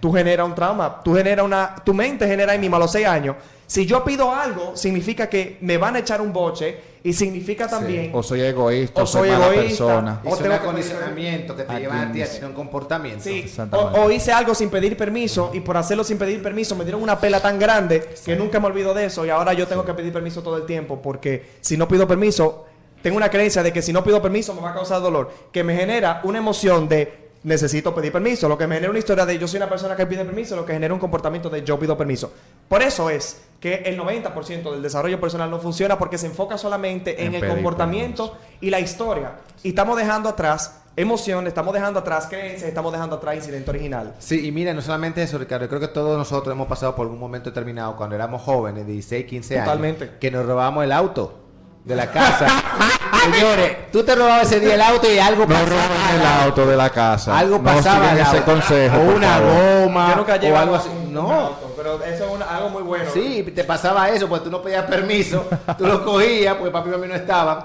Tú 0.00 0.12
generas 0.12 0.46
un 0.46 0.54
trauma, 0.54 1.00
tú 1.04 1.14
genera 1.14 1.42
una, 1.42 1.74
tu 1.84 1.92
mente 1.94 2.26
genera 2.26 2.52
ahí 2.52 2.58
mismo 2.58 2.76
a 2.76 2.78
los 2.78 2.90
6 2.92 3.06
años. 3.06 3.36
Si 3.66 3.84
yo 3.84 4.04
pido 4.04 4.32
algo, 4.32 4.76
significa 4.76 5.28
que 5.28 5.58
me 5.60 5.76
van 5.76 5.96
a 5.96 5.98
echar 5.98 6.20
un 6.20 6.32
boche, 6.32 6.96
y 7.02 7.12
significa 7.12 7.68
también... 7.68 8.10
O 8.12 8.20
soy 8.22 8.40
egoísta, 8.40 9.02
O 9.02 9.06
soy, 9.06 9.28
egoísta. 9.28 9.60
persona. 9.62 10.20
O 10.24 10.36
tengo 10.36 10.42
un 10.44 10.48
que- 10.48 10.54
acondicionamiento 10.56 11.56
que 11.56 11.62
te 11.64 11.72
A 11.72 11.78
lleva 11.78 12.00
a 12.02 12.10
ti 12.12 12.20
a 12.22 12.46
un 12.46 12.52
comportamiento. 12.52 13.22
Sí, 13.22 13.40
o, 13.42 13.44
Exactamente. 13.44 14.00
o 14.00 14.10
hice 14.10 14.32
algo 14.32 14.54
sin 14.56 14.70
pedir 14.70 14.96
permiso 14.96 15.50
y 15.54 15.60
por 15.60 15.76
hacerlo 15.76 16.02
sin 16.04 16.18
pedir 16.18 16.42
permiso 16.42 16.74
me 16.74 16.84
dieron 16.84 17.02
una 17.02 17.20
pela 17.20 17.40
tan 17.40 17.58
grande 17.58 18.08
que 18.24 18.34
nunca 18.34 18.58
me 18.58 18.66
olvido 18.66 18.92
de 18.94 19.04
eso 19.04 19.24
y 19.24 19.30
ahora 19.30 19.52
yo 19.52 19.68
tengo 19.68 19.84
que 19.84 19.94
pedir 19.94 20.12
permiso 20.12 20.42
todo 20.42 20.56
el 20.56 20.66
tiempo 20.66 21.00
porque 21.00 21.44
si 21.60 21.76
no 21.76 21.86
pido 21.86 22.08
permiso, 22.08 22.66
tengo 23.02 23.16
una 23.16 23.30
creencia 23.30 23.62
de 23.62 23.72
que 23.72 23.82
si 23.82 23.92
no 23.92 24.02
pido 24.02 24.20
permiso 24.20 24.54
me 24.54 24.60
va 24.60 24.70
a 24.70 24.74
causar 24.74 25.00
dolor, 25.00 25.30
que 25.52 25.62
me 25.62 25.76
genera 25.76 26.20
una 26.24 26.38
emoción 26.38 26.88
de 26.88 27.26
necesito 27.46 27.94
pedir 27.94 28.10
permiso, 28.10 28.48
lo 28.48 28.58
que 28.58 28.66
me 28.66 28.74
genera 28.74 28.90
una 28.90 28.98
historia 28.98 29.24
de 29.24 29.38
yo 29.38 29.46
soy 29.46 29.58
una 29.58 29.68
persona 29.68 29.94
que 29.94 30.04
pide 30.04 30.24
permiso, 30.24 30.56
lo 30.56 30.66
que 30.66 30.72
genera 30.72 30.92
un 30.92 30.98
comportamiento 30.98 31.48
de 31.48 31.62
yo 31.62 31.78
pido 31.78 31.96
permiso. 31.96 32.32
Por 32.68 32.82
eso 32.82 33.08
es 33.08 33.40
que 33.60 33.82
el 33.86 33.96
90% 33.96 34.72
del 34.72 34.82
desarrollo 34.82 35.20
personal 35.20 35.48
no 35.48 35.60
funciona 35.60 35.96
porque 35.96 36.18
se 36.18 36.26
enfoca 36.26 36.58
solamente 36.58 37.24
en, 37.24 37.34
En 37.34 37.44
el 37.44 37.48
comportamiento 37.48 38.36
y 38.60 38.70
la 38.70 38.80
historia. 38.80 39.34
Y 39.62 39.68
estamos 39.68 39.96
dejando 39.96 40.28
atrás 40.28 40.82
emociones, 40.96 41.48
estamos 41.48 41.72
dejando 41.72 42.00
atrás 42.00 42.26
creencias, 42.28 42.68
estamos 42.68 42.92
dejando 42.92 43.16
atrás 43.16 43.36
incidente 43.36 43.70
original. 43.70 44.14
Sí, 44.18 44.44
y 44.44 44.50
mira, 44.50 44.74
no 44.74 44.82
solamente 44.82 45.22
eso, 45.22 45.38
Ricardo, 45.38 45.66
yo 45.66 45.68
creo 45.68 45.80
que 45.80 45.88
todos 45.88 46.18
nosotros 46.18 46.52
hemos 46.52 46.66
pasado 46.66 46.96
por 46.96 47.04
algún 47.04 47.20
momento 47.20 47.50
determinado 47.50 47.94
cuando 47.96 48.16
éramos 48.16 48.42
jóvenes, 48.42 48.86
de 48.86 48.92
16, 48.92 49.26
15 49.26 49.54
años, 49.54 49.66
Totalmente. 49.66 50.10
que 50.18 50.30
nos 50.32 50.44
robamos 50.46 50.82
el 50.82 50.90
auto 50.90 51.45
de 51.86 51.94
la 51.96 52.10
casa. 52.10 52.46
Señores, 53.32 53.90
tú 53.92 54.02
te 54.04 54.14
robabas 54.14 54.42
ese 54.50 54.60
día 54.60 54.74
el 54.74 54.82
auto 54.82 55.10
y 55.12 55.18
algo 55.18 55.42
No 55.46 55.54
pasaba. 55.54 55.66
roben 55.68 56.20
el 56.20 56.26
auto 56.44 56.66
de 56.66 56.76
la 56.76 56.90
casa. 56.90 57.38
Algo 57.38 57.58
No 57.58 57.64
pasaba 57.64 58.12
ese 58.12 58.22
auto. 58.38 58.44
consejo. 58.44 58.96
O 58.98 59.14
una 59.16 59.38
goma 59.40 60.10
Yo 60.10 60.16
nunca 60.16 60.34
o 60.52 60.56
algo 60.58 60.74
así. 60.76 60.88
un- 60.90 60.96
un 61.06 61.14
No. 61.14 61.32
auto, 61.32 61.74
pero 61.76 62.02
eso 62.04 62.24
es 62.26 62.30
una- 62.30 62.44
algo 62.46 62.68
muy 62.70 62.82
bueno. 62.82 63.04
Sí, 63.12 63.42
te 63.54 63.64
pasaba 63.64 64.10
eso, 64.10 64.28
pues 64.28 64.42
tú 64.42 64.50
no 64.50 64.60
pedías 64.60 64.84
permiso, 64.84 65.48
tú 65.78 65.86
lo 65.86 66.04
cogías, 66.04 66.54
porque 66.56 66.70
papi 66.70 66.88
y 66.88 66.92
mami 66.92 67.06
no 67.08 67.14
estaban. 67.14 67.58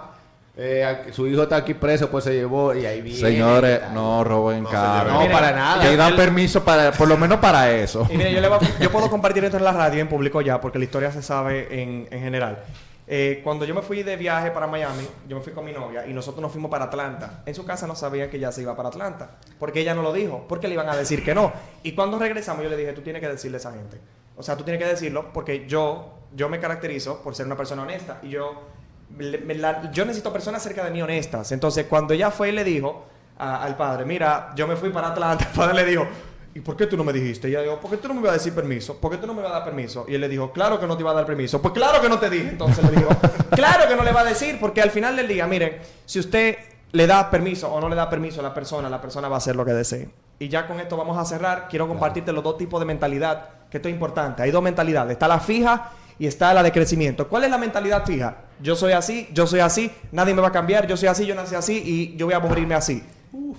Eh, 0.56 1.08
su 1.14 1.26
hijo 1.28 1.44
está 1.44 1.56
aquí 1.58 1.74
preso, 1.74 2.10
pues 2.10 2.24
se 2.26 2.34
llevó 2.34 2.76
y 2.76 2.86
ahí 2.86 3.02
viene. 3.02 3.20
Señores, 3.20 3.82
y 3.90 3.94
no 3.94 4.24
roben 4.24 4.64
No, 4.64 4.70
carro. 4.70 5.12
No, 5.24 5.32
para 5.32 5.52
nada. 5.54 5.82
Que 5.82 5.96
dan 5.98 6.16
permiso 6.16 6.64
para, 6.64 6.92
por 6.92 7.08
lo 7.08 7.18
menos 7.18 7.40
para 7.40 7.72
eso. 7.72 8.06
Y 8.12 8.18
mire, 8.18 8.34
yo, 8.34 8.42
le 8.42 8.48
voy 8.50 8.60
a- 8.62 8.80
yo 8.80 8.92
puedo 8.92 9.10
compartir 9.10 9.44
esto 9.46 9.58
en 9.58 9.64
la 9.64 9.72
radio, 9.72 10.00
en 10.02 10.08
público 10.10 10.42
ya, 10.42 10.60
porque 10.62 10.78
la 10.78 10.86
historia 10.86 11.12
se 11.12 11.22
sabe 11.24 11.82
en, 11.82 12.08
en 12.12 12.20
general. 12.22 12.60
Eh, 13.08 13.42
cuando 13.44 13.66
yo 13.66 13.76
me 13.76 13.82
fui 13.82 14.04
de 14.04 14.16
viaje 14.16 14.52
para 14.52 14.68
Miami, 14.68 15.08
yo 15.28 15.38
me 15.38 15.44
fui 15.44 15.54
con 15.54 15.66
mi 15.66 15.74
novia 15.74 16.06
y 16.08 16.14
nosotros 16.14 16.42
nos 16.42 16.52
fuimos 16.52 16.72
para 16.72 16.86
Atlanta. 16.86 17.44
En 17.46 17.56
su 17.56 17.66
casa 17.66 17.88
no 17.88 17.96
sabían 17.96 18.30
que 18.30 18.38
ella 18.38 18.52
se 18.52 18.62
iba 18.62 18.76
para 18.76 18.90
Atlanta, 18.90 19.38
porque 19.60 19.82
ella 19.82 19.94
no 19.94 20.02
lo 20.02 20.14
dijo, 20.14 20.46
porque 20.48 20.68
le 20.68 20.76
iban 20.76 20.90
a 20.90 20.96
decir 20.96 21.24
que 21.24 21.36
no. 21.36 21.52
Y 21.84 21.94
cuando 21.94 22.18
regresamos 22.20 22.64
yo 22.64 22.70
le 22.70 22.78
dije, 22.78 22.94
tú 22.94 23.02
tienes 23.02 23.22
que 23.22 23.28
decirle 23.28 23.58
a 23.58 23.60
esa 23.60 23.72
gente. 23.72 24.00
O 24.38 24.44
sea, 24.44 24.56
tú 24.56 24.64
tienes 24.64 24.82
que 24.82 24.88
decirlo 24.88 25.34
porque 25.34 25.68
yo, 25.68 26.14
yo 26.34 26.50
me 26.50 26.60
caracterizo 26.60 27.22
por 27.22 27.36
ser 27.36 27.46
una 27.46 27.58
persona 27.58 27.84
honesta 27.84 28.20
y 28.24 28.30
yo, 28.30 28.62
yo 29.92 30.06
necesito 30.06 30.32
personas 30.32 30.64
cerca 30.64 30.84
de 30.84 30.92
mí 30.92 31.02
honestas. 31.02 31.52
Entonces, 31.52 31.86
cuando 31.88 32.14
ella 32.14 32.32
fue 32.32 32.50
y 32.50 32.52
le 32.54 32.64
dijo 32.64 33.06
al 33.38 33.76
padre, 33.76 34.06
mira, 34.06 34.52
yo 34.56 34.68
me 34.68 34.76
fui 34.76 34.90
para 34.90 35.10
Atlanta, 35.10 35.46
el 35.52 35.58
padre 35.58 35.84
le 35.84 35.86
dijo, 35.86 36.08
¿y 36.54 36.60
por 36.60 36.76
qué 36.76 36.88
tú 36.88 36.98
no 36.98 37.04
me 37.04 37.14
dijiste? 37.14 37.50
Y 37.50 37.52
ella 37.52 37.62
dijo, 37.62 37.80
¿por 37.80 37.92
qué 37.92 37.98
tú 37.98 38.08
no 38.08 38.14
me 38.14 38.22
ibas 38.22 38.32
a 38.32 38.34
decir 38.34 38.54
permiso? 38.54 38.98
¿Por 38.98 39.12
qué 39.12 39.18
tú 39.18 39.28
no 39.28 39.34
me 39.34 39.40
ibas 39.40 39.52
a 39.52 39.56
dar 39.56 39.66
permiso? 39.66 40.06
Y 40.08 40.16
él 40.16 40.22
le 40.22 40.30
dijo, 40.30 40.52
claro 40.52 40.80
que 40.80 40.88
no 40.88 40.96
te 40.96 41.02
iba 41.02 41.12
a 41.12 41.14
dar 41.14 41.26
permiso. 41.26 41.62
Pues 41.62 41.74
claro 41.74 42.02
que 42.02 42.10
no 42.10 42.20
te 42.20 42.30
dije. 42.30 42.50
Entonces 42.50 42.84
le 42.84 42.92
dijo, 42.92 43.10
claro 43.52 43.88
que 43.88 43.96
no 43.96 44.04
le 44.04 44.12
va 44.12 44.22
a 44.22 44.26
decir, 44.26 44.58
porque 44.60 44.82
al 44.82 44.92
final 44.92 45.16
del 45.16 45.28
día, 45.28 45.48
miren, 45.48 45.78
si 46.06 46.20
usted 46.20 46.58
le 46.92 47.08
da 47.08 47.30
permiso 47.30 47.72
o 47.72 47.80
no 47.80 47.88
le 47.88 47.96
da 47.96 48.10
permiso 48.10 48.42
a 48.42 48.44
la 48.44 48.54
persona, 48.54 48.90
la 48.90 49.02
persona 49.02 49.30
va 49.30 49.36
a 49.36 49.38
hacer 49.38 49.56
lo 49.56 49.64
que 49.64 49.74
desee. 49.74 50.10
Y 50.40 50.50
ya 50.50 50.68
con 50.68 50.80
esto 50.80 50.98
vamos 50.98 51.18
a 51.18 51.26
cerrar. 51.26 51.68
Quiero 51.70 51.88
compartirte 51.88 52.34
los 52.34 52.44
dos 52.44 52.58
tipos 52.58 52.80
de 52.80 52.86
mentalidad, 52.86 53.50
que 53.70 53.78
esto 53.78 53.88
es 53.88 53.94
importante. 53.94 54.44
Hay 54.44 54.52
dos 54.52 54.64
mentalidades. 54.64 55.14
Está 55.14 55.28
la 55.28 55.40
fija 55.40 55.92
y 56.18 56.28
está 56.28 56.54
la 56.54 56.64
de 56.64 56.72
crecimiento. 56.72 57.28
¿Cuál 57.28 57.46
es 57.46 57.52
la 57.52 57.58
mentalidad 57.58 58.06
fija? 58.06 58.38
Yo 58.60 58.76
soy 58.76 58.92
así, 58.92 59.30
yo 59.34 59.48
soy 59.48 59.60
así, 59.60 59.92
nadie 60.12 60.34
me 60.34 60.42
va 60.42 60.50
a 60.50 60.52
cambiar, 60.52 60.86
yo 60.86 60.96
soy 60.98 61.08
así, 61.08 61.26
yo 61.26 61.34
nací 61.34 61.56
así 61.56 61.82
y 61.84 62.16
yo 62.16 62.26
voy 62.28 62.36
a 62.36 62.40
morirme 62.40 62.76
así. 62.76 63.04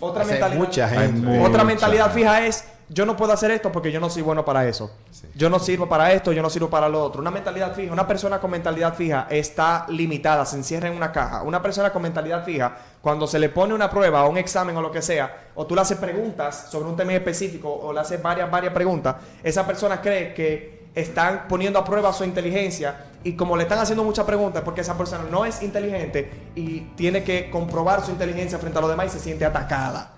Otra 0.01 0.25
mentalidad. 0.25 0.59
mucha 0.59 0.89
gente. 0.89 1.41
Otra 1.41 1.65
mentalidad 1.65 2.13
fija 2.13 2.47
es 2.47 2.65
yo 2.93 3.07
no 3.07 3.17
puedo 3.17 3.33
hacer 3.33 3.51
esto 3.51 3.73
porque 3.73 3.91
yo 3.91 4.01
no 4.01 4.11
soy 4.11 4.23
bueno 4.23 4.45
para 4.45 4.67
eso. 4.67 4.91
Yo 5.35 5.49
no 5.49 5.59
sirvo 5.59 5.89
para 5.89 6.13
esto, 6.13 6.33
yo 6.33 6.43
no 6.43 6.51
sirvo 6.51 6.69
para 6.69 6.89
lo 6.89 7.03
otro. 7.03 7.21
Una 7.21 7.31
mentalidad 7.31 7.75
fija, 7.75 7.93
una 7.93 8.07
persona 8.07 8.39
con 8.39 8.51
mentalidad 8.51 8.95
fija 8.95 9.27
está 9.31 9.87
limitada, 9.89 10.45
se 10.45 10.57
encierra 10.57 10.89
en 10.89 10.97
una 10.97 11.11
caja. 11.11 11.43
Una 11.43 11.63
persona 11.63 11.91
con 11.91 12.03
mentalidad 12.03 12.45
fija, 12.45 12.77
cuando 13.01 13.27
se 13.27 13.39
le 13.39 13.49
pone 13.49 13.73
una 13.73 13.89
prueba 13.89 14.25
o 14.25 14.31
un 14.31 14.37
examen 14.37 14.77
o 14.77 14.83
lo 14.83 14.91
que 14.91 15.01
sea, 15.01 15.49
o 15.55 15.67
tú 15.67 15.75
le 15.75 15.81
haces 15.81 15.99
preguntas 15.99 16.69
sobre 16.71 16.89
un 16.89 16.97
tema 16.97 17.15
específico 17.15 17.73
o 17.73 17.93
le 17.93 18.01
haces 18.01 18.21
varias, 18.21 18.51
varias 18.51 18.75
preguntas, 18.75 19.17
esa 19.43 19.67
persona 19.67 20.01
cree 20.01 20.35
que 20.35 20.83
están 20.95 21.49
poniendo 21.49 21.79
a 21.79 21.85
prueba 21.85 22.13
su 22.13 22.25
inteligencia 22.25 23.07
y 23.25 23.35
como 23.35 23.57
le 23.57 23.63
están 23.63 23.79
haciendo 23.79 24.05
muchas 24.05 24.27
preguntas 24.27 24.63
porque 24.63 24.83
esa 24.83 24.99
persona 24.99 25.25
no 25.31 25.47
es 25.47 25.63
inteligente 25.63 26.51
y 26.55 26.81
tiene 26.97 27.25
que 27.25 27.49
comprobar 27.51 28.05
su 28.05 28.11
inteligencia 28.11 28.59
frente 28.59 28.77
a 28.79 28.83
los 28.83 28.91
demás 28.91 29.07
y 29.07 29.11
se 29.11 29.21
siente 29.21 29.47
atacada 29.47 30.13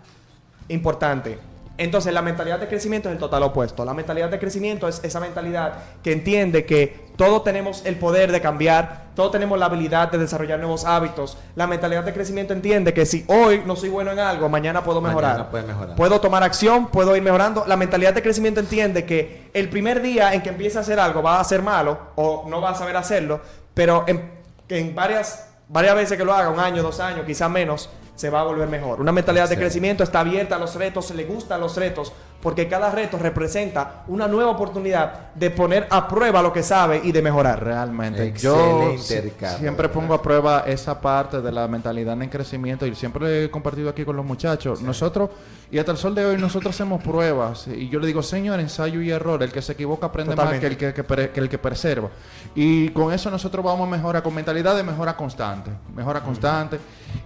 importante. 0.69 1.54
Entonces, 1.77 2.13
la 2.13 2.23
mentalidad 2.23 2.61
de 2.61 2.69
crecimiento 2.69 3.09
es 3.09 3.15
el 3.15 3.19
total 3.19 3.43
opuesto. 3.43 3.85
La 3.85 3.95
mentalidad 3.95 4.29
de 4.29 4.39
crecimiento 4.39 4.87
es 4.87 5.03
esa 5.03 5.19
mentalidad 5.19 5.73
que 6.03 6.13
entiende 6.13 6.65
que 6.65 7.05
todos 7.17 7.43
tenemos 7.43 7.85
el 7.85 7.97
poder 7.97 8.31
de 8.31 8.41
cambiar, 8.41 9.07
todos 9.17 9.33
tenemos 9.33 9.59
la 9.59 9.67
habilidad 9.67 10.11
de 10.11 10.19
desarrollar 10.19 10.61
nuevos 10.61 10.85
hábitos. 10.85 11.37
La 11.57 11.67
mentalidad 11.67 12.05
de 12.05 12.13
crecimiento 12.13 12.53
entiende 12.53 12.95
que 12.95 13.05
si 13.07 13.25
hoy 13.27 13.63
no 13.67 13.75
soy 13.75 13.89
bueno 13.89 14.13
en 14.13 14.21
algo, 14.21 14.49
mañana 14.49 14.85
puedo 14.85 15.01
Mañana 15.01 15.49
mejorar. 15.49 15.97
Puedo 15.97 16.21
tomar 16.21 16.45
acción, 16.45 16.87
puedo 16.87 17.17
ir 17.17 17.23
mejorando. 17.23 17.65
La 17.67 17.77
mentalidad 17.77 18.15
de 18.15 18.23
crecimiento 18.23 18.61
entiende 18.61 19.05
que 19.05 19.51
el 19.53 19.69
primer 19.69 20.01
día 20.01 20.33
en 20.33 20.43
que 20.43 20.51
empiece 20.51 20.79
a 20.79 20.83
hacer 20.83 21.01
algo 21.01 21.23
va 21.23 21.41
a 21.41 21.45
ser 21.45 21.63
malo 21.63 21.99
o 22.15 22.45
no 22.49 22.61
va 22.61 22.71
a 22.71 22.75
saber 22.77 22.97
hacerlo, 22.97 23.41
pero 23.75 24.05
en, 24.07 24.31
en 24.69 24.95
varias, 24.95 25.49
varias 25.69 25.97
veces 25.97 26.19
que 26.19 26.25
lo 26.25 26.33
haga, 26.33 26.51
un 26.51 26.61
año, 26.61 26.83
dos 26.85 27.01
años, 27.01 27.25
quizás 27.27 27.51
menos, 27.51 27.91
se 28.15 28.31
va 28.31 28.41
a 28.41 28.45
volver 28.45 28.69
mejor. 28.69 29.01
Una 29.01 29.13
mentalidad 29.13 29.49
de 29.49 29.57
crecimiento 29.57 30.05
está 30.05 30.21
abierta 30.21 30.57
a 30.57 30.59
los 30.59 30.75
retos, 30.75 31.11
le 31.11 31.25
gustan 31.25 31.61
los 31.61 31.77
retos, 31.77 32.13
porque 32.45 32.69
cada 32.69 32.91
reto 32.91 33.17
representa 33.19 34.05
una 34.09 34.29
nueva 34.29 34.51
oportunidad 34.51 35.33
de 35.35 35.51
poner 35.51 35.87
a 35.89 36.07
prueba 36.07 36.43
lo 36.43 36.53
que 36.53 36.63
sabe 36.63 37.01
y 37.03 37.11
de 37.11 37.23
mejorar. 37.23 37.65
Realmente. 37.65 38.35
Yo 38.37 38.55
Excelente, 38.83 38.99
si- 39.03 39.21
Ricardo, 39.21 39.59
siempre 39.59 39.89
pongo 39.89 40.13
a 40.13 40.21
prueba 40.21 40.65
esa 40.67 41.01
parte 41.01 41.41
de 41.41 41.51
la 41.51 41.67
mentalidad 41.69 42.21
en 42.21 42.29
crecimiento 42.29 42.87
y 42.87 42.95
siempre 42.95 43.45
he 43.45 43.51
compartido 43.51 43.89
aquí 43.89 44.05
con 44.05 44.15
los 44.15 44.27
muchachos. 44.27 44.83
Nosotros, 44.83 45.31
y 45.71 45.79
hasta 45.79 45.93
el 45.93 45.97
sol 45.97 46.15
de 46.15 46.27
hoy, 46.27 46.37
nosotros 46.37 46.75
hacemos 46.75 47.03
pruebas. 47.03 47.67
Y 47.67 47.89
yo 47.89 47.99
le 47.99 48.07
digo, 48.07 48.23
señor, 48.23 48.61
ensayo 48.61 49.01
y 49.01 49.11
error. 49.11 49.43
El 49.43 49.51
que 49.51 49.63
se 49.63 49.73
equivoca 49.73 50.07
aprende 50.09 50.37
más 50.37 50.61
que 50.61 50.67
el 50.67 50.77
que, 50.77 50.93
que 50.93 51.41
el 51.41 51.49
que 51.49 51.59
preserva. 51.59 52.11
Y 52.55 52.91
con 52.91 53.11
eso 53.11 53.31
nosotros 53.31 53.65
vamos 53.65 53.89
a 53.89 53.91
mejorar, 53.91 54.23
con 54.23 54.35
mentalidad 54.35 54.77
de 54.77 54.83
mejora 54.83 55.17
constante. 55.17 55.71
Mejora 55.97 56.21
constante. 56.21 56.79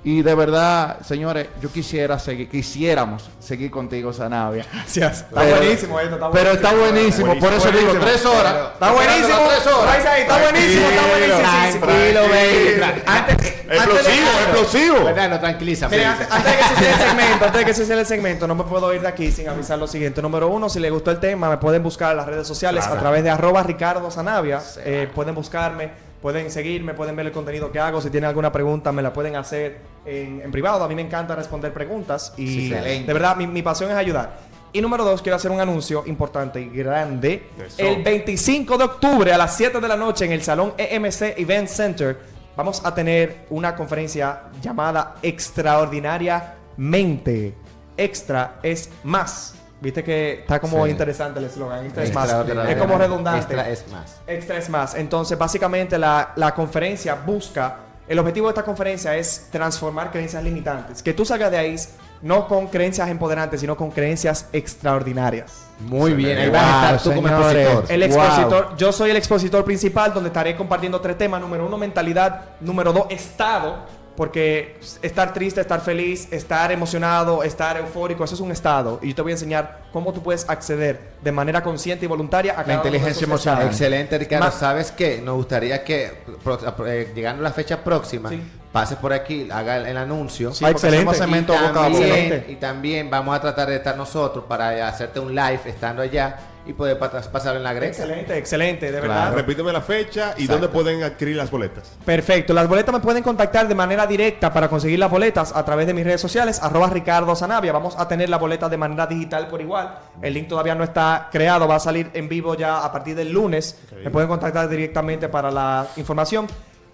Y 0.04 0.22
de 0.22 0.34
verdad, 0.36 1.00
señores, 1.00 1.48
yo 1.60 1.72
quisiera 1.72 2.18
seguir, 2.20 2.48
quisiéramos 2.48 3.28
seguir 3.40 3.70
contigo, 3.70 4.12
Sanavia. 4.12 4.64
Gracias. 5.08 5.28
Está 5.28 5.40
Pero- 5.40 5.56
buenísimo 5.56 6.00
esto, 6.00 6.14
está 6.14 6.30
Pero 6.30 6.50
está 6.52 6.74
buenísimo, 6.74 7.38
por 7.38 7.52
eso 7.52 7.70
digo, 7.70 7.84
Buenísimo. 7.92 8.04
tres 8.04 8.26
horas. 8.26 8.54
Está 8.74 8.92
buenísimo. 8.92 9.38
Tres 9.48 9.66
horas. 9.66 10.06
Ahí, 10.06 10.20
Está 10.22 10.38
buenísimo, 10.42 10.86
está 10.88 11.06
buenísimo. 11.06 11.86
Tranquilo, 11.86 12.20
baby. 12.28 13.02
Antes, 13.06 13.54
Explosivo, 13.68 14.28
explosivo. 14.42 14.96
Fernando, 15.04 15.40
tranquiliza. 15.40 15.88
Mira, 15.88 16.12
antes, 16.12 16.28
antes 16.30 16.52
de 16.52 16.56
que 16.58 16.64
se 16.64 16.74
cierre 16.76 16.92
el 16.92 16.98
segmento, 17.08 17.44
antes 17.44 17.58
de 17.58 17.64
que 17.64 17.74
se 17.74 17.84
cierre 17.84 18.00
el 18.00 18.06
segmento, 18.06 18.46
no 18.46 18.54
me 18.54 18.64
puedo 18.64 18.94
ir 18.94 19.00
de 19.02 19.08
aquí 19.08 19.30
sin 19.30 19.48
avisar 19.48 19.78
lo 19.78 19.86
siguiente. 19.86 20.22
Número 20.22 20.48
uno, 20.48 20.68
si 20.68 20.80
les 20.80 20.90
gustó 20.90 21.10
el 21.10 21.20
tema, 21.20 21.50
me 21.50 21.58
pueden 21.58 21.82
buscar 21.82 22.12
en 22.12 22.16
las 22.18 22.26
redes 22.26 22.46
sociales 22.46 22.86
a 22.86 22.98
través 22.98 23.22
de 23.22 23.30
arroba 23.30 23.62
Ricardo 23.62 24.10
Sanavia. 24.10 24.60
Eh, 24.84 25.08
pueden 25.14 25.34
buscarme, 25.34 25.90
pueden 26.22 26.50
seguirme, 26.50 26.94
pueden 26.94 27.14
ver 27.14 27.26
el 27.26 27.32
contenido 27.32 27.70
que 27.70 27.78
hago. 27.78 28.00
Si 28.00 28.08
tienen 28.10 28.28
alguna 28.28 28.50
pregunta, 28.50 28.90
me 28.90 29.02
la 29.02 29.12
pueden 29.12 29.36
hacer 29.36 29.78
en, 30.06 30.40
en 30.42 30.50
privado. 30.50 30.82
A 30.82 30.88
mí 30.88 30.94
me 30.94 31.02
encanta 31.02 31.34
responder 31.36 31.72
preguntas 31.72 32.32
y 32.38 32.46
Sí, 32.46 32.70
de 32.70 33.12
verdad 33.12 33.36
mi, 33.36 33.46
mi 33.46 33.62
pasión 33.62 33.90
es 33.90 33.96
ayudar. 33.96 34.30
Y 34.72 34.80
número 34.80 35.04
dos, 35.04 35.22
quiero 35.22 35.36
hacer 35.36 35.50
un 35.50 35.60
anuncio 35.60 36.04
importante 36.06 36.60
y 36.60 36.68
grande. 36.68 37.48
Eso. 37.66 37.76
El 37.78 38.02
25 38.02 38.76
de 38.76 38.84
octubre 38.84 39.32
a 39.32 39.38
las 39.38 39.56
7 39.56 39.80
de 39.80 39.88
la 39.88 39.96
noche 39.96 40.24
en 40.26 40.32
el 40.32 40.42
Salón 40.42 40.74
EMC 40.76 41.38
Event 41.38 41.68
Center 41.68 42.18
vamos 42.56 42.82
a 42.84 42.94
tener 42.94 43.46
una 43.50 43.74
conferencia 43.74 44.42
llamada 44.60 45.14
Extraordinariamente. 45.22 47.54
Extra 47.96 48.58
es 48.62 48.90
más. 49.04 49.54
Viste 49.80 50.02
que 50.02 50.40
está 50.40 50.58
como 50.60 50.84
Sí. 50.84 50.90
interesante 50.90 51.38
el 51.38 51.46
eslogan. 51.46 51.84
Extra 51.84 52.02
es 52.04 52.12
más. 52.14 52.30
Es 52.68 52.76
como 52.76 52.98
redundante. 52.98 53.38
Extra 53.40 53.68
es 53.70 53.84
más. 53.90 54.20
Extra 54.26 54.58
es 54.58 54.68
más. 54.68 54.94
Entonces, 54.96 55.38
básicamente, 55.38 55.98
la, 55.98 56.32
la 56.36 56.54
conferencia 56.54 57.14
busca. 57.14 57.76
El 58.08 58.18
objetivo 58.18 58.46
de 58.48 58.52
esta 58.52 58.64
conferencia 58.64 59.16
es 59.16 59.48
transformar 59.50 60.10
creencias 60.10 60.42
limitantes. 60.42 61.02
Que 61.02 61.12
tú 61.12 61.24
salgas 61.24 61.50
de 61.50 61.58
ahí 61.58 61.76
no 62.22 62.48
con 62.48 62.66
creencias 62.66 63.08
empoderantes, 63.08 63.60
sino 63.60 63.76
con 63.76 63.90
creencias 63.90 64.48
extraordinarias. 64.52 65.66
Muy 65.80 66.12
bien, 66.12 66.36
ahí 66.38 66.50
vas 66.50 66.64
a 66.64 66.96
estar 66.96 67.02
tú 67.02 67.14
como 67.14 67.28
expositor. 67.28 67.84
El 67.88 68.00
Wow. 68.00 68.06
expositor, 68.20 68.76
yo 68.76 68.92
soy 68.92 69.10
el 69.10 69.16
expositor 69.16 69.64
principal 69.64 70.12
donde 70.12 70.28
estaré 70.28 70.56
compartiendo 70.56 71.00
tres 71.00 71.16
temas. 71.16 71.40
Número 71.40 71.66
uno, 71.66 71.78
mentalidad. 71.78 72.46
Número 72.60 72.92
dos, 72.92 73.06
estado. 73.10 73.76
Porque 74.18 74.76
estar 75.00 75.32
triste, 75.32 75.60
estar 75.60 75.80
feliz, 75.80 76.26
estar 76.32 76.72
emocionado, 76.72 77.44
estar 77.44 77.76
eufórico, 77.76 78.24
eso 78.24 78.34
es 78.34 78.40
un 78.40 78.50
estado. 78.50 78.98
Y 79.00 79.10
yo 79.10 79.14
te 79.14 79.22
voy 79.22 79.30
a 79.30 79.34
enseñar 79.36 79.82
cómo 79.92 80.12
tú 80.12 80.24
puedes 80.24 80.48
acceder 80.50 80.98
de 81.22 81.30
manera 81.30 81.62
consciente 81.62 82.04
y 82.04 82.08
voluntaria 82.08 82.50
a 82.54 82.64
cada 82.64 82.64
uno 82.64 82.82
de 82.82 82.88
inteligencia 82.88 83.24
emocional. 83.26 83.58
estados. 83.60 83.80
Excelente, 83.80 84.18
Ricardo. 84.18 84.44
Ma- 84.46 84.50
¿Sabes 84.50 84.90
qué? 84.90 85.22
Nos 85.24 85.36
gustaría 85.36 85.84
que, 85.84 86.24
pro- 86.42 86.58
eh, 86.84 87.12
llegando 87.14 87.44
la 87.44 87.52
fecha 87.52 87.84
próxima, 87.84 88.28
Sí. 88.30 88.42
pases 88.72 88.98
por 88.98 89.12
aquí, 89.12 89.48
haga 89.52 89.76
el, 89.76 89.86
el 89.86 89.96
anuncio. 89.96 90.52
Sí, 90.52 90.64
excelente. 90.64 91.12
Y 91.12 91.14
segmento 91.14 91.52
boca 91.52 91.64
a 91.66 91.68
boca. 91.68 91.80
también, 91.82 92.04
Excelente. 92.12 92.52
y 92.52 92.56
también 92.56 93.10
vamos 93.10 93.36
a 93.36 93.40
tratar 93.40 93.68
de 93.68 93.76
estar 93.76 93.96
nosotros 93.96 94.44
para 94.48 94.88
hacerte 94.88 95.20
un 95.20 95.32
live 95.32 95.60
estando 95.64 96.02
allá 96.02 96.36
y 96.68 96.72
poder 96.74 96.98
pa- 96.98 97.10
pasarlo 97.10 97.58
en 97.58 97.64
la 97.64 97.72
greca. 97.72 97.88
Excelente, 97.88 98.36
excelente, 98.38 98.92
de 98.92 99.00
Claro. 99.00 99.08
verdad. 99.08 99.34
Repíteme 99.34 99.72
la 99.72 99.80
fecha 99.80 100.34
y 100.36 100.42
Exacto. 100.42 100.52
dónde 100.52 100.68
pueden 100.68 101.02
adquirir 101.02 101.34
las 101.36 101.50
boletas. 101.50 101.90
Perfecto. 102.04 102.52
Las 102.52 102.68
boletas 102.68 102.92
me 102.94 103.00
pueden 103.00 103.22
contactar 103.22 103.66
de 103.66 103.74
manera 103.74 104.06
directa 104.06 104.52
para 104.52 104.68
conseguir 104.68 104.98
las 104.98 105.10
boletas 105.10 105.52
a 105.56 105.64
través 105.64 105.86
de 105.86 105.94
mis 105.94 106.04
redes 106.04 106.20
sociales, 106.20 106.60
arroba 106.62 106.88
Ricardo 106.90 107.34
Sanavia. 107.34 107.72
Vamos 107.72 107.94
a 107.98 108.06
tener 108.06 108.28
las 108.28 108.38
boletas 108.38 108.70
de 108.70 108.76
manera 108.76 109.06
digital 109.06 109.48
por 109.48 109.60
igual. 109.60 109.98
El 110.22 110.34
link 110.34 110.46
todavía 110.48 110.74
no 110.74 110.84
está 110.84 111.28
creado, 111.32 111.66
va 111.66 111.76
a 111.76 111.80
salir 111.80 112.10
en 112.14 112.28
vivo 112.28 112.54
ya 112.54 112.84
a 112.84 112.92
partir 112.92 113.16
del 113.16 113.32
lunes. 113.32 113.78
Me 114.04 114.10
pueden 114.10 114.28
contactar 114.28 114.68
directamente 114.68 115.28
para 115.28 115.50
la 115.50 115.86
información. 115.96 116.46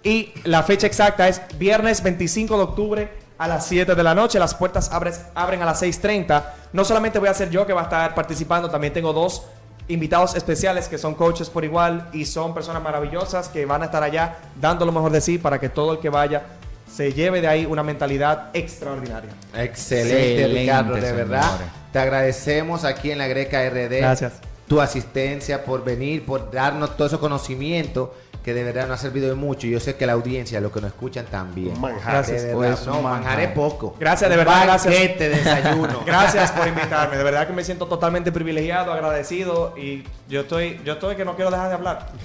Y 0.03 0.33
la 0.45 0.62
fecha 0.62 0.87
exacta 0.87 1.27
es 1.29 1.41
viernes 1.59 2.03
25 2.03 2.57
de 2.59 2.62
octubre 2.62 3.09
a 3.39 3.49
las 3.49 3.66
7 3.66 3.95
de 3.95 4.03
la 4.03 4.14
noche. 4.14 4.39
Las 4.39 4.55
puertas 4.55 4.93
abres- 4.93 5.22
abren 5.35 5.62
a 5.62 5.64
las 5.64 5.81
6.30. 5.83 6.45
No 6.75 6.85
solamente 6.85 7.18
voy 7.18 7.29
a 7.29 7.35
ser 7.35 7.49
yo 7.51 7.66
que 7.66 7.72
va 7.72 7.81
a 7.81 7.85
estar 7.85 8.14
participando, 8.14 8.68
también 8.70 8.93
tengo 8.93 9.12
dos 9.14 9.47
invitados 9.89 10.35
especiales 10.35 10.89
que 10.89 10.97
son 10.99 11.14
coaches 11.14 11.51
por 11.51 11.64
igual 11.64 12.09
y 12.12 12.24
son 12.24 12.55
personas 12.55 12.82
maravillosas 12.82 13.49
que 13.49 13.66
van 13.66 13.82
a 13.82 13.87
estar 13.87 14.03
allá 14.03 14.39
dando 14.61 14.87
lo 14.87 14.93
mejor 14.93 15.12
de 15.12 15.20
sí 15.20 15.39
para 15.39 15.59
que 15.61 15.68
todo 15.68 15.93
el 15.93 15.99
que 15.99 16.09
vaya 16.09 16.43
se 16.91 17.12
lleve 17.12 17.41
de 17.41 17.49
ahí 17.49 17.66
una 17.66 17.82
mentalidad 17.82 18.51
extraordinaria. 18.55 19.30
Excelente, 19.55 20.30
Excelente, 20.45 20.61
Ricardo, 20.61 20.95
de 20.95 21.01
señores. 21.01 21.28
verdad. 21.28 21.51
Te 21.93 21.99
agradecemos 21.99 22.85
aquí 22.85 23.11
en 23.11 23.18
la 23.18 23.26
Greca 23.26 23.68
RD. 23.68 23.99
Gracias. 23.99 24.35
tu 24.68 24.80
asistencia, 24.80 25.64
por 25.64 25.85
venir, 25.85 26.24
por 26.24 26.51
darnos 26.51 26.97
todo 26.97 27.07
ese 27.09 27.18
conocimiento 27.18 28.14
que 28.45 28.53
de 28.53 28.62
verdad 28.62 28.86
nos 28.86 28.99
ha 29.01 29.03
servido 29.03 29.28
de 29.30 29.34
mucho. 29.34 29.66
Y 29.66 29.70
yo 29.70 29.80
sé 29.80 29.97
que 29.97 30.05
la 30.07 30.12
audiencia, 30.12 30.61
los 30.61 30.70
que 30.70 30.80
nos 30.80 30.90
escuchan 30.90 31.24
también. 31.26 31.80
Manjar. 31.80 32.12
Gracias. 32.12 32.42
De 32.42 32.55
verdad, 32.55 32.74
Pues, 32.76 32.86
no, 32.86 32.99
un 32.99 33.03
manjar 33.05 33.40
es 33.40 33.51
poco. 33.53 33.97
Gracias, 33.99 34.28
de 34.30 34.36
verdad, 34.36 34.64
gracias. 34.64 34.95
banquete, 34.95 35.28
desayuno. 35.30 36.03
Gracias 36.07 36.53
por 36.53 36.68
invitarme. 36.68 37.16
De 37.16 37.24
verdad 37.24 37.47
que 37.47 37.53
me 37.55 37.64
siento 37.64 37.86
totalmente 37.86 38.30
privilegiado, 38.30 38.92
agradecido 38.92 39.74
y 39.78 40.05
yo 40.28 40.42
estoy, 40.42 40.80
yo 40.84 40.92
estoy 40.95 41.16
que 41.16 41.24
no 41.24 41.34
quiero 41.36 41.51
dejar 41.51 41.68
de 41.68 41.74
hablar. 41.74 42.09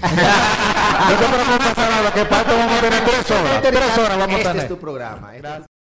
No 1.00 1.16
te 1.16 1.24
preocupes, 1.26 2.12
que 2.14 2.24
pasa 2.24 2.52
vamos 2.52 2.78
a 2.78 2.80
tener 2.80 3.04
tres 3.04 3.30
horas. 3.30 3.62
Tres 3.62 3.98
horas 3.98 4.18
vamos 4.18 4.34
a 4.34 4.38
este 4.38 4.48
tener. 4.48 4.62
es 4.64 4.68
tu 4.68 4.78
programa. 4.78 5.34
este 5.34 5.48
es 5.48 5.70